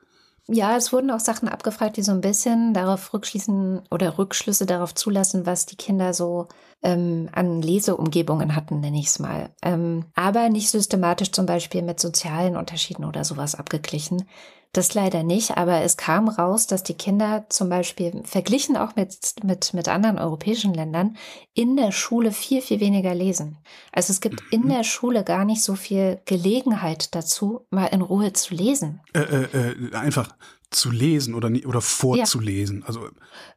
Ja, 0.47 0.77
es 0.77 0.93
wurden 0.93 1.11
auch 1.11 1.21
Sachen 1.21 1.49
abgefragt, 1.49 1.97
die 1.97 2.03
so 2.03 2.13
ein 2.13 2.21
bisschen 2.21 2.75
darauf 2.75 3.15
rückschließen 3.15 3.83
oder 3.91 4.19
Rückschlüsse 4.19 4.67
darauf 4.67 4.95
zulassen, 4.95 5.47
was 5.47 5.65
die 5.65 5.77
Kinder 5.77 6.13
so 6.13 6.49
ähm, 6.83 7.31
an 7.33 7.63
Leseumgebungen 7.63 8.55
hatten, 8.55 8.81
nenne 8.81 8.99
ich 8.99 9.07
es 9.07 9.19
mal. 9.19 9.51
Ähm, 9.63 10.05
aber 10.15 10.51
nicht 10.51 10.69
systematisch 10.69 11.33
zum 11.33 11.47
Beispiel 11.47 11.81
mit 11.81 11.99
sozialen 11.99 12.57
Unterschieden 12.57 13.07
oder 13.07 13.25
sowas 13.25 13.55
abgeglichen. 13.55 14.29
Das 14.75 14.93
leider 14.93 15.23
nicht, 15.23 15.57
aber 15.57 15.83
es 15.83 15.97
kam 15.97 16.29
raus, 16.29 16.67
dass 16.67 16.83
die 16.83 16.95
Kinder 16.95 17.47
zum 17.49 17.69
Beispiel 17.69 18.23
verglichen 18.25 18.77
auch 18.77 18.97
mit, 18.97 19.17
mit, 19.45 19.73
mit 19.73 19.87
anderen 19.87 20.19
europäischen 20.19 20.75
Ländern 20.75 21.17
in 21.55 21.77
der 21.77 21.93
Schule 21.93 22.33
viel, 22.33 22.61
viel 22.61 22.81
weniger 22.81 23.15
lesen. 23.15 23.57
Also 23.93 24.13
es 24.13 24.21
gibt 24.21 24.43
in 24.51 24.63
mhm. 24.63 24.71
der 24.71 24.83
Schule 24.83 25.23
gar 25.23 25.45
nicht 25.45 25.63
so 25.63 25.77
viel 25.77 26.21
Gelegenheit 26.25 27.15
dazu, 27.15 27.67
mal 27.71 27.87
in 27.87 28.03
Ruhe 28.03 28.33
zu 28.33 28.53
lesen. 28.53 29.01
Äh, 29.15 29.21
äh, 29.21 29.93
äh 29.93 29.95
einfach 29.95 30.35
zu 30.71 30.91
lesen 30.91 31.37
oder, 31.37 31.53
oder 31.67 31.81
vorzulesen. 31.81 32.81
Ja. 32.81 32.87
Also 32.89 33.09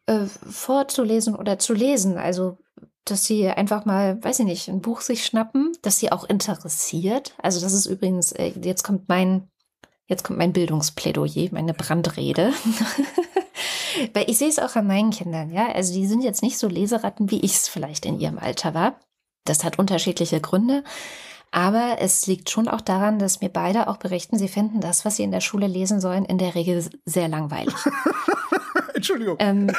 äh, 0.05 0.28
vorzulesen 0.28 1.36
oder 1.36 1.57
zu 1.57 1.74
lesen. 1.74 2.20
Also 2.20 2.59
dass 3.05 3.26
sie 3.26 3.47
einfach 3.47 3.86
mal, 3.86 4.24
weiß 4.24 4.39
ich 4.39 4.45
nicht, 4.45 4.68
ein 4.68 4.82
Buch 4.82 5.01
sich 5.01 5.26
schnappen, 5.26 5.72
das 5.82 5.97
sie 5.97 6.11
auch 6.11 6.26
interessiert. 6.26 7.34
Also 7.41 7.59
das 7.59 7.74
ist 7.74 7.88
übrigens, 7.88 8.34
äh, 8.34 8.51
jetzt 8.61 8.84
kommt 8.84 9.09
mein 9.09 9.49
Jetzt 10.08 10.24
kommt 10.24 10.39
mein 10.39 10.53
Bildungsplädoyer, 10.53 11.49
meine 11.51 11.74
Brandrede. 11.74 12.53
Weil 14.14 14.30
ich 14.30 14.38
sehe 14.38 14.47
es 14.47 14.60
auch 14.60 14.76
an 14.76 14.88
meinen 14.88 15.12
Kindern, 15.12 15.51
ja. 15.51 15.72
Also 15.74 15.93
die 15.93 16.08
sind 16.08 16.22
jetzt 16.22 16.41
nicht 16.41 16.58
so 16.58 16.68
Leseratten, 16.68 17.30
wie 17.30 17.41
ich 17.41 17.53
es 17.53 17.68
vielleicht 17.68 18.05
in 18.05 18.20
ihrem 18.20 18.39
Alter 18.39 18.74
war. 18.74 18.95
Das 19.45 19.64
hat 19.64 19.80
unterschiedliche 19.80 20.39
Gründe. 20.39 20.84
Aber 21.51 21.97
es 21.99 22.28
liegt 22.28 22.49
schon 22.49 22.68
auch 22.68 22.82
daran, 22.82 23.20
dass 23.20 23.41
mir 23.41 23.49
beide 23.49 23.88
auch 23.88 23.97
berichten, 23.97 24.38
sie 24.38 24.47
finden 24.47 24.82
das, 24.82 25.05
was 25.05 25.16
sie 25.16 25.24
in 25.24 25.32
der 25.32 25.41
Schule 25.41 25.68
lesen 25.68 26.01
sollen, 26.01 26.26
in 26.26 26.38
der 26.38 26.55
Regel 26.55 26.86
sehr 27.05 27.28
langweilig. 27.28 27.74
Entschuldigung. 28.93 29.38
Ähm, 29.39 29.72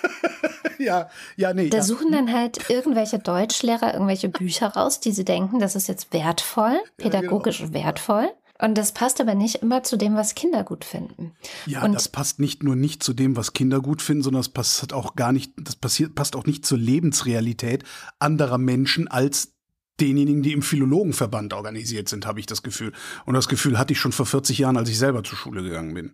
ja, 0.78 1.08
ja, 1.36 1.54
nee. 1.54 1.70
Da 1.70 1.78
ja. 1.78 1.82
suchen 1.82 2.12
dann 2.12 2.32
halt 2.32 2.68
irgendwelche 2.68 3.18
Deutschlehrer 3.18 3.94
irgendwelche 3.94 4.28
Bücher 4.28 4.68
raus, 4.68 5.00
die 5.00 5.12
sie 5.12 5.24
denken, 5.24 5.58
das 5.58 5.74
ist 5.74 5.88
jetzt 5.88 6.12
wertvoll, 6.12 6.80
pädagogisch 6.96 7.60
ja, 7.60 7.66
genau. 7.66 7.84
wertvoll. 7.84 8.30
Und 8.60 8.76
das 8.76 8.92
passt 8.92 9.20
aber 9.20 9.34
nicht 9.34 9.56
immer 9.56 9.82
zu 9.82 9.96
dem, 9.96 10.14
was 10.16 10.34
Kinder 10.34 10.64
gut 10.64 10.84
finden. 10.84 11.32
Ja, 11.66 11.82
und 11.82 11.94
das 11.94 12.08
passt 12.08 12.40
nicht 12.40 12.62
nur 12.62 12.76
nicht 12.76 13.02
zu 13.02 13.14
dem, 13.14 13.36
was 13.36 13.52
Kinder 13.52 13.80
gut 13.80 14.02
finden, 14.02 14.22
sondern 14.22 14.40
das 14.40 14.50
passt 14.50 14.92
auch 14.92 15.16
gar 15.16 15.32
nicht, 15.32 15.52
das 15.56 15.76
passiert, 15.76 16.14
passt 16.14 16.36
auch 16.36 16.44
nicht 16.44 16.66
zur 16.66 16.78
Lebensrealität 16.78 17.84
anderer 18.18 18.58
Menschen 18.58 19.08
als 19.08 19.54
denjenigen, 20.00 20.42
die 20.42 20.52
im 20.52 20.62
Philologenverband 20.62 21.52
organisiert 21.52 22.08
sind, 22.08 22.26
habe 22.26 22.40
ich 22.40 22.46
das 22.46 22.62
Gefühl. 22.62 22.92
Und 23.26 23.34
das 23.34 23.48
Gefühl 23.48 23.78
hatte 23.78 23.92
ich 23.92 23.98
schon 23.98 24.12
vor 24.12 24.26
40 24.26 24.58
Jahren, 24.58 24.76
als 24.76 24.88
ich 24.88 24.98
selber 24.98 25.22
zur 25.24 25.38
Schule 25.38 25.62
gegangen 25.62 25.94
bin. 25.94 26.12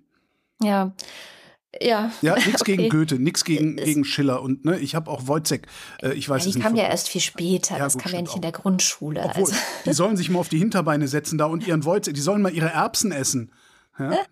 Ja, 0.62 0.92
ja. 1.80 2.10
Ja, 2.22 2.34
nichts 2.34 2.60
okay. 2.60 2.76
gegen 2.76 2.88
Goethe, 2.88 3.16
nichts 3.16 3.44
gegen, 3.44 3.76
gegen 3.76 4.04
Schiller 4.04 4.42
und 4.42 4.64
ne, 4.64 4.78
ich 4.78 4.94
habe 4.94 5.10
auch 5.10 5.26
Wojciech, 5.26 5.62
äh, 6.02 6.12
ich 6.14 6.28
weiß 6.28 6.44
ja, 6.44 6.52
die 6.52 6.58
kam 6.60 6.76
ja 6.76 6.84
erst 6.84 7.08
viel 7.08 7.20
später, 7.20 7.76
ja, 7.76 7.84
das 7.84 7.94
gut, 7.94 8.02
kam 8.02 8.12
ja 8.12 8.20
nicht 8.20 8.30
auch. 8.30 8.36
in 8.36 8.42
der 8.42 8.52
Grundschule. 8.52 9.22
Obwohl, 9.22 9.44
also. 9.44 9.56
die 9.84 9.92
sollen 9.92 10.16
sich 10.16 10.30
mal 10.30 10.38
auf 10.38 10.48
die 10.48 10.58
Hinterbeine 10.58 11.08
setzen 11.08 11.38
da 11.38 11.46
und 11.46 11.66
ihren 11.66 11.84
Wojciech, 11.84 12.14
die 12.14 12.20
sollen 12.20 12.42
mal 12.42 12.52
ihre 12.52 12.70
Erbsen 12.70 13.12
essen. 13.12 13.52
Ja? 13.98 14.16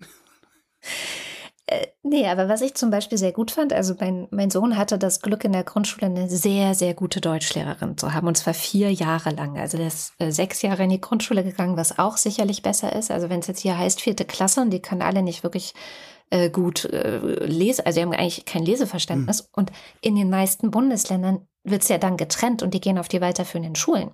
Äh, 1.67 1.87
nee, 2.03 2.27
aber 2.29 2.49
was 2.51 2.61
ich 2.61 2.75
zum 2.75 2.91
Beispiel 2.91 3.17
sehr 3.17 3.33
gut 3.33 3.51
fand, 3.51 3.73
also 3.73 3.95
mein, 3.99 4.29
mein 4.31 4.51
Sohn 4.51 4.77
hatte 4.77 4.99
das 4.99 5.23
Glück 5.23 5.45
in 5.45 5.53
der 5.53 5.65
Grundschule 5.65 6.07
eine 6.07 6.29
sehr, 6.29 6.75
sehr 6.75 6.93
gute 6.93 7.23
Deutschlehrerin 7.23 7.97
zu 7.97 8.13
haben 8.13 8.29
und 8.29 8.37
zwar 8.37 8.53
vier 8.53 8.93
Jahre 8.93 9.31
lang. 9.31 9.57
Also 9.59 9.79
der 9.79 9.87
ist 9.87 10.13
äh, 10.19 10.31
sechs 10.31 10.61
Jahre 10.61 10.85
in 10.85 10.91
die 10.91 11.01
Grundschule 11.01 11.43
gegangen, 11.43 11.79
was 11.79 11.99
auch 11.99 12.19
sicherlich 12.19 12.61
besser 12.61 12.95
ist. 12.95 13.11
Also 13.11 13.31
wenn 13.31 13.41
es 13.41 13.47
jetzt 13.47 13.61
hier 13.61 13.79
heißt 13.79 14.03
vierte 14.03 14.27
Klasse 14.27 14.61
und 14.61 14.71
die 14.71 14.83
können 14.83 15.01
alle 15.01 15.23
nicht 15.23 15.43
wirklich 15.43 15.73
äh, 16.35 16.51
gut 16.51 16.85
äh, 16.87 17.19
lesen, 17.47 17.87
also 17.87 17.95
sie 17.95 18.03
haben 18.03 18.13
eigentlich 18.13 18.45
kein 18.45 18.65
Leseverständnis. 18.65 19.43
Mhm. 19.43 19.49
Und 19.53 19.73
in 20.01 20.17
den 20.17 20.31
meisten 20.31 20.73
Bundesländern 20.73 21.47
wird 21.63 21.83
es 21.83 21.89
ja 21.89 21.97
dann 21.97 22.17
getrennt 22.17 22.63
und 22.63 22.75
die 22.75 22.81
gehen 22.81 22.99
auf 22.99 23.07
die 23.07 23.21
weiterführenden 23.21 23.77
Schulen. 23.77 24.11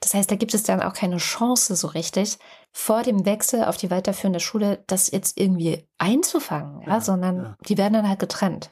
Das 0.00 0.12
heißt, 0.12 0.30
da 0.30 0.36
gibt 0.36 0.52
es 0.52 0.64
dann 0.64 0.82
auch 0.82 0.92
keine 0.92 1.16
Chance 1.16 1.74
so 1.74 1.88
richtig, 1.88 2.36
vor 2.72 3.02
dem 3.02 3.24
Wechsel 3.24 3.64
auf 3.64 3.78
die 3.78 3.90
weiterführende 3.90 4.38
Schule 4.38 4.84
das 4.86 5.10
jetzt 5.10 5.40
irgendwie 5.40 5.88
einzufangen, 5.96 6.82
ja, 6.82 6.88
ja 6.88 7.00
sondern 7.00 7.36
ja. 7.38 7.56
die 7.66 7.78
werden 7.78 7.94
dann 7.94 8.08
halt 8.08 8.18
getrennt. 8.18 8.68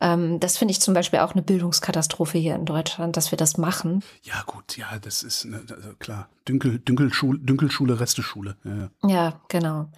Ähm, 0.00 0.38
das 0.40 0.58
finde 0.58 0.72
ich 0.72 0.80
zum 0.80 0.92
Beispiel 0.92 1.20
auch 1.20 1.32
eine 1.32 1.42
Bildungskatastrophe 1.42 2.38
hier 2.38 2.54
in 2.54 2.66
Deutschland, 2.66 3.16
dass 3.16 3.30
wir 3.30 3.38
das 3.38 3.56
machen. 3.56 4.02
Ja, 4.22 4.42
gut, 4.44 4.76
ja, 4.76 4.98
das 5.00 5.22
ist 5.22 5.46
ne, 5.46 5.62
also 5.74 5.94
klar. 5.98 6.28
Dünkel, 6.46 6.78
Dünkelschule, 6.80 7.38
Dünkelschule, 7.38 7.98
Resteschule. 7.98 8.56
Ja, 8.64 8.74
ja. 8.74 9.08
ja, 9.08 9.40
genau. 9.48 9.88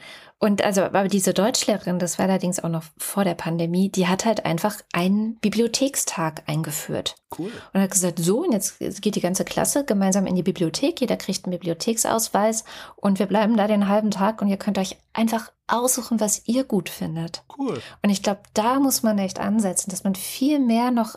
Und 0.40 0.62
also, 0.62 0.82
aber 0.82 1.08
diese 1.08 1.34
Deutschlehrerin, 1.34 1.98
das 1.98 2.18
war 2.18 2.26
allerdings 2.26 2.62
auch 2.62 2.68
noch 2.68 2.84
vor 2.96 3.24
der 3.24 3.34
Pandemie, 3.34 3.88
die 3.88 4.06
hat 4.06 4.24
halt 4.24 4.44
einfach 4.44 4.76
einen 4.92 5.36
Bibliothekstag 5.40 6.44
eingeführt. 6.46 7.16
Cool. 7.36 7.50
Und 7.72 7.80
hat 7.80 7.90
gesagt, 7.90 8.20
so, 8.20 8.44
und 8.44 8.52
jetzt 8.52 8.78
geht 9.02 9.16
die 9.16 9.20
ganze 9.20 9.44
Klasse 9.44 9.84
gemeinsam 9.84 10.26
in 10.26 10.36
die 10.36 10.44
Bibliothek, 10.44 11.00
jeder 11.00 11.16
kriegt 11.16 11.44
einen 11.44 11.58
Bibliotheksausweis 11.58 12.64
und 12.94 13.18
wir 13.18 13.26
bleiben 13.26 13.56
da 13.56 13.66
den 13.66 13.88
halben 13.88 14.12
Tag 14.12 14.40
und 14.40 14.46
ihr 14.46 14.58
könnt 14.58 14.78
euch 14.78 14.96
einfach 15.12 15.50
aussuchen, 15.66 16.20
was 16.20 16.46
ihr 16.46 16.62
gut 16.62 16.88
findet. 16.88 17.42
Cool. 17.58 17.82
Und 18.02 18.10
ich 18.10 18.22
glaube, 18.22 18.40
da 18.54 18.78
muss 18.78 19.02
man 19.02 19.18
echt 19.18 19.40
ansetzen, 19.40 19.90
dass 19.90 20.04
man 20.04 20.14
viel 20.14 20.60
mehr 20.60 20.92
noch 20.92 21.16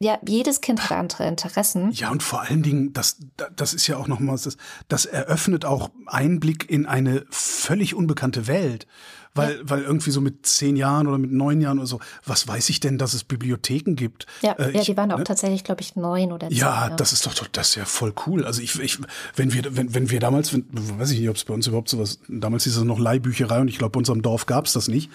ja, 0.00 0.18
jedes 0.26 0.60
Kind 0.60 0.82
hat 0.82 0.92
andere 0.92 1.26
Interessen. 1.26 1.90
Ja, 1.92 2.10
und 2.10 2.22
vor 2.22 2.42
allen 2.42 2.62
Dingen, 2.62 2.92
das, 2.92 3.18
das 3.54 3.74
ist 3.74 3.86
ja 3.86 3.96
auch 3.96 4.08
nochmal, 4.08 4.36
das, 4.42 4.56
das 4.88 5.06
eröffnet 5.06 5.64
auch 5.64 5.90
Einblick 6.06 6.68
in 6.68 6.86
eine 6.86 7.24
völlig 7.30 7.94
unbekannte 7.94 8.46
Welt. 8.46 8.86
Weil, 9.34 9.56
ja. 9.56 9.60
weil 9.64 9.82
irgendwie 9.82 10.10
so 10.10 10.20
mit 10.20 10.46
zehn 10.46 10.76
Jahren 10.76 11.06
oder 11.06 11.18
mit 11.18 11.32
neun 11.32 11.60
Jahren 11.60 11.78
oder 11.78 11.86
so, 11.86 12.00
was 12.24 12.46
weiß 12.46 12.68
ich 12.68 12.80
denn, 12.80 12.98
dass 12.98 13.14
es 13.14 13.24
Bibliotheken 13.24 13.94
gibt? 13.94 14.26
Ja, 14.42 14.52
äh, 14.52 14.72
ja 14.72 14.82
die 14.82 14.96
waren 14.96 15.10
auch 15.10 15.18
ne? 15.18 15.24
tatsächlich, 15.24 15.64
glaube 15.64 15.80
ich, 15.80 15.96
neun 15.96 16.32
oder 16.32 16.48
zehn. 16.48 16.58
Ja, 16.58 16.90
das 16.90 17.12
ist 17.12 17.26
doch, 17.26 17.34
das 17.48 17.70
ist 17.70 17.74
ja 17.74 17.84
voll 17.84 18.14
cool. 18.26 18.44
Also 18.44 18.62
ich, 18.62 18.78
ich 18.78 18.98
wenn 19.34 19.52
wir, 19.52 19.76
wenn, 19.76 19.94
wenn 19.94 20.10
wir 20.10 20.20
damals, 20.20 20.52
wenn, 20.52 20.66
weiß 20.70 21.10
ich 21.10 21.20
nicht, 21.20 21.28
ob 21.28 21.36
es 21.36 21.44
bei 21.44 21.54
uns 21.54 21.66
überhaupt 21.66 21.88
sowas, 21.88 22.20
damals 22.28 22.64
hieß 22.64 22.76
es 22.76 22.84
noch 22.84 22.98
Leihbücherei 22.98 23.60
und 23.60 23.68
ich 23.68 23.78
glaube, 23.78 23.92
bei 23.92 23.98
unserem 23.98 24.22
Dorf 24.22 24.46
gab 24.46 24.66
es 24.66 24.72
das 24.72 24.88
nicht. 24.88 25.10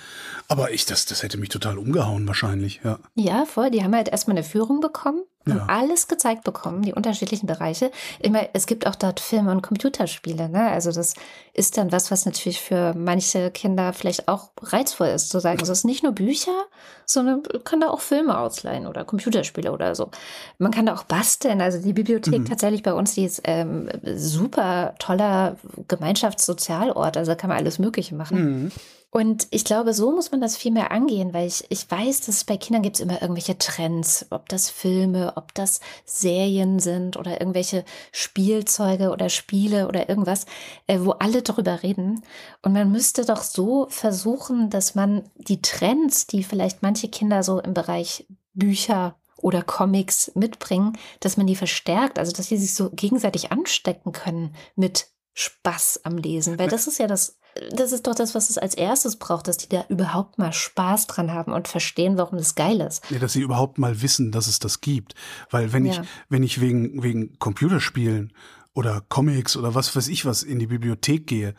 Aber 0.47 0.71
ich, 0.71 0.85
das, 0.85 1.05
das 1.05 1.23
hätte 1.23 1.37
mich 1.37 1.49
total 1.49 1.77
umgehauen 1.77 2.27
wahrscheinlich, 2.27 2.81
ja. 2.83 2.99
Ja, 3.15 3.45
voll. 3.45 3.71
Die 3.71 3.83
haben 3.83 3.95
halt 3.95 4.09
erstmal 4.09 4.35
eine 4.35 4.43
Führung 4.43 4.81
bekommen 4.81 5.23
ja. 5.57 5.65
alles 5.67 6.07
gezeigt 6.07 6.43
bekommen, 6.43 6.81
die 6.81 6.93
unterschiedlichen 6.93 7.47
Bereiche. 7.47 7.91
Ich 8.19 8.29
meine, 8.29 8.49
es 8.53 8.65
gibt 8.65 8.87
auch 8.87 8.95
dort 8.95 9.19
Filme 9.19 9.51
und 9.51 9.61
Computerspiele. 9.61 10.49
Ne? 10.49 10.69
Also 10.69 10.91
das 10.91 11.13
ist 11.53 11.77
dann 11.77 11.91
was, 11.91 12.11
was 12.11 12.25
natürlich 12.25 12.61
für 12.61 12.93
manche 12.93 13.51
Kinder 13.51 13.93
vielleicht 13.93 14.27
auch 14.27 14.49
reizvoll 14.61 15.07
ist, 15.07 15.29
zu 15.29 15.39
sagen, 15.39 15.59
es 15.61 15.69
ist 15.69 15.85
nicht 15.85 16.03
nur 16.03 16.13
Bücher, 16.13 16.65
sondern 17.05 17.43
man 17.51 17.63
kann 17.63 17.81
da 17.81 17.89
auch 17.89 18.01
Filme 18.01 18.37
ausleihen 18.37 18.87
oder 18.87 19.03
Computerspiele 19.03 19.71
oder 19.71 19.95
so. 19.95 20.09
Man 20.57 20.71
kann 20.71 20.85
da 20.85 20.95
auch 20.95 21.03
basteln. 21.03 21.61
Also 21.61 21.79
die 21.79 21.93
Bibliothek 21.93 22.39
mhm. 22.39 22.45
tatsächlich 22.45 22.83
bei 22.83 22.93
uns, 22.93 23.15
die 23.15 23.25
ist 23.25 23.41
ähm, 23.45 23.89
super 24.15 24.95
toller 24.99 25.57
Gemeinschaftssozialort. 25.87 27.17
Also 27.17 27.31
da 27.31 27.35
kann 27.35 27.49
man 27.49 27.57
alles 27.57 27.79
Mögliche 27.79 28.15
machen. 28.15 28.63
Mhm. 28.63 28.71
Und 29.11 29.47
ich 29.49 29.65
glaube, 29.65 29.93
so 29.93 30.11
muss 30.11 30.31
man 30.31 30.39
das 30.39 30.55
viel 30.55 30.71
mehr 30.71 30.91
angehen, 30.91 31.33
weil 31.33 31.47
ich, 31.47 31.65
ich 31.69 31.89
weiß, 31.89 32.19
dass 32.21 32.35
es 32.35 32.43
bei 32.43 32.57
Kindern 32.57 32.83
gibt 32.83 32.97
es 32.97 33.01
immer 33.01 33.21
irgendwelche 33.21 33.57
Trends, 33.57 34.27
ob 34.29 34.47
das 34.49 34.69
Filme, 34.69 35.33
ob 35.35 35.53
das 35.55 35.79
Serien 36.05 36.77
sind 36.77 37.17
oder 37.17 37.41
irgendwelche 37.41 37.85
Spielzeuge 38.11 39.09
oder 39.09 39.29
Spiele 39.29 39.87
oder 39.87 40.09
irgendwas, 40.09 40.45
äh, 40.85 40.99
wo 41.01 41.11
alle 41.11 41.41
darüber 41.41 41.81
reden. 41.81 42.21
Und 42.61 42.73
man 42.73 42.91
müsste 42.91 43.25
doch 43.25 43.41
so 43.41 43.87
versuchen, 43.89 44.69
dass 44.69 44.93
man 44.93 45.23
die 45.35 45.61
Trends, 45.61 46.27
die 46.27 46.43
vielleicht 46.43 46.83
manche 46.83 47.07
Kinder 47.07 47.41
so 47.41 47.59
im 47.59 47.73
Bereich 47.73 48.27
Bücher 48.53 49.15
oder 49.37 49.63
Comics 49.63 50.31
mitbringen, 50.35 50.97
dass 51.19 51.35
man 51.35 51.47
die 51.47 51.55
verstärkt, 51.55 52.19
also 52.19 52.31
dass 52.31 52.47
sie 52.49 52.57
sich 52.57 52.75
so 52.75 52.91
gegenseitig 52.91 53.51
anstecken 53.51 54.11
können 54.11 54.53
mit 54.75 55.07
Spaß 55.33 56.01
am 56.03 56.17
Lesen, 56.17 56.59
weil 56.59 56.67
das 56.67 56.85
ist 56.85 56.99
ja 56.99 57.07
das 57.07 57.39
das 57.71 57.91
ist 57.91 58.07
doch 58.07 58.15
das, 58.15 58.35
was 58.35 58.49
es 58.49 58.57
als 58.57 58.75
erstes 58.75 59.15
braucht, 59.15 59.47
dass 59.47 59.57
die 59.57 59.69
da 59.69 59.85
überhaupt 59.89 60.37
mal 60.37 60.53
Spaß 60.53 61.07
dran 61.07 61.31
haben 61.31 61.53
und 61.53 61.67
verstehen, 61.67 62.17
warum 62.17 62.37
das 62.37 62.55
geil 62.55 62.81
ist. 62.81 63.09
Ja, 63.09 63.19
dass 63.19 63.33
sie 63.33 63.41
überhaupt 63.41 63.77
mal 63.77 64.01
wissen, 64.01 64.31
dass 64.31 64.47
es 64.47 64.59
das 64.59 64.81
gibt. 64.81 65.15
Weil 65.49 65.73
wenn 65.73 65.85
ja. 65.85 65.93
ich, 65.93 66.01
wenn 66.29 66.43
ich 66.43 66.61
wegen, 66.61 67.03
wegen 67.03 67.37
Computerspielen 67.39 68.33
oder 68.73 69.03
Comics 69.09 69.57
oder 69.57 69.75
was 69.75 69.95
weiß 69.95 70.07
ich 70.07 70.25
was 70.25 70.43
in 70.43 70.59
die 70.59 70.67
Bibliothek 70.67 71.27
gehe, 71.27 71.55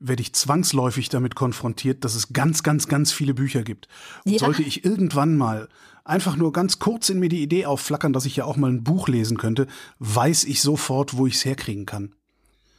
werde 0.00 0.22
ich 0.22 0.34
zwangsläufig 0.34 1.08
damit 1.08 1.34
konfrontiert, 1.34 2.04
dass 2.04 2.14
es 2.14 2.32
ganz, 2.32 2.62
ganz, 2.62 2.88
ganz 2.88 3.12
viele 3.12 3.34
Bücher 3.34 3.62
gibt. 3.62 3.88
Und 4.24 4.32
ja. 4.32 4.38
sollte 4.38 4.62
ich 4.62 4.84
irgendwann 4.84 5.36
mal 5.36 5.68
einfach 6.04 6.36
nur 6.36 6.52
ganz 6.52 6.78
kurz 6.78 7.08
in 7.08 7.18
mir 7.18 7.28
die 7.28 7.42
Idee 7.42 7.66
aufflackern, 7.66 8.12
dass 8.12 8.26
ich 8.26 8.36
ja 8.36 8.44
auch 8.44 8.56
mal 8.56 8.70
ein 8.70 8.84
Buch 8.84 9.08
lesen 9.08 9.38
könnte, 9.38 9.66
weiß 9.98 10.44
ich 10.44 10.60
sofort, 10.60 11.16
wo 11.16 11.26
ich 11.26 11.34
es 11.34 11.44
herkriegen 11.44 11.86
kann. 11.86 12.14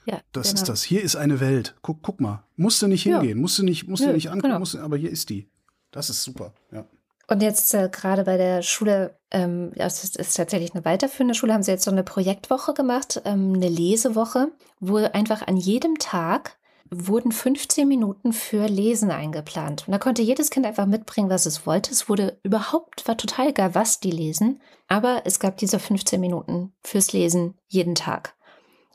Ja, 0.06 0.22
das 0.32 0.50
genau. 0.50 0.62
ist 0.62 0.70
das. 0.70 0.84
Hier 0.84 1.02
ist 1.02 1.16
eine 1.16 1.40
Welt. 1.40 1.76
Guck, 1.82 2.02
guck 2.02 2.22
mal. 2.22 2.44
Musst 2.56 2.82
du 2.82 2.88
nicht 2.88 3.04
hingehen, 3.04 3.38
ja. 3.38 3.42
musst 3.42 3.58
du 3.58 3.64
nicht, 3.64 3.88
musst 3.88 4.04
ja, 4.04 4.10
du 4.10 4.14
nicht 4.14 4.30
angucken, 4.30 4.50
genau. 4.50 4.60
musst, 4.60 4.76
aber 4.76 4.98
hier 4.98 5.10
ist 5.10 5.30
die. 5.30 5.50
Das 5.92 6.10
ist 6.10 6.24
super, 6.24 6.54
ja. 6.72 6.86
Und 7.28 7.42
jetzt 7.42 7.74
äh, 7.74 7.90
gerade 7.92 8.24
bei 8.24 8.38
der 8.38 8.62
Schule, 8.62 9.18
ähm, 9.32 9.72
das 9.76 10.04
ist, 10.04 10.18
ist, 10.18 10.36
tatsächlich 10.36 10.76
eine 10.76 10.86
weiterführende 10.86 11.34
Schule, 11.34 11.54
haben 11.54 11.64
sie 11.64 11.72
jetzt 11.72 11.84
so 11.84 11.92
eine 11.92 12.04
Projektwoche 12.04 12.74
gemacht, 12.74 13.22
ähm, 13.26 13.54
eine 13.56 13.70
Lesewoche, 13.70 14.52
wo 14.80 14.98
einfach 14.98 15.48
an 15.48 15.58
jedem 15.58 15.98
Tag 15.98 16.58
wurden 16.92 17.32
15 17.32 17.88
Minuten 17.88 18.32
für 18.32 18.68
Lesen 18.68 19.10
eingeplant. 19.10 19.88
Und 19.88 19.92
da 19.92 19.98
konnte 19.98 20.22
jedes 20.22 20.52
Kind 20.52 20.68
einfach 20.68 20.86
mitbringen, 20.86 21.32
was 21.32 21.48
es 21.48 21.66
wollte. 21.66 21.92
Es 21.92 22.08
wurde 22.08 22.38
überhaupt, 22.44 23.08
war 23.08 23.18
total 23.18 23.50
egal, 23.50 23.74
was 23.74 24.00
die 24.00 24.12
lesen. 24.12 24.62
Aber 24.88 25.24
es 25.26 25.40
gab 25.40 25.58
diese 25.58 25.80
15 25.80 26.22
Minuten 26.22 26.74
fürs 26.84 27.12
Lesen 27.12 27.56
jeden 27.68 27.96
Tag. 27.96 28.36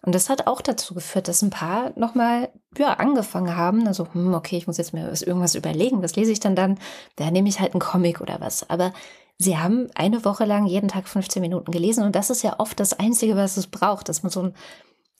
Und 0.03 0.15
das 0.15 0.31
hat 0.31 0.47
auch 0.47 0.63
dazu 0.63 0.95
geführt, 0.95 1.29
dass 1.29 1.43
ein 1.43 1.51
paar 1.51 1.93
nochmal 1.99 2.51
ja, 2.79 2.95
angefangen 2.95 3.57
haben. 3.57 3.87
Also, 3.87 4.07
hm, 4.13 4.33
okay, 4.33 4.57
ich 4.57 4.67
muss 4.67 4.79
jetzt 4.79 4.95
mir 4.95 5.09
irgendwas 5.09 5.55
überlegen. 5.55 6.03
Was 6.03 6.17
lese 6.17 6.33
ich 6.33 6.41
dann 6.41 6.57
dann? 6.57 6.79
Da 7.17 7.31
nehme 7.31 7.49
ich 7.49 7.61
halt 7.61 7.75
einen 7.75 7.81
Comic 7.81 8.21
oder 8.21 8.41
was. 8.41 8.69
Aber 8.71 8.93
sie 9.37 9.59
haben 9.59 9.89
eine 9.95 10.25
Woche 10.25 10.47
lang 10.47 10.67
jeden 10.67 10.89
Tag 10.89 11.07
15 11.07 11.43
Minuten 11.43 11.71
gelesen. 11.71 12.05
Und 12.05 12.17
das 12.17 12.31
ist 12.31 12.43
ja 12.43 12.59
oft 12.59 12.81
das 12.81 12.95
Einzige, 12.95 13.37
was 13.37 13.59
es 13.59 13.67
braucht, 13.67 14.09
dass 14.09 14.23
man 14.23 14.31
so 14.31 14.41
einen 14.41 14.55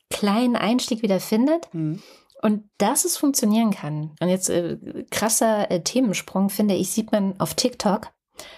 kleinen 0.09 0.57
Einstieg 0.57 1.03
wieder 1.03 1.21
findet. 1.21 1.73
Mhm. 1.75 2.03
Und 2.43 2.65
dass 2.79 3.05
es 3.05 3.19
funktionieren 3.19 3.73
kann. 3.73 4.13
Und 4.19 4.31
jetzt 4.31 4.49
äh, 4.49 4.79
krasser 5.11 5.71
äh, 5.71 5.83
Themensprung, 5.83 6.49
finde 6.49 6.75
ich, 6.75 6.91
sieht 6.91 7.13
man 7.13 7.39
auf 7.39 7.53
TikTok. 7.53 8.09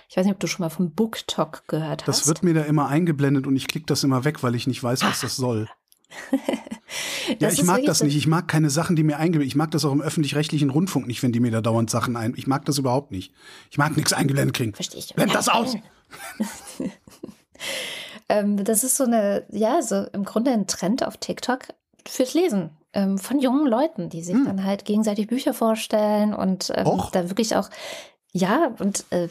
Ich 0.08 0.16
weiß 0.16 0.24
nicht, 0.24 0.34
ob 0.34 0.38
du 0.38 0.46
schon 0.46 0.62
mal 0.62 0.70
vom 0.70 0.92
BookTok 0.92 1.66
gehört 1.66 2.06
hast. 2.06 2.20
Das 2.20 2.28
wird 2.28 2.44
mir 2.44 2.54
da 2.54 2.62
immer 2.62 2.86
eingeblendet 2.86 3.48
und 3.48 3.56
ich 3.56 3.66
klicke 3.66 3.86
das 3.86 4.04
immer 4.04 4.24
weg, 4.24 4.44
weil 4.44 4.54
ich 4.54 4.68
nicht 4.68 4.80
weiß, 4.80 5.02
was 5.02 5.22
das 5.22 5.34
soll. 5.34 5.68
ja, 7.38 7.48
ich 7.48 7.62
mag 7.64 7.84
das 7.84 8.02
nicht. 8.02 8.16
Ich 8.16 8.26
mag 8.26 8.48
keine 8.48 8.70
Sachen, 8.70 8.96
die 8.96 9.02
mir 9.02 9.18
eingeblendet 9.18 9.48
Ich 9.48 9.56
mag 9.56 9.70
das 9.70 9.84
auch 9.84 9.92
im 9.92 10.00
öffentlich-rechtlichen 10.00 10.70
Rundfunk 10.70 11.06
nicht, 11.06 11.22
wenn 11.22 11.32
die 11.32 11.40
mir 11.40 11.50
da 11.50 11.60
dauernd 11.60 11.90
Sachen 11.90 12.16
ein. 12.16 12.34
Ich 12.36 12.46
mag 12.46 12.64
das 12.64 12.78
überhaupt 12.78 13.10
nicht. 13.10 13.32
Ich 13.70 13.78
mag 13.78 13.96
nichts 13.96 14.12
eingeblendet 14.12 14.56
kriegen. 14.56 14.74
Verstehe 14.74 15.00
ich. 15.00 15.14
Blend 15.14 15.34
das 15.34 15.48
aus! 15.48 15.76
ähm, 18.28 18.62
das 18.64 18.84
ist 18.84 18.96
so 18.96 19.04
eine, 19.04 19.44
ja, 19.50 19.82
so 19.82 20.04
im 20.12 20.24
Grunde 20.24 20.52
ein 20.52 20.66
Trend 20.66 21.06
auf 21.06 21.16
TikTok 21.16 21.68
fürs 22.06 22.34
Lesen 22.34 22.70
ähm, 22.92 23.18
von 23.18 23.38
jungen 23.38 23.66
Leuten, 23.66 24.08
die 24.08 24.22
sich 24.22 24.34
hm. 24.34 24.44
dann 24.44 24.64
halt 24.64 24.84
gegenseitig 24.84 25.28
Bücher 25.28 25.54
vorstellen 25.54 26.34
und 26.34 26.72
ähm, 26.74 27.00
da 27.12 27.28
wirklich 27.28 27.56
auch 27.56 27.70
ja, 28.34 28.74
und 28.78 29.04
äh, 29.10 29.28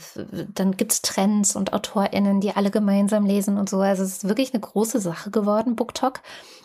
dann 0.53 0.77
gibt's 0.77 1.01
Trends 1.01 1.55
und 1.55 1.73
AutorInnen, 1.73 2.39
die 2.39 2.51
alle 2.55 2.69
gemeinsam 2.69 3.25
lesen 3.25 3.57
und 3.57 3.67
so. 3.67 3.79
Also 3.79 4.03
es 4.03 4.17
ist 4.17 4.27
wirklich 4.27 4.53
eine 4.53 4.61
große 4.61 4.99
Sache 4.99 5.31
geworden, 5.31 5.75
BookTok. 5.75 6.21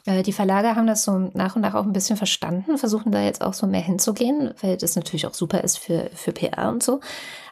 Äh, 0.07 0.23
die 0.23 0.33
Verlage 0.33 0.75
haben 0.75 0.87
das 0.87 1.05
so 1.05 1.31
nach 1.35 1.57
und 1.57 1.63
nach 1.63 1.75
auch 1.75 1.85
ein 1.85 1.93
bisschen 1.93 2.17
verstanden, 2.17 2.79
versuchen 2.79 3.13
da 3.13 3.23
jetzt 3.23 3.43
auch 3.43 3.55
so 3.55 3.67
mehr 3.67 3.83
hinzugehen, 3.83 4.55
weil 4.63 4.77
das 4.77 4.97
natürlich 4.97 5.27
auch 5.27 5.35
super 5.35 5.63
ist 5.63 5.79
für, 5.79 6.11
für 6.15 6.33
PR 6.33 6.71
und 6.71 6.83
so. 6.83 7.01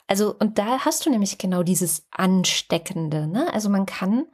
Also, 0.07 0.35
und 0.39 0.59
da 0.59 0.81
hast 0.81 1.05
du 1.05 1.11
nämlich 1.11 1.39
genau 1.39 1.63
dieses 1.63 2.07
Ansteckende. 2.11 3.27
Ne? 3.27 3.53
Also 3.53 3.71
man 3.71 3.87
kann 3.87 4.27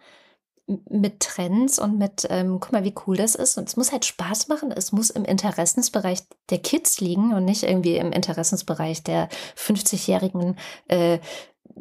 mit 0.88 1.20
Trends 1.20 1.78
und 1.78 1.98
mit, 1.98 2.26
ähm, 2.30 2.58
guck 2.60 2.72
mal, 2.72 2.84
wie 2.84 2.94
cool 3.06 3.16
das 3.16 3.34
ist. 3.34 3.58
Und 3.58 3.68
es 3.68 3.76
muss 3.76 3.92
halt 3.92 4.04
Spaß 4.04 4.48
machen. 4.48 4.72
Es 4.72 4.92
muss 4.92 5.10
im 5.10 5.24
Interessensbereich 5.24 6.20
der 6.50 6.58
Kids 6.58 7.00
liegen 7.00 7.34
und 7.34 7.44
nicht 7.44 7.62
irgendwie 7.62 7.96
im 7.96 8.12
Interessensbereich 8.12 9.02
der 9.02 9.28
50-jährigen 9.56 10.56
äh, 10.88 11.18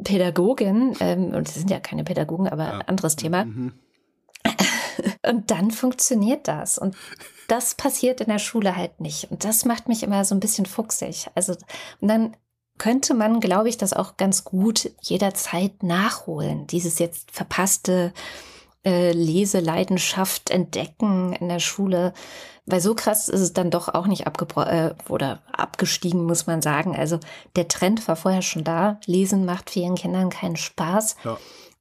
Pädagogin. 0.02 0.96
Ähm, 1.00 1.34
und 1.34 1.48
sie 1.48 1.58
sind 1.58 1.70
ja 1.70 1.80
keine 1.80 2.04
Pädagogen, 2.04 2.48
aber 2.48 2.64
ja. 2.64 2.78
anderes 2.86 3.16
Thema. 3.16 3.44
Mhm. 3.44 3.72
Und 5.26 5.50
dann 5.50 5.70
funktioniert 5.70 6.48
das. 6.48 6.78
Und 6.78 6.96
das 7.48 7.74
passiert 7.74 8.20
in 8.20 8.28
der 8.28 8.38
Schule 8.38 8.76
halt 8.76 9.00
nicht. 9.00 9.30
Und 9.30 9.44
das 9.44 9.64
macht 9.64 9.88
mich 9.88 10.02
immer 10.02 10.24
so 10.24 10.34
ein 10.34 10.40
bisschen 10.40 10.66
fuchsig. 10.66 11.28
Also, 11.34 11.54
und 12.00 12.08
dann 12.08 12.36
könnte 12.78 13.12
man, 13.12 13.40
glaube 13.40 13.68
ich, 13.68 13.76
das 13.76 13.92
auch 13.92 14.16
ganz 14.16 14.44
gut 14.44 14.90
jederzeit 15.02 15.82
nachholen. 15.82 16.66
Dieses 16.66 16.98
jetzt 16.98 17.30
verpasste 17.30 18.12
äh, 18.84 19.12
Leseleidenschaft 19.12 20.50
entdecken 20.50 21.34
in 21.34 21.48
der 21.48 21.58
Schule. 21.58 22.14
Weil 22.66 22.80
so 22.80 22.94
krass 22.94 23.28
ist 23.28 23.40
es 23.40 23.52
dann 23.52 23.70
doch 23.70 23.88
auch 23.88 24.06
nicht 24.06 24.26
abgebrochen 24.26 24.70
äh, 24.70 24.94
oder 25.08 25.42
abgestiegen, 25.52 26.24
muss 26.24 26.46
man 26.46 26.62
sagen. 26.62 26.96
Also 26.96 27.18
der 27.56 27.68
Trend 27.68 28.06
war 28.08 28.16
vorher 28.16 28.42
schon 28.42 28.64
da. 28.64 28.98
Lesen 29.06 29.44
macht 29.44 29.70
vielen 29.70 29.96
Kindern 29.96 30.30
keinen 30.30 30.56
Spaß. 30.56 31.16
Ja. 31.24 31.38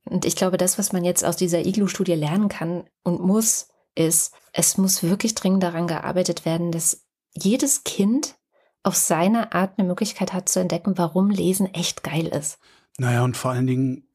Und 0.09 0.25
ich 0.25 0.35
glaube, 0.35 0.57
das, 0.57 0.77
was 0.77 0.91
man 0.91 1.03
jetzt 1.03 1.23
aus 1.23 1.35
dieser 1.35 1.65
Iglu-Studie 1.65 2.15
lernen 2.15 2.49
kann 2.49 2.83
und 3.03 3.21
muss, 3.21 3.69
ist, 3.95 4.33
es 4.53 4.77
muss 4.77 5.03
wirklich 5.03 5.35
dringend 5.35 5.63
daran 5.63 5.87
gearbeitet 5.87 6.45
werden, 6.45 6.71
dass 6.71 7.05
jedes 7.33 7.83
Kind 7.83 8.35
auf 8.83 8.95
seine 8.95 9.53
Art 9.53 9.77
eine 9.77 9.87
Möglichkeit 9.87 10.33
hat 10.33 10.49
zu 10.49 10.59
entdecken, 10.59 10.97
warum 10.97 11.29
Lesen 11.29 11.73
echt 11.73 12.03
geil 12.03 12.27
ist. 12.27 12.57
Naja, 12.97 13.23
und 13.23 13.37
vor 13.37 13.51
allen 13.51 13.67
Dingen 13.67 14.08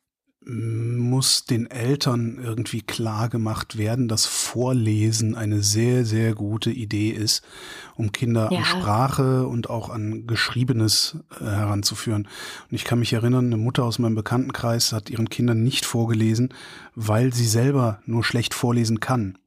muss 0.47 1.45
den 1.45 1.71
Eltern 1.71 2.39
irgendwie 2.43 2.83
klar 2.83 3.29
gemacht 3.29 3.79
werden, 3.79 4.09
dass 4.09 4.27
Vorlesen 4.27 5.35
eine 5.35 5.63
sehr, 5.63 6.05
sehr 6.05 6.35
gute 6.35 6.71
Idee 6.71 7.11
ist, 7.11 7.43
um 7.97 8.13
Kinder 8.13 8.51
ja. 8.53 8.59
an 8.59 8.65
Sprache 8.65 9.47
und 9.47 9.71
auch 9.71 9.89
an 9.89 10.27
Geschriebenes 10.27 11.19
äh, 11.41 11.45
heranzuführen. 11.45 12.29
Und 12.71 12.75
ich 12.75 12.85
kann 12.85 12.99
mich 12.99 13.13
erinnern, 13.13 13.47
eine 13.47 13.57
Mutter 13.57 13.85
aus 13.85 13.99
meinem 13.99 14.15
Bekanntenkreis 14.15 14.93
hat 14.93 15.09
ihren 15.09 15.31
Kindern 15.31 15.63
nicht 15.63 15.87
vorgelesen, 15.87 16.53
weil 16.95 17.33
sie 17.33 17.47
selber 17.47 18.01
nur 18.05 18.23
schlecht 18.23 18.53
vorlesen 18.53 19.01
kann. 19.01 19.39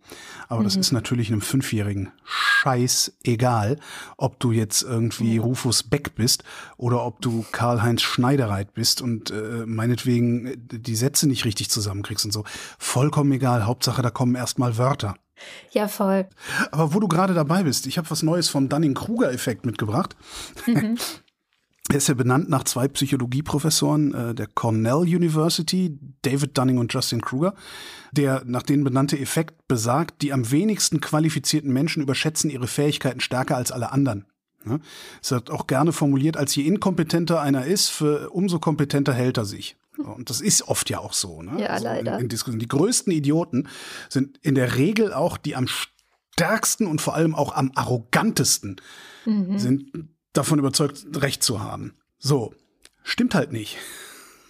Aber 0.47 0.61
mhm. 0.61 0.65
das 0.65 0.75
ist 0.75 0.91
natürlich 0.91 1.31
einem 1.31 1.41
Fünfjährigen 1.41 2.11
scheißegal, 2.23 3.79
ob 4.17 4.39
du 4.39 4.51
jetzt 4.51 4.81
irgendwie 4.81 5.37
mhm. 5.37 5.45
Rufus 5.45 5.83
Beck 5.83 6.15
bist 6.15 6.43
oder 6.77 7.05
ob 7.05 7.21
du 7.21 7.45
Karl-Heinz 7.51 8.01
Schneidereit 8.01 8.73
bist 8.73 9.01
und 9.01 9.31
äh, 9.31 9.65
meinetwegen 9.65 10.53
die 10.57 10.95
Sätze 10.95 11.27
nicht 11.27 11.45
richtig 11.45 11.69
zusammenkriegst 11.69 12.25
und 12.25 12.31
so. 12.31 12.43
Vollkommen 12.79 13.31
egal. 13.31 13.65
Hauptsache, 13.65 14.01
da 14.01 14.09
kommen 14.09 14.35
erstmal 14.35 14.77
Wörter. 14.77 15.15
Ja, 15.71 15.87
voll. 15.87 16.27
Aber 16.71 16.93
wo 16.93 16.99
du 16.99 17.07
gerade 17.07 17.33
dabei 17.33 17.63
bist, 17.63 17.85
ich 17.85 17.97
habe 17.97 18.09
was 18.09 18.23
Neues 18.23 18.49
vom 18.49 18.69
Dunning-Kruger-Effekt 18.69 19.65
mitgebracht. 19.65 20.15
Mhm. 20.65 20.97
Er 21.89 21.95
ist 21.97 22.09
ja 22.09 22.15
benannt 22.15 22.49
nach 22.49 22.65
zwei 22.65 22.87
Psychologieprofessoren 22.87 24.13
äh, 24.13 24.35
der 24.35 24.47
Cornell 24.47 25.03
University, 25.03 25.97
David 26.21 26.57
Dunning 26.57 26.79
und 26.79 26.93
Justin 26.93 27.21
Kruger. 27.21 27.53
Der 28.11 28.43
nach 28.45 28.63
denen 28.63 28.83
benannte 28.83 29.17
Effekt 29.17 29.67
besagt, 29.67 30.21
die 30.21 30.33
am 30.33 30.51
wenigsten 30.51 30.99
qualifizierten 30.99 31.71
Menschen 31.71 32.03
überschätzen 32.03 32.49
ihre 32.49 32.67
Fähigkeiten 32.67 33.21
stärker 33.21 33.55
als 33.55 33.71
alle 33.71 33.91
anderen. 33.91 34.25
Ja, 34.65 34.79
es 35.21 35.31
wird 35.31 35.49
auch 35.49 35.67
gerne 35.67 35.93
formuliert, 35.93 36.35
als 36.35 36.55
je 36.55 36.63
inkompetenter 36.63 37.39
einer 37.39 37.65
ist, 37.65 37.87
für 37.87 38.31
umso 38.31 38.59
kompetenter 38.59 39.13
hält 39.13 39.37
er 39.37 39.45
sich. 39.45 39.77
Und 39.97 40.29
das 40.29 40.41
ist 40.41 40.67
oft 40.67 40.89
ja 40.89 40.99
auch 40.99 41.13
so. 41.13 41.41
Ne? 41.41 41.61
Ja, 41.61 41.67
also 41.67 41.85
leider. 41.85 42.19
In, 42.19 42.29
in 42.29 42.59
die 42.59 42.67
größten 42.67 43.11
Idioten 43.11 43.67
sind 44.09 44.37
in 44.41 44.55
der 44.55 44.75
Regel 44.75 45.13
auch 45.13 45.37
die 45.37 45.55
am 45.55 45.67
stärksten 45.67 46.85
und 46.85 47.01
vor 47.01 47.15
allem 47.15 47.33
auch 47.33 47.55
am 47.55 47.71
arrogantesten 47.75 48.79
mhm. 49.25 49.57
sind 49.57 49.91
davon 50.33 50.59
überzeugt, 50.59 51.05
Recht 51.15 51.43
zu 51.43 51.61
haben. 51.61 51.93
So, 52.19 52.53
stimmt 53.03 53.35
halt 53.35 53.51
nicht. 53.51 53.77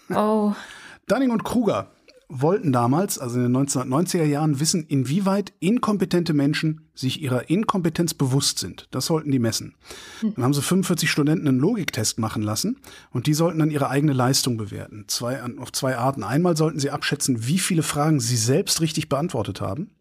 Oh. 0.10 0.54
Dunning 1.08 1.32
und 1.32 1.44
Kruger 1.44 1.92
wollten 2.30 2.74
damals, 2.74 3.20
also 3.20 3.38
in 3.38 3.54
den 3.54 3.68
1990er 3.68 4.26
Jahren, 4.26 4.60
wissen, 4.60 4.86
inwieweit 4.86 5.54
inkompetente 5.60 6.34
Menschen 6.34 6.90
sich 6.94 7.22
ihrer 7.22 7.50
Inkompetenz 7.50 8.14
bewusst 8.14 8.60
sind. 8.60 8.88
Das 8.92 9.06
sollten 9.06 9.32
die 9.32 9.40
messen. 9.40 9.76
Dann 10.22 10.44
haben 10.44 10.54
sie 10.54 10.62
45 10.62 11.10
Studenten 11.10 11.48
einen 11.48 11.60
Logiktest 11.60 12.20
machen 12.20 12.44
lassen 12.44 12.82
und 13.12 13.28
die 13.28 13.34
sollten 13.34 13.60
dann 13.60 13.72
ihre 13.72 13.90
eigene 13.90 14.14
Leistung 14.14 14.58
bewerten. 14.58 15.06
Zwei, 15.08 15.42
auf 15.58 15.72
zwei 15.72 15.98
Arten. 15.98 16.24
Einmal 16.24 16.58
sollten 16.58 16.80
sie 16.80 16.92
abschätzen, 16.92 17.48
wie 17.48 17.60
viele 17.60 17.84
Fragen 17.84 18.20
sie 18.20 18.38
selbst 18.38 18.82
richtig 18.82 19.08
beantwortet 19.08 19.62
haben. 19.62 19.92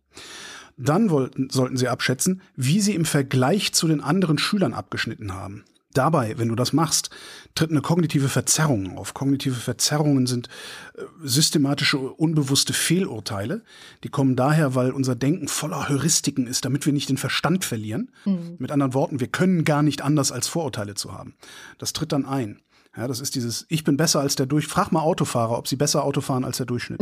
Dann 0.76 1.10
wollten, 1.10 1.48
sollten 1.50 1.76
sie 1.76 1.88
abschätzen, 1.88 2.42
wie 2.54 2.80
sie 2.80 2.94
im 2.94 3.04
Vergleich 3.04 3.72
zu 3.72 3.88
den 3.88 4.00
anderen 4.00 4.38
Schülern 4.38 4.74
abgeschnitten 4.74 5.32
haben. 5.32 5.64
Dabei, 5.96 6.36
wenn 6.36 6.48
du 6.48 6.54
das 6.54 6.74
machst, 6.74 7.08
tritt 7.54 7.70
eine 7.70 7.80
kognitive 7.80 8.28
Verzerrung 8.28 8.98
auf. 8.98 9.14
Kognitive 9.14 9.54
Verzerrungen 9.54 10.26
sind 10.26 10.48
äh, 10.94 11.02
systematische, 11.22 11.96
unbewusste 11.96 12.74
Fehlurteile. 12.74 13.62
Die 14.04 14.10
kommen 14.10 14.36
daher, 14.36 14.74
weil 14.74 14.90
unser 14.90 15.14
Denken 15.14 15.48
voller 15.48 15.88
Heuristiken 15.88 16.46
ist, 16.46 16.66
damit 16.66 16.84
wir 16.84 16.92
nicht 16.92 17.08
den 17.08 17.16
Verstand 17.16 17.64
verlieren. 17.64 18.10
Mhm. 18.26 18.56
Mit 18.58 18.72
anderen 18.72 18.92
Worten, 18.92 19.20
wir 19.20 19.28
können 19.28 19.64
gar 19.64 19.82
nicht 19.82 20.02
anders 20.02 20.32
als 20.32 20.48
Vorurteile 20.48 20.96
zu 20.96 21.14
haben. 21.14 21.34
Das 21.78 21.94
tritt 21.94 22.12
dann 22.12 22.26
ein. 22.26 22.60
Ja, 22.94 23.06
das 23.08 23.20
ist 23.20 23.34
dieses, 23.34 23.64
ich 23.70 23.82
bin 23.82 23.96
besser 23.96 24.20
als 24.20 24.36
der 24.36 24.44
Durch. 24.46 24.66
Frag 24.66 24.92
mal 24.92 25.00
Autofahrer, 25.00 25.56
ob 25.56 25.66
sie 25.66 25.76
besser 25.76 26.04
Auto 26.04 26.20
fahren 26.20 26.44
als 26.44 26.58
der 26.58 26.66
Durchschnitt. 26.66 27.00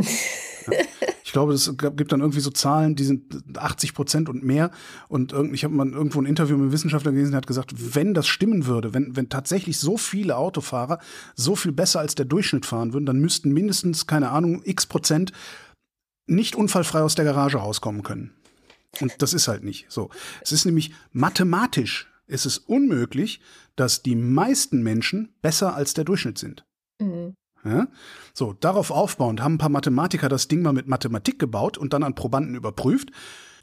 Ja. 0.71 0.77
Ich 1.35 1.37
glaube, 1.37 1.51
es 1.51 1.69
gibt 1.77 2.13
dann 2.13 2.21
irgendwie 2.21 2.39
so 2.39 2.49
Zahlen, 2.49 2.95
die 2.95 3.03
sind 3.03 3.57
80 3.57 3.93
Prozent 3.93 4.29
und 4.29 4.45
mehr. 4.45 4.71
Und 5.09 5.33
ich 5.51 5.65
habe 5.65 5.73
mal 5.73 5.85
irgendwo 5.89 6.21
ein 6.21 6.25
Interview 6.25 6.55
mit 6.55 6.63
einem 6.63 6.71
Wissenschaftler 6.71 7.11
gelesen, 7.11 7.31
der 7.31 7.39
hat 7.39 7.47
gesagt, 7.47 7.73
wenn 7.93 8.13
das 8.13 8.25
stimmen 8.25 8.67
würde, 8.67 8.93
wenn, 8.93 9.17
wenn 9.17 9.27
tatsächlich 9.27 9.77
so 9.77 9.97
viele 9.97 10.37
Autofahrer 10.37 10.99
so 11.35 11.57
viel 11.57 11.73
besser 11.73 11.99
als 11.99 12.15
der 12.15 12.23
Durchschnitt 12.23 12.65
fahren 12.65 12.93
würden, 12.93 13.05
dann 13.05 13.19
müssten 13.19 13.51
mindestens, 13.51 14.07
keine 14.07 14.29
Ahnung, 14.29 14.61
x 14.63 14.85
Prozent 14.85 15.33
nicht 16.25 16.55
unfallfrei 16.55 17.01
aus 17.01 17.15
der 17.15 17.25
Garage 17.25 17.57
rauskommen 17.57 18.03
können. 18.03 18.31
Und 19.01 19.21
das 19.21 19.33
ist 19.33 19.49
halt 19.49 19.65
nicht 19.65 19.87
so. 19.89 20.11
Es 20.41 20.53
ist 20.53 20.63
nämlich 20.63 20.93
mathematisch 21.11 22.07
ist 22.27 22.45
es 22.45 22.59
unmöglich, 22.59 23.41
dass 23.75 24.03
die 24.03 24.15
meisten 24.15 24.81
Menschen 24.83 25.33
besser 25.41 25.75
als 25.75 25.93
der 25.93 26.05
Durchschnitt 26.05 26.37
sind. 26.37 26.65
Mhm. 27.01 27.35
Ja? 27.65 27.87
So, 28.33 28.53
darauf 28.53 28.91
aufbauend 28.91 29.41
haben 29.41 29.55
ein 29.55 29.59
paar 29.59 29.69
Mathematiker 29.69 30.29
das 30.29 30.47
Ding 30.47 30.61
mal 30.61 30.73
mit 30.73 30.87
Mathematik 30.87 31.39
gebaut 31.39 31.77
und 31.77 31.93
dann 31.93 32.03
an 32.03 32.15
Probanden 32.15 32.55
überprüft. 32.55 33.11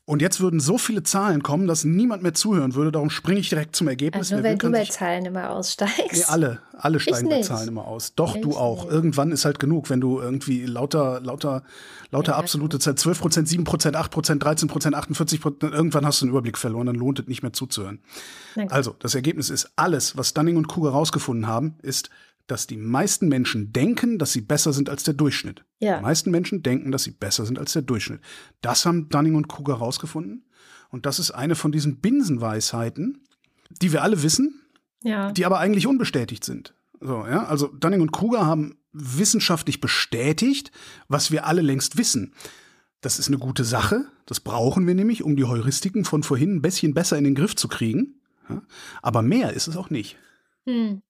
Und 0.05 0.21
jetzt 0.21 0.41
würden 0.41 0.59
so 0.59 0.79
viele 0.79 1.05
Zahlen 1.05 1.45
kommen, 1.45 1.69
dass 1.69 1.85
niemand 1.85 2.25
mehr 2.25 2.35
zuhören 2.35 2.75
würde. 2.75 2.91
Darum 2.91 3.09
springe 3.09 3.39
ich 3.39 3.49
direkt 3.49 3.77
zum 3.77 3.87
Ergebnis. 3.87 4.33
Also, 4.33 4.43
wenn 4.43 4.59
du 4.59 4.71
bei 4.73 4.85
Zahlen 4.85 5.25
immer 5.27 5.51
aussteigst. 5.51 6.13
Nee, 6.13 6.25
alle. 6.27 6.61
Alle 6.73 6.99
steigen 6.99 7.29
bei 7.29 7.43
Zahlen 7.43 7.69
immer 7.69 7.87
aus. 7.87 8.17
Doch, 8.17 8.35
ich 8.35 8.43
du 8.43 8.57
auch. 8.57 8.85
Nicht. 8.85 8.93
Irgendwann 8.93 9.31
ist 9.31 9.45
halt 9.45 9.61
genug, 9.61 9.91
wenn 9.91 10.01
du 10.01 10.19
irgendwie 10.19 10.67
lauter, 10.67 11.21
lauter, 11.21 11.63
lauter 12.11 12.33
ja, 12.33 12.39
absolute 12.39 12.81
Zeit, 12.81 12.99
12 12.99 13.21
Prozent, 13.21 13.49
7 13.49 13.63
Prozent, 13.63 13.95
8 13.95 14.11
Prozent, 14.11 14.43
13 14.43 14.69
Prozent, 14.69 14.97
48 14.97 15.41
Prozent, 15.41 15.73
irgendwann 15.73 16.05
hast 16.05 16.21
du 16.21 16.25
einen 16.25 16.33
Überblick 16.33 16.59
verloren, 16.59 16.87
dann 16.87 16.97
lohnt 16.97 17.21
es 17.21 17.29
nicht 17.29 17.43
mehr 17.43 17.53
zuzuhören. 17.53 18.01
Also, 18.71 18.97
das 18.99 19.15
Ergebnis 19.15 19.51
ist, 19.51 19.71
alles, 19.77 20.17
was 20.17 20.35
Dunning 20.35 20.57
und 20.57 20.67
Kruger 20.67 20.91
rausgefunden 20.91 21.47
haben, 21.47 21.77
ist, 21.81 22.11
dass 22.47 22.67
die 22.67 22.77
meisten 22.77 23.29
Menschen 23.29 23.73
denken, 23.73 24.19
dass 24.19 24.33
sie 24.33 24.41
besser 24.41 24.73
sind 24.73 24.89
als 24.89 25.05
der 25.05 25.15
Durchschnitt. 25.15 25.65
Ja. 25.81 25.97
Die 25.97 26.03
meisten 26.03 26.31
Menschen 26.31 26.63
denken, 26.63 26.93
dass 26.93 27.05
sie 27.05 27.13
besser 27.13 27.47
sind 27.47 27.59
als 27.59 27.73
der 27.73 27.83
Durchschnitt. 27.83 28.21
Das 28.61 28.85
haben 28.85 29.09
Dunning 29.09 29.35
und 29.35 29.49
Kruger 29.49 29.75
rausgefunden. 29.75 30.45
Und 30.91 31.07
das 31.07 31.19
ist 31.19 31.31
eine 31.31 31.55
von 31.55 31.73
diesen 31.73 32.01
Binsenweisheiten, 32.01 33.25
die 33.81 33.93
wir 33.93 34.03
alle 34.03 34.23
wissen, 34.23 34.61
ja. 35.03 35.33
die 35.33 35.47
aber 35.47 35.59
eigentlich 35.59 35.87
unbestätigt 35.87 36.45
sind. 36.45 36.75
So, 37.01 37.27
ja? 37.27 37.45
Also 37.45 37.69
Dunning 37.69 38.01
und 38.01 38.13
Kruger 38.13 38.45
haben 38.47 38.77
wissenschaftlich 38.93 39.81
bestätigt, 39.81 40.71
was 41.09 41.31
wir 41.31 41.47
alle 41.47 41.63
längst 41.63 41.97
wissen. 41.97 42.35
Das 43.01 43.19
ist 43.19 43.29
eine 43.29 43.39
gute 43.39 43.65
Sache. 43.65 44.07
Das 44.27 44.41
brauchen 44.41 44.87
wir 44.87 44.95
nämlich, 44.95 45.25
um 45.25 45.35
die 45.35 45.45
Heuristiken 45.45 46.05
von 46.05 46.23
vorhin 46.23 46.57
ein 46.57 46.63
bisschen 46.63 46.95
besser 46.95 47.19
in 47.19 47.25
den 47.25 47.35
Griff 47.35 47.57
zu 47.57 47.69
kriegen. 47.69 48.21
Ja? 48.49 48.63
Aber 49.01 49.23
mehr 49.23 49.55
ist 49.55 49.67
es 49.67 49.77
auch 49.77 49.91
nicht. 49.91 50.17
Hm. 50.67 51.03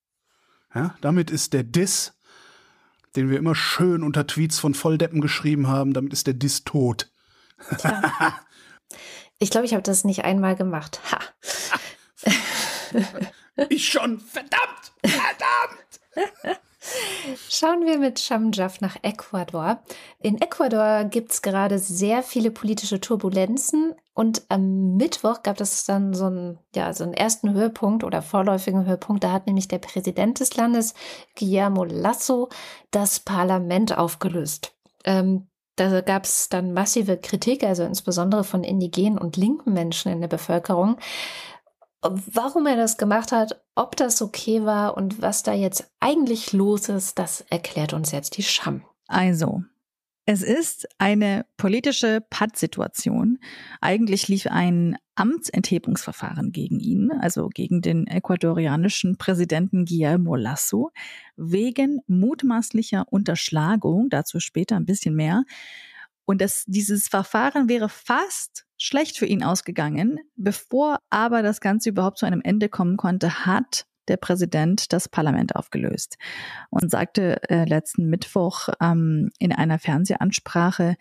Ja, 0.74 0.94
damit 1.00 1.30
ist 1.30 1.52
der 1.52 1.64
Diss, 1.64 2.14
den 3.14 3.30
wir 3.30 3.38
immer 3.38 3.54
schön 3.54 4.02
unter 4.02 4.26
Tweets 4.26 4.58
von 4.58 4.74
Volldeppen 4.74 5.20
geschrieben 5.20 5.68
haben, 5.68 5.92
damit 5.92 6.12
ist 6.12 6.26
der 6.26 6.34
Diss 6.34 6.64
tot. 6.64 7.10
ich 9.38 9.50
glaube, 9.50 9.66
ich 9.66 9.74
habe 9.74 9.82
das 9.82 10.04
nicht 10.04 10.24
einmal 10.24 10.56
gemacht. 10.56 11.00
Ha. 11.10 11.20
ich 13.68 13.88
schon, 13.88 14.20
verdammt, 14.20 14.92
verdammt. 15.04 16.00
Schauen 17.48 17.86
wir 17.86 17.98
mit 17.98 18.18
Shamjaf 18.18 18.80
nach 18.80 18.96
Ecuador. 19.02 19.82
In 20.20 20.40
Ecuador 20.40 21.04
gibt 21.04 21.32
es 21.32 21.42
gerade 21.42 21.78
sehr 21.78 22.22
viele 22.22 22.50
politische 22.50 23.00
Turbulenzen 23.00 23.94
und 24.14 24.42
am 24.50 24.96
Mittwoch 24.96 25.42
gab 25.42 25.60
es 25.60 25.84
dann 25.84 26.12
so 26.12 26.26
einen, 26.26 26.58
ja, 26.74 26.92
so 26.92 27.04
einen 27.04 27.14
ersten 27.14 27.54
Höhepunkt 27.54 28.04
oder 28.04 28.20
vorläufigen 28.20 28.84
Höhepunkt. 28.84 29.24
Da 29.24 29.32
hat 29.32 29.46
nämlich 29.46 29.68
der 29.68 29.78
Präsident 29.78 30.40
des 30.40 30.54
Landes, 30.56 30.94
Guillermo 31.38 31.84
Lasso, 31.84 32.50
das 32.90 33.20
Parlament 33.20 33.96
aufgelöst. 33.96 34.76
Ähm, 35.04 35.48
da 35.76 36.02
gab 36.02 36.24
es 36.24 36.50
dann 36.50 36.74
massive 36.74 37.16
Kritik, 37.16 37.64
also 37.64 37.84
insbesondere 37.84 38.44
von 38.44 38.62
indigenen 38.62 39.18
und 39.18 39.38
linken 39.38 39.72
Menschen 39.72 40.12
in 40.12 40.20
der 40.20 40.28
Bevölkerung. 40.28 40.98
Warum 42.02 42.66
er 42.66 42.76
das 42.76 42.98
gemacht 42.98 43.32
hat, 43.32 43.62
ob 43.74 43.96
das 43.96 44.20
okay 44.20 44.66
war 44.66 44.96
und 44.96 45.22
was 45.22 45.42
da 45.42 45.54
jetzt 45.54 45.90
eigentlich 46.00 46.52
los 46.52 46.90
ist, 46.90 47.18
das 47.18 47.40
erklärt 47.48 47.94
uns 47.94 48.12
jetzt 48.12 48.36
die 48.36 48.42
Scham. 48.42 48.84
Also, 49.06 49.62
es 50.24 50.42
ist 50.42 50.86
eine 50.98 51.44
politische 51.56 52.20
Pattsituation. 52.30 53.38
Eigentlich 53.80 54.28
lief 54.28 54.46
ein 54.46 54.96
Amtsenthebungsverfahren 55.16 56.52
gegen 56.52 56.78
ihn, 56.78 57.10
also 57.10 57.48
gegen 57.48 57.82
den 57.82 58.06
ecuadorianischen 58.06 59.16
Präsidenten 59.18 59.84
Guillermo 59.84 60.36
Lasso, 60.36 60.90
wegen 61.36 62.00
mutmaßlicher 62.06 63.04
Unterschlagung, 63.10 64.10
dazu 64.10 64.38
später 64.38 64.76
ein 64.76 64.86
bisschen 64.86 65.16
mehr. 65.16 65.42
Und 66.24 66.40
das, 66.40 66.64
dieses 66.66 67.08
Verfahren 67.08 67.68
wäre 67.68 67.88
fast 67.88 68.64
schlecht 68.78 69.18
für 69.18 69.26
ihn 69.26 69.42
ausgegangen. 69.42 70.20
Bevor 70.36 70.98
aber 71.10 71.42
das 71.42 71.60
Ganze 71.60 71.88
überhaupt 71.88 72.18
zu 72.18 72.26
einem 72.26 72.42
Ende 72.42 72.68
kommen 72.68 72.96
konnte, 72.96 73.44
hat 73.44 73.86
der 74.08 74.16
Präsident 74.16 74.92
das 74.92 75.08
Parlament 75.08 75.56
aufgelöst 75.56 76.16
und 76.70 76.90
sagte 76.90 77.40
äh, 77.48 77.64
letzten 77.64 78.08
Mittwoch 78.08 78.68
ähm, 78.80 79.30
in 79.38 79.52
einer 79.52 79.78
Fernsehansprache, 79.78 80.96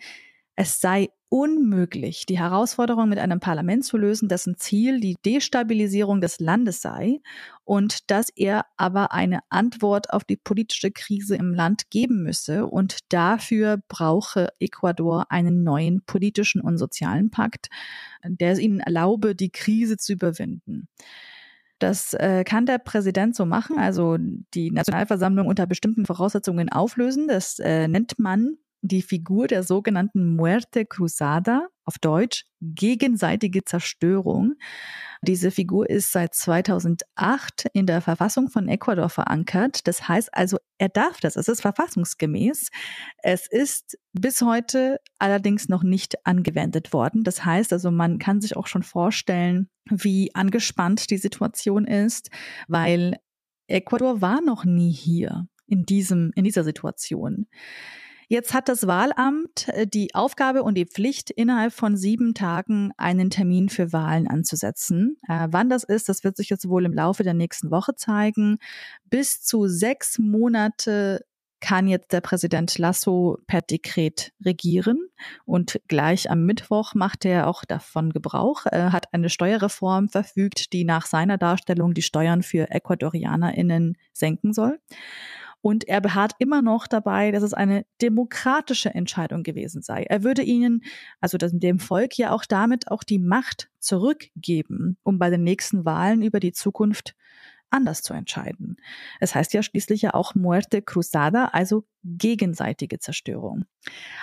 es 0.54 0.80
sei 0.80 1.08
unmöglich, 1.32 2.26
die 2.26 2.38
Herausforderung 2.38 3.08
mit 3.08 3.18
einem 3.18 3.40
Parlament 3.40 3.86
zu 3.86 3.96
lösen, 3.96 4.28
dessen 4.28 4.58
Ziel 4.58 5.00
die 5.00 5.16
Destabilisierung 5.24 6.20
des 6.20 6.40
Landes 6.40 6.82
sei 6.82 7.20
und 7.64 8.10
dass 8.10 8.28
er 8.28 8.66
aber 8.76 9.12
eine 9.12 9.40
Antwort 9.48 10.12
auf 10.12 10.24
die 10.24 10.36
politische 10.36 10.90
Krise 10.90 11.36
im 11.36 11.54
Land 11.54 11.88
geben 11.88 12.22
müsse 12.22 12.66
und 12.66 12.98
dafür 13.08 13.78
brauche 13.88 14.50
Ecuador 14.60 15.32
einen 15.32 15.64
neuen 15.64 16.04
politischen 16.04 16.60
und 16.60 16.76
sozialen 16.76 17.30
Pakt, 17.30 17.70
der 18.22 18.52
es 18.52 18.58
ihnen 18.58 18.80
erlaube, 18.80 19.34
die 19.34 19.50
Krise 19.50 19.96
zu 19.96 20.12
überwinden. 20.12 20.88
Das 21.82 22.14
äh, 22.14 22.44
kann 22.44 22.64
der 22.64 22.78
Präsident 22.78 23.34
so 23.34 23.44
machen, 23.44 23.76
also 23.76 24.16
die 24.18 24.70
Nationalversammlung 24.70 25.48
unter 25.48 25.66
bestimmten 25.66 26.06
Voraussetzungen 26.06 26.68
auflösen. 26.68 27.26
Das 27.26 27.58
äh, 27.58 27.88
nennt 27.88 28.20
man 28.20 28.56
die 28.82 29.02
Figur 29.02 29.46
der 29.46 29.62
sogenannten 29.62 30.36
Muerte 30.36 30.84
Cruzada, 30.84 31.68
auf 31.84 31.98
Deutsch 31.98 32.44
gegenseitige 32.60 33.64
Zerstörung. 33.64 34.54
Diese 35.22 35.50
Figur 35.50 35.88
ist 35.88 36.12
seit 36.12 36.34
2008 36.34 37.66
in 37.72 37.86
der 37.86 38.00
Verfassung 38.00 38.48
von 38.48 38.68
Ecuador 38.68 39.08
verankert. 39.08 39.86
Das 39.86 40.08
heißt 40.08 40.30
also, 40.32 40.58
er 40.78 40.88
darf 40.88 41.20
das. 41.20 41.36
Es 41.36 41.48
ist 41.48 41.60
verfassungsgemäß. 41.60 42.70
Es 43.18 43.46
ist 43.48 43.98
bis 44.12 44.42
heute 44.42 44.98
allerdings 45.18 45.68
noch 45.68 45.82
nicht 45.82 46.26
angewendet 46.26 46.92
worden. 46.92 47.24
Das 47.24 47.44
heißt 47.44 47.72
also, 47.72 47.90
man 47.90 48.18
kann 48.18 48.40
sich 48.40 48.56
auch 48.56 48.66
schon 48.66 48.82
vorstellen, 48.82 49.68
wie 49.88 50.34
angespannt 50.34 51.10
die 51.10 51.18
Situation 51.18 51.86
ist, 51.86 52.30
weil 52.68 53.16
Ecuador 53.66 54.20
war 54.20 54.40
noch 54.40 54.64
nie 54.64 54.92
hier 54.92 55.46
in 55.66 55.84
diesem, 55.84 56.32
in 56.34 56.44
dieser 56.44 56.64
Situation. 56.64 57.46
Jetzt 58.28 58.54
hat 58.54 58.68
das 58.68 58.86
Wahlamt 58.86 59.68
äh, 59.68 59.86
die 59.86 60.14
Aufgabe 60.14 60.62
und 60.62 60.76
die 60.76 60.86
Pflicht, 60.86 61.30
innerhalb 61.30 61.72
von 61.72 61.96
sieben 61.96 62.34
Tagen 62.34 62.92
einen 62.96 63.30
Termin 63.30 63.68
für 63.68 63.92
Wahlen 63.92 64.28
anzusetzen. 64.28 65.16
Äh, 65.28 65.48
wann 65.50 65.68
das 65.68 65.84
ist, 65.84 66.08
das 66.08 66.24
wird 66.24 66.36
sich 66.36 66.48
jetzt 66.50 66.68
wohl 66.68 66.84
im 66.84 66.92
Laufe 66.92 67.22
der 67.22 67.34
nächsten 67.34 67.70
Woche 67.70 67.94
zeigen. 67.94 68.58
Bis 69.04 69.42
zu 69.42 69.66
sechs 69.66 70.18
Monate 70.18 71.24
kann 71.62 71.86
jetzt 71.86 72.12
der 72.12 72.20
Präsident 72.20 72.76
Lasso 72.76 73.38
per 73.46 73.62
Dekret 73.62 74.32
regieren. 74.44 74.98
Und 75.44 75.80
gleich 75.86 76.28
am 76.28 76.44
Mittwoch 76.44 76.94
macht 76.94 77.24
er 77.24 77.46
auch 77.46 77.64
davon 77.64 78.10
Gebrauch. 78.10 78.66
Er 78.66 78.92
hat 78.92 79.14
eine 79.14 79.30
Steuerreform 79.30 80.08
verfügt, 80.08 80.72
die 80.72 80.84
nach 80.84 81.06
seiner 81.06 81.38
Darstellung 81.38 81.94
die 81.94 82.02
Steuern 82.02 82.42
für 82.42 82.68
EcuadorianerInnen 82.70 83.96
senken 84.12 84.52
soll. 84.52 84.80
Und 85.62 85.88
er 85.88 86.00
beharrt 86.00 86.32
immer 86.38 86.60
noch 86.60 86.88
dabei, 86.88 87.30
dass 87.30 87.44
es 87.44 87.54
eine 87.54 87.86
demokratische 88.02 88.92
Entscheidung 88.92 89.44
gewesen 89.44 89.80
sei. 89.80 90.02
Er 90.02 90.24
würde 90.24 90.42
ihnen, 90.42 90.82
also 91.20 91.38
dem 91.38 91.78
Volk 91.78 92.18
ja 92.18 92.32
auch 92.32 92.44
damit 92.44 92.90
auch 92.90 93.04
die 93.04 93.20
Macht 93.20 93.70
zurückgeben, 93.78 94.98
um 95.04 95.18
bei 95.18 95.30
den 95.30 95.44
nächsten 95.44 95.84
Wahlen 95.84 96.22
über 96.22 96.40
die 96.40 96.52
Zukunft 96.52 97.14
anders 97.72 98.02
zu 98.02 98.12
entscheiden. 98.12 98.76
Es 99.18 99.34
heißt 99.34 99.54
ja 99.54 99.62
schließlich 99.62 100.02
ja 100.02 100.14
auch 100.14 100.34
Muerte 100.34 100.82
Cruzada, 100.82 101.46
also 101.46 101.84
gegenseitige 102.04 102.98
Zerstörung. 102.98 103.64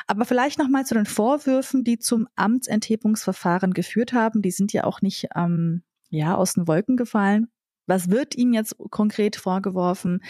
Aber 0.07 0.25
vielleicht 0.25 0.59
noch 0.59 0.69
mal 0.69 0.85
zu 0.85 0.93
den 0.93 1.05
Vorwürfen, 1.05 1.83
die 1.83 1.97
zum 1.97 2.27
Amtsenthebungsverfahren 2.35 3.73
geführt 3.73 4.13
haben. 4.13 4.41
Die 4.41 4.51
sind 4.51 4.71
ja 4.71 4.83
auch 4.83 5.01
nicht 5.01 5.29
ähm, 5.35 5.83
ja 6.09 6.35
aus 6.35 6.53
den 6.53 6.67
Wolken 6.67 6.95
gefallen. 6.95 7.47
Was 7.89 8.09
wird 8.09 8.35
ihm 8.35 8.53
jetzt 8.53 8.77
konkret 8.91 9.35
vorgeworfen? 9.35 10.23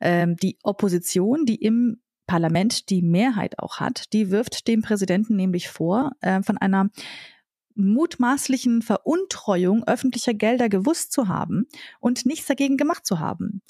Ähm, 0.00 0.36
die 0.36 0.58
Opposition, 0.62 1.46
die 1.46 1.56
im 1.56 2.00
Parlament 2.26 2.90
die 2.90 3.02
Mehrheit 3.02 3.58
auch 3.58 3.80
hat, 3.80 4.12
die 4.12 4.30
wirft 4.30 4.68
dem 4.68 4.82
Präsidenten 4.82 5.36
nämlich 5.36 5.68
vor, 5.68 6.12
äh, 6.20 6.42
von 6.42 6.58
einer 6.58 6.90
mutmaßlichen 7.74 8.82
Veruntreuung 8.82 9.84
öffentlicher 9.84 10.34
Gelder 10.34 10.68
gewusst 10.68 11.12
zu 11.12 11.28
haben 11.28 11.66
und 12.00 12.26
nichts 12.26 12.46
dagegen 12.46 12.76
gemacht 12.76 13.06
zu 13.06 13.20
haben. 13.20 13.62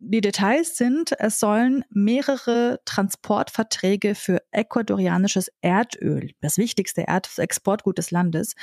Die 0.00 0.20
Details 0.20 0.76
sind, 0.76 1.12
es 1.18 1.40
sollen 1.40 1.84
mehrere 1.90 2.80
Transportverträge 2.84 4.14
für 4.14 4.42
ecuadorianisches 4.50 5.50
Erdöl, 5.60 6.30
das 6.40 6.58
wichtigste 6.58 7.02
Erdexportgut 7.02 7.98
des 7.98 8.10
Landes, 8.10 8.54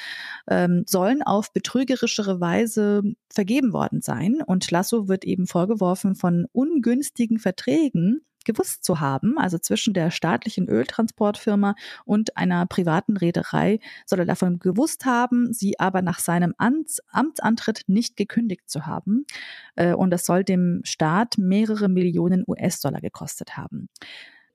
ähm, 0.50 0.84
sollen 0.88 1.22
auf 1.22 1.54
betrügerischere 1.54 2.40
Weise 2.40 3.04
vergeben 3.32 3.74
worden 3.74 4.02
sein. 4.02 4.42
Und 4.46 4.70
Lasso 4.72 5.08
wird 5.08 5.26
eben 5.26 5.48
vorgeworfen 5.48 6.16
von 6.16 6.48
ungünstigen 6.54 7.38
Verträgen 7.40 8.22
gewusst 8.46 8.84
zu 8.84 9.00
haben, 9.00 9.38
also 9.38 9.58
zwischen 9.58 9.94
der 9.94 10.12
staatlichen 10.12 10.68
Öltransportfirma 10.68 11.76
und 12.06 12.38
einer 12.38 12.66
privaten 12.66 13.18
Reederei, 13.18 13.80
soll 14.06 14.20
er 14.20 14.26
davon 14.26 14.60
gewusst 14.60 15.06
haben, 15.06 15.54
sie 15.54 15.80
aber 15.80 16.02
nach 16.02 16.20
seinem 16.20 16.54
Amts 16.58 17.02
Amtsantritt 17.12 17.84
nicht 17.88 18.18
gekündigt 18.18 18.70
zu 18.70 18.86
haben. 18.86 19.26
Äh, 19.76 19.94
und 19.94 20.12
das 20.12 20.26
soll 20.26 20.44
dem 20.44 20.82
Staat 20.84 21.38
mehrere 21.38 21.90
Millionen 21.90 22.44
US-Dollar 22.48 23.02
gekostet 23.02 23.58
haben. 23.58 23.90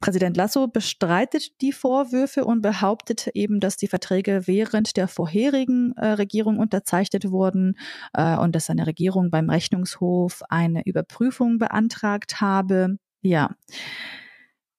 Präsident 0.00 0.36
Lasso 0.36 0.68
bestreitet 0.68 1.60
die 1.62 1.72
Vorwürfe 1.72 2.44
und 2.44 2.60
behauptet 2.60 3.28
eben, 3.28 3.60
dass 3.60 3.76
die 3.76 3.88
Verträge 3.88 4.42
während 4.46 4.96
der 4.96 5.08
vorherigen 5.08 5.94
äh, 5.96 6.08
Regierung 6.08 6.58
unterzeichnet 6.58 7.30
wurden 7.30 7.78
äh, 8.12 8.36
und 8.36 8.54
dass 8.54 8.66
seine 8.66 8.86
Regierung 8.86 9.30
beim 9.30 9.48
Rechnungshof 9.48 10.42
eine 10.50 10.84
Überprüfung 10.84 11.58
beantragt 11.58 12.40
habe. 12.40 12.98
Ja. 13.22 13.56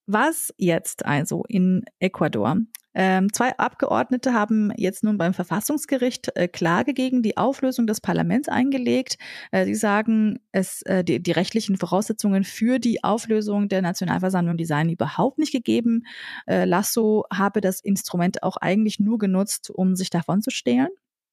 Was 0.06 0.54
jetzt 0.58 1.06
also 1.06 1.44
in 1.48 1.84
Ecuador? 2.00 2.58
Ähm, 3.00 3.32
zwei 3.32 3.56
Abgeordnete 3.60 4.34
haben 4.34 4.72
jetzt 4.76 5.04
nun 5.04 5.20
beim 5.20 5.36
Verfassungsgericht 5.36 6.36
äh, 6.36 6.48
Klage 6.48 6.96
gegen 6.96 7.22
die 7.22 7.38
Auflösung 7.38 7.86
des 7.86 8.02
Parlaments 8.02 8.50
eingelegt. 8.50 9.18
Äh, 9.52 9.66
sie 9.66 9.76
sagen, 9.76 10.40
es, 10.52 10.82
äh, 10.82 11.04
die, 11.04 11.22
die 11.22 11.32
rechtlichen 11.32 11.78
Voraussetzungen 11.78 12.44
für 12.44 12.80
die 12.80 13.04
Auflösung 13.04 13.70
der 13.70 13.84
Nationalversammlung, 13.84 14.58
die 14.58 14.66
seien 14.66 14.90
überhaupt 14.90 15.38
nicht 15.38 15.52
gegeben. 15.52 16.06
Äh, 16.48 16.66
Lasso 16.66 17.26
habe 17.32 17.62
das 17.62 17.82
Instrument 17.82 18.42
auch 18.42 18.58
eigentlich 18.58 19.00
nur 19.00 19.20
genutzt, 19.20 19.70
um 19.70 19.96
sich 19.96 20.10
davon 20.10 20.42
zu 20.42 20.50
stehlen. 20.50 20.90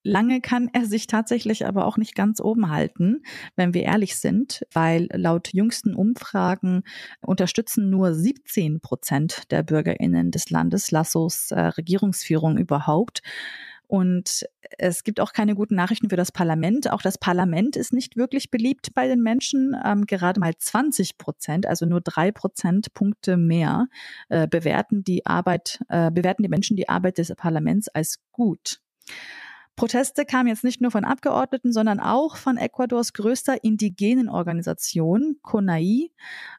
Lange 0.06 0.42
kann 0.42 0.68
er 0.74 0.84
sich 0.84 1.06
tatsächlich 1.06 1.66
aber 1.66 1.86
auch 1.86 1.96
nicht 1.96 2.14
ganz 2.14 2.38
oben 2.38 2.68
halten, 2.68 3.22
wenn 3.56 3.72
wir 3.72 3.84
ehrlich 3.84 4.16
sind, 4.16 4.66
weil 4.74 5.08
laut 5.12 5.54
jüngsten 5.54 5.94
Umfragen 5.94 6.82
unterstützen 7.22 7.88
nur 7.88 8.12
17 8.14 8.80
Prozent 8.80 9.50
der 9.50 9.62
Bürgerinnen 9.62 10.30
des 10.30 10.50
Landes 10.50 10.90
Lassos 10.90 11.50
äh, 11.52 11.58
Regierungsführung 11.58 12.58
überhaupt. 12.58 13.22
Und 13.86 14.44
es 14.78 15.04
gibt 15.04 15.20
auch 15.20 15.32
keine 15.32 15.54
guten 15.54 15.74
Nachrichten 15.74 16.10
für 16.10 16.16
das 16.16 16.32
Parlament. 16.32 16.90
Auch 16.90 17.00
das 17.00 17.16
Parlament 17.16 17.74
ist 17.76 17.94
nicht 17.94 18.16
wirklich 18.16 18.50
beliebt 18.50 18.92
bei 18.94 19.08
den 19.08 19.22
Menschen. 19.22 19.74
Ähm, 19.84 20.04
gerade 20.04 20.38
mal 20.38 20.52
20 20.54 21.16
Prozent, 21.16 21.66
also 21.66 21.86
nur 21.86 22.02
drei 22.02 22.30
Prozentpunkte 22.30 23.38
mehr, 23.38 23.86
äh, 24.28 24.46
bewerten 24.46 25.02
die 25.02 25.24
Arbeit, 25.24 25.80
äh, 25.88 26.10
bewerten 26.10 26.42
die 26.42 26.48
Menschen 26.50 26.76
die 26.76 26.90
Arbeit 26.90 27.16
des 27.16 27.34
Parlaments 27.36 27.88
als 27.88 28.18
gut. 28.32 28.80
Proteste 29.76 30.24
kamen 30.24 30.48
jetzt 30.48 30.64
nicht 30.64 30.80
nur 30.80 30.90
von 30.90 31.04
Abgeordneten, 31.04 31.72
sondern 31.72 32.00
auch 32.00 32.36
von 32.36 32.56
Ecuadors 32.56 33.12
größter 33.12 33.64
indigenen 33.64 34.28
Organisation, 34.28 35.36
CONAI. 35.42 36.10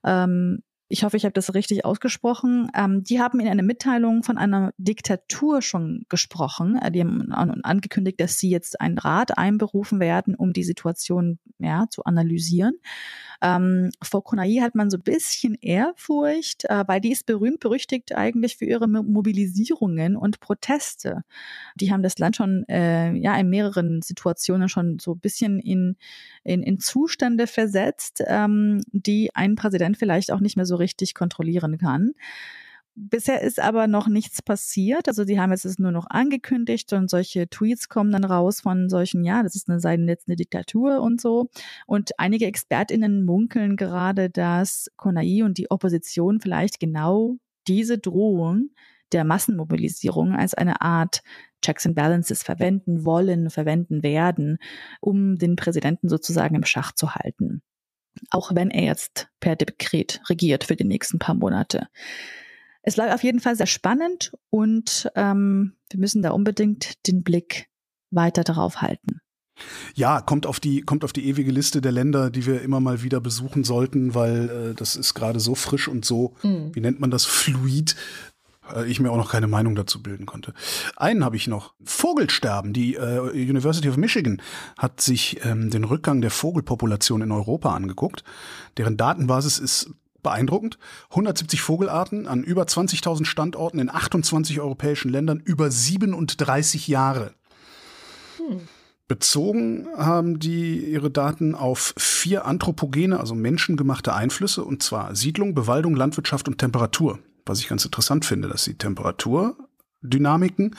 Ähm, 0.03 0.63
ich 0.87 1.03
hoffe, 1.03 1.17
ich 1.17 1.25
habe 1.25 1.33
das 1.33 1.53
richtig 1.55 1.83
ausgesprochen, 1.83 2.69
ähm, 2.75 3.03
die 3.03 3.19
haben 3.19 3.39
in 3.39 3.47
einer 3.47 3.63
Mitteilung 3.63 4.21
von 4.21 4.37
einer 4.37 4.71
Diktatur 4.77 5.61
schon 5.61 6.05
gesprochen. 6.09 6.77
Äh, 6.77 6.91
die 6.91 7.01
haben 7.01 7.31
angekündigt, 7.31 8.19
dass 8.19 8.37
sie 8.37 8.49
jetzt 8.49 8.79
einen 8.79 8.99
Rat 8.99 9.37
einberufen 9.37 9.99
werden, 9.99 10.35
um 10.35 10.53
die 10.53 10.63
Situation 10.63 11.39
ja, 11.57 11.85
zu 11.89 12.03
analysieren. 12.03 12.73
Ähm, 13.41 13.89
vor 14.01 14.23
Konai 14.23 14.59
hat 14.61 14.75
man 14.75 14.89
so 14.89 14.97
ein 14.97 15.03
bisschen 15.03 15.55
Ehrfurcht, 15.55 16.65
äh, 16.65 16.83
weil 16.87 17.01
die 17.01 17.11
ist 17.11 17.25
berühmt 17.25 17.59
berüchtigt 17.59 18.15
eigentlich 18.15 18.57
für 18.57 18.65
ihre 18.65 18.87
Mobilisierungen 18.87 20.15
und 20.15 20.39
Proteste. 20.39 21.23
Die 21.75 21.91
haben 21.91 22.03
das 22.03 22.17
Land 22.19 22.35
schon 22.35 22.65
äh, 22.69 23.13
ja 23.13 23.35
in 23.37 23.49
mehreren 23.49 24.01
Situationen 24.01 24.69
schon 24.69 24.99
so 24.99 25.13
ein 25.13 25.19
bisschen 25.19 25.59
in, 25.59 25.97
in, 26.43 26.61
in 26.61 26.79
Zustände 26.79 27.47
versetzt, 27.47 28.23
ähm, 28.27 28.81
die 28.91 29.31
ein 29.33 29.55
Präsident 29.55 29.97
vielleicht 29.97 30.31
auch 30.31 30.39
nicht 30.39 30.55
mehr 30.55 30.65
so 30.65 30.74
richtig 30.75 31.13
kontrollieren 31.13 31.77
kann. 31.77 32.13
Bisher 32.97 33.41
ist 33.41 33.59
aber 33.59 33.87
noch 33.87 34.07
nichts 34.07 34.41
passiert. 34.41 35.09
Also 35.09 35.25
die 35.25 35.37
haben 35.37 35.51
jetzt 35.51 35.65
es 35.65 35.79
nur 35.79 35.91
noch 35.91 36.07
angekündigt 36.09 36.93
und 36.93 37.09
solche 37.09 37.49
Tweets 37.49 37.89
kommen 37.89 38.11
dann 38.11 38.23
raus 38.23 38.61
von 38.61 38.89
solchen, 38.89 39.25
ja, 39.25 39.43
das 39.43 39.55
ist 39.55 39.69
eine, 39.69 39.81
sei 39.81 39.95
jetzt 39.97 40.29
eine 40.29 40.37
Diktatur 40.37 41.01
und 41.01 41.19
so. 41.19 41.49
Und 41.87 42.11
einige 42.17 42.45
ExpertInnen 42.45 43.25
munkeln 43.25 43.75
gerade, 43.75 44.29
dass 44.29 44.89
Konai 44.95 45.43
und 45.43 45.57
die 45.57 45.69
Opposition 45.69 46.39
vielleicht 46.39 46.79
genau 46.79 47.35
diese 47.67 47.97
Drohung 47.97 48.69
der 49.11 49.25
Massenmobilisierung 49.25 50.33
als 50.33 50.53
eine 50.53 50.81
Art 50.81 51.21
Checks 51.61 51.85
and 51.85 51.95
Balances 51.95 52.43
verwenden 52.43 53.03
wollen, 53.03 53.49
verwenden 53.49 54.03
werden, 54.03 54.57
um 55.01 55.35
den 55.37 55.57
Präsidenten 55.57 56.07
sozusagen 56.07 56.55
im 56.55 56.63
Schach 56.63 56.93
zu 56.93 57.13
halten. 57.13 57.61
Auch 58.29 58.53
wenn 58.55 58.71
er 58.71 58.83
jetzt 58.83 59.27
per 59.39 59.55
Dekret 59.55 60.21
regiert 60.29 60.63
für 60.63 60.75
die 60.75 60.85
nächsten 60.85 61.19
paar 61.19 61.35
Monate. 61.35 61.87
Es 62.81 62.95
bleibt 62.95 63.13
auf 63.13 63.23
jeden 63.23 63.39
Fall 63.39 63.55
sehr 63.55 63.65
spannend 63.65 64.31
und 64.49 65.09
ähm, 65.15 65.73
wir 65.89 65.99
müssen 65.99 66.21
da 66.21 66.31
unbedingt 66.31 67.07
den 67.07 67.23
Blick 67.23 67.67
weiter 68.11 68.43
darauf 68.43 68.81
halten. 68.81 69.21
Ja, 69.93 70.21
kommt 70.21 70.45
auf 70.45 70.59
die 70.59 70.81
kommt 70.81 71.03
auf 71.03 71.13
die 71.13 71.27
ewige 71.27 71.51
Liste 71.51 71.81
der 71.81 71.93
Länder, 71.93 72.29
die 72.29 72.45
wir 72.45 72.61
immer 72.61 72.81
mal 72.81 73.01
wieder 73.03 73.21
besuchen 73.21 73.63
sollten, 73.63 74.13
weil 74.13 74.49
äh, 74.49 74.73
das 74.75 74.95
ist 74.95 75.13
gerade 75.13 75.39
so 75.39 75.55
frisch 75.55 75.87
und 75.87 76.05
so, 76.05 76.35
mhm. 76.43 76.75
wie 76.75 76.81
nennt 76.81 76.99
man 76.99 77.09
das, 77.09 77.25
fluid, 77.25 77.95
ich 78.87 78.99
mir 78.99 79.11
auch 79.11 79.17
noch 79.17 79.31
keine 79.31 79.47
Meinung 79.47 79.75
dazu 79.75 80.01
bilden 80.01 80.25
konnte. 80.25 80.53
Einen 80.95 81.23
habe 81.23 81.35
ich 81.35 81.47
noch. 81.47 81.73
Vogelsterben. 81.83 82.73
Die 82.73 82.95
äh, 82.95 83.19
University 83.31 83.89
of 83.89 83.97
Michigan 83.97 84.41
hat 84.77 85.01
sich 85.01 85.39
ähm, 85.43 85.69
den 85.69 85.83
Rückgang 85.83 86.21
der 86.21 86.31
Vogelpopulation 86.31 87.21
in 87.21 87.31
Europa 87.31 87.73
angeguckt. 87.73 88.23
Deren 88.77 88.97
Datenbasis 88.97 89.59
ist 89.59 89.91
beeindruckend. 90.23 90.79
170 91.11 91.61
Vogelarten 91.61 92.27
an 92.27 92.43
über 92.43 92.63
20.000 92.63 93.25
Standorten 93.25 93.79
in 93.79 93.89
28 93.89 94.59
europäischen 94.59 95.09
Ländern 95.09 95.39
über 95.39 95.69
37 95.69 96.87
Jahre. 96.87 97.33
Hm. 98.37 98.61
Bezogen 99.07 99.87
haben 99.95 100.39
die 100.39 100.79
ihre 100.79 101.11
Daten 101.11 101.53
auf 101.53 101.93
vier 101.95 102.45
anthropogene, 102.45 103.19
also 103.19 103.35
menschengemachte 103.35 104.15
Einflüsse, 104.15 104.63
und 104.63 104.81
zwar 104.81 105.15
Siedlung, 105.15 105.53
Bewaldung, 105.53 105.95
Landwirtschaft 105.95 106.47
und 106.47 106.57
Temperatur. 106.57 107.19
Was 107.45 107.59
ich 107.59 107.67
ganz 107.67 107.85
interessant 107.85 108.25
finde, 108.25 108.47
dass 108.47 108.63
sie 108.63 108.77
Temperaturdynamiken 108.77 110.75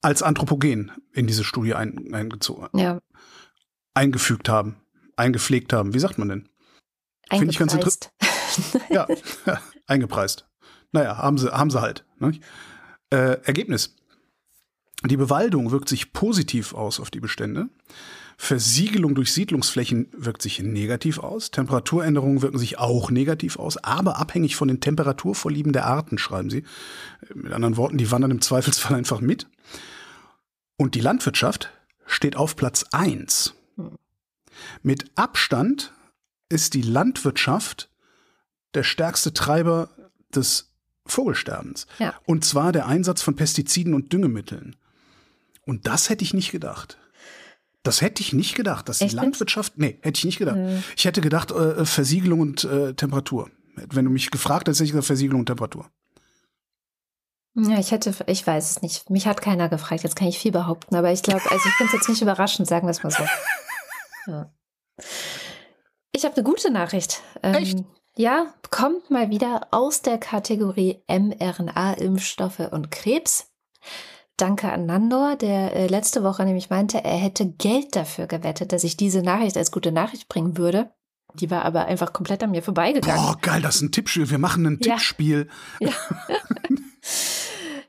als 0.00 0.22
Anthropogen 0.22 0.92
in 1.12 1.26
diese 1.26 1.44
Studie 1.44 1.74
ein, 1.74 2.14
eingezogen, 2.14 2.68
ja. 2.78 3.00
eingefügt 3.94 4.48
haben, 4.48 4.76
eingepflegt 5.16 5.72
haben. 5.72 5.92
Wie 5.92 5.98
sagt 5.98 6.18
man 6.18 6.28
denn? 6.28 6.48
Finde 7.30 7.50
ich 7.50 7.58
ganz 7.58 7.74
interessant. 7.74 8.12
ja, 8.90 9.06
eingepreist. 9.86 10.48
Naja, 10.92 11.18
haben 11.18 11.38
sie, 11.38 11.52
haben 11.52 11.70
sie 11.70 11.80
halt. 11.80 12.04
Ne? 12.18 12.38
Äh, 13.10 13.42
Ergebnis. 13.44 13.96
Die 15.04 15.16
Bewaldung 15.16 15.70
wirkt 15.70 15.88
sich 15.88 16.12
positiv 16.12 16.74
aus 16.74 17.00
auf 17.00 17.10
die 17.10 17.20
Bestände. 17.20 17.68
Versiegelung 18.42 19.14
durch 19.14 19.34
Siedlungsflächen 19.34 20.08
wirkt 20.12 20.40
sich 20.40 20.62
negativ 20.62 21.18
aus. 21.18 21.50
Temperaturänderungen 21.50 22.40
wirken 22.40 22.56
sich 22.56 22.78
auch 22.78 23.10
negativ 23.10 23.58
aus, 23.58 23.76
aber 23.76 24.18
abhängig 24.18 24.56
von 24.56 24.66
den 24.66 24.80
Temperaturvorlieben 24.80 25.74
der 25.74 25.84
Arten, 25.84 26.16
schreiben 26.16 26.48
sie. 26.48 26.64
Mit 27.34 27.52
anderen 27.52 27.76
Worten, 27.76 27.98
die 27.98 28.10
wandern 28.10 28.30
im 28.30 28.40
Zweifelsfall 28.40 28.96
einfach 28.96 29.20
mit. 29.20 29.46
Und 30.78 30.94
die 30.94 31.02
Landwirtschaft 31.02 31.70
steht 32.06 32.34
auf 32.34 32.56
Platz 32.56 32.86
eins. 32.92 33.52
Hm. 33.76 33.98
Mit 34.82 35.10
Abstand 35.16 35.92
ist 36.48 36.72
die 36.72 36.82
Landwirtschaft 36.82 37.90
der 38.72 38.84
stärkste 38.84 39.34
Treiber 39.34 39.90
des 40.34 40.70
Vogelsterbens. 41.04 41.86
Ja. 41.98 42.14
Und 42.24 42.46
zwar 42.46 42.72
der 42.72 42.86
Einsatz 42.86 43.20
von 43.20 43.36
Pestiziden 43.36 43.92
und 43.92 44.14
Düngemitteln. 44.14 44.76
Und 45.66 45.86
das 45.86 46.08
hätte 46.08 46.24
ich 46.24 46.32
nicht 46.32 46.52
gedacht. 46.52 46.96
Das 47.82 48.02
hätte 48.02 48.22
ich 48.22 48.32
nicht 48.32 48.54
gedacht, 48.54 48.88
dass 48.88 48.98
die 48.98 49.04
Echt 49.04 49.14
nicht? 49.14 49.22
Landwirtschaft, 49.22 49.78
nee, 49.78 49.98
hätte 50.02 50.18
ich 50.18 50.24
nicht 50.24 50.38
gedacht. 50.38 50.56
Hm. 50.56 50.82
Ich 50.96 51.04
hätte 51.06 51.20
gedacht, 51.20 51.50
äh, 51.50 51.84
Versiegelung 51.86 52.40
und 52.40 52.64
äh, 52.64 52.94
Temperatur. 52.94 53.50
Wenn 53.76 54.04
du 54.04 54.10
mich 54.10 54.30
gefragt 54.30 54.68
hättest, 54.68 54.80
hätte 54.80 54.86
ich 54.86 54.90
gesagt 54.92 55.06
Versiegelung 55.06 55.40
und 55.40 55.46
Temperatur. 55.46 55.90
Ja, 57.54 57.78
ich 57.78 57.90
hätte, 57.90 58.14
ich 58.26 58.46
weiß 58.46 58.70
es 58.70 58.82
nicht. 58.82 59.10
Mich 59.10 59.26
hat 59.26 59.42
keiner 59.42 59.68
gefragt. 59.68 60.02
Jetzt 60.02 60.14
kann 60.14 60.28
ich 60.28 60.38
viel 60.38 60.52
behaupten, 60.52 60.94
aber 60.94 61.10
ich 61.12 61.22
glaube, 61.22 61.42
also 61.50 61.68
ich 61.68 61.74
finde 61.74 61.88
es 61.88 61.92
jetzt 61.94 62.08
nicht 62.08 62.22
überraschend, 62.22 62.68
sagen 62.68 62.86
wir 62.86 62.90
es 62.90 63.02
mal 63.02 63.10
so. 63.10 63.24
Ja. 64.26 64.52
Ich 66.12 66.26
habe 66.26 66.34
eine 66.36 66.44
gute 66.44 66.70
Nachricht. 66.70 67.22
Ähm, 67.42 67.54
Echt? 67.54 67.78
Ja, 68.16 68.52
kommt 68.70 69.10
mal 69.10 69.30
wieder 69.30 69.68
aus 69.70 70.02
der 70.02 70.18
Kategorie 70.18 71.02
mRNA-Impfstoffe 71.08 72.68
und 72.70 72.90
Krebs. 72.90 73.50
Danke 74.40 74.72
an 74.72 74.86
Nandor, 74.86 75.36
der 75.36 75.74
äh, 75.76 75.86
letzte 75.86 76.22
Woche 76.22 76.44
nämlich 76.44 76.70
meinte, 76.70 77.04
er 77.04 77.16
hätte 77.16 77.46
Geld 77.46 77.94
dafür 77.94 78.26
gewettet, 78.26 78.72
dass 78.72 78.84
ich 78.84 78.96
diese 78.96 79.22
Nachricht 79.22 79.56
als 79.56 79.70
gute 79.70 79.92
Nachricht 79.92 80.28
bringen 80.28 80.56
würde. 80.56 80.90
Die 81.34 81.50
war 81.50 81.64
aber 81.64 81.84
einfach 81.84 82.12
komplett 82.12 82.42
an 82.42 82.50
mir 82.50 82.62
vorbeigegangen. 82.62 83.22
Boah, 83.22 83.36
geil, 83.40 83.62
das 83.62 83.76
ist 83.76 83.82
ein 83.82 83.92
Tippspiel. 83.92 84.30
Wir 84.30 84.38
machen 84.38 84.66
ein 84.66 84.78
Ja. 84.82 84.94
Tippspiel. 84.94 85.48
Ja. 85.78 85.90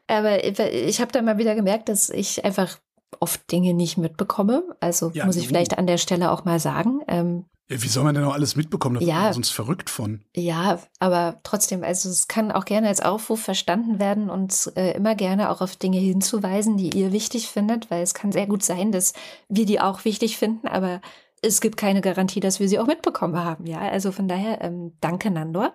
Aber 0.07 0.43
ich 0.43 0.99
habe 0.99 1.11
dann 1.13 1.25
mal 1.25 1.37
wieder 1.37 1.55
gemerkt, 1.55 1.87
dass 1.87 2.09
ich 2.09 2.43
einfach 2.43 2.79
oft 3.19 3.49
Dinge 3.51 3.73
nicht 3.73 3.97
mitbekomme. 3.97 4.63
Also 4.81 5.11
Ja, 5.13 5.25
muss 5.25 5.37
ich 5.37 5.47
vielleicht 5.47 5.77
an 5.77 5.87
der 5.87 5.97
Stelle 5.97 6.31
auch 6.31 6.43
mal 6.43 6.59
sagen. 6.59 6.99
Ähm, 7.07 7.45
Ja, 7.71 7.81
wie 7.81 7.87
soll 7.87 8.03
man 8.03 8.13
denn 8.13 8.25
noch 8.25 8.33
alles 8.33 8.57
mitbekommen? 8.57 8.95
Da 8.95 9.01
Ja. 9.01 9.25
ja. 9.27 9.33
sonst 9.33 9.51
verrückt 9.51 9.89
von. 9.89 10.21
ja, 10.35 10.79
aber 10.99 11.39
trotzdem, 11.43 11.83
also 11.83 12.09
es 12.09 12.27
kann 12.27 12.51
auch 12.51 12.65
gerne 12.65 12.89
als 12.89 13.01
Aufruf 13.01 13.41
verstanden 13.41 13.99
werden 13.99 14.29
und 14.29 14.71
äh, 14.75 14.91
immer 14.91 15.15
gerne 15.15 15.49
auch 15.49 15.61
auf 15.61 15.77
Dinge 15.77 15.99
hinzuweisen, 15.99 16.75
die 16.75 16.89
ihr 16.89 17.13
wichtig 17.13 17.47
findet, 17.47 17.89
weil 17.89 18.03
es 18.03 18.13
kann 18.13 18.33
sehr 18.33 18.47
gut 18.47 18.63
sein, 18.63 18.91
dass 18.91 19.13
wir 19.47 19.65
die 19.65 19.79
auch 19.79 20.03
wichtig 20.03 20.37
finden, 20.37 20.67
aber 20.67 20.99
es 21.41 21.61
gibt 21.61 21.77
keine 21.77 22.01
Garantie, 22.01 22.39
dass 22.39 22.59
wir 22.59 22.67
sie 22.67 22.77
auch 22.77 22.87
mitbekommen 22.87 23.41
haben. 23.41 23.65
Ja, 23.65 23.79
also 23.79 24.11
von 24.11 24.27
daher 24.27 24.61
ähm, 24.61 24.93
danke, 25.01 25.31
Nandor. 25.31 25.73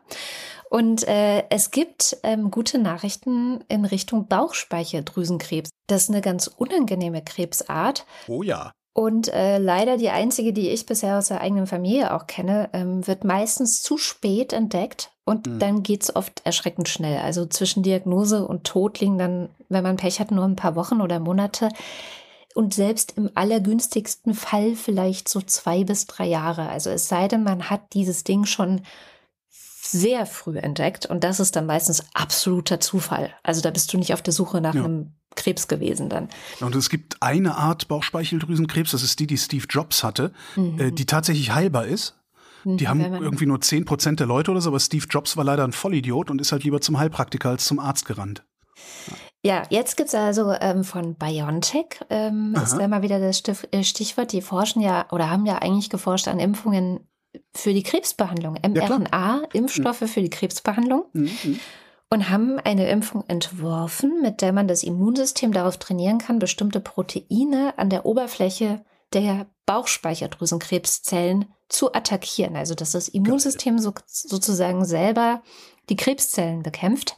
Und 0.70 1.07
äh, 1.09 1.44
es 1.51 1.70
gibt 1.70 2.18
ähm, 2.22 2.51
gute 2.51 2.78
Nachrichten 2.78 3.64
in 3.68 3.84
Richtung 3.84 4.28
Bauchspeicheldrüsenkrebs. 4.28 5.70
Das 5.86 6.05
ist 6.05 6.11
eine 6.11 6.20
ganz 6.20 6.47
unangenehme 6.47 7.22
Krebsart. 7.22 8.07
Oh 8.28 8.42
ja. 8.42 8.72
Und 8.97 9.28
äh, 9.28 9.59
leider 9.59 9.99
die 9.99 10.09
einzige, 10.09 10.55
die 10.55 10.70
ich 10.70 10.86
bisher 10.86 11.18
aus 11.18 11.28
der 11.28 11.42
eigenen 11.42 11.66
Familie 11.66 12.14
auch 12.14 12.26
kenne, 12.26 12.70
ähm, 12.72 13.07
wird 13.07 13.24
meistens 13.24 13.82
zu 13.82 13.99
spät 13.99 14.55
entdeckt 14.55 15.11
und 15.26 15.47
Mhm. 15.47 15.59
dann 15.59 15.82
geht's 15.82 16.16
oft 16.16 16.40
erschreckend 16.44 16.88
schnell. 16.88 17.18
Also 17.18 17.44
zwischen 17.44 17.82
Diagnose 17.82 18.47
und 18.47 18.64
Tod 18.64 18.99
liegen 19.01 19.18
dann, 19.18 19.51
wenn 19.68 19.82
man 19.82 19.97
Pech 19.99 20.18
hat, 20.18 20.30
nur 20.30 20.44
ein 20.47 20.57
paar 20.57 20.76
Wochen 20.76 21.03
oder 21.03 21.20
Monate. 21.20 21.68
Und 22.55 22.72
selbst 22.72 23.18
im 23.18 23.28
allergünstigsten 23.34 24.32
Fall 24.32 24.74
vielleicht 24.74 25.28
so 25.28 25.42
zwei 25.42 25.84
bis 25.84 26.07
drei 26.07 26.24
Jahre. 26.24 26.70
Also 26.70 26.88
es 26.88 27.07
sei 27.07 27.28
denn, 27.28 27.42
man 27.42 27.68
hat 27.68 27.92
dieses 27.92 28.24
Ding 28.24 28.47
schon 28.47 28.80
sehr 29.91 30.26
früh 30.26 30.59
entdeckt 30.59 31.07
und 31.07 31.24
das 31.24 31.41
ist 31.41 31.57
dann 31.57 31.66
meistens 31.66 32.05
absoluter 32.14 32.80
Zufall. 32.80 33.30
Also 33.43 33.61
da 33.61 33.70
bist 33.70 33.93
du 33.93 33.99
nicht 33.99 34.12
auf 34.14 34.22
der 34.22 34.32
Suche 34.32 34.61
nach 34.61 34.74
Ja. 34.74 34.84
einem 34.84 35.12
Krebs 35.34 35.68
gewesen 35.68 36.09
dann. 36.09 36.28
Und 36.61 36.74
es 36.74 36.89
gibt 36.89 37.22
eine 37.22 37.57
Art 37.57 37.89
Bauchspeicheldrüsenkrebs, 37.89 38.93
das 38.93 39.03
ist 39.03 39.18
die, 39.20 39.26
die 39.26 39.37
Steve 39.39 39.66
Jobs 39.68 40.03
hatte, 40.03 40.32
Mhm. 40.57 40.80
äh, 40.80 40.91
die 40.93 41.07
tatsächlich 41.07 41.53
heilbar 41.55 41.87
ist. 41.87 42.18
Die 42.68 42.89
haben 42.89 43.01
irgendwie 43.01 43.47
nur 43.47 43.61
10% 43.61 44.18
der 44.18 44.26
Leute 44.26 44.51
oder 44.51 44.61
so, 44.61 44.70
aber 44.70 44.80
Steve 44.80 45.07
Jobs 45.09 45.37
war 45.37 45.45
leider 45.45 45.62
ein 45.62 45.70
Vollidiot 45.72 46.30
und 46.30 46.41
ist 46.41 46.51
halt 46.51 46.64
lieber 46.64 46.80
zum 46.80 46.99
Heilpraktiker 46.99 47.51
als 47.51 47.64
zum 47.66 47.78
Arzt 47.78 48.07
gerannt. 48.07 48.45
Ja, 49.45 49.62
jetzt 49.70 49.97
gibt's 49.97 50.14
also 50.16 50.53
ähm, 50.61 50.82
von 50.82 51.14
BioNTech, 51.14 52.01
ähm, 52.11 52.57
ist 52.61 52.76
da 52.76 52.89
mal 52.89 53.03
wieder 53.03 53.20
das 53.20 53.43
äh, 53.70 53.84
Stichwort, 53.84 54.32
die 54.32 54.43
forschen 54.43 54.82
ja 54.82 55.07
oder 55.12 55.30
haben 55.30 55.47
ja 55.47 55.59
eigentlich 55.59 55.91
geforscht 55.91 56.26
an 56.26 56.41
Impfungen 56.41 57.07
für 57.55 57.72
die 57.72 57.82
Krebsbehandlung, 57.82 58.55
klar. 58.57 58.99
mRNA, 58.99 59.43
Impfstoffe 59.53 60.05
für 60.07 60.22
die 60.22 60.30
Krebsbehandlung 60.30 61.05
Mhm. 61.12 61.61
und 62.11 62.30
haben 62.30 62.59
eine 62.61 62.89
Impfung 62.89 63.24
entworfen, 63.28 64.20
mit 64.22 64.43
der 64.43 64.53
man 64.53 64.68
das 64.68 64.82
Immunsystem 64.82 65.53
darauf 65.53 65.76
trainieren 65.78 66.18
kann, 66.18 66.39
bestimmte 66.39 66.80
Proteine 66.80 67.74
an 67.76 67.91
der 67.91 68.07
Oberfläche 68.07 68.84
der 69.12 69.47
Bauchspeicheldrüsenkrebszellen 69.66 71.47
zu 71.68 71.93
attackieren. 71.93 72.57
Also 72.57 72.74
dass 72.74 72.93
das 72.93 73.09
Immunsystem 73.09 73.78
so, 73.78 73.93
sozusagen 74.07 74.84
selber 74.84 75.43
die 75.89 75.97
Krebszellen 75.97 76.62
bekämpft. 76.62 77.16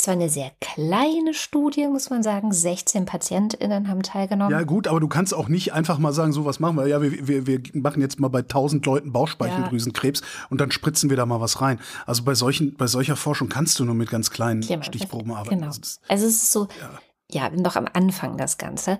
Es 0.00 0.06
war 0.06 0.12
eine 0.14 0.30
sehr 0.30 0.50
kleine 0.62 1.34
Studie, 1.34 1.86
muss 1.86 2.08
man 2.08 2.22
sagen. 2.22 2.52
16 2.54 3.04
PatientInnen 3.04 3.86
haben 3.88 4.02
teilgenommen. 4.02 4.50
Ja 4.50 4.62
gut, 4.62 4.88
aber 4.88 4.98
du 4.98 5.08
kannst 5.08 5.34
auch 5.34 5.48
nicht 5.48 5.74
einfach 5.74 5.98
mal 5.98 6.14
sagen, 6.14 6.32
so 6.32 6.46
was 6.46 6.58
machen 6.58 6.76
wir. 6.76 6.86
Ja, 6.86 7.02
wir, 7.02 7.28
wir, 7.28 7.46
wir 7.46 7.60
machen 7.74 8.00
jetzt 8.00 8.18
mal 8.18 8.28
bei 8.28 8.38
1000 8.38 8.86
Leuten 8.86 9.12
Bauchspeicheldrüsenkrebs 9.12 10.22
und 10.48 10.58
dann 10.60 10.70
spritzen 10.70 11.10
wir 11.10 11.18
da 11.18 11.26
mal 11.26 11.42
was 11.42 11.60
rein. 11.60 11.78
Also 12.06 12.22
bei 12.24 12.34
solchen, 12.34 12.74
bei 12.76 12.86
solcher 12.86 13.14
Forschung 13.16 13.50
kannst 13.50 13.78
du 13.78 13.84
nur 13.84 13.94
mit 13.94 14.08
ganz 14.10 14.30
kleinen 14.30 14.62
Ja, 14.62 14.82
Stichproben 14.82 15.32
arbeiten. 15.32 15.56
Genau. 15.56 15.66
Also 15.66 15.80
das- 15.80 16.00
Also 16.08 16.26
es 16.26 16.34
ist 16.44 16.52
so, 16.52 16.68
ja. 16.80 16.90
Noch 17.56 17.76
am 17.76 17.86
Anfang 17.92 18.36
das 18.36 18.58
Ganze. 18.58 18.98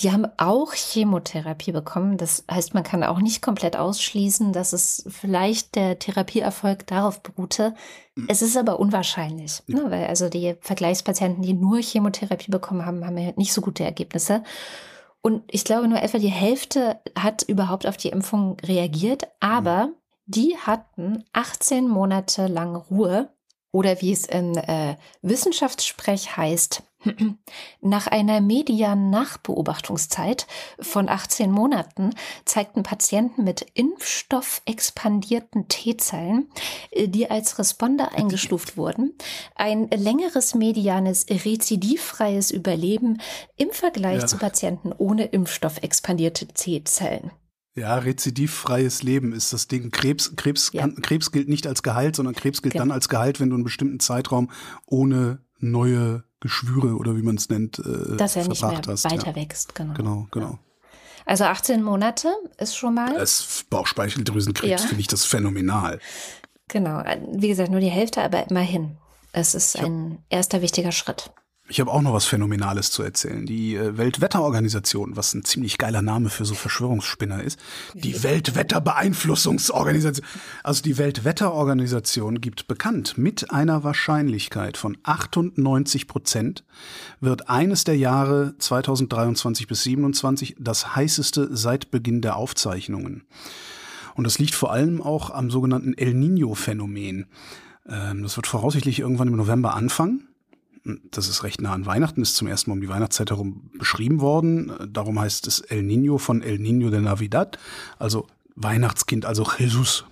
Die 0.00 0.10
haben 0.10 0.26
auch 0.38 0.72
Chemotherapie 0.72 1.72
bekommen. 1.72 2.16
Das 2.16 2.44
heißt, 2.50 2.74
man 2.74 2.82
kann 2.82 3.04
auch 3.04 3.20
nicht 3.20 3.42
komplett 3.42 3.76
ausschließen, 3.76 4.52
dass 4.52 4.72
es 4.72 5.04
vielleicht 5.08 5.76
der 5.76 5.98
Therapieerfolg 5.98 6.86
darauf 6.86 7.22
beruhte. 7.22 7.74
Es 8.28 8.42
ist 8.42 8.56
aber 8.56 8.80
unwahrscheinlich, 8.80 9.62
ne? 9.66 9.84
weil 9.88 10.06
also 10.06 10.28
die 10.28 10.56
Vergleichspatienten, 10.60 11.42
die 11.42 11.54
nur 11.54 11.80
Chemotherapie 11.80 12.50
bekommen 12.50 12.84
haben, 12.84 13.06
haben 13.06 13.18
ja 13.18 13.32
nicht 13.36 13.52
so 13.52 13.60
gute 13.60 13.84
Ergebnisse. 13.84 14.42
Und 15.22 15.42
ich 15.48 15.64
glaube, 15.64 15.88
nur 15.88 16.02
etwa 16.02 16.18
die 16.18 16.28
Hälfte 16.28 17.00
hat 17.18 17.42
überhaupt 17.44 17.86
auf 17.86 17.96
die 17.96 18.10
Impfung 18.10 18.56
reagiert, 18.64 19.28
aber 19.40 19.90
die 20.26 20.56
hatten 20.58 21.24
18 21.32 21.88
Monate 21.88 22.46
lang 22.46 22.76
Ruhe 22.76 23.30
oder 23.72 24.00
wie 24.00 24.12
es 24.12 24.26
in 24.26 24.56
äh, 24.56 24.96
Wissenschaftssprech 25.22 26.36
heißt, 26.36 26.82
nach 27.80 28.06
einer 28.06 28.40
medianen 28.40 29.10
Nachbeobachtungszeit 29.10 30.46
von 30.80 31.08
18 31.08 31.50
Monaten 31.50 32.10
zeigten 32.44 32.82
Patienten 32.82 33.44
mit 33.44 33.66
impfstoffexpandierten 33.74 35.68
T-Zellen, 35.68 36.48
äh, 36.90 37.08
die 37.08 37.30
als 37.30 37.58
Responder 37.58 38.12
eingestuft 38.12 38.76
wurden, 38.76 39.14
ein 39.54 39.88
längeres 39.90 40.54
medianes 40.54 41.26
rezidivfreies 41.28 42.50
Überleben 42.50 43.18
im 43.56 43.70
Vergleich 43.70 44.20
Ja. 44.20 44.26
zu 44.26 44.38
Patienten 44.38 44.92
ohne 44.96 45.26
impfstoffexpandierte 45.26 46.46
T-Zellen. 46.46 47.30
Ja, 47.76 47.96
rezidivfreies 47.98 49.02
Leben 49.02 49.32
ist 49.32 49.52
das 49.52 49.66
Ding. 49.66 49.90
Krebs, 49.90 50.36
Krebs, 50.36 50.70
Ja. 50.72 50.82
kann, 50.82 50.94
Krebs 51.02 51.32
gilt 51.32 51.48
nicht 51.48 51.66
als 51.66 51.82
geheilt, 51.82 52.14
sondern 52.14 52.34
Krebs 52.36 52.62
gilt 52.62 52.74
Genau. 52.74 52.82
dann 52.84 52.92
als 52.92 53.08
geheilt, 53.08 53.40
wenn 53.40 53.50
du 53.50 53.56
einen 53.56 53.64
bestimmten 53.64 53.98
Zeitraum 53.98 54.50
ohne 54.86 55.40
neue 55.58 56.22
Geschwüre 56.44 56.96
oder 56.96 57.16
wie 57.16 57.22
man 57.22 57.36
es 57.36 57.48
nennt, 57.48 57.78
äh, 57.78 58.16
Dass 58.18 58.36
er 58.36 58.46
nicht 58.46 58.60
mehr 58.62 58.82
hast. 58.86 59.04
weiter 59.04 59.28
ja. 59.28 59.34
wächst, 59.34 59.74
genau. 59.74 59.94
Genau, 59.94 60.28
genau. 60.30 60.58
Also 61.24 61.44
18 61.44 61.82
Monate 61.82 62.28
ist 62.58 62.76
schon 62.76 62.94
mal. 62.94 63.16
Als 63.16 63.64
Bauchspeicheldrüsenkrebs 63.70 64.82
Ja. 64.82 64.88
finde 64.88 65.00
ich 65.00 65.06
das 65.08 65.24
phänomenal. 65.24 65.98
Genau, 66.68 67.02
wie 67.32 67.48
gesagt, 67.48 67.70
nur 67.70 67.80
die 67.80 67.88
Hälfte, 67.88 68.20
aber 68.22 68.48
immerhin. 68.50 68.98
Es 69.32 69.54
ist 69.54 69.78
ein 69.78 70.18
erster 70.28 70.60
wichtiger 70.60 70.92
Schritt. 70.92 71.32
Ich 71.66 71.80
habe 71.80 71.90
auch 71.90 72.02
noch 72.02 72.12
was 72.12 72.26
Phänomenales 72.26 72.90
zu 72.90 73.02
erzählen. 73.02 73.46
Die 73.46 73.74
äh, 73.74 73.96
Weltwetterorganisation, 73.96 75.16
was 75.16 75.32
ein 75.32 75.44
ziemlich 75.44 75.78
geiler 75.78 76.02
Name 76.02 76.28
für 76.28 76.44
so 76.44 76.54
Verschwörungsspinner 76.54 77.42
ist, 77.42 77.58
die 77.94 78.22
Weltwetterbeeinflussungsorganisation. 78.22 80.28
Also 80.62 80.82
die 80.82 80.98
Weltwetterorganisation 80.98 82.42
gibt 82.42 82.68
bekannt, 82.68 83.16
mit 83.16 83.50
einer 83.50 83.82
Wahrscheinlichkeit 83.82 84.76
von 84.76 84.98
98 85.04 86.06
Prozent 86.06 86.64
wird 87.20 87.48
eines 87.48 87.84
der 87.84 87.96
Jahre 87.96 88.52
2023 88.58 89.66
bis 89.66 89.84
2027 89.84 90.56
das 90.58 90.94
heißeste 90.94 91.56
seit 91.56 91.90
Beginn 91.90 92.20
der 92.20 92.36
Aufzeichnungen. 92.36 93.24
Und 94.14 94.24
das 94.24 94.38
liegt 94.38 94.54
vor 94.54 94.70
allem 94.70 95.00
auch 95.00 95.30
am 95.30 95.50
sogenannten 95.50 95.94
El 95.94 96.12
Nino-Phänomen. 96.12 97.24
Ähm, 97.88 98.22
das 98.22 98.36
wird 98.36 98.46
voraussichtlich 98.46 99.00
irgendwann 99.00 99.28
im 99.28 99.36
November 99.36 99.74
anfangen. 99.74 100.28
Das 100.84 101.28
ist 101.28 101.42
recht 101.44 101.62
nah 101.62 101.72
an 101.72 101.86
Weihnachten, 101.86 102.20
ist 102.20 102.36
zum 102.36 102.46
ersten 102.46 102.70
Mal 102.70 102.74
um 102.74 102.80
die 102.82 102.88
Weihnachtszeit 102.88 103.30
herum 103.30 103.70
beschrieben 103.78 104.20
worden. 104.20 104.72
Darum 104.92 105.18
heißt 105.18 105.46
es 105.46 105.60
El 105.60 105.82
Nino 105.82 106.18
von 106.18 106.42
El 106.42 106.58
Nino 106.58 106.90
de 106.90 107.00
Navidad, 107.00 107.58
also 107.98 108.26
Weihnachtskind, 108.54 109.24
also 109.24 109.46
Jesus. 109.58 110.04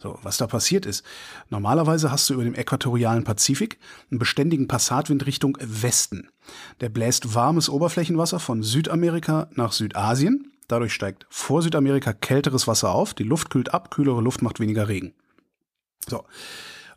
So, 0.00 0.18
was 0.22 0.36
da 0.36 0.46
passiert 0.46 0.86
ist. 0.86 1.04
Normalerweise 1.50 2.10
hast 2.10 2.28
du 2.30 2.34
über 2.34 2.44
dem 2.44 2.54
äquatorialen 2.54 3.24
Pazifik 3.24 3.78
einen 4.10 4.18
beständigen 4.18 4.68
Passatwind 4.68 5.26
Richtung 5.26 5.58
Westen. 5.60 6.28
Der 6.80 6.88
bläst 6.88 7.34
warmes 7.34 7.68
Oberflächenwasser 7.68 8.38
von 8.38 8.62
Südamerika 8.62 9.48
nach 9.54 9.72
Südasien. 9.72 10.52
Dadurch 10.68 10.92
steigt 10.92 11.26
vor 11.30 11.62
Südamerika 11.62 12.12
kälteres 12.12 12.68
Wasser 12.68 12.90
auf, 12.90 13.14
die 13.14 13.24
Luft 13.24 13.50
kühlt 13.50 13.74
ab, 13.74 13.90
kühlere 13.90 14.20
Luft 14.20 14.42
macht 14.42 14.60
weniger 14.60 14.88
Regen. 14.88 15.14
So. 16.08 16.24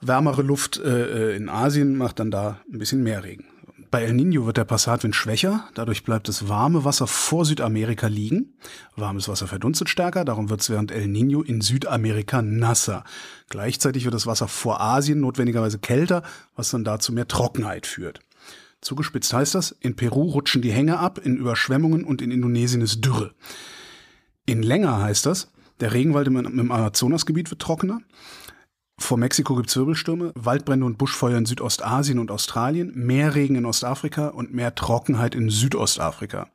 Wärmere 0.01 0.41
Luft 0.41 0.77
äh, 0.79 1.35
in 1.35 1.47
Asien 1.47 1.95
macht 1.95 2.19
dann 2.19 2.31
da 2.31 2.59
ein 2.71 2.79
bisschen 2.79 3.03
mehr 3.03 3.23
Regen. 3.23 3.45
Bei 3.91 4.03
El 4.03 4.13
Nino 4.13 4.45
wird 4.45 4.55
der 4.55 4.63
Passatwind 4.63 5.15
schwächer, 5.15 5.67
dadurch 5.73 6.05
bleibt 6.05 6.29
das 6.29 6.47
warme 6.47 6.85
Wasser 6.85 7.07
vor 7.07 7.43
Südamerika 7.43 8.07
liegen. 8.07 8.53
Warmes 8.95 9.27
Wasser 9.27 9.47
verdunstet 9.47 9.89
stärker, 9.89 10.23
darum 10.23 10.49
wird 10.49 10.61
es 10.61 10.69
während 10.69 10.91
El 10.91 11.09
Nino 11.09 11.41
in 11.41 11.59
Südamerika 11.59 12.41
nasser. 12.41 13.03
Gleichzeitig 13.49 14.05
wird 14.05 14.13
das 14.13 14.25
Wasser 14.25 14.47
vor 14.47 14.79
Asien 14.79 15.19
notwendigerweise 15.19 15.77
kälter, 15.77 16.23
was 16.55 16.69
dann 16.69 16.85
dazu 16.85 17.11
mehr 17.11 17.27
Trockenheit 17.27 17.85
führt. 17.85 18.21
Zugespitzt 18.79 19.33
heißt 19.33 19.55
das, 19.55 19.75
in 19.81 19.97
Peru 19.97 20.23
rutschen 20.23 20.61
die 20.61 20.71
Hänge 20.71 20.97
ab, 20.97 21.19
in 21.21 21.35
Überschwemmungen 21.35 22.05
und 22.05 22.21
in 22.21 22.31
Indonesien 22.31 22.81
ist 22.81 23.01
Dürre. 23.03 23.33
In 24.45 24.63
länger 24.63 25.01
heißt 25.01 25.25
das, 25.25 25.51
der 25.81 25.91
Regenwald 25.91 26.27
im, 26.27 26.37
im 26.37 26.71
Amazonasgebiet 26.71 27.51
wird 27.51 27.61
trockener, 27.61 27.99
vor 29.01 29.17
Mexiko 29.17 29.55
gibt 29.55 29.69
es 29.69 29.75
Wirbelstürme, 29.75 30.31
Waldbrände 30.35 30.85
und 30.85 30.97
Buschfeuer 30.97 31.37
in 31.37 31.45
Südostasien 31.45 32.19
und 32.19 32.31
Australien, 32.31 32.91
mehr 32.95 33.35
Regen 33.35 33.55
in 33.55 33.65
Ostafrika 33.65 34.27
und 34.29 34.53
mehr 34.53 34.75
Trockenheit 34.75 35.35
in 35.35 35.49
Südostafrika. 35.49 36.49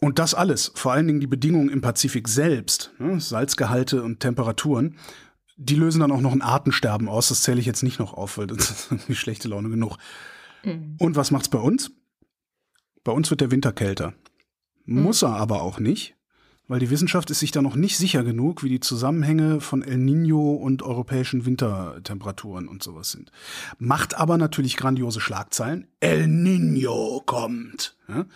Und 0.00 0.18
das 0.18 0.34
alles, 0.34 0.72
vor 0.74 0.92
allen 0.92 1.06
Dingen 1.06 1.20
die 1.20 1.26
Bedingungen 1.26 1.70
im 1.70 1.80
Pazifik 1.80 2.28
selbst, 2.28 2.92
ne, 2.98 3.20
Salzgehalte 3.20 4.02
und 4.02 4.20
Temperaturen, 4.20 4.96
die 5.56 5.74
lösen 5.74 6.00
dann 6.00 6.12
auch 6.12 6.20
noch 6.20 6.32
ein 6.32 6.42
Artensterben 6.42 7.08
aus. 7.08 7.28
Das 7.28 7.42
zähle 7.42 7.58
ich 7.58 7.66
jetzt 7.66 7.82
nicht 7.82 7.98
noch 7.98 8.14
auf, 8.14 8.38
weil 8.38 8.46
das 8.46 8.70
ist 8.70 8.86
irgendwie 8.92 9.16
schlechte 9.16 9.48
Laune 9.48 9.68
genug. 9.68 9.96
Mhm. 10.64 10.96
Und 10.98 11.16
was 11.16 11.30
macht's 11.30 11.48
bei 11.48 11.58
uns? 11.58 11.90
Bei 13.02 13.12
uns 13.12 13.30
wird 13.30 13.40
der 13.40 13.50
Winter 13.50 13.72
kälter. 13.72 14.14
Muss 14.84 15.22
mhm. 15.22 15.28
er 15.28 15.36
aber 15.36 15.62
auch 15.62 15.80
nicht, 15.80 16.14
weil 16.68 16.80
die 16.80 16.90
Wissenschaft 16.90 17.30
ist 17.30 17.40
sich 17.40 17.50
da 17.50 17.62
noch 17.62 17.74
nicht 17.74 17.96
sicher 17.96 18.22
genug, 18.22 18.62
wie 18.62 18.68
die 18.68 18.80
Zusammenhänge 18.80 19.60
von 19.60 19.82
El 19.82 19.96
Nino 19.96 20.52
und 20.52 20.82
europäischen 20.82 21.46
Wintertemperaturen 21.46 22.68
und 22.68 22.82
sowas 22.82 23.10
sind. 23.10 23.32
Macht 23.78 24.14
aber 24.14 24.36
natürlich 24.36 24.76
grandiose 24.76 25.20
Schlagzeilen. 25.20 25.88
El 26.00 26.28
Nino 26.28 27.22
kommt. 27.24 27.96
Ja? 28.08 28.26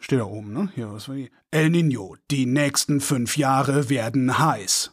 Steht 0.00 0.18
da 0.18 0.24
oben, 0.24 0.52
ne? 0.52 0.70
Hier, 0.74 0.90
was 0.92 1.08
war 1.08 1.14
die? 1.14 1.30
El 1.50 1.70
Nino, 1.70 2.16
die 2.30 2.46
nächsten 2.46 3.00
fünf 3.00 3.36
Jahre 3.36 3.88
werden 3.88 4.38
heiß. 4.38 4.92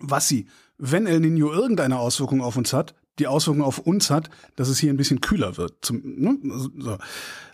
Was 0.00 0.28
sie, 0.28 0.48
wenn 0.76 1.06
El 1.06 1.20
Nino 1.20 1.52
irgendeine 1.52 1.98
Auswirkung 1.98 2.42
auf 2.42 2.56
uns 2.56 2.72
hat, 2.72 2.94
die 3.18 3.28
Auswirkung 3.28 3.62
auf 3.62 3.78
uns 3.78 4.10
hat, 4.10 4.28
dass 4.56 4.68
es 4.68 4.78
hier 4.78 4.92
ein 4.92 4.98
bisschen 4.98 5.20
kühler 5.20 5.56
wird. 5.56 5.76
Zum, 5.82 6.02
ne? 6.04 6.38
so. 6.76 6.98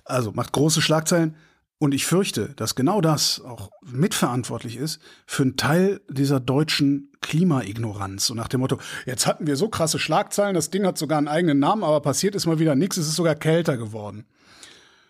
Also 0.05 0.33
macht 0.33 0.53
große 0.53 0.83
Schlagzeilen. 0.83 1.37
Und 1.83 1.95
ich 1.95 2.07
fürchte, 2.07 2.51
dass 2.55 2.77
genau 2.77 3.01
das 3.01 3.41
auch 3.41 3.73
mitverantwortlich 3.85 4.77
ist 4.77 5.01
für 5.27 5.43
einen 5.43 5.57
Teil 5.57 6.01
dieser 6.09 6.39
deutschen 6.39 7.11
Klimaignoranz. 7.23 8.27
So 8.27 8.35
nach 8.35 8.47
dem 8.47 8.61
Motto, 8.61 8.79
jetzt 9.05 9.27
hatten 9.27 9.49
wir 9.49 9.57
so 9.57 9.69
krasse 9.69 9.99
Schlagzeilen, 9.99 10.55
das 10.55 10.71
Ding 10.71 10.87
hat 10.87 10.97
sogar 10.97 11.19
einen 11.19 11.27
eigenen 11.27 11.59
Namen, 11.59 11.83
aber 11.83 12.01
passiert 12.01 12.37
ist 12.37 12.47
mal 12.47 12.61
wieder 12.61 12.77
nichts, 12.77 12.99
es 12.99 13.09
ist 13.09 13.17
sogar 13.17 13.35
kälter 13.35 13.77
geworden. 13.77 14.27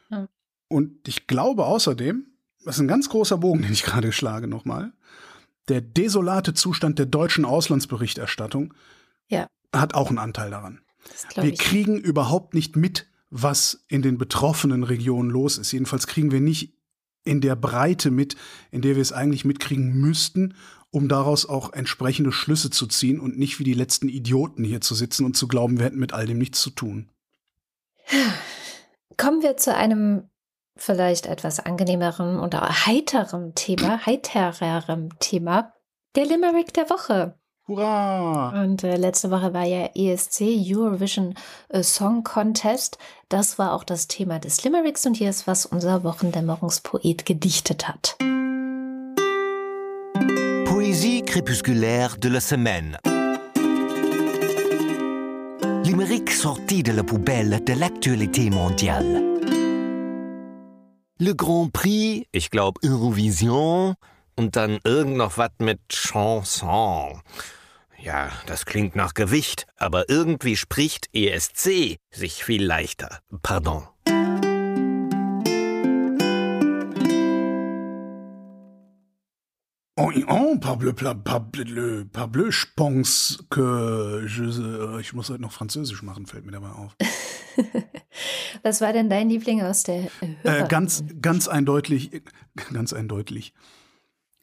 Ja. 0.08 0.28
Und 0.68 1.06
ich 1.06 1.26
glaube 1.26 1.66
außerdem, 1.66 2.24
das 2.64 2.76
ist 2.76 2.80
ein 2.80 2.88
ganz 2.88 3.10
großer 3.10 3.36
Bogen, 3.36 3.60
den 3.60 3.72
ich 3.74 3.82
gerade 3.82 4.10
schlage 4.10 4.48
nochmal, 4.48 4.94
der 5.68 5.82
desolate 5.82 6.54
Zustand 6.54 6.98
der 6.98 7.04
deutschen 7.04 7.44
Auslandsberichterstattung 7.44 8.72
ja. 9.28 9.46
hat 9.74 9.92
auch 9.92 10.08
einen 10.08 10.16
Anteil 10.16 10.50
daran. 10.50 10.80
Wir 11.34 11.52
kriegen 11.52 11.98
überhaupt 11.98 12.54
nicht 12.54 12.76
mit, 12.76 13.11
was 13.34 13.84
in 13.88 14.02
den 14.02 14.18
betroffenen 14.18 14.84
Regionen 14.84 15.30
los 15.30 15.56
ist. 15.56 15.72
Jedenfalls 15.72 16.06
kriegen 16.06 16.30
wir 16.30 16.40
nicht 16.40 16.76
in 17.24 17.40
der 17.40 17.56
Breite 17.56 18.10
mit, 18.10 18.36
in 18.70 18.82
der 18.82 18.94
wir 18.94 19.02
es 19.02 19.12
eigentlich 19.12 19.46
mitkriegen 19.46 19.94
müssten, 19.94 20.54
um 20.90 21.08
daraus 21.08 21.48
auch 21.48 21.72
entsprechende 21.72 22.30
Schlüsse 22.30 22.68
zu 22.68 22.86
ziehen 22.86 23.18
und 23.18 23.38
nicht 23.38 23.58
wie 23.58 23.64
die 23.64 23.72
letzten 23.72 24.10
Idioten 24.10 24.64
hier 24.64 24.82
zu 24.82 24.94
sitzen 24.94 25.24
und 25.24 25.34
zu 25.34 25.48
glauben, 25.48 25.78
wir 25.78 25.86
hätten 25.86 25.98
mit 25.98 26.12
all 26.12 26.26
dem 26.26 26.36
nichts 26.36 26.60
zu 26.60 26.70
tun. 26.70 27.10
Kommen 29.16 29.42
wir 29.42 29.56
zu 29.56 29.74
einem 29.74 30.28
vielleicht 30.76 31.24
etwas 31.24 31.58
angenehmeren 31.58 32.38
oder 32.38 32.86
heiterem 32.86 33.54
Thema, 33.54 34.04
heitererem 34.04 35.18
Thema, 35.20 35.72
der 36.16 36.26
Limerick 36.26 36.74
der 36.74 36.90
Woche. 36.90 37.38
Hurra! 37.68 38.60
Und 38.60 38.82
äh, 38.82 38.96
letzte 38.96 39.30
Woche 39.30 39.54
war 39.54 39.64
ja 39.64 39.90
ESC, 39.94 40.40
Eurovision 40.66 41.34
äh, 41.68 41.84
Song 41.84 42.24
Contest. 42.24 42.98
Das 43.28 43.56
war 43.58 43.72
auch 43.72 43.84
das 43.84 44.08
Thema 44.08 44.40
des 44.40 44.64
Limericks 44.64 45.06
und 45.06 45.16
hier 45.16 45.30
ist, 45.30 45.46
was 45.46 45.64
unser 45.64 46.02
Wochendämmerungspoet 46.02 47.24
gedichtet 47.24 47.86
hat. 47.86 48.16
Poésie 50.64 51.22
crépusculaire 51.24 52.16
de 52.18 52.30
la 52.30 52.40
semaine. 52.40 52.98
Limerick 55.84 56.32
sorti 56.32 56.82
de 56.82 56.92
la 56.92 57.04
poubelle 57.04 57.62
de 57.64 57.74
l'actualité 57.74 58.50
mondiale. 58.50 59.22
Le 61.20 61.34
Grand 61.34 61.70
Prix, 61.72 62.26
ich 62.32 62.50
glaube 62.50 62.80
Eurovision 62.84 63.94
und 64.36 64.56
dann 64.56 64.78
irgend 64.84 65.16
noch 65.16 65.38
was 65.38 65.50
mit 65.58 65.80
Chanson. 65.88 67.22
Ja, 67.98 68.30
das 68.46 68.66
klingt 68.66 68.96
nach 68.96 69.14
Gewicht, 69.14 69.66
aber 69.76 70.08
irgendwie 70.08 70.56
spricht 70.56 71.08
ESC 71.12 71.98
sich 72.10 72.44
viel 72.44 72.64
leichter. 72.64 73.20
Pardon. 73.42 73.86
Oh, 79.94 80.10
oh, 80.26 80.58
parbleu, 80.58 80.92
parbleu, 80.94 82.04
parbleu, 82.10 82.48
je 82.50 82.66
pense 82.74 83.44
que 83.50 84.26
je, 84.26 84.96
äh, 84.96 85.00
ich 85.00 85.12
muss 85.12 85.28
heute 85.28 85.42
noch 85.42 85.52
Französisch 85.52 86.02
machen, 86.02 86.26
fällt 86.26 86.44
mir 86.44 86.52
dabei 86.52 86.70
auf. 86.70 86.96
Was 88.62 88.80
war 88.80 88.92
denn 88.92 89.10
dein 89.10 89.28
Liebling 89.28 89.62
aus 89.62 89.84
der 89.84 90.08
äh, 90.42 90.66
ganz, 90.66 91.04
ganz 91.20 91.46
eindeutig, 91.46 92.22
ganz 92.72 92.92
eindeutig, 92.92 93.54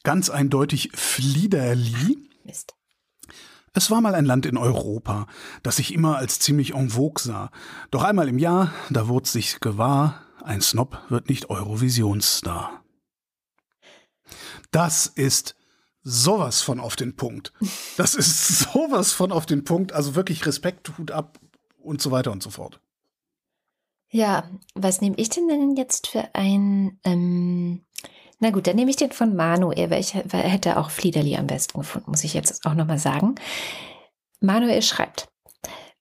ganz 0.03 0.29
eindeutig 0.29 0.91
Fliederli. 0.93 2.29
Mist. 2.43 2.75
Es 3.73 3.91
war 3.91 4.01
mal 4.01 4.15
ein 4.15 4.25
Land 4.25 4.45
in 4.45 4.57
Europa, 4.57 5.27
das 5.63 5.77
sich 5.77 5.93
immer 5.93 6.17
als 6.17 6.39
ziemlich 6.39 6.73
en 6.73 6.89
vogue 6.89 7.21
sah. 7.21 7.51
Doch 7.91 8.03
einmal 8.03 8.27
im 8.27 8.39
Jahr, 8.39 8.73
da 8.89 9.07
wurde 9.07 9.29
sich 9.29 9.59
gewahr, 9.59 10.21
ein 10.43 10.61
Snob 10.61 10.99
wird 11.09 11.29
nicht 11.29 11.49
Eurovisionsstar. 11.49 12.83
Das 14.71 15.07
ist 15.07 15.55
sowas 16.01 16.61
von 16.61 16.79
auf 16.79 16.95
den 16.95 17.15
Punkt. 17.15 17.53
Das 17.97 18.15
ist 18.15 18.59
sowas 18.73 19.11
von 19.11 19.31
auf 19.31 19.45
den 19.45 19.63
Punkt. 19.63 19.93
Also 19.93 20.15
wirklich 20.15 20.45
Respekt, 20.45 20.97
Hut 20.97 21.11
ab 21.11 21.39
und 21.77 22.01
so 22.01 22.11
weiter 22.11 22.31
und 22.31 22.41
so 22.41 22.49
fort. 22.49 22.79
Ja, 24.11 24.49
was 24.73 25.01
nehme 25.01 25.15
ich 25.17 25.29
denn 25.29 25.47
denn 25.47 25.75
jetzt 25.75 26.07
für 26.07 26.33
ein 26.33 26.99
ähm, 27.03 27.85
na 28.39 28.51
gut, 28.51 28.67
dann 28.67 28.75
nehme 28.75 28.89
ich 28.89 28.95
den 28.95 29.11
von 29.11 29.35
Manuel, 29.35 29.89
weil 29.89 29.99
ich 29.99 30.13
hätte 30.13 30.77
auch 30.77 30.89
Fliederli 30.89 31.35
am 31.35 31.47
besten 31.47 31.79
gefunden, 31.79 32.11
muss 32.11 32.23
ich 32.23 32.33
jetzt 32.33 32.65
auch 32.65 32.73
nochmal 32.73 32.99
sagen. 32.99 33.35
Manuel 34.39 34.81
schreibt, 34.81 35.27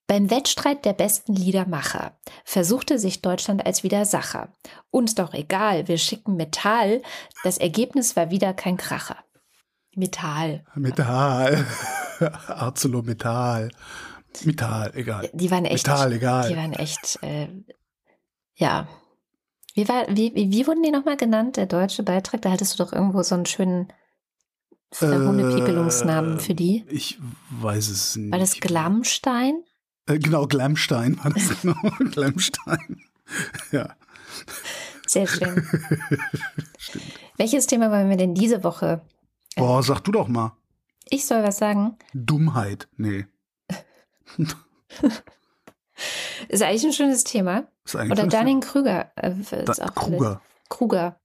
beim 0.07 0.31
Wettstreit 0.31 0.85
der 0.85 0.95
besten 0.95 1.35
Liedermacher 1.35 2.19
versuchte 2.45 2.99
sich 2.99 3.21
Deutschland 3.21 3.67
als 3.67 3.83
Widersacher. 3.83 4.55
Uns 4.91 5.15
doch 5.15 5.35
egal, 5.35 5.87
wir 5.89 5.99
schicken 5.99 6.37
Metall. 6.37 7.03
Das 7.45 7.59
Ergebnis 7.59 8.17
war 8.17 8.31
wieder 8.31 8.55
kein 8.55 8.79
Kracher. 8.79 9.19
Metall. 9.95 10.65
Metall. 10.75 11.67
ArcelorMetall. 12.47 13.71
Metall, 14.45 14.93
egal. 14.95 15.29
Die 15.35 15.51
waren 15.51 15.65
echt. 15.65 15.87
Metall, 15.87 16.13
egal. 16.13 16.49
Die 16.49 16.57
waren 16.57 16.73
echt, 16.73 17.19
äh, 17.23 17.49
ja, 18.55 18.89
wie, 19.79 19.89
war, 19.89 20.07
wie, 20.09 20.35
wie 20.35 20.67
wurden 20.67 20.83
die 20.83 20.91
nochmal 20.91 21.17
genannt, 21.17 21.57
der 21.57 21.67
deutsche 21.67 22.03
Beitrag? 22.03 22.43
Da 22.43 22.51
hattest 22.51 22.77
du 22.77 22.85
doch 22.85 22.93
irgendwo 22.93 23.23
so 23.23 23.37
einen 23.37 23.47
schönen 23.47 23.87
Hundepiepelungsnamen 25.01 26.39
äh, 26.39 26.41
für 26.41 26.55
die. 26.57 26.85
Ich 26.89 27.21
weiß 27.51 27.89
es 27.89 28.17
nicht. 28.17 28.33
War 28.33 28.41
das 28.41 28.59
Glammstein? 28.59 29.63
Äh, 30.07 30.19
genau, 30.19 30.49
Glammstein 30.49 31.17
war 31.23 31.31
das 31.31 31.61
genau. 31.63 31.77
Glammstein. 32.11 33.03
ja. 33.71 33.95
Sehr 35.07 35.29
schön. 35.29 35.65
Welches 37.37 37.69
Thema 37.69 37.93
wollen 37.93 38.11
wir 38.11 38.17
denn 38.17 38.35
diese 38.35 38.65
Woche? 38.65 39.03
Boah, 39.55 39.85
sag 39.85 40.01
du 40.01 40.11
doch 40.11 40.27
mal. 40.27 40.57
Ich 41.09 41.25
soll 41.25 41.45
was 41.45 41.59
sagen? 41.59 41.97
Dummheit. 42.13 42.89
Nee. 42.97 43.27
Ist 46.49 46.63
eigentlich 46.65 46.85
ein 46.85 46.93
schönes 46.93 47.23
Thema. 47.23 47.69
Oder 47.95 48.27
Dunning-Krüger. 48.27 49.11
Äh, 49.17 49.33
da, 49.65 49.73
Kruger. 49.89 50.41
Kruger. 50.69 51.17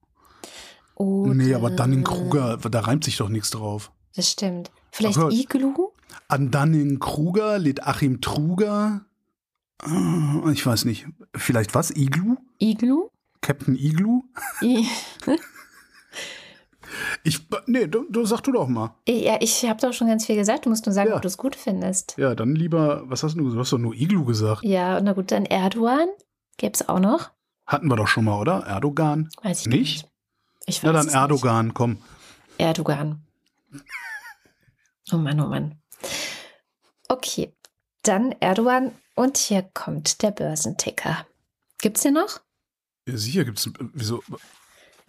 Oder, 0.95 1.33
nee, 1.33 1.53
aber 1.53 1.71
Dunning-Kruger, 1.71 2.57
da 2.57 2.79
reimt 2.81 3.03
sich 3.03 3.17
doch 3.17 3.29
nichts 3.29 3.49
drauf. 3.49 3.91
Das 4.15 4.29
stimmt. 4.29 4.71
Vielleicht 4.91 5.17
Ach, 5.17 5.31
Iglu? 5.31 5.89
An 6.27 6.51
Dunning-Kruger 6.51 7.57
lädt 7.57 7.83
Achim 7.83 8.21
Truger. 8.21 9.01
Ah, 9.81 10.49
ich 10.51 10.65
weiß 10.65 10.85
nicht. 10.85 11.07
Vielleicht 11.35 11.73
was? 11.73 11.89
Iglu? 11.91 12.37
Iglu? 12.59 13.09
Captain 13.41 13.75
Iglu? 13.75 14.23
I 14.61 14.85
Ich, 17.23 17.39
nee, 17.67 17.87
du, 17.87 18.05
du 18.09 18.25
sag 18.25 18.41
du 18.41 18.51
doch 18.51 18.67
mal. 18.67 18.95
Ja, 19.07 19.37
ich 19.39 19.67
habe 19.67 19.79
doch 19.79 19.93
schon 19.93 20.07
ganz 20.07 20.25
viel 20.25 20.35
gesagt. 20.35 20.65
Du 20.65 20.69
musst 20.69 20.85
nur 20.85 20.93
sagen, 20.93 21.09
Ja. 21.09 21.15
ob 21.15 21.21
du 21.21 21.27
es 21.27 21.37
gut 21.37 21.55
findest. 21.55 22.15
Ja, 22.17 22.35
dann 22.35 22.55
lieber, 22.55 23.03
was 23.05 23.23
hast 23.23 23.35
du, 23.35 23.49
du 23.49 23.59
hast 23.59 23.71
doch 23.73 23.77
nur 23.77 23.93
Iglu 23.95 24.25
gesagt. 24.25 24.63
Ja, 24.63 24.99
na 25.01 25.13
gut, 25.13 25.31
dann 25.31 25.45
Erdogan. 25.45 26.09
Gäbe 26.57 26.73
es 26.73 26.87
auch 26.87 26.99
noch? 26.99 27.31
Hatten 27.65 27.87
wir 27.87 27.95
doch 27.95 28.07
schon 28.07 28.25
mal, 28.25 28.39
oder? 28.39 28.65
Erdogan? 28.65 29.29
Weiß 29.41 29.61
ich 29.61 29.67
Nicht? 29.67 29.79
nicht. 30.03 30.09
Ich 30.65 30.83
weiß 30.83 30.91
Na 30.91 30.91
dann 30.93 31.07
Erdogan, 31.09 31.73
komm. 31.73 31.91
Nicht. 31.91 32.03
Erdogan. 32.57 33.25
Oh 35.11 35.17
Mann, 35.17 35.39
oh 35.39 35.47
Mann. 35.47 35.81
Okay, 37.07 37.53
dann 38.03 38.31
Erdogan 38.39 38.91
und 39.15 39.37
hier 39.37 39.63
kommt 39.73 40.21
der 40.21 40.31
Börsenticker. 40.31 41.25
Gibt's 41.81 42.01
den 42.01 42.13
noch? 42.13 42.41
Ja, 43.07 43.17
sicher 43.17 43.43
gibt's, 43.43 43.69
wieso? 43.93 44.23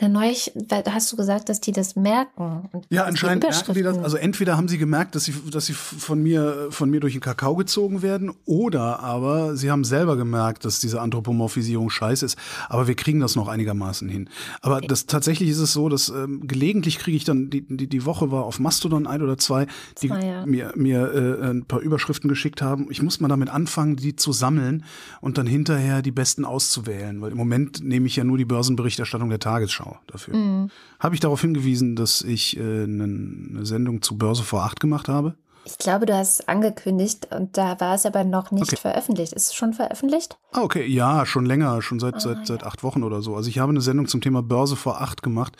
Na, 0.00 0.08
neulich 0.08 0.52
hast 0.90 1.12
du 1.12 1.16
gesagt, 1.16 1.48
dass 1.48 1.60
die 1.60 1.70
das 1.70 1.94
merken. 1.94 2.68
Ja, 2.90 3.04
anscheinend 3.04 3.44
merken 3.44 3.74
die 3.74 3.82
das. 3.82 3.96
Also 3.98 4.16
entweder 4.16 4.56
haben 4.56 4.66
sie 4.66 4.76
gemerkt, 4.76 5.14
dass 5.14 5.24
sie, 5.24 5.34
dass 5.52 5.66
sie 5.66 5.72
von 5.72 6.20
mir, 6.20 6.66
von 6.70 6.90
mir 6.90 6.98
durch 6.98 7.12
den 7.12 7.22
Kakao 7.22 7.54
gezogen 7.54 8.02
werden, 8.02 8.32
oder 8.44 9.00
aber 9.00 9.56
sie 9.56 9.70
haben 9.70 9.84
selber 9.84 10.16
gemerkt, 10.16 10.64
dass 10.64 10.80
diese 10.80 11.00
Anthropomorphisierung 11.00 11.90
scheiße 11.90 12.26
ist. 12.26 12.36
Aber 12.68 12.88
wir 12.88 12.96
kriegen 12.96 13.20
das 13.20 13.36
noch 13.36 13.46
einigermaßen 13.46 14.08
hin. 14.08 14.28
Aber 14.62 14.80
das 14.80 15.06
tatsächlich 15.06 15.48
ist 15.50 15.58
es 15.58 15.72
so, 15.72 15.88
dass 15.88 16.08
ähm, 16.08 16.48
gelegentlich 16.48 16.98
kriege 16.98 17.16
ich 17.16 17.24
dann, 17.24 17.50
die, 17.50 17.64
die, 17.64 17.86
die 17.86 18.04
Woche 18.04 18.32
war 18.32 18.44
auf 18.44 18.58
Mastodon 18.58 19.06
ein 19.06 19.22
oder 19.22 19.38
zwei, 19.38 19.68
die 20.02 20.08
Zwei, 20.08 20.26
ja. 20.26 20.44
mir, 20.44 20.72
mir 20.74 21.12
äh, 21.14 21.50
ein 21.50 21.66
paar 21.66 21.80
Überschriften 21.80 22.28
geschickt 22.28 22.62
haben. 22.62 22.88
Ich 22.90 23.00
muss 23.00 23.20
mal 23.20 23.28
damit 23.28 23.48
anfangen, 23.48 23.94
die 23.94 24.16
zu 24.16 24.32
sammeln 24.32 24.84
und 25.20 25.38
dann 25.38 25.46
hinterher 25.46 26.02
die 26.02 26.10
besten 26.10 26.44
auszuwählen. 26.44 27.20
Weil 27.20 27.30
im 27.30 27.38
Moment 27.38 27.84
nehme 27.84 28.08
ich 28.08 28.16
ja 28.16 28.24
nur 28.24 28.38
die 28.38 28.44
Börsenberichterstattung 28.44 29.30
der 29.30 29.38
Tagesschau 29.38 29.83
dafür. 30.06 30.36
Mhm. 30.36 30.70
Habe 31.00 31.14
ich 31.14 31.20
darauf 31.20 31.40
hingewiesen, 31.40 31.96
dass 31.96 32.22
ich 32.22 32.56
äh, 32.56 32.60
eine, 32.84 33.64
Sendung 33.66 34.02
zu 34.02 34.16
Börse 34.18 34.42
vor 34.42 34.62
acht 34.64 34.80
gemacht 34.80 35.08
habe? 35.08 35.34
Ich 35.66 35.78
glaube, 35.78 36.04
du 36.04 36.14
hast 36.14 36.40
es 36.40 36.48
angekündigt 36.48 37.28
und 37.34 37.56
da 37.56 37.80
war 37.80 37.94
es 37.94 38.04
aber 38.04 38.22
noch 38.24 38.50
nicht 38.50 38.64
Okay. 38.64 38.76
veröffentlicht. 38.76 39.32
Ist 39.32 39.46
es 39.48 39.54
schon 39.54 39.72
veröffentlicht? 39.72 40.36
Ah, 40.52 40.60
okay, 40.60 40.86
ja, 40.86 41.24
schon 41.24 41.46
länger, 41.46 41.80
schon 41.80 41.98
seit, 42.00 42.16
Ah, 42.16 42.20
seit, 42.20 42.46
seit 42.46 42.60
ja. 42.62 42.66
acht 42.68 42.82
Wochen 42.82 43.02
oder 43.02 43.22
so. 43.22 43.34
Also 43.34 43.48
ich 43.48 43.58
habe 43.58 43.70
eine 43.70 43.80
Sendung 43.80 44.06
zum 44.06 44.20
Thema 44.20 44.42
Börse 44.42 44.76
vor 44.76 45.00
acht 45.00 45.22
gemacht. 45.22 45.56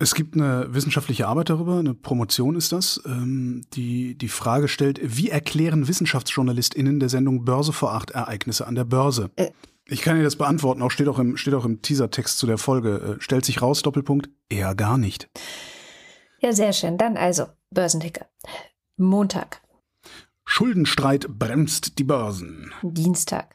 Es 0.00 0.14
gibt 0.14 0.36
eine 0.36 0.72
wissenschaftliche 0.72 1.26
Arbeit 1.26 1.50
darüber, 1.50 1.80
eine 1.80 1.92
Promotion 1.92 2.54
ist 2.54 2.70
das, 2.70 3.02
ähm, 3.04 3.62
die 3.72 4.16
die 4.16 4.28
Frage 4.28 4.68
stellt, 4.68 5.00
wie 5.02 5.28
erklären 5.28 5.88
WissenschaftsjournalistInnen 5.88 7.00
der 7.00 7.08
Sendung 7.08 7.44
Börse 7.44 7.72
vor 7.72 7.92
acht 7.94 8.12
Ereignisse 8.12 8.64
an 8.66 8.76
der 8.76 8.84
Börse? 8.84 9.30
Äh. 9.34 9.50
Ich 9.90 10.02
kann 10.02 10.16
dir 10.16 10.22
das 10.22 10.36
beantworten, 10.36 10.82
auch 10.82 10.90
steht 10.90 11.08
auch 11.08 11.18
im, 11.18 11.38
steht 11.38 11.54
auch 11.54 11.64
im 11.64 11.80
Teasertext 11.80 12.38
zu 12.38 12.46
der 12.46 12.58
Folge. 12.58 13.16
Äh, 13.18 13.22
stellt 13.22 13.46
sich 13.46 13.62
raus, 13.62 13.82
Doppelpunkt, 13.82 14.28
eher 14.50 14.74
gar 14.74 14.98
nicht. 14.98 15.30
Ja, 16.40 16.52
sehr 16.52 16.74
schön. 16.74 16.98
Dann 16.98 17.16
also, 17.16 17.46
Börsenticker. 17.70 18.26
Montag, 18.98 19.62
Schuldenstreit 20.44 21.26
bremst 21.28 21.98
die 21.98 22.04
Börsen. 22.04 22.72
Dienstag, 22.82 23.54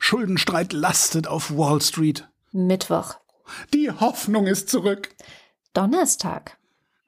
Schuldenstreit 0.00 0.72
lastet 0.72 1.28
auf 1.28 1.56
Wall 1.56 1.80
Street. 1.80 2.28
Mittwoch, 2.52 3.14
Die 3.72 3.90
Hoffnung 3.90 4.46
ist 4.46 4.68
zurück. 4.68 5.14
Donnerstag, 5.74 6.58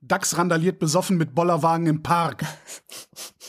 DAX 0.01 0.39
randaliert 0.39 0.79
besoffen 0.79 1.17
mit 1.17 1.35
Bollerwagen 1.35 1.87
im 1.87 2.03
Park. 2.03 2.45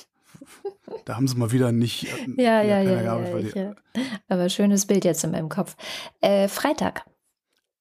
Da 1.05 1.15
haben 1.15 1.27
sie 1.27 1.35
mal 1.35 1.51
wieder 1.51 1.71
nicht. 1.71 2.05
äh, 2.05 2.43
Ja, 2.43 2.61
ja, 2.61 2.81
ja, 2.81 3.01
ja, 3.01 3.33
weil 3.33 3.47
ich, 3.47 3.55
ja. 3.55 3.73
Aber 4.27 4.49
schönes 4.49 4.85
Bild 4.85 5.05
jetzt 5.05 5.23
in 5.23 5.31
meinem 5.31 5.49
Kopf. 5.49 5.75
Äh, 6.21 6.47
Freitag. 6.47 7.05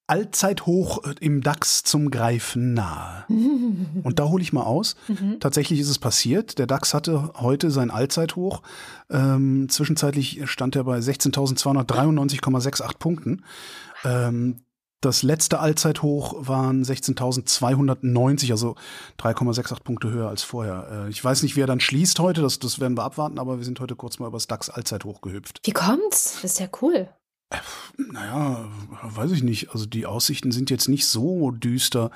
Allzeithoch 0.07 1.03
im 1.21 1.41
DAX 1.41 1.85
zum 1.85 2.11
Greifen 2.11 2.75
nahe. 2.75 3.25
Und 3.29 4.19
da 4.19 4.29
hole 4.29 4.43
ich 4.43 4.53
mal 4.53 4.65
aus. 4.65 4.97
Mhm. 5.07 5.39
Tatsächlich 5.39 5.79
ist 5.79 5.89
es 5.89 6.01
passiert. 6.01 6.59
Der 6.59 6.67
DAX 6.67 6.95
hatte 6.95 7.33
heute 7.37 7.71
sein 7.71 7.93
Allzeithoch. 7.93 8.63
Ähm, 9.09 9.69
zwischenzeitlich 9.69 10.41
stand 10.51 10.75
er 10.75 10.83
bei 10.83 10.99
16.293,68 10.99 12.99
Punkten. 12.99 13.45
Ähm, 14.05 14.57
das 15.01 15.23
letzte 15.23 15.61
Allzeithoch 15.61 16.47
waren 16.47 16.85
16.290, 16.85 18.51
also 18.51 18.77
3,68 19.19 19.83
Punkte 19.83 20.11
höher 20.11 20.29
als 20.29 20.43
vorher. 20.43 21.07
Äh, 21.07 21.11
ich 21.11 21.23
weiß 21.25 21.43
nicht, 21.43 21.57
wer 21.57 21.67
dann 21.67 21.81
schließt 21.81 22.19
heute, 22.19 22.43
das, 22.43 22.59
das 22.59 22.81
werden 22.81 22.97
wir 22.97 23.05
abwarten, 23.05 23.39
aber 23.39 23.59
wir 23.59 23.65
sind 23.65 23.81
heute 23.81 23.97
kurz 23.97 24.19
mal 24.19 24.27
über 24.27 24.37
das 24.37 24.47
DAX-Allzeithoch 24.47 25.21
gehüpft. 25.23 25.61
Wie 25.65 25.73
kommt's? 25.73 26.39
Das 26.43 26.53
ist 26.53 26.61
ja 26.61 26.69
cool. 26.83 27.09
Naja, 27.97 28.69
weiß 29.03 29.33
ich 29.33 29.43
nicht. 29.43 29.71
Also 29.71 29.87
die 29.87 30.07
Aussichten 30.07 30.53
sind 30.53 30.71
jetzt 30.71 30.89
nicht 30.89 31.07
so 31.07 31.51
düster, 31.51 32.11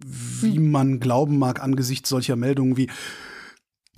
wie 0.00 0.58
man 0.58 1.00
glauben 1.00 1.38
mag 1.38 1.62
angesichts 1.62 2.08
solcher 2.08 2.36
Meldungen 2.36 2.76
wie 2.76 2.88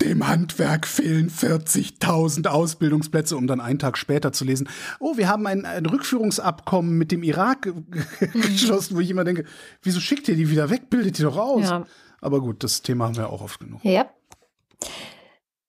dem 0.01 0.27
Handwerk 0.27 0.85
fehlen 0.87 1.29
40.000 1.29 2.47
Ausbildungsplätze, 2.47 3.37
um 3.37 3.47
dann 3.47 3.61
einen 3.61 3.79
Tag 3.79 3.97
später 3.97 4.33
zu 4.33 4.43
lesen, 4.43 4.67
oh, 4.99 5.15
wir 5.17 5.29
haben 5.29 5.47
ein, 5.47 5.65
ein 5.65 5.85
Rückführungsabkommen 5.85 6.97
mit 6.97 7.11
dem 7.11 7.23
Irak 7.23 7.61
ge- 7.61 8.27
geschlossen, 8.33 8.95
wo 8.95 8.99
ich 8.99 9.09
immer 9.09 9.23
denke, 9.23 9.45
wieso 9.81 9.99
schickt 10.01 10.27
ihr 10.27 10.35
die 10.35 10.49
wieder 10.49 10.69
weg? 10.69 10.89
Bildet 10.89 11.17
die 11.17 11.23
doch 11.23 11.37
aus. 11.37 11.63
Ja. 11.63 11.85
Aber 12.21 12.41
gut, 12.41 12.63
das 12.63 12.81
Thema 12.81 13.05
haben 13.05 13.15
wir 13.15 13.29
auch 13.29 13.41
oft 13.41 13.59
genug. 13.59 13.79
Ja. 13.83 14.09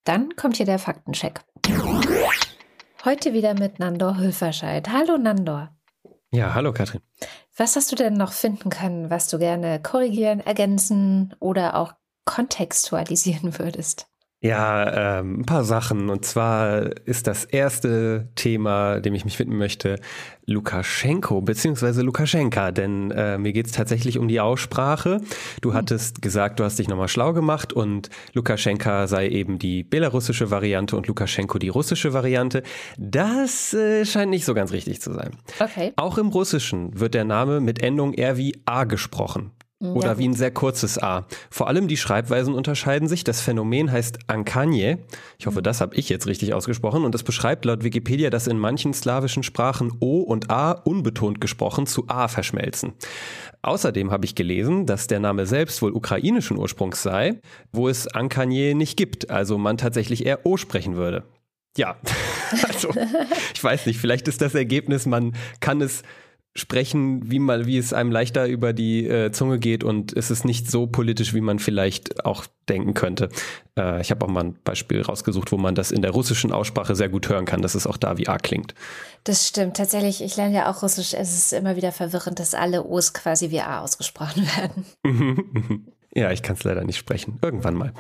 Dann 0.05 0.35
kommt 0.37 0.57
hier 0.57 0.67
der 0.67 0.79
Faktencheck. 0.79 1.41
Heute 3.05 3.33
wieder 3.33 3.55
mit 3.55 3.79
Nandor 3.79 4.19
Hülferscheid. 4.19 4.89
Hallo 4.89 5.17
Nandor. 5.19 5.71
Ja, 6.33 6.55
hallo 6.55 6.73
Katrin. 6.73 7.01
Was 7.57 7.77
hast 7.77 7.93
du 7.93 7.97
denn 7.97 8.15
noch 8.15 8.33
finden 8.33 8.71
können, 8.71 9.11
was 9.11 9.29
du 9.29 9.39
gerne 9.39 9.81
korrigieren, 9.81 10.41
ergänzen 10.41 11.35
oder 11.39 11.77
auch 11.77 11.95
kontextualisieren 12.25 13.59
würdest? 13.59 14.09
Ja, 14.47 15.19
ähm, 15.19 15.41
ein 15.41 15.45
paar 15.45 15.65
Sachen. 15.65 16.09
Und 16.09 16.25
zwar 16.25 16.91
ist 17.05 17.27
das 17.27 17.45
erste 17.45 18.29
Thema, 18.37 19.01
dem 19.01 19.15
ich 19.15 19.25
mich 19.25 19.39
widmen 19.39 19.59
möchte, 19.59 19.97
Lukaschenko 20.47 21.41
bzw. 21.41 22.03
Lukaschenka. 22.03 22.71
Denn 22.71 23.11
äh, 23.11 23.39
mir 23.39 23.53
geht 23.53 23.67
es 23.67 23.73
tatsächlich 23.73 24.19
um 24.19 24.29
die 24.29 24.39
Aussprache. 24.39 25.21
Du 25.63 25.75
hattest 25.75 26.23
gesagt, 26.23 26.61
du 26.61 26.65
hast 26.65 26.79
dich 26.79 26.87
nochmal 26.87 27.09
schlau 27.09 27.33
gemacht 27.33 27.73
und 27.73 28.09
Lukaschenka 28.35 29.09
sei 29.09 29.29
eben 29.29 29.59
die 29.59 29.83
belarussische 29.83 30.51
Variante 30.53 30.97
und 30.97 31.09
Lukaschenko 31.09 31.59
die 31.59 31.69
russische 31.69 32.13
Variante. 32.13 32.63
Das 32.99 33.75
äh, 33.75 34.05
scheint 34.05 34.31
nicht 34.31 34.45
so 34.45 34.55
ganz 34.55 34.71
richtig 34.71 35.01
zu 35.01 35.13
sein. 35.13 35.31
Okay. 35.59 35.93
Auch 35.97 36.19
im 36.19 36.29
Russischen 36.29 37.01
wird 37.01 37.15
der 37.15 37.25
Name 37.25 37.61
mit 37.61 37.83
Endung 37.83 38.13
eher 38.13 38.37
wie 38.37 38.55
A 38.65 38.85
gesprochen. 38.85 39.51
Oder 39.79 40.13
Ja, 40.13 40.19
wie 40.19 40.29
ein 40.29 40.33
sehr 40.33 40.51
kurzes 40.51 41.03
A. 41.03 41.27
Vor 41.51 41.69
allem 41.69 41.87
die 41.87 41.99
Schreibweisen 41.99 42.55
unterscheiden 42.55 43.09
sich. 43.09 43.25
Das 43.25 43.43
Phänomen 43.43 43.93
heißt 43.93 44.21
Ankanje. 44.27 45.01
Ich 45.39 45.47
hoffe, 45.47 45.61
das 45.61 45.83
habe 45.83 45.95
ich 45.97 46.09
jetzt 46.09 46.27
richtig 46.27 46.55
ausgesprochen. 46.55 47.05
Und 47.05 47.15
es 47.15 47.23
beschreibt 47.23 47.67
laut 47.67 47.85
Wikipedia, 47.85 48.31
dass 48.31 48.47
in 48.47 48.59
manchen 48.59 48.95
slawischen 48.95 49.43
Sprachen 49.43 49.93
O 50.01 50.21
und 50.21 50.51
A 50.51 50.71
unbetont 50.73 51.43
gesprochen 51.43 51.87
zu 51.87 52.05
A 52.09 52.29
verschmelzen. 52.29 52.95
Außerdem 53.61 54.11
habe 54.11 54.25
ich 54.25 54.35
gelesen, 54.35 54.87
dass 54.87 55.09
der 55.09 55.21
Name 55.21 55.45
selbst 55.45 55.83
wohl 55.83 55.93
ukrainischen 55.93 56.57
Ursprungs 56.57 57.03
sei, 57.03 57.41
wo 57.71 57.89
es 57.89 58.09
Ankanje 58.09 58.75
nicht 58.75 58.97
gibt. 58.97 59.31
Also 59.31 59.59
man 59.59 59.77
tatsächlich 59.77 60.25
eher 60.25 60.47
O 60.47 60.57
sprechen 60.57 60.97
würde. 60.97 61.25
Ja, 61.77 61.97
also 62.67 62.89
ich 63.55 63.63
weiß 63.63 63.85
nicht, 63.85 64.01
vielleicht 64.01 64.27
ist 64.29 64.41
das 64.41 64.55
Ergebnis, 64.55 65.05
man 65.05 65.37
kann 65.61 65.83
es 65.83 66.03
sprechen, 66.57 67.31
wie 67.31 67.39
mal, 67.39 67.67
wie 67.67 67.79
es 67.79 67.93
einem 67.93 68.11
leichter 68.11 68.47
über 68.47 68.73
die 68.73 69.07
äh, 69.07 69.31
Zunge 69.31 69.59
geht 69.59 69.85
und 69.85 70.17
es 70.17 70.31
ist 70.31 70.45
nicht 70.45 70.71
so 70.71 70.87
politisch, 70.87 71.35
wie 71.35 71.41
man 71.41 71.59
vielleicht 71.59 72.25
auch 72.25 72.47
denken 72.69 72.95
könnte. 72.95 73.29
Äh, 73.79 74.01
ich 74.01 74.11
habe 74.11 74.25
auch 74.25 74.31
mal 74.31 74.45
ein 74.45 74.59
Beispiel 74.65 75.03
rausgesucht, 75.03 75.53
wo 75.53 75.59
man 75.59 75.75
das 75.75 75.93
in 75.93 76.03
der 76.03 76.11
russischen 76.11 76.53
Aussprache 76.53 76.97
sehr 76.97 77.09
gut 77.09 77.29
hören 77.29 77.45
kann, 77.45 77.63
dass 77.63 77.75
es 77.75 77.87
auch 77.87 77.97
da 77.97 78.19
wie 78.19 78.27
A 78.27 78.39
klingt. 78.39 78.75
Das 79.25 79.47
stimmt. 79.47 79.77
Tatsächlich, 79.77 80.23
ich 80.23 80.37
lerne 80.37 80.55
ja 80.55 80.71
auch 80.71 80.83
Russisch. 80.83 81.15
Es 81.15 81.37
ist 81.37 81.53
immer 81.53 81.77
wieder 81.77 81.93
verwirrend, 81.93 82.39
dass 82.39 82.55
alle 82.55 82.85
O's 82.85 83.13
quasi 83.13 83.51
wie 83.51 83.61
A 83.61 83.81
ausgesprochen 83.81 84.47
werden. 84.57 85.87
ja, 86.15 86.33
ich 86.33 86.43
kann 86.43 86.57
es 86.57 86.65
leider 86.65 86.85
nicht 86.85 86.97
sprechen. 86.97 87.39
Irgendwann 87.43 87.75
mal. 87.75 87.93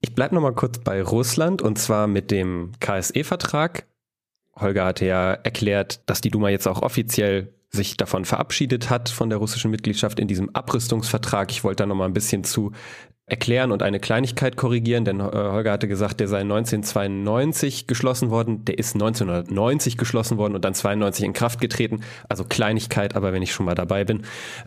Ich 0.00 0.14
bleibe 0.14 0.34
noch 0.34 0.42
mal 0.42 0.54
kurz 0.54 0.80
bei 0.80 1.00
Russland 1.00 1.62
und 1.62 1.78
zwar 1.78 2.08
mit 2.08 2.32
dem 2.32 2.72
KSE-Vertrag. 2.80 3.86
Holger 4.56 4.84
hatte 4.84 5.06
ja 5.06 5.32
erklärt, 5.32 6.00
dass 6.06 6.20
die 6.20 6.30
Duma 6.30 6.50
jetzt 6.50 6.66
auch 6.66 6.82
offiziell 6.82 7.54
sich 7.74 7.96
davon 7.96 8.24
verabschiedet 8.24 8.90
hat, 8.90 9.08
von 9.08 9.30
der 9.30 9.38
russischen 9.38 9.70
Mitgliedschaft 9.70 10.20
in 10.20 10.28
diesem 10.28 10.54
Abrüstungsvertrag. 10.54 11.50
Ich 11.50 11.64
wollte 11.64 11.82
da 11.82 11.86
noch 11.86 11.94
mal 11.94 12.04
ein 12.04 12.12
bisschen 12.12 12.44
zu 12.44 12.72
erklären 13.24 13.72
und 13.72 13.82
eine 13.82 13.98
Kleinigkeit 13.98 14.56
korrigieren, 14.56 15.06
denn 15.06 15.20
äh, 15.20 15.22
Holger 15.22 15.72
hatte 15.72 15.88
gesagt, 15.88 16.20
der 16.20 16.28
sei 16.28 16.40
1992 16.40 17.86
geschlossen 17.86 18.30
worden, 18.30 18.64
der 18.66 18.78
ist 18.78 18.94
1990 18.94 19.96
geschlossen 19.96 20.36
worden 20.36 20.54
und 20.54 20.64
dann 20.64 20.74
92 20.74 21.24
in 21.24 21.32
Kraft 21.32 21.60
getreten, 21.60 22.00
also 22.28 22.44
Kleinigkeit, 22.44 23.16
aber 23.16 23.32
wenn 23.32 23.40
ich 23.40 23.52
schon 23.52 23.64
mal 23.64 23.74
dabei 23.74 24.04
bin. 24.04 24.22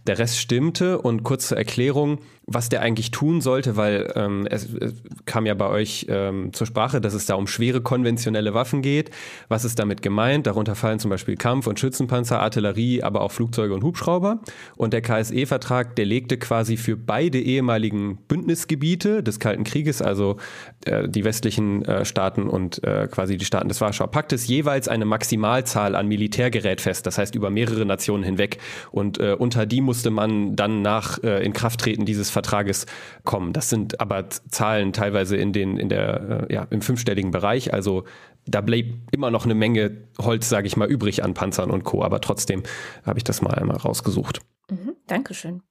Der 0.07 0.17
Rest 0.17 0.39
stimmte 0.39 0.99
und 0.99 1.23
kurz 1.23 1.49
zur 1.49 1.57
Erklärung, 1.57 2.19
was 2.47 2.69
der 2.69 2.81
eigentlich 2.81 3.11
tun 3.11 3.41
sollte, 3.41 3.75
weil 3.75 4.11
ähm, 4.15 4.47
es, 4.49 4.67
es 4.73 4.93
kam 5.25 5.45
ja 5.45 5.55
bei 5.55 5.67
euch 5.67 6.05
ähm, 6.09 6.53
zur 6.53 6.67
Sprache, 6.67 7.01
dass 7.01 7.13
es 7.13 7.25
da 7.25 7.35
um 7.35 7.47
schwere 7.47 7.81
konventionelle 7.81 8.53
Waffen 8.53 8.81
geht. 8.81 9.09
Was 9.47 9.65
ist 9.65 9.79
damit 9.79 10.01
gemeint? 10.01 10.45
Darunter 10.45 10.75
fallen 10.75 10.99
zum 10.99 11.09
Beispiel 11.09 11.37
Kampf- 11.37 11.65
und 11.65 11.79
Schützenpanzer, 11.79 12.39
Artillerie, 12.39 13.01
aber 13.01 13.21
auch 13.21 13.31
Flugzeuge 13.31 13.73
und 13.73 13.83
Hubschrauber. 13.83 14.41
Und 14.75 14.93
der 14.93 15.01
KSE-Vertrag, 15.01 15.95
der 15.95 16.05
legte 16.05 16.37
quasi 16.37 16.77
für 16.77 16.95
beide 16.95 17.39
ehemaligen 17.39 18.17
Bündnisgebiete 18.27 19.23
des 19.23 19.39
Kalten 19.39 19.63
Krieges, 19.63 20.03
also 20.03 20.37
äh, 20.85 21.09
die 21.09 21.23
westlichen 21.23 21.83
äh, 21.85 22.05
Staaten 22.05 22.47
und 22.47 22.83
äh, 22.83 23.07
quasi 23.09 23.37
die 23.37 23.45
Staaten 23.45 23.69
des 23.69 23.81
Warschauer 23.81 24.11
Paktes, 24.11 24.47
jeweils 24.47 24.87
eine 24.87 25.05
Maximalzahl 25.05 25.95
an 25.95 26.07
Militärgerät 26.07 26.79
fest. 26.79 27.07
Das 27.07 27.17
heißt 27.17 27.33
über 27.33 27.49
mehrere 27.49 27.85
Nationen 27.85 28.23
hinweg. 28.23 28.59
Und 28.91 29.19
äh, 29.19 29.35
unter 29.37 29.65
die 29.65 29.81
musste 29.81 30.11
man 30.11 30.55
dann 30.55 30.83
nach 30.83 31.23
äh, 31.23 31.43
Inkrafttreten 31.43 32.05
dieses 32.05 32.34
Vertrages 32.35 32.85
kommen. 33.23 33.53
Das 33.53 33.69
sind 33.69 34.01
aber 34.01 34.29
Zahlen 34.29 34.91
teilweise 34.91 35.37
in 35.37 35.53
den, 35.53 35.77
in 35.77 35.87
der, 35.87 36.47
äh, 36.49 36.53
ja, 36.53 36.67
im 36.69 36.81
fünfstelligen 36.81 37.31
Bereich. 37.31 37.73
Also 37.73 38.03
da 38.45 38.59
blieb 38.59 39.07
immer 39.11 39.31
noch 39.31 39.45
eine 39.45 39.55
Menge 39.55 40.09
Holz, 40.19 40.49
sage 40.49 40.67
ich 40.67 40.75
mal, 40.75 40.89
übrig 40.89 41.23
an 41.23 41.33
Panzern 41.33 41.71
und 41.71 41.85
Co. 41.85 42.03
Aber 42.03 42.19
trotzdem 42.19 42.63
habe 43.05 43.17
ich 43.19 43.23
das 43.23 43.41
mal 43.41 43.55
einmal 43.55 43.77
rausgesucht. 43.77 44.41
Mhm, 44.69 44.95
Dankeschön. 45.07 45.61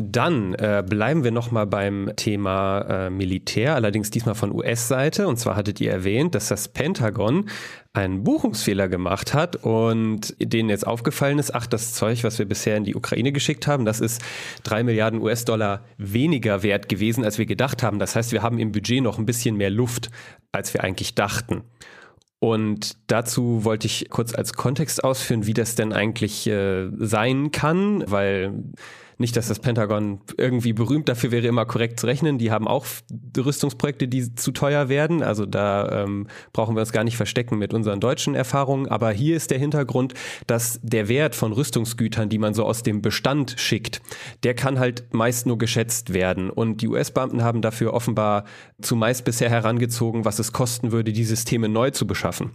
Dann 0.00 0.54
äh, 0.54 0.84
bleiben 0.88 1.24
wir 1.24 1.32
nochmal 1.32 1.66
beim 1.66 2.12
Thema 2.14 2.82
äh, 2.82 3.10
Militär, 3.10 3.74
allerdings 3.74 4.10
diesmal 4.10 4.36
von 4.36 4.54
US-Seite. 4.54 5.26
Und 5.26 5.38
zwar 5.38 5.56
hattet 5.56 5.80
ihr 5.80 5.90
erwähnt, 5.90 6.36
dass 6.36 6.46
das 6.46 6.68
Pentagon 6.68 7.50
einen 7.92 8.22
Buchungsfehler 8.22 8.86
gemacht 8.86 9.34
hat 9.34 9.56
und 9.56 10.36
denen 10.40 10.68
jetzt 10.68 10.86
aufgefallen 10.86 11.40
ist, 11.40 11.52
ach, 11.52 11.66
das 11.66 11.94
Zeug, 11.94 12.22
was 12.22 12.38
wir 12.38 12.46
bisher 12.46 12.76
in 12.76 12.84
die 12.84 12.94
Ukraine 12.94 13.32
geschickt 13.32 13.66
haben, 13.66 13.84
das 13.84 13.98
ist 13.98 14.22
drei 14.62 14.84
Milliarden 14.84 15.20
US-Dollar 15.20 15.84
weniger 15.96 16.62
wert 16.62 16.88
gewesen, 16.88 17.24
als 17.24 17.38
wir 17.38 17.46
gedacht 17.46 17.82
haben. 17.82 17.98
Das 17.98 18.14
heißt, 18.14 18.30
wir 18.30 18.42
haben 18.42 18.60
im 18.60 18.70
Budget 18.70 19.02
noch 19.02 19.18
ein 19.18 19.26
bisschen 19.26 19.56
mehr 19.56 19.70
Luft, 19.70 20.12
als 20.52 20.74
wir 20.74 20.84
eigentlich 20.84 21.16
dachten. 21.16 21.62
Und 22.38 22.96
dazu 23.08 23.64
wollte 23.64 23.88
ich 23.88 24.10
kurz 24.10 24.32
als 24.32 24.52
Kontext 24.52 25.02
ausführen, 25.02 25.46
wie 25.46 25.54
das 25.54 25.74
denn 25.74 25.92
eigentlich 25.92 26.46
äh, 26.46 26.88
sein 26.98 27.50
kann, 27.50 28.04
weil 28.06 28.62
nicht, 29.18 29.36
dass 29.36 29.48
das 29.48 29.58
Pentagon 29.58 30.20
irgendwie 30.36 30.72
berühmt 30.72 31.08
dafür 31.08 31.32
wäre, 31.32 31.46
immer 31.46 31.66
korrekt 31.66 31.98
zu 31.98 32.06
rechnen. 32.06 32.38
Die 32.38 32.50
haben 32.52 32.68
auch 32.68 32.86
Rüstungsprojekte, 33.36 34.06
die 34.06 34.34
zu 34.34 34.52
teuer 34.52 34.88
werden. 34.88 35.22
Also 35.24 35.44
da 35.44 36.04
ähm, 36.04 36.28
brauchen 36.52 36.76
wir 36.76 36.80
uns 36.80 36.92
gar 36.92 37.04
nicht 37.04 37.16
verstecken 37.16 37.58
mit 37.58 37.74
unseren 37.74 37.98
deutschen 37.98 38.36
Erfahrungen. 38.36 38.86
Aber 38.86 39.10
hier 39.10 39.36
ist 39.36 39.50
der 39.50 39.58
Hintergrund, 39.58 40.14
dass 40.46 40.78
der 40.82 41.08
Wert 41.08 41.34
von 41.34 41.52
Rüstungsgütern, 41.52 42.28
die 42.28 42.38
man 42.38 42.54
so 42.54 42.64
aus 42.64 42.84
dem 42.84 43.02
Bestand 43.02 43.56
schickt, 43.58 44.00
der 44.44 44.54
kann 44.54 44.78
halt 44.78 45.12
meist 45.12 45.46
nur 45.46 45.58
geschätzt 45.58 46.14
werden. 46.14 46.48
Und 46.48 46.80
die 46.80 46.88
US-Beamten 46.88 47.42
haben 47.42 47.60
dafür 47.60 47.94
offenbar 47.94 48.44
zumeist 48.80 49.24
bisher 49.24 49.50
herangezogen, 49.50 50.24
was 50.24 50.38
es 50.38 50.52
kosten 50.52 50.92
würde, 50.92 51.12
die 51.12 51.24
Systeme 51.24 51.68
neu 51.68 51.90
zu 51.90 52.06
beschaffen. 52.06 52.52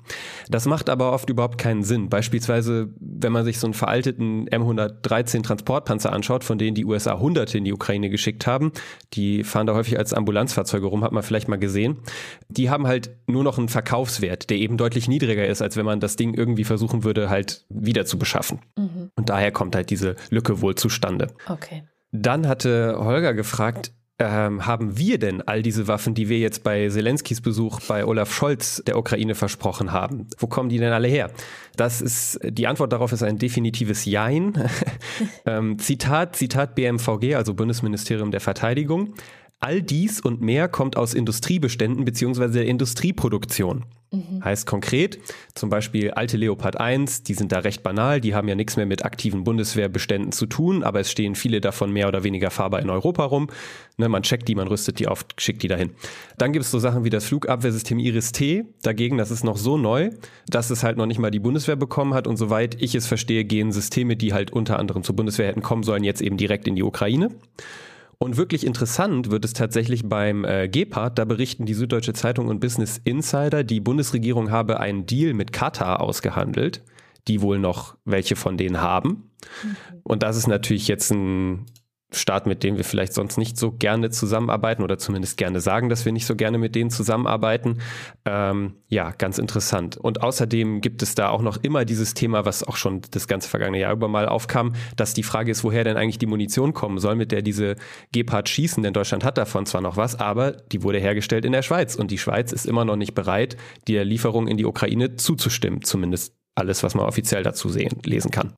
Das 0.50 0.66
macht 0.66 0.90
aber 0.90 1.12
oft 1.12 1.30
überhaupt 1.30 1.58
keinen 1.58 1.84
Sinn. 1.84 2.10
Beispielsweise, 2.10 2.90
wenn 3.00 3.34
man 3.34 3.44
sich 3.44 3.60
so 3.60 3.68
einen 3.68 3.74
veralteten 3.74 4.48
M113 4.48 5.44
Transportpanzer 5.44 6.14
anschaut, 6.14 6.44
von 6.44 6.53
denen 6.58 6.76
die 6.76 6.86
USA 6.86 7.20
Hunderte 7.20 7.58
in 7.58 7.66
die 7.66 7.74
Ukraine 7.74 8.10
geschickt 8.10 8.48
haben. 8.48 8.72
Die 9.14 9.44
fahren 9.44 9.68
da 9.68 9.74
häufig 9.74 9.98
als 9.98 10.14
Ambulanzfahrzeuge 10.14 10.86
rum, 10.86 11.04
hat 11.04 11.12
man 11.12 11.24
vielleicht 11.24 11.48
mal 11.48 11.58
gesehen. 11.58 12.00
Die 12.50 12.70
haben 12.70 12.88
halt 12.88 13.12
nur 13.28 13.44
noch 13.44 13.58
einen 13.58 13.70
Verkaufswert, 13.70 14.50
der 14.50 14.58
eben 14.58 14.78
deutlich 14.78 15.08
niedriger 15.08 15.46
ist, 15.46 15.62
als 15.62 15.78
wenn 15.78 15.86
man 15.86 16.00
das 16.00 16.16
Ding 16.16 16.34
irgendwie 16.34 16.64
versuchen 16.64 17.04
würde, 17.04 17.30
halt 17.30 17.66
wieder 17.70 18.06
zu 18.06 18.18
beschaffen. 18.18 18.60
Mhm. 18.78 19.12
Und 19.16 19.30
daher 19.30 19.52
kommt 19.52 19.76
halt 19.76 19.90
diese 19.90 20.16
Lücke 20.30 20.62
wohl 20.62 20.76
zustande. 20.76 21.28
Okay. 21.48 21.84
Dann 22.12 22.48
hatte 22.48 22.98
Holger 23.00 23.34
gefragt, 23.34 23.92
ähm, 24.24 24.66
haben 24.66 24.98
wir 24.98 25.20
denn 25.20 25.42
all 25.42 25.62
diese 25.62 25.88
Waffen, 25.88 26.14
die 26.14 26.30
wir 26.30 26.40
jetzt 26.40 26.64
bei 26.64 26.88
Zelenskis 26.90 27.42
Besuch 27.42 27.80
bei 27.88 28.06
Olaf 28.06 28.34
Scholz 28.34 28.82
der 28.86 28.98
Ukraine 28.98 29.36
versprochen 29.36 29.92
haben? 29.92 30.28
Wo 30.38 30.48
kommen 30.48 30.70
die 30.70 30.78
denn 30.78 30.94
alle 30.94 31.08
her? 31.08 31.30
Das 31.76 32.02
ist, 32.02 32.40
die 32.44 32.68
Antwort 32.68 32.94
darauf 32.94 33.12
ist 33.12 33.24
ein 33.24 33.38
definitives 33.38 34.06
Jein. 34.06 34.70
ähm, 35.46 35.78
Zitat, 35.80 36.36
Zitat 36.36 36.76
BMVG, 36.76 37.36
also 37.36 37.54
Bundesministerium 37.54 38.32
der 38.32 38.42
Verteidigung. 38.42 39.14
All 39.64 39.82
dies 39.82 40.20
und 40.20 40.42
mehr 40.42 40.68
kommt 40.68 40.98
aus 40.98 41.14
Industriebeständen 41.14 42.04
bzw. 42.04 42.50
der 42.50 42.66
Industrieproduktion. 42.66 43.86
Mhm. 44.12 44.44
Heißt 44.44 44.68
konkret, 44.68 45.20
zum 45.56 45.70
Beispiel 45.70 46.12
alte 46.12 46.36
Leopard 46.36 46.82
1, 46.82 47.24
die 47.24 47.34
sind 47.34 47.54
da 47.54 47.60
recht 47.60 47.82
banal, 47.82 48.20
die 48.20 48.36
haben 48.36 48.50
ja 48.50 48.56
nichts 48.56 48.76
mehr 48.76 48.86
mit 48.86 49.06
aktiven 49.06 49.46
Bundeswehrbeständen 49.46 50.34
zu 50.34 50.48
tun, 50.48 50.84
aber 50.84 51.00
es 51.00 51.10
stehen 51.10 51.36
viele 51.36 51.62
davon 51.62 51.94
mehr 51.94 52.10
oder 52.10 52.26
weniger 52.26 52.52
fahrbar 52.52 52.82
in 52.82 52.90
Europa 52.90 53.24
rum. 53.24 53.48
Ne, 53.96 54.10
man 54.10 54.24
checkt 54.24 54.50
die, 54.50 54.56
man 54.56 54.68
rüstet 54.68 55.00
die 55.00 55.08
auf, 55.08 55.26
schickt 55.38 55.64
die 55.64 55.70
dahin. 55.70 55.92
Dann 56.38 56.52
gibt 56.52 56.66
es 56.66 56.72
so 56.72 56.80
Sachen 56.80 57.06
wie 57.06 57.10
das 57.10 57.24
Flugabwehrsystem 57.24 58.00
Iris-T. 58.00 58.66
Dagegen, 58.82 59.18
das 59.18 59.32
ist 59.32 59.46
noch 59.46 59.56
so 59.56 59.78
neu, 59.78 60.10
dass 60.46 60.72
es 60.72 60.84
halt 60.84 60.98
noch 60.98 61.06
nicht 61.06 61.20
mal 61.20 61.32
die 61.32 61.40
Bundeswehr 61.40 61.78
bekommen 61.78 62.14
hat 62.16 62.28
und 62.28 62.36
soweit 62.36 62.82
ich 62.82 62.96
es 62.96 63.08
verstehe, 63.08 63.46
gehen 63.46 63.72
Systeme, 63.72 64.18
die 64.18 64.34
halt 64.34 64.52
unter 64.52 64.78
anderem 64.78 65.04
zur 65.04 65.16
Bundeswehr 65.16 65.48
hätten 65.48 65.62
kommen 65.62 65.84
sollen, 65.84 66.04
jetzt 66.04 66.22
eben 66.22 66.36
direkt 66.36 66.68
in 66.68 66.76
die 66.76 66.84
Ukraine. 66.84 67.30
Und 68.24 68.38
wirklich 68.38 68.66
interessant 68.66 69.32
wird 69.32 69.44
es 69.44 69.52
tatsächlich 69.52 70.08
beim 70.08 70.46
äh, 70.46 70.70
Gepard. 70.70 71.20
Da 71.20 71.26
berichten 71.26 71.66
die 71.66 71.74
Süddeutsche 71.74 72.14
Zeitung 72.14 72.48
und 72.48 72.62
Business 72.62 73.02
Insider, 73.04 73.66
die 73.66 73.82
Bundesregierung 73.82 74.50
habe 74.50 74.80
einen 74.80 75.06
Deal 75.06 75.34
mit 75.34 75.52
Katar 75.52 76.00
ausgehandelt, 76.00 76.86
die 77.28 77.42
wohl 77.42 77.60
noch 77.60 77.98
welche 78.06 78.38
von 78.38 78.56
denen 78.56 78.80
haben. 78.80 79.10
Mhm. 79.10 79.76
Und 80.04 80.24
das 80.24 80.38
ist 80.38 80.48
natürlich 80.48 80.88
jetzt 80.88 81.12
ein 81.12 81.66
Staat, 82.14 82.48
mit 82.48 82.64
dem 82.64 82.78
wir 82.78 82.84
vielleicht 82.84 83.14
sonst 83.14 83.38
nicht 83.38 83.58
so 83.58 83.72
gerne 83.72 84.10
zusammenarbeiten 84.10 84.84
oder 84.84 84.98
zumindest 84.98 85.38
gerne 85.38 85.60
sagen, 85.60 85.90
dass 85.90 86.06
wir 86.06 86.12
nicht 86.12 86.26
so 86.26 86.36
gerne 86.36 86.58
mit 86.58 86.76
denen 86.76 86.90
zusammenarbeiten. 86.90 87.80
Ähm, 88.26 88.76
ja, 88.88 89.12
ganz 89.12 89.38
interessant. 89.38 89.98
Und 89.98 90.22
außerdem 90.22 90.82
gibt 90.82 91.02
es 91.02 91.16
da 91.16 91.30
auch 91.30 91.42
noch 91.42 91.58
immer 91.58 91.86
dieses 91.86 92.14
Thema, 92.14 92.46
was 92.46 92.64
auch 92.64 92.76
schon 92.76 93.02
das 93.12 93.28
ganze 93.28 93.50
vergangene 93.50 93.80
Jahr 93.80 93.94
über 93.94 94.08
mal 94.08 94.28
aufkam, 94.28 94.74
dass 94.96 95.14
die 95.14 95.24
Frage 95.24 95.52
ist, 95.52 95.64
woher 95.64 95.84
denn 95.84 95.98
eigentlich 95.98 96.20
die 96.20 96.26
Munition 96.26 96.74
kommen 96.74 97.00
soll, 97.00 97.16
mit 97.16 97.32
der 97.32 97.42
diese 97.42 97.76
Gepard 98.12 98.48
schießen. 98.48 98.84
Denn 98.84 98.94
Deutschland 98.94 99.24
hat 99.24 99.38
davon 99.38 99.66
zwar 99.66 99.82
noch 99.82 99.98
was, 99.98 100.20
aber 100.20 100.52
die 100.52 100.84
wurde 100.84 101.00
hergestellt 101.00 101.46
in 101.46 101.52
der 101.52 101.64
Schweiz. 101.64 101.96
Und 101.96 102.12
die 102.12 102.18
Schweiz 102.18 102.52
ist 102.52 102.66
immer 102.66 102.86
noch 102.86 102.96
nicht 102.96 103.16
bereit, 103.16 103.58
der 103.88 104.06
Lieferung 104.06 104.48
in 104.48 104.58
die 104.58 104.66
Ukraine 104.66 105.16
zuzustimmen. 105.16 105.82
Zumindest 105.82 106.36
alles, 106.56 106.84
was 106.84 106.96
man 106.96 107.06
offiziell 107.06 107.44
dazu 107.44 107.70
sehen, 107.70 108.00
lesen 108.06 108.32
kann. 108.32 108.54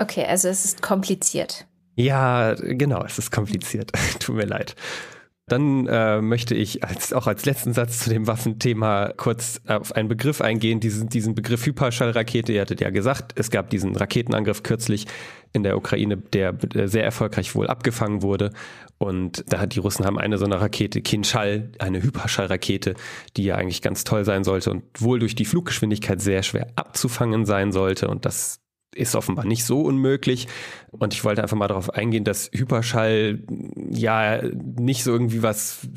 Okay, 0.00 0.24
also 0.24 0.48
es 0.48 0.64
ist 0.64 0.80
kompliziert. 0.80 1.67
Ja, 1.98 2.54
genau, 2.54 3.02
es 3.04 3.18
ist 3.18 3.32
kompliziert. 3.32 3.90
Tut 4.20 4.36
mir 4.36 4.46
leid. 4.46 4.76
Dann 5.48 5.88
äh, 5.88 6.20
möchte 6.20 6.54
ich 6.54 6.84
als, 6.84 7.12
auch 7.12 7.26
als 7.26 7.44
letzten 7.44 7.72
Satz 7.72 8.00
zu 8.00 8.10
dem 8.10 8.28
Waffenthema 8.28 9.12
kurz 9.16 9.60
auf 9.66 9.96
einen 9.96 10.06
Begriff 10.06 10.40
eingehen, 10.40 10.78
diesen, 10.78 11.08
diesen 11.08 11.34
Begriff 11.34 11.66
Hyperschallrakete. 11.66 12.52
Ihr 12.52 12.60
hattet 12.60 12.80
ja 12.80 12.90
gesagt, 12.90 13.32
es 13.34 13.50
gab 13.50 13.70
diesen 13.70 13.96
Raketenangriff 13.96 14.62
kürzlich 14.62 15.06
in 15.52 15.64
der 15.64 15.76
Ukraine, 15.76 16.18
der 16.18 16.54
sehr 16.84 17.02
erfolgreich 17.02 17.56
wohl 17.56 17.66
abgefangen 17.66 18.22
wurde. 18.22 18.52
Und 18.98 19.42
da 19.48 19.58
hat 19.58 19.74
die 19.74 19.80
Russen 19.80 20.04
haben 20.04 20.18
eine 20.18 20.38
so 20.38 20.44
eine 20.44 20.60
Rakete, 20.60 21.00
Kinschall, 21.00 21.72
eine 21.80 22.00
Hyperschallrakete, 22.00 22.94
die 23.36 23.44
ja 23.44 23.56
eigentlich 23.56 23.82
ganz 23.82 24.04
toll 24.04 24.24
sein 24.24 24.44
sollte 24.44 24.70
und 24.70 24.84
wohl 24.98 25.18
durch 25.18 25.34
die 25.34 25.46
Fluggeschwindigkeit 25.46 26.20
sehr 26.20 26.44
schwer 26.44 26.68
abzufangen 26.76 27.44
sein 27.44 27.72
sollte. 27.72 28.06
Und 28.06 28.24
das 28.24 28.60
ist 28.94 29.14
offenbar 29.14 29.44
nicht 29.44 29.64
so 29.64 29.82
unmöglich. 29.82 30.48
Und 30.90 31.14
ich 31.14 31.24
wollte 31.24 31.42
einfach 31.42 31.56
mal 31.56 31.68
darauf 31.68 31.90
eingehen, 31.90 32.24
dass 32.24 32.50
Hyperschall 32.52 33.42
ja 33.90 34.42
nicht 34.42 35.04
so 35.04 35.12
irgendwie 35.12 35.42
was 35.42 35.88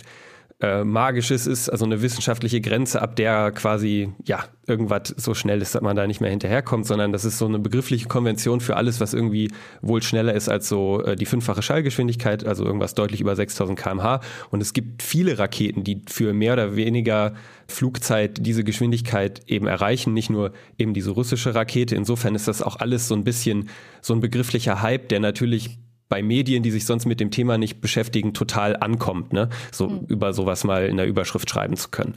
äh, 0.62 0.84
Magisches 0.84 1.48
ist, 1.48 1.70
also 1.70 1.86
eine 1.86 2.02
wissenschaftliche 2.02 2.62
Grenze, 2.62 3.02
ab 3.02 3.16
der 3.16 3.52
quasi, 3.52 4.10
ja, 4.26 4.46
irgendwas 4.68 5.14
so 5.18 5.34
schnell 5.34 5.62
ist, 5.62 5.74
dass 5.74 5.82
man 5.82 5.96
da 5.96 6.06
nicht 6.06 6.22
mehr 6.22 6.30
hinterherkommt, 6.30 6.86
sondern 6.86 7.12
das 7.12 7.26
ist 7.26 7.40
so 7.40 7.48
eine 7.48 7.60
begriffliche 7.60 8.08
Konvention 8.08 8.62
für 8.62 8.78
alles, 8.78 9.02
was 9.02 9.14
irgendwie 9.14 9.52
wohl 9.82 10.04
schneller 10.04 10.34
ist 10.34 10.50
als 10.50 10.70
so 10.70 11.04
äh, 11.04 11.16
die 11.16 11.26
fünffache 11.26 11.62
Schallgeschwindigkeit, 11.62 12.46
also 12.46 12.64
irgendwas 12.64 12.94
deutlich 12.94 13.22
über 13.22 13.36
6000 13.36 13.78
kmh. 13.78 14.22
Und 14.52 14.62
es 14.62 14.74
gibt 14.74 15.02
viele 15.02 15.40
Raketen, 15.40 15.84
die 15.84 16.04
für 16.08 16.32
mehr 16.34 16.54
oder 16.54 16.76
weniger 16.76 17.34
Flugzeit 17.68 18.46
diese 18.46 18.64
Geschwindigkeit 18.64 19.42
eben 19.48 19.66
erreichen, 19.66 20.14
nicht 20.14 20.30
nur 20.30 20.52
eben 20.78 20.94
diese 20.94 21.12
russische 21.12 21.56
Rakete. 21.56 21.96
Insofern 21.96 22.36
ist 22.36 22.48
das 22.48 22.62
auch 22.62 22.78
alles 22.78 23.08
so 23.08 23.16
ein 23.16 23.24
bisschen 23.24 23.70
so 24.02 24.14
ein 24.14 24.20
begrifflicher 24.20 24.82
Hype, 24.82 25.10
der 25.10 25.20
natürlich 25.20 25.80
bei 26.12 26.22
Medien, 26.22 26.62
die 26.62 26.72
sich 26.72 26.86
sonst 26.86 27.06
mit 27.06 27.22
dem 27.22 27.32
Thema 27.32 27.58
nicht 27.58 27.80
beschäftigen, 27.80 28.34
total 28.34 28.76
ankommt, 28.76 29.32
ne? 29.32 29.50
So 29.72 29.88
mhm. 29.88 30.06
über 30.08 30.34
sowas 30.34 30.66
mal 30.66 30.86
in 30.86 30.98
der 30.98 31.08
Überschrift 31.08 31.50
schreiben 31.50 31.78
zu 31.78 31.88
können. 31.90 32.16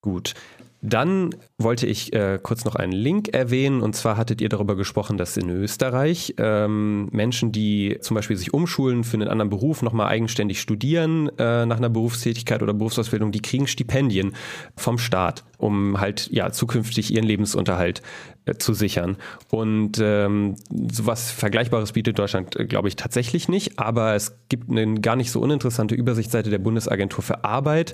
Gut. 0.00 0.34
Dann 0.80 1.34
wollte 1.58 1.88
ich 1.88 2.12
äh, 2.12 2.38
kurz 2.40 2.64
noch 2.64 2.76
einen 2.76 2.92
Link 2.92 3.34
erwähnen. 3.34 3.80
Und 3.82 3.96
zwar 3.96 4.16
hattet 4.16 4.40
ihr 4.40 4.48
darüber 4.48 4.76
gesprochen, 4.76 5.16
dass 5.16 5.36
in 5.36 5.50
Österreich 5.50 6.34
ähm, 6.38 7.08
Menschen, 7.10 7.50
die 7.50 7.98
zum 8.00 8.14
Beispiel 8.14 8.36
sich 8.36 8.54
umschulen 8.54 9.02
für 9.02 9.14
einen 9.14 9.26
anderen 9.26 9.50
Beruf, 9.50 9.82
nochmal 9.82 10.06
eigenständig 10.06 10.60
studieren 10.60 11.30
äh, 11.36 11.66
nach 11.66 11.78
einer 11.78 11.88
Berufstätigkeit 11.88 12.62
oder 12.62 12.74
Berufsausbildung, 12.74 13.32
die 13.32 13.42
kriegen 13.42 13.66
Stipendien 13.66 14.36
vom 14.76 14.98
Staat, 14.98 15.44
um 15.56 15.98
halt 16.00 16.28
ja 16.30 16.52
zukünftig 16.52 17.12
ihren 17.12 17.24
Lebensunterhalt 17.24 18.00
zu 18.56 18.72
sichern. 18.72 19.16
Und 19.50 19.98
ähm, 20.00 20.56
sowas 20.90 21.30
Vergleichbares 21.30 21.92
bietet 21.92 22.18
Deutschland, 22.18 22.56
äh, 22.56 22.64
glaube 22.64 22.88
ich, 22.88 22.96
tatsächlich 22.96 23.48
nicht. 23.48 23.78
Aber 23.78 24.14
es 24.14 24.38
gibt 24.48 24.70
eine 24.70 25.00
gar 25.00 25.16
nicht 25.16 25.30
so 25.30 25.40
uninteressante 25.40 25.94
Übersichtsseite 25.94 26.50
der 26.50 26.58
Bundesagentur 26.58 27.22
für 27.22 27.44
Arbeit. 27.44 27.92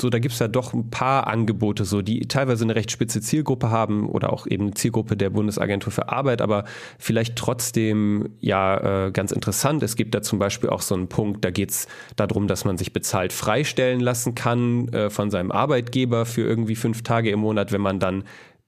So, 0.00 0.10
da 0.10 0.18
gibt 0.18 0.34
es 0.34 0.40
ja 0.40 0.48
doch 0.48 0.74
ein 0.74 0.90
paar 0.90 1.26
Angebote, 1.26 1.84
so 1.84 2.02
die 2.02 2.26
teilweise 2.26 2.64
eine 2.64 2.74
recht 2.74 2.90
spitze 2.90 3.20
Zielgruppe 3.20 3.70
haben 3.70 4.08
oder 4.08 4.32
auch 4.32 4.46
eben 4.46 4.74
Zielgruppe 4.74 5.16
der 5.16 5.30
Bundesagentur 5.30 5.92
für 5.92 6.08
Arbeit, 6.08 6.42
aber 6.42 6.64
vielleicht 6.98 7.36
trotzdem 7.36 8.30
ja 8.40 9.06
äh, 9.06 9.10
ganz 9.12 9.32
interessant. 9.32 9.82
Es 9.82 9.96
gibt 9.96 10.14
da 10.14 10.22
zum 10.22 10.38
Beispiel 10.38 10.70
auch 10.70 10.82
so 10.82 10.94
einen 10.94 11.08
Punkt, 11.08 11.44
da 11.44 11.50
geht 11.50 11.70
es 11.70 11.86
darum, 12.16 12.48
dass 12.48 12.64
man 12.64 12.76
sich 12.76 12.92
bezahlt 12.92 13.32
freistellen 13.32 14.00
lassen 14.00 14.34
kann 14.34 14.88
äh, 14.88 15.10
von 15.10 15.30
seinem 15.30 15.50
Arbeitgeber 15.50 16.26
für 16.26 16.42
irgendwie 16.42 16.76
fünf 16.76 17.02
Tage 17.02 17.30
im 17.30 17.40
Monat, 17.40 17.72
wenn 17.72 17.80
man 17.80 18.00
dann 18.00 18.24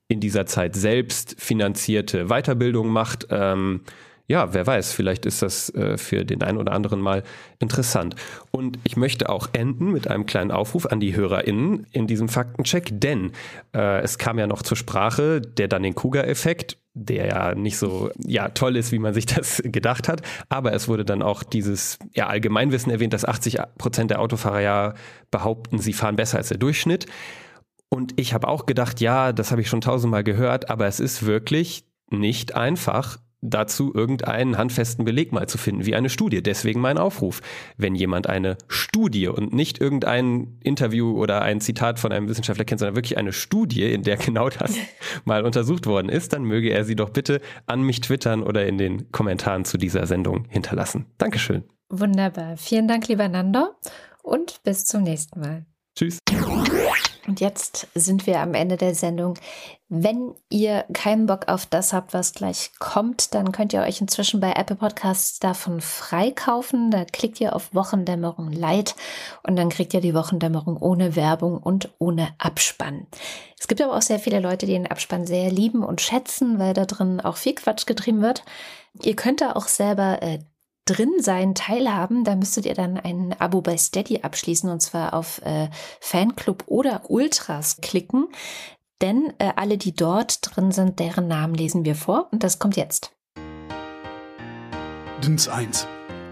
in 0.09 0.21
dieser 0.21 0.47
Zeit 0.47 0.77
selbst 0.77 1.37
finanzierte 1.39 2.27
Weiterbildung 2.27 2.89
macht. 2.89 3.27
Ähm, 3.31 3.81
ja, 4.29 4.53
wer 4.53 4.67
weiß, 4.67 4.93
vielleicht 4.93 5.25
ist 5.25 5.43
das 5.43 5.73
äh, 5.75 5.97
für 5.97 6.25
den 6.25 6.43
einen 6.43 6.59
oder 6.59 6.73
anderen 6.73 7.01
mal 7.01 7.23
interessant. 7.61 8.17
Und 8.51 8.79
ich 8.83 8.97
möchte 8.97 9.29
auch 9.29 9.49
enden 9.53 9.93
mit 9.93 10.09
einem 10.09 10.27
kleinen 10.27 10.51
Aufruf 10.51 10.87
an 10.87 10.99
die 10.99 11.15
HörerInnen 11.15 11.87
in 11.93 12.09
diesem 12.09 12.29
Faktencheck, 12.29 12.91
denn 12.93 13.33
äh, 13.73 14.01
es 14.01 14.19
kam 14.19 14.39
ja 14.39 14.49
noch 14.49 14.63
zur 14.63 14.77
Sprache 14.77 15.41
der 15.41 15.69
Dunning-Kruger-Effekt, 15.69 16.77
der 16.95 17.27
ja 17.27 17.55
nicht 17.55 17.79
so 17.79 18.11
ja, 18.25 18.49
toll 18.49 18.77
ist, 18.77 18.91
wie 18.91 18.99
man 18.99 19.15
sich 19.15 19.27
das 19.27 19.63
gedacht 19.65 20.09
hat. 20.09 20.23
Aber 20.49 20.73
es 20.73 20.89
wurde 20.89 21.05
dann 21.05 21.23
auch 21.23 21.45
dieses 21.45 21.99
ja, 22.13 22.27
Allgemeinwissen 22.27 22.91
erwähnt, 22.91 23.13
dass 23.13 23.25
80 23.25 23.59
Prozent 23.79 24.11
der 24.11 24.21
Autofahrer 24.21 24.61
ja 24.61 24.95
behaupten, 25.31 25.79
sie 25.79 25.93
fahren 25.93 26.17
besser 26.17 26.39
als 26.39 26.49
der 26.49 26.59
Durchschnitt. 26.59 27.07
Und 27.89 28.19
ich 28.19 28.35
habe 28.35 28.49
auch 28.49 28.67
gedacht, 28.67 29.01
ja, 29.01 29.33
das 29.33 29.51
habe 29.51 29.61
ich 29.61 29.69
schon 29.69 29.81
tausendmal 29.81 30.25
gehört, 30.25 30.71
aber 30.71 30.87
es 30.87 31.01
ist 31.01 31.25
wirklich 31.25 31.85
nicht 32.11 32.55
einfach, 32.57 33.19
dazu 33.51 33.93
irgendeinen 33.95 34.59
handfesten 34.59 35.05
Beleg 35.05 35.33
mal 35.33 35.49
zu 35.49 35.59
finden, 35.59 35.87
wie 35.87 35.95
eine 35.95 36.09
Studie. 36.09 36.43
Deswegen 36.43 36.81
mein 36.81 36.99
Aufruf. 36.99 37.41
Wenn 37.77 37.95
jemand 37.95 38.29
eine 38.29 38.57
Studie 38.69 39.29
und 39.29 39.53
nicht 39.53 39.81
irgendein 39.81 40.59
Interview 40.63 41.19
oder 41.19 41.43
ein 41.43 41.61
Zitat 41.61 41.99
von 41.99 42.13
einem 42.13 42.29
Wissenschaftler 42.29 42.65
kennt, 42.65 42.81
sondern 42.81 42.97
wirklich 42.97 43.19
eine 43.19 43.33
Studie, 43.33 43.93
in 43.93 44.03
der 44.03 44.17
genau 44.27 44.49
das 44.49 44.75
mal 45.25 45.45
untersucht 45.45 45.87
worden 45.87 46.09
ist, 46.09 46.33
dann 46.33 46.45
möge 46.45 46.71
er 46.71 46.85
sie 46.85 46.97
doch 46.97 47.11
bitte 47.11 47.41
an 47.67 47.83
mich 47.83 48.01
twittern 48.01 48.43
oder 48.43 48.67
in 48.67 48.79
den 48.79 49.11
Kommentaren 49.13 49.65
zu 49.65 49.79
dieser 49.79 50.07
Sendung 50.07 50.47
hinterlassen. 50.49 51.07
Dankeschön. 51.19 51.65
Wunderbar. 51.89 52.57
Vielen 52.57 52.89
Dank, 52.89 53.07
lieber 53.09 53.29
Nando. 53.29 53.69
Und 54.23 54.63
bis 54.65 54.85
zum 54.85 55.03
nächsten 55.05 55.41
Mal. 55.41 55.67
Tschüss. 55.95 56.19
Und 57.27 57.41
jetzt 57.41 57.89
sind 57.95 58.27
wir 58.27 58.41
am 58.41 58.55
Ende 58.55 58.77
der 58.77 58.95
Sendung. 58.95 59.35
Wenn 59.89 60.35
ihr 60.49 60.85
keinen 60.93 61.27
Bock 61.27 61.49
auf 61.49 61.67
das 61.67 61.93
habt, 61.93 62.13
was 62.13 62.35
gleich 62.35 62.73
kommt, 62.79 63.35
dann 63.35 63.53
könnt 63.53 63.73
ihr 63.73 63.83
euch 63.83 64.01
inzwischen 64.01 64.41
bei 64.41 64.53
Apple 64.53 64.77
Podcasts 64.77 65.39
davon 65.39 65.81
freikaufen. 65.81 66.91
Da 66.91 67.05
klickt 67.05 67.41
ihr 67.41 67.55
auf 67.55 67.75
Wochendämmerung 67.75 68.51
Light 68.53 68.95
und 69.43 69.57
dann 69.57 69.69
kriegt 69.69 69.95
ihr 69.95 70.01
die 70.01 70.15
Wochendämmerung 70.15 70.77
ohne 70.77 71.17
Werbung 71.17 71.59
und 71.59 71.91
ohne 71.99 72.29
Abspann. 72.39 73.07
Es 73.59 73.69
gibt 73.69 73.81
aber 73.81 73.97
auch 73.97 74.03
sehr 74.03 74.19
viele 74.19 74.41
Leute, 74.41 74.67
die 74.67 74.73
den 74.73 74.91
Abspann 74.91 75.27
sehr 75.27 75.51
lieben 75.51 75.85
und 75.85 76.01
schätzen, 76.01 76.59
weil 76.59 76.75
da 76.75 76.85
drin 76.85 77.21
auch 77.21 77.37
viel 77.37 77.55
Quatsch 77.55 77.87
getrieben 77.87 78.23
wird. 78.23 78.45
Ihr 79.03 79.17
könnt 79.17 79.41
da 79.41 79.53
auch 79.53 79.69
selber 79.69 80.23
äh, 80.23 80.39
drin 80.87 81.13
sein, 81.19 81.55
teilhaben, 81.55 82.25
da 82.25 82.35
müsstet 82.37 82.65
ihr 82.65 82.75
dann 82.75 82.97
ein 82.97 83.35
Abo 83.39 83.61
bei 83.61 83.77
Steady 83.77 84.21
abschließen 84.23 84.71
und 84.71 84.81
zwar 84.81 85.13
auf 85.13 85.43
äh, 85.45 85.69
Fanclub 86.01 86.65
oder 86.67 87.03
Ultras 87.11 87.81
klicken. 87.83 88.29
Denn 89.03 89.35
äh, 89.39 89.53
alle, 89.57 89.77
die 89.77 89.95
dort 89.95 90.39
drin 90.43 90.73
sind, 90.73 90.99
deren 90.99 91.29
Namen 91.29 91.55
lesen 91.55 91.85
wir 91.85 91.95
vor 91.95 92.29
und 92.33 92.43
das 92.43 92.59
kommt 92.59 92.77
jetzt. 92.77 93.13
Dins 95.23 95.49
1. 95.49 95.87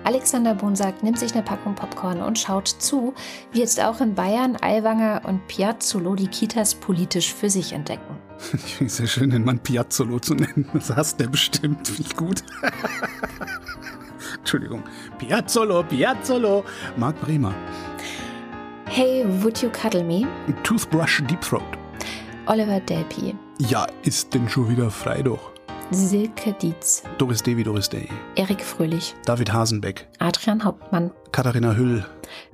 Alexander 0.04 0.54
Bohn 0.54 0.76
sagt, 0.76 1.02
nimmt 1.02 1.18
sich 1.18 1.32
eine 1.32 1.42
Packung 1.42 1.74
Popcorn 1.74 2.20
und 2.20 2.38
schaut 2.38 2.68
zu, 2.68 3.14
wie 3.52 3.60
jetzt 3.60 3.82
auch 3.82 4.02
in 4.02 4.14
Bayern 4.14 4.56
Aiwanger 4.60 5.22
und 5.24 5.46
Piazzolo 5.48 6.14
die 6.14 6.28
Kitas 6.28 6.74
politisch 6.74 7.32
für 7.32 7.50
sich 7.50 7.72
entdecken. 7.72 8.18
Ich 8.52 8.76
finde 8.76 8.90
es 8.90 8.96
sehr 8.96 9.06
schön, 9.06 9.30
den 9.30 9.44
Mann 9.44 9.58
Piazzolo 9.58 10.18
zu 10.18 10.34
nennen. 10.34 10.68
Das 10.74 10.90
hasst 10.90 11.20
der 11.20 11.28
bestimmt. 11.28 11.88
Finde 11.88 12.02
ich 12.02 12.16
gut. 12.16 12.44
Entschuldigung. 14.54 14.84
Piazzolo, 15.18 15.82
Piazzolo. 15.82 16.64
Marc 16.96 17.20
Bremer. 17.20 17.52
Hey, 18.86 19.24
would 19.42 19.60
you 19.60 19.70
cuddle 19.70 20.04
me? 20.04 20.26
Toothbrush 20.62 21.22
Deep 21.26 21.40
Throat. 21.40 21.62
Oliver 22.46 22.78
Delpi. 22.78 23.34
Ja, 23.58 23.86
ist 24.04 24.32
denn 24.32 24.48
schon 24.48 24.68
wieder 24.68 24.90
frei 24.90 25.22
doch. 25.22 25.50
Silke 25.90 26.52
Dietz. 26.52 27.02
Doris 27.18 27.42
Day 27.42 27.56
wie 27.56 27.64
Doris 27.64 27.88
Day. 27.88 28.08
Erik 28.36 28.62
Fröhlich. 28.62 29.16
David 29.24 29.52
Hasenbeck. 29.52 30.06
Adrian 30.20 30.62
Hauptmann. 30.62 31.10
Katharina 31.32 31.74
Hüll. 31.74 32.04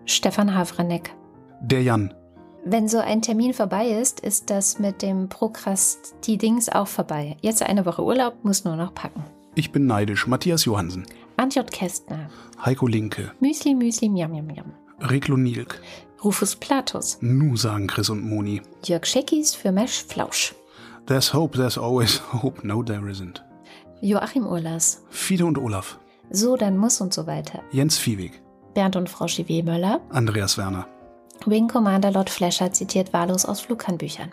Stefan 0.06 0.54
Havranek. 0.54 1.14
Der 1.60 1.82
Jan. 1.82 2.14
Wenn 2.64 2.88
so 2.88 2.98
ein 2.98 3.20
Termin 3.20 3.52
vorbei 3.52 3.88
ist, 3.88 4.20
ist 4.20 4.48
das 4.48 4.78
mit 4.78 5.02
dem 5.02 5.28
Prokrastidings 5.28 6.70
auch 6.70 6.88
vorbei. 6.88 7.36
Jetzt 7.42 7.62
eine 7.62 7.84
Woche 7.84 8.02
Urlaub, 8.02 8.42
muss 8.42 8.64
nur 8.64 8.76
noch 8.76 8.94
packen. 8.94 9.22
Ich 9.54 9.72
bin 9.72 9.86
neidisch. 9.86 10.26
Matthias 10.26 10.64
Johansen. 10.64 11.04
Antjot 11.40 11.70
Kästner. 11.72 12.28
Heiko 12.66 12.86
Linke. 12.86 13.32
Müsli, 13.40 13.74
Müsli, 13.74 14.10
Miam, 14.10 14.30
Miam, 14.30 14.46
Miam. 14.46 14.74
Reglo 15.00 15.38
Nilk. 15.38 15.80
Rufus 16.22 16.54
Platus. 16.54 17.16
Nu 17.22 17.56
sagen 17.56 17.86
Chris 17.86 18.10
und 18.10 18.22
Moni. 18.22 18.60
Jörg 18.84 19.06
Scheckis 19.06 19.54
für 19.54 19.72
Mesh 19.72 20.04
Flausch. 20.04 20.54
There's 21.06 21.32
hope, 21.32 21.56
there's 21.56 21.78
always 21.78 22.20
hope. 22.42 22.66
No, 22.66 22.82
there 22.82 23.10
isn't. 23.10 23.42
Joachim 24.02 24.46
Urlas. 24.46 25.02
Fiete 25.08 25.46
und 25.46 25.56
Olaf. 25.56 25.98
So, 26.30 26.58
dann 26.58 26.76
muss 26.76 27.00
und 27.00 27.14
so 27.14 27.26
weiter. 27.26 27.62
Jens 27.72 27.96
Viehweg. 27.96 28.42
Bernd 28.74 28.96
und 28.96 29.08
Frau 29.08 29.24
Chivier-Möller. 29.26 30.02
Andreas 30.10 30.58
Werner. 30.58 30.86
Wing 31.46 31.68
Commander 31.68 32.10
Lord 32.12 32.28
Flasher 32.28 32.70
zitiert 32.70 33.14
wahllos 33.14 33.46
aus 33.46 33.62
Flughandbüchern. 33.62 34.30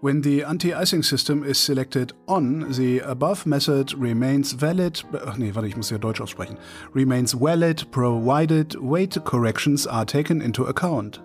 When 0.00 0.22
the 0.22 0.44
anti-icing 0.44 1.02
system 1.02 1.42
is 1.44 1.58
selected 1.58 2.12
on, 2.26 2.72
the 2.72 3.00
above 3.00 3.46
method 3.46 3.94
remains 3.98 4.52
valid. 4.52 5.02
Ach 5.26 5.36
nee, 5.36 5.54
warte, 5.54 5.68
ich 5.68 5.76
muss 5.76 5.90
ja 5.90 5.98
Deutsch 5.98 6.20
aussprechen. 6.20 6.56
Remains 6.94 7.34
valid 7.40 7.90
provided 7.90 8.76
weight 8.80 9.22
corrections 9.24 9.86
are 9.86 10.06
taken 10.06 10.40
into 10.40 10.66
account. 10.66 11.20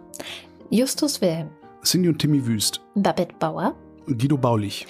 Justus 0.70 1.22
Wilhelm. 1.22 1.50
Cindy 1.84 2.10
und 2.10 2.20
Timmy 2.20 2.46
Wüst. 2.46 2.82
Babette 2.96 3.36
Bauer. 3.40 3.76
Guido 4.08 4.38
Baulich. 4.38 4.88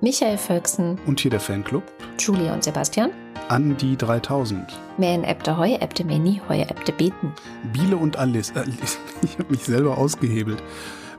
Michael 0.00 0.38
Völksen. 0.38 0.98
Und 1.06 1.20
hier 1.20 1.30
der 1.30 1.40
Fanclub. 1.40 1.82
Julia 2.18 2.54
und 2.54 2.64
Sebastian. 2.64 3.10
Andi 3.48 3.96
3000. 3.96 4.66
Mähen 4.98 5.24
Äbte 5.24 5.56
Heu, 5.56 5.74
Äbte 5.80 6.04
Meni, 6.04 6.40
Heu 6.48 6.60
Äbte 6.60 6.92
Beten. 6.92 7.32
Biele 7.72 7.96
und 7.96 8.16
Alice. 8.16 8.50
Äh, 8.50 8.64
ich 9.22 9.38
habe 9.38 9.50
mich 9.50 9.64
selber 9.64 9.96
ausgehebelt. 9.96 10.62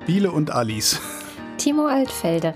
Biele 0.06 0.32
und 0.32 0.52
Alice. 0.52 1.00
Timo 1.60 1.88
Altfelde. 1.88 2.56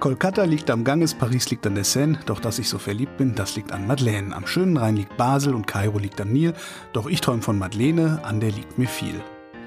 Kolkata 0.00 0.44
liegt 0.44 0.70
am 0.70 0.84
Ganges, 0.84 1.14
Paris 1.14 1.50
liegt 1.50 1.66
an 1.66 1.74
der 1.74 1.84
Seine, 1.84 2.18
doch 2.26 2.40
dass 2.40 2.58
ich 2.58 2.68
so 2.68 2.78
verliebt 2.78 3.16
bin, 3.16 3.34
das 3.34 3.56
liegt 3.56 3.72
an 3.72 3.86
Madeleine. 3.86 4.34
Am 4.34 4.46
schönen 4.46 4.76
Rhein 4.76 4.96
liegt 4.96 5.16
Basel 5.16 5.54
und 5.54 5.66
Kairo 5.66 5.98
liegt 5.98 6.20
am 6.20 6.32
Nil, 6.32 6.54
doch 6.92 7.06
ich 7.06 7.20
träume 7.20 7.42
von 7.42 7.58
Madeleine, 7.58 8.20
an 8.22 8.40
der 8.40 8.50
liegt 8.50 8.78
mir 8.78 8.88
viel. 8.88 9.20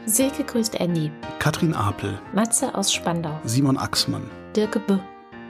Silke 0.05 0.43
grüßt 0.43 0.75
Andy. 0.79 1.11
Katrin 1.39 1.73
Apel. 1.73 2.19
Matze 2.33 2.75
aus 2.75 2.91
Spandau. 2.91 3.39
Simon 3.45 3.77
Axmann. 3.77 4.29
Dirke 4.55 4.79
B. 4.79 4.97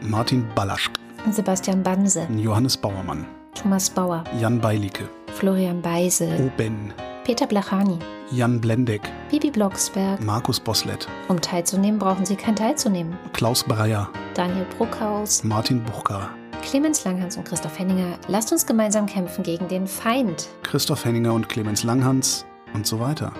Martin 0.01 0.45
Ballasch. 0.53 0.91
Sebastian 1.31 1.81
Banse. 1.81 2.27
Johannes 2.37 2.77
Bauermann. 2.77 3.25
Thomas 3.55 3.89
Bauer. 3.89 4.23
Jan 4.39 4.59
Beilicke. 4.59 5.09
Florian 5.33 5.81
Beise. 5.81 6.27
Oben. 6.39 6.93
Peter 7.23 7.47
Blachani. 7.47 7.99
Jan 8.31 8.59
Blendeck. 8.59 9.01
Bibi 9.31 9.49
Blocksberg. 9.49 10.21
Markus 10.21 10.59
Boslett. 10.59 11.07
Um 11.29 11.39
teilzunehmen, 11.39 11.97
brauchen 11.97 12.25
Sie 12.25 12.35
kein 12.35 12.55
teilzunehmen. 12.55 13.17
Klaus 13.31 13.63
Breyer. 13.63 14.09
Daniel 14.33 14.65
Bruckhaus. 14.77 15.41
Martin 15.45 15.81
Buchka. 15.83 16.29
Clemens 16.61 17.05
Langhans 17.05 17.37
und 17.37 17.45
Christoph 17.45 17.79
Henninger. 17.79 18.17
Lasst 18.27 18.51
uns 18.51 18.65
gemeinsam 18.65 19.05
kämpfen 19.05 19.41
gegen 19.41 19.69
den 19.69 19.87
Feind. 19.87 20.49
Christoph 20.63 21.05
Henninger 21.05 21.33
und 21.33 21.47
Clemens 21.47 21.83
Langhans 21.83 22.45
und 22.73 22.85
so 22.85 22.99
weiter. 22.99 23.31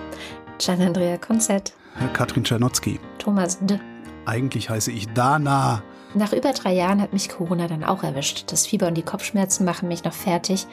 Gian-Andrea 0.58 1.18
Konzett. 1.18 1.74
Katrin 2.14 2.44
Czernotzki. 2.44 3.00
Thomas 3.18 3.58
D. 3.60 3.78
Eigentlich 4.24 4.70
heiße 4.70 4.92
ich 4.92 5.12
Dana. 5.12 5.82
Nach 6.14 6.32
über 6.32 6.52
drei 6.52 6.72
Jahren 6.72 7.02
hat 7.02 7.12
mich 7.12 7.28
Corona 7.28 7.68
dann 7.68 7.84
auch 7.84 8.02
erwischt. 8.02 8.50
Das 8.50 8.66
Fieber 8.66 8.86
und 8.86 8.94
die 8.94 9.02
Kopfschmerzen 9.02 9.66
machen 9.66 9.88
mich 9.88 10.04
noch 10.04 10.14
fertig. 10.14 10.66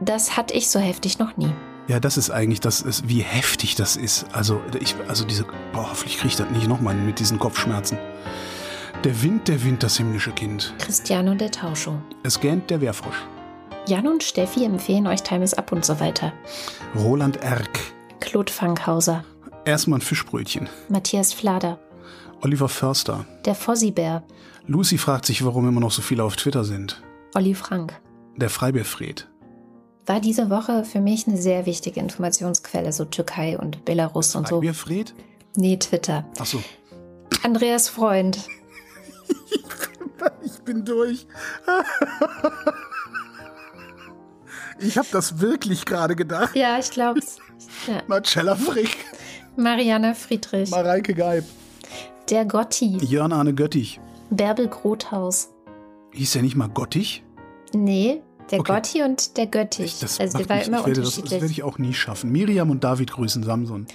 Das 0.00 0.36
hatte 0.36 0.52
ich 0.52 0.68
so 0.68 0.78
heftig 0.78 1.18
noch 1.18 1.38
nie. 1.38 1.50
Ja, 1.88 2.00
das 2.00 2.16
ist 2.16 2.30
eigentlich, 2.30 2.60
das 2.60 2.82
ist, 2.82 3.08
wie 3.08 3.20
heftig 3.20 3.76
das 3.76 3.96
ist. 3.96 4.26
Also, 4.32 4.60
ich, 4.80 4.96
also 5.06 5.24
diese, 5.24 5.44
boah, 5.72 5.90
hoffentlich 5.90 6.16
kriege 6.18 6.28
ich 6.28 6.36
das 6.36 6.50
nicht 6.50 6.66
nochmal 6.66 6.94
mit 6.94 7.20
diesen 7.20 7.38
Kopfschmerzen. 7.38 7.96
Der 9.04 9.22
Wind, 9.22 9.46
der 9.46 9.62
Wind, 9.62 9.82
das 9.82 9.96
himmlische 9.96 10.32
Kind. 10.32 10.74
Cristiano 10.78 11.34
der 11.34 11.50
Tauscho. 11.52 12.00
Es 12.24 12.40
gähnt 12.40 12.70
der 12.70 12.80
Wehrfrosch. 12.80 13.24
Jan 13.86 14.08
und 14.08 14.24
Steffi 14.24 14.64
empfehlen 14.64 15.06
euch 15.06 15.22
Time 15.22 15.44
is 15.44 15.54
Up 15.54 15.70
und 15.70 15.84
so 15.84 16.00
weiter. 16.00 16.32
Roland 16.96 17.36
Erck. 17.36 17.78
Claude 18.18 18.52
Fankhauser. 18.52 19.24
Erstmal 19.64 20.00
ein 20.00 20.02
Fischbrötchen. 20.02 20.68
Matthias 20.88 21.32
Flader. 21.32 21.78
Oliver 22.40 22.68
Förster. 22.68 23.26
Der 23.44 23.54
Fossibär. 23.54 24.24
Lucy 24.66 24.98
fragt 24.98 25.26
sich, 25.26 25.44
warum 25.44 25.68
immer 25.68 25.80
noch 25.80 25.92
so 25.92 26.02
viele 26.02 26.24
auf 26.24 26.34
Twitter 26.34 26.64
sind. 26.64 27.00
Olli 27.34 27.54
Frank. 27.54 27.94
Der 28.36 28.50
Freibierfred. 28.50 29.28
War 30.06 30.20
diese 30.20 30.50
Woche 30.50 30.84
für 30.84 31.00
mich 31.00 31.26
eine 31.26 31.36
sehr 31.36 31.66
wichtige 31.66 31.98
Informationsquelle, 31.98 32.92
so 32.92 33.04
Türkei 33.04 33.58
und 33.58 33.84
Belarus 33.84 34.36
und 34.36 34.46
so. 34.46 34.56
Freibierfred? 34.56 35.14
Nee, 35.56 35.76
Twitter. 35.78 36.24
Achso. 36.38 36.62
Andreas 37.42 37.88
Freund. 37.88 38.38
Ich 40.42 40.58
bin 40.60 40.84
durch. 40.84 41.26
Ich 44.78 44.96
habe 44.96 45.08
das 45.10 45.40
wirklich 45.40 45.84
gerade 45.84 46.14
gedacht. 46.16 46.54
Ja, 46.54 46.78
ich 46.78 46.90
glaub's. 46.90 47.38
Ja. 47.86 48.02
Marcella 48.06 48.54
Frick. 48.56 48.96
Marianne 49.56 50.14
Friedrich. 50.14 50.70
Mareike 50.70 51.14
Geib. 51.14 51.44
Der 52.30 52.44
Gotti. 52.44 52.98
Jörn 52.98 53.32
Arne 53.32 53.54
Göttich. 53.54 54.00
Bärbel 54.30 54.68
Grothaus. 54.68 55.50
Hieß 56.12 56.32
der 56.32 56.42
nicht 56.42 56.56
mal 56.56 56.68
Gottig? 56.68 57.24
Nee, 57.72 58.22
der 58.50 58.60
Okay. 58.60 58.72
Gotti 58.74 59.02
und 59.02 59.36
der 59.36 59.46
Göttich. 59.46 59.86
Ich, 59.86 60.00
das 60.00 60.20
also 60.20 60.38
der 60.38 60.48
war 60.48 60.56
mich, 60.56 60.68
immer 60.68 60.80
ich 60.80 60.86
werde 60.86 61.00
das, 61.00 61.08
das 61.10 61.16
unterschiedlich. 61.18 61.40
werde 61.42 61.52
ich 61.52 61.62
auch 61.62 61.78
nie 61.78 61.92
schaffen. 61.94 62.30
Miriam 62.32 62.70
und 62.70 62.84
David 62.84 63.12
grüßen 63.12 63.42
Samson. 63.42 63.86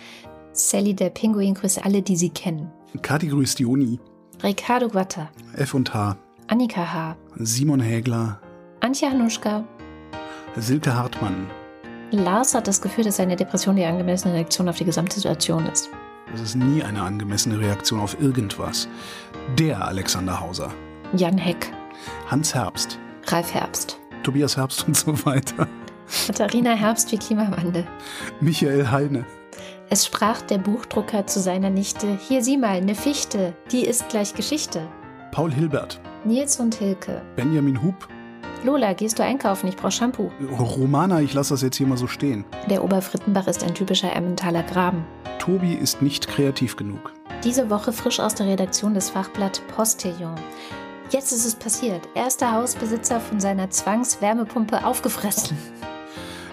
Sally 0.53 0.93
der 0.93 1.09
Pinguin 1.09 1.53
grüßt 1.53 1.85
alle, 1.85 2.01
die 2.01 2.15
sie 2.15 2.29
kennen. 2.29 2.69
Kati 3.01 3.27
grüßt 3.27 3.59
Joni. 3.59 3.99
Ricardo 4.43 4.89
Guatta. 4.89 5.29
F 5.55 5.73
und 5.73 5.93
H. 5.93 6.17
Annika 6.47 6.93
H. 6.93 7.15
Simon 7.37 7.79
Hägler. 7.79 8.41
Antje 8.81 9.09
Hanuschka. 9.09 9.63
Silke 10.57 10.93
Hartmann. 10.95 11.47
Lars 12.11 12.53
hat 12.53 12.67
das 12.67 12.81
Gefühl, 12.81 13.05
dass 13.05 13.15
seine 13.17 13.37
Depression 13.37 13.77
die 13.77 13.85
angemessene 13.85 14.33
Reaktion 14.33 14.67
auf 14.67 14.77
die 14.77 14.83
gesamte 14.83 15.15
Situation 15.15 15.65
ist. 15.67 15.89
Das 16.33 16.41
ist 16.41 16.55
nie 16.55 16.83
eine 16.83 17.01
angemessene 17.01 17.57
Reaktion 17.59 18.01
auf 18.01 18.19
irgendwas. 18.19 18.89
Der 19.57 19.85
Alexander 19.87 20.39
Hauser. 20.41 20.73
Jan 21.15 21.37
Heck. 21.37 21.71
Hans 22.27 22.53
Herbst. 22.53 22.99
Ralf 23.27 23.53
Herbst. 23.53 24.00
Tobias 24.23 24.57
Herbst 24.57 24.87
und 24.87 24.95
so 24.95 25.25
weiter. 25.25 25.67
Katharina 26.27 26.71
Herbst 26.71 27.11
wie 27.11 27.17
Klimawandel. 27.17 27.85
Michael 28.39 28.89
Heine. 28.91 29.25
Es 29.89 30.05
sprach 30.05 30.41
der 30.41 30.57
Buchdrucker 30.57 31.27
zu 31.27 31.39
seiner 31.39 31.69
Nichte: 31.69 32.17
Hier 32.27 32.43
sieh 32.43 32.57
mal, 32.57 32.81
ne 32.81 32.95
Fichte, 32.95 33.53
die 33.71 33.85
ist 33.85 34.09
gleich 34.09 34.33
Geschichte. 34.33 34.87
Paul 35.31 35.51
Hilbert. 35.51 35.99
Nils 36.25 36.59
und 36.59 36.75
Hilke. 36.75 37.21
Benjamin 37.35 37.81
Hub. 37.81 38.07
Lola, 38.63 38.93
gehst 38.93 39.17
du 39.17 39.23
einkaufen? 39.23 39.69
Ich 39.69 39.75
brauch 39.75 39.91
Shampoo. 39.91 40.29
Romana, 40.59 41.19
ich 41.21 41.33
lasse 41.33 41.53
das 41.53 41.63
jetzt 41.63 41.77
hier 41.77 41.87
mal 41.87 41.97
so 41.97 42.05
stehen. 42.05 42.45
Der 42.69 42.83
Oberfrittenbach 42.83 43.47
ist 43.47 43.63
ein 43.63 43.73
typischer 43.73 44.15
Emmentaler 44.15 44.61
Graben. 44.63 45.03
Tobi 45.39 45.73
ist 45.73 46.01
nicht 46.03 46.27
kreativ 46.27 46.75
genug. 46.75 47.11
Diese 47.43 47.71
Woche 47.71 47.91
frisch 47.91 48.19
aus 48.19 48.35
der 48.35 48.45
Redaktion 48.45 48.93
des 48.93 49.09
Fachblatt 49.09 49.61
Postillon. 49.75 50.35
Jetzt 51.11 51.33
ist 51.33 51.45
es 51.45 51.55
passiert. 51.55 52.07
Erster 52.15 52.53
Hausbesitzer 52.53 53.19
von 53.19 53.41
seiner 53.41 53.69
Zwangswärmepumpe 53.69 54.85
aufgefressen. 54.85 55.57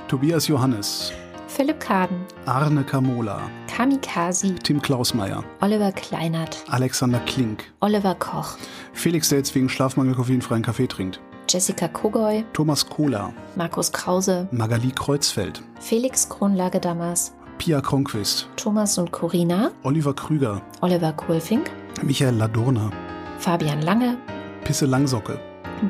Tobias 0.09 0.48
Johannes. 0.48 1.12
Philipp 1.47 1.78
Kaden, 1.78 2.24
Arne 2.44 2.82
Kamola. 2.82 3.40
Kamikaze, 3.68 4.56
Tim 4.56 4.82
Klausmeier. 4.82 5.44
Oliver 5.60 5.93
Kleinert, 5.93 6.64
Alexander 6.68 7.20
Klink. 7.20 7.64
Oliver 7.78 8.16
Koch, 8.16 8.56
Felix, 8.93 9.28
der 9.28 9.39
jetzt 9.39 9.55
wegen 9.55 9.68
Schlafmangel 9.68 10.16
koffeinfreien 10.16 10.62
Kaffee 10.62 10.89
trinkt. 10.89 11.20
Jessica 11.48 11.86
Kogoy, 11.86 12.44
Thomas 12.52 12.89
Kohler. 12.89 13.32
Markus 13.55 13.93
Krause, 13.93 14.48
Magali 14.51 14.90
Kreuzfeld. 14.90 15.62
Felix 15.78 16.28
Kronlage 16.28 16.80
Damas, 16.80 17.32
Pia 17.59 17.80
Kronquist. 17.80 18.48
Thomas 18.56 18.98
und 18.98 19.12
Corina, 19.12 19.70
Oliver 19.85 20.14
Krüger. 20.14 20.60
Oliver 20.80 21.12
Kohlfink, 21.12 21.70
Michael 22.02 22.35
Ladurna. 22.35 22.90
Fabian 23.39 23.82
Lange, 23.82 24.18
Pisse 24.64 24.86
Langsocke. 24.86 25.39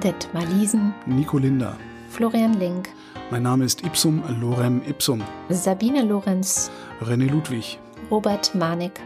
Detmar 0.02 0.44
Liesen, 0.46 0.94
Nico 1.06 1.38
Linder. 1.38 1.76
Florian 2.10 2.54
Link, 2.54 2.88
Mein 3.30 3.42
Name 3.42 3.64
ist 3.64 3.84
Ipsum 3.84 4.22
Lorem 4.40 4.80
Ipsum. 4.88 5.22
Sabine 5.50 6.02
Lorenz, 6.02 6.70
René 7.02 7.28
Ludwig. 7.30 7.78
Robert 8.10 8.54
Manik, 8.54 9.00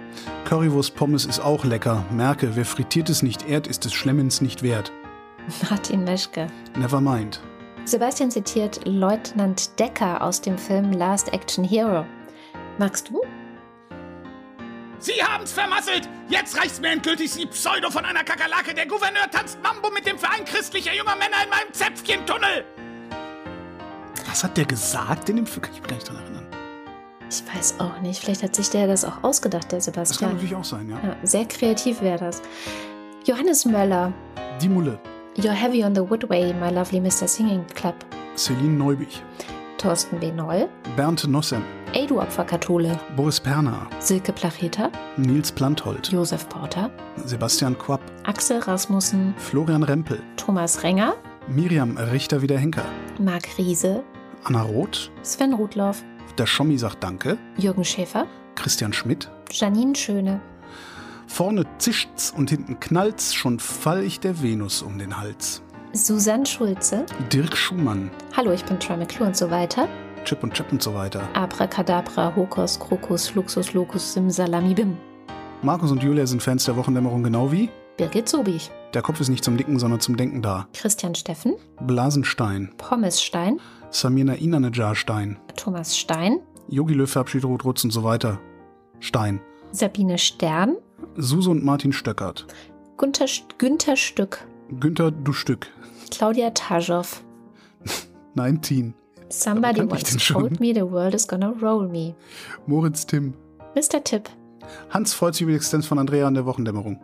Currywurst 0.44 0.94
Pommes 0.94 1.24
ist 1.24 1.40
auch 1.40 1.64
lecker. 1.64 2.04
Merke, 2.12 2.54
wer 2.54 2.64
frittiert 2.64 3.08
es 3.10 3.22
nicht 3.22 3.48
ehrt, 3.48 3.66
ist 3.66 3.84
des 3.84 3.92
Schlemmens 3.94 4.40
nicht 4.40 4.62
wert. 4.62 4.92
Martin 5.70 6.04
Meschke. 6.04 6.46
Never 6.78 7.00
mind. 7.00 7.40
Sebastian 7.84 8.30
zitiert 8.30 8.80
Leutnant 8.86 9.78
Decker 9.80 10.22
aus 10.22 10.40
dem 10.40 10.56
Film 10.56 10.92
Last 10.92 11.32
Action 11.32 11.64
Hero. 11.64 12.04
Magst 12.78 13.08
du? 13.10 13.22
Sie 15.02 15.20
haben's 15.22 15.50
vermasselt! 15.52 16.08
Jetzt 16.28 16.56
reicht's 16.56 16.80
mir 16.80 16.90
endgültig, 16.90 17.32
Sie 17.32 17.44
Pseudo 17.46 17.90
von 17.90 18.04
einer 18.04 18.22
Kakerlake. 18.22 18.72
Der 18.72 18.86
Gouverneur 18.86 19.28
tanzt 19.30 19.58
Mambo 19.60 19.90
mit 19.90 20.06
dem 20.06 20.16
Verein 20.16 20.44
christlicher 20.44 20.94
junger 20.94 21.16
Männer 21.16 21.42
in 21.42 21.50
meinem 21.50 21.72
Zäpfchentunnel! 21.72 22.64
Was 24.28 24.44
hat 24.44 24.56
der 24.56 24.64
gesagt 24.64 25.28
in 25.28 25.36
dem 25.36 25.46
Film? 25.46 25.62
Kann 25.62 25.74
ich 25.74 25.80
mich 25.80 25.88
gar 25.88 25.96
nicht 25.96 26.08
dran 26.08 26.16
erinnern. 26.18 26.46
Ich 27.28 27.42
weiß 27.52 27.80
auch 27.80 27.98
nicht. 28.00 28.22
Vielleicht 28.22 28.44
hat 28.44 28.54
sich 28.54 28.70
der 28.70 28.86
das 28.86 29.04
auch 29.04 29.24
ausgedacht, 29.24 29.72
der 29.72 29.78
Das 29.80 29.86
kann 29.86 29.94
Sebastian. 30.04 30.32
natürlich 30.34 30.54
auch 30.54 30.64
sein, 30.64 30.88
ja. 30.88 30.96
Ja, 31.02 31.16
sehr 31.24 31.46
kreativ 31.46 32.00
wäre 32.00 32.18
das. 32.18 32.40
Johannes 33.26 33.64
Möller. 33.64 34.12
Die 34.60 34.68
Mulle. 34.68 35.00
You're 35.36 35.50
heavy 35.50 35.82
on 35.82 35.94
the 35.96 36.02
woodway, 36.08 36.52
my 36.54 36.70
lovely 36.70 37.00
Mr. 37.00 37.26
Singing 37.26 37.66
Club. 37.74 37.96
Celine 38.36 38.76
Neubich. 38.76 39.20
Thorsten 39.82 40.20
B. 40.20 40.30
Noll. 40.30 40.68
Bernd 40.96 41.26
Nossem. 41.26 41.62
Ey, 41.92 42.06
du 42.06 42.20
Opferkathole. 42.20 42.96
Boris 43.16 43.40
Perner. 43.40 43.88
Silke 43.98 44.32
Placheta. 44.32 44.92
Nils 45.16 45.50
Planthold. 45.50 46.12
Josef 46.12 46.48
Porter. 46.48 46.88
Sebastian 47.24 47.76
Quapp. 47.76 48.00
Axel 48.22 48.60
Rasmussen. 48.60 49.34
Florian 49.38 49.82
Rempel. 49.82 50.22
Thomas 50.36 50.84
Renger. 50.84 51.14
Miriam 51.48 51.96
Richter-Wiederhenker. 51.96 52.84
Marc 53.18 53.58
Riese. 53.58 54.04
Anna 54.44 54.62
Roth. 54.62 55.10
Sven 55.22 55.52
Rudloff. 55.52 56.04
Der 56.38 56.46
Schommi 56.46 56.78
sagt 56.78 57.02
Danke. 57.02 57.36
Jürgen 57.56 57.84
Schäfer. 57.84 58.28
Christian 58.54 58.92
Schmidt. 58.92 59.28
Janine 59.50 59.96
Schöne. 59.96 60.40
Vorne 61.26 61.64
zischt's 61.78 62.30
und 62.30 62.50
hinten 62.50 62.78
knallt's, 62.78 63.34
schon 63.34 63.58
fall 63.58 64.04
ich 64.04 64.20
der 64.20 64.42
Venus 64.42 64.80
um 64.80 64.98
den 64.98 65.18
Hals. 65.18 65.62
Susanne 65.94 66.46
Schulze. 66.46 67.04
Dirk 67.30 67.54
Schumann. 67.54 68.10
Hallo, 68.34 68.52
ich 68.52 68.64
bin 68.64 68.80
Troy 68.80 68.96
McClure 68.96 69.26
und 69.28 69.36
so 69.36 69.50
weiter. 69.50 69.88
Chip 70.24 70.42
und 70.42 70.54
Chip 70.54 70.72
und 70.72 70.82
so 70.82 70.94
weiter. 70.94 71.28
Abracadabra, 71.34 72.34
Hokus, 72.34 72.80
Krokus, 72.80 73.34
Luxus, 73.34 73.74
Locus, 73.74 74.14
Simsalami, 74.14 74.74
Markus 75.60 75.90
und 75.90 76.02
Julia 76.02 76.26
sind 76.26 76.42
Fans 76.42 76.64
der 76.64 76.76
Wochendämmerung 76.76 77.22
genau 77.22 77.52
wie? 77.52 77.68
Birgit 77.98 78.28
Sobich. 78.28 78.70
Der 78.94 79.02
Kopf 79.02 79.20
ist 79.20 79.28
nicht 79.28 79.44
zum 79.44 79.54
Nicken, 79.54 79.78
sondern 79.78 80.00
zum 80.00 80.16
Denken 80.16 80.40
da. 80.40 80.66
Christian 80.72 81.14
Steffen. 81.14 81.56
Blasenstein. 81.80 82.72
Pommesstein. 82.78 83.60
Samina 83.90 84.34
Inanejar 84.34 84.94
Stein. 84.94 85.38
Thomas 85.56 85.96
Stein. 85.96 86.40
Yogi 86.68 86.94
Löw 86.94 87.10
verabschiedet 87.10 87.44
Ruth 87.44 87.64
Rutz 87.64 87.84
und 87.84 87.90
so 87.90 88.02
weiter. 88.02 88.40
Stein. 89.00 89.40
Sabine 89.72 90.16
Stern. 90.16 90.76
Suse 91.16 91.50
und 91.50 91.62
Martin 91.62 91.92
Stöckert. 91.92 92.46
Günther, 92.96 93.26
Günther 93.58 93.96
Stück. 93.96 94.46
Günther 94.80 95.10
Du 95.10 95.32
Stück. 95.32 95.68
Claudia 96.10 96.50
Taschow. 96.50 97.22
19. 98.34 98.94
Somebody 99.28 99.82
once 99.82 100.16
told 100.16 100.60
me 100.60 100.72
the 100.74 100.82
world 100.90 101.14
is 101.14 101.26
gonna 101.26 101.54
roll 101.60 101.88
me. 101.88 102.14
Moritz 102.66 103.06
Tim. 103.06 103.34
Mr. 103.74 104.02
Tipp. 104.02 104.28
Hans 104.90 105.14
freut 105.14 105.34
sich 105.34 105.42
über 105.42 105.52
die 105.52 105.56
Existenz 105.56 105.86
von 105.86 105.98
Andrea 105.98 106.26
an 106.26 106.34
der 106.34 106.46
Wochendämmerung. 106.46 107.00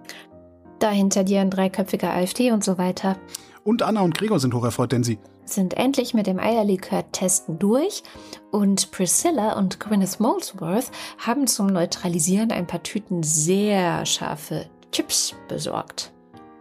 Da 0.79 0.91
hinter 0.91 1.25
dir 1.25 1.41
ein 1.41 1.51
dreiköpfiger 1.51 2.13
AfD 2.13 2.53
und 2.53 2.63
so 2.63 2.79
weiter. 2.79 3.17
Und 3.65 3.83
Anna 3.83 4.01
und 4.03 4.17
Gregor 4.17 4.39
sind 4.41 4.55
hocherfreut, 4.55 4.93
denn 4.93 5.03
sie 5.03 5.19
Sind 5.45 5.75
endlich 5.75 6.15
mit 6.15 6.27
dem 6.27 6.39
Eierlikör-Testen 6.39 7.59
durch 7.59 8.03
und 8.51 8.91
Priscilla 8.93 9.59
und 9.59 9.81
Gwyneth 9.81 10.21
Molesworth 10.21 10.91
haben 11.19 11.47
zum 11.47 11.67
Neutralisieren 11.67 12.53
ein 12.53 12.67
paar 12.67 12.83
Tüten 12.83 13.23
sehr 13.23 14.07
scharfe 14.07 14.67
Chips 14.93 15.35
besorgt. 15.49 16.13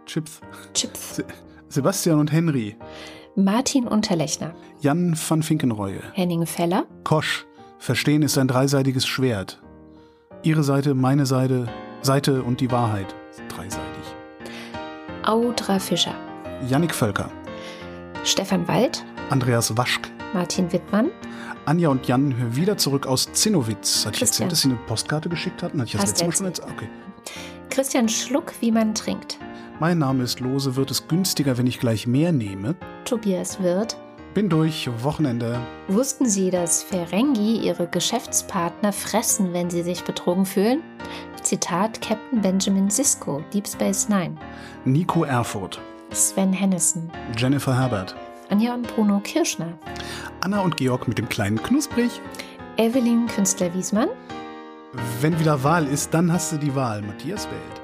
Chips. 0.08 0.40
Chips. 0.72 1.16
Se 1.16 1.24
Sebastian 1.68 2.18
und 2.18 2.32
Henry. 2.32 2.76
Martin 3.36 3.86
Unterlechner, 3.86 4.54
Jan 4.80 5.14
van 5.28 5.42
Finkenreue. 5.42 6.00
Henning 6.14 6.46
Feller, 6.46 6.86
Kosch. 7.04 7.44
Verstehen 7.78 8.22
ist 8.22 8.38
ein 8.38 8.48
dreiseitiges 8.48 9.06
Schwert. 9.06 9.60
Ihre 10.42 10.64
Seite, 10.64 10.94
meine 10.94 11.26
Seite, 11.26 11.68
Seite 12.00 12.42
und 12.42 12.62
die 12.62 12.70
Wahrheit. 12.70 13.14
Dreiseitig. 13.50 13.84
Audra 15.24 15.78
Fischer, 15.78 16.14
Yannick 16.66 16.94
Völker. 16.94 17.30
Stefan 18.24 18.66
Wald, 18.66 19.04
Andreas 19.28 19.76
Waschk. 19.76 20.10
Martin 20.32 20.72
Wittmann, 20.72 21.10
Anja 21.66 21.90
und 21.90 22.08
Jan 22.08 22.56
wieder 22.56 22.78
zurück 22.78 23.06
aus 23.06 23.30
Zinnowitz. 23.34 24.06
Hat 24.06 24.16
ich 24.16 24.22
erzählt, 24.22 24.52
dass 24.52 24.62
sie 24.62 24.70
eine 24.70 24.78
Postkarte 24.86 25.28
geschickt 25.28 25.62
hatten? 25.62 25.78
Hatte 25.80 25.88
ich 25.88 25.92
das 25.92 26.02
Hast 26.02 26.10
letzte 26.22 26.24
Mal 26.24 26.32
schon 26.32 26.46
erzählt? 26.46 26.68
Okay. 26.72 26.88
Christian 27.70 28.08
Schluck, 28.08 28.52
wie 28.60 28.72
man 28.72 28.94
trinkt. 28.94 29.38
Mein 29.80 29.98
Name 29.98 30.24
ist 30.24 30.40
Lose. 30.40 30.76
Wird 30.76 30.90
es 30.90 31.06
günstiger, 31.06 31.56
wenn 31.58 31.66
ich 31.66 31.78
gleich 31.78 32.06
mehr 32.06 32.32
nehme? 32.32 32.74
Tobias 33.04 33.62
Wirth. 33.62 33.96
Bin 34.34 34.48
durch. 34.48 34.88
Wochenende. 35.02 35.60
Wussten 35.88 36.26
Sie, 36.28 36.50
dass 36.50 36.82
Ferengi 36.82 37.58
ihre 37.58 37.86
Geschäftspartner 37.86 38.92
fressen, 38.92 39.52
wenn 39.52 39.70
sie 39.70 39.82
sich 39.82 40.04
betrogen 40.04 40.46
fühlen? 40.46 40.82
Zitat 41.42 42.00
Captain 42.00 42.42
Benjamin 42.42 42.90
Sisko, 42.90 43.42
Deep 43.52 43.66
Space 43.66 44.08
Nine. 44.08 44.36
Nico 44.84 45.24
Erfurt. 45.24 45.80
Sven 46.10 46.52
Hennissen. 46.52 47.10
Jennifer 47.36 47.78
Herbert. 47.78 48.14
Anja 48.50 48.74
und 48.74 48.86
Bruno 48.94 49.20
Kirschner. 49.20 49.78
Anna 50.40 50.60
und 50.60 50.76
Georg 50.76 51.06
mit 51.06 51.18
dem 51.18 51.28
kleinen 51.28 51.62
Knusprig. 51.62 52.20
Evelyn 52.76 53.26
Künstler-Wiesmann. 53.26 54.08
Wenn 55.20 55.38
wieder 55.38 55.62
Wahl 55.64 55.86
ist, 55.86 56.14
dann 56.14 56.32
hast 56.32 56.52
du 56.52 56.56
die 56.56 56.74
Wahl. 56.74 57.02
Matthias 57.02 57.46
wählt. 57.46 57.82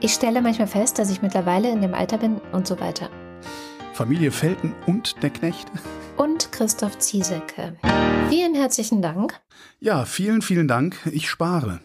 Ich 0.00 0.12
stelle 0.12 0.40
manchmal 0.40 0.68
fest, 0.68 0.98
dass 0.98 1.10
ich 1.10 1.20
mittlerweile 1.20 1.70
in 1.70 1.80
dem 1.80 1.94
Alter 1.94 2.18
bin 2.18 2.40
und 2.52 2.66
so 2.66 2.78
weiter. 2.78 3.10
Familie 3.92 4.30
Felten 4.30 4.74
und 4.86 5.22
der 5.22 5.30
Knecht. 5.30 5.68
Und 6.16 6.52
Christoph 6.52 6.98
Ziesecke. 6.98 7.76
Vielen 8.28 8.54
herzlichen 8.54 9.02
Dank. 9.02 9.40
Ja, 9.80 10.04
vielen, 10.04 10.42
vielen 10.42 10.68
Dank. 10.68 10.96
Ich 11.10 11.28
spare. 11.28 11.80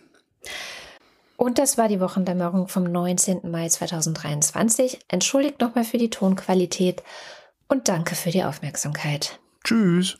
Und 1.36 1.58
das 1.58 1.78
war 1.78 1.88
die 1.88 2.00
Wochendämmerung 2.00 2.68
vom 2.68 2.84
19. 2.84 3.50
Mai 3.50 3.70
2023. 3.70 5.00
Entschuldigt 5.08 5.62
nochmal 5.62 5.84
für 5.84 5.98
die 5.98 6.10
Tonqualität 6.10 7.02
und 7.68 7.88
danke 7.88 8.14
für 8.14 8.30
die 8.30 8.44
Aufmerksamkeit. 8.44 9.40
Tschüss. 9.64 10.20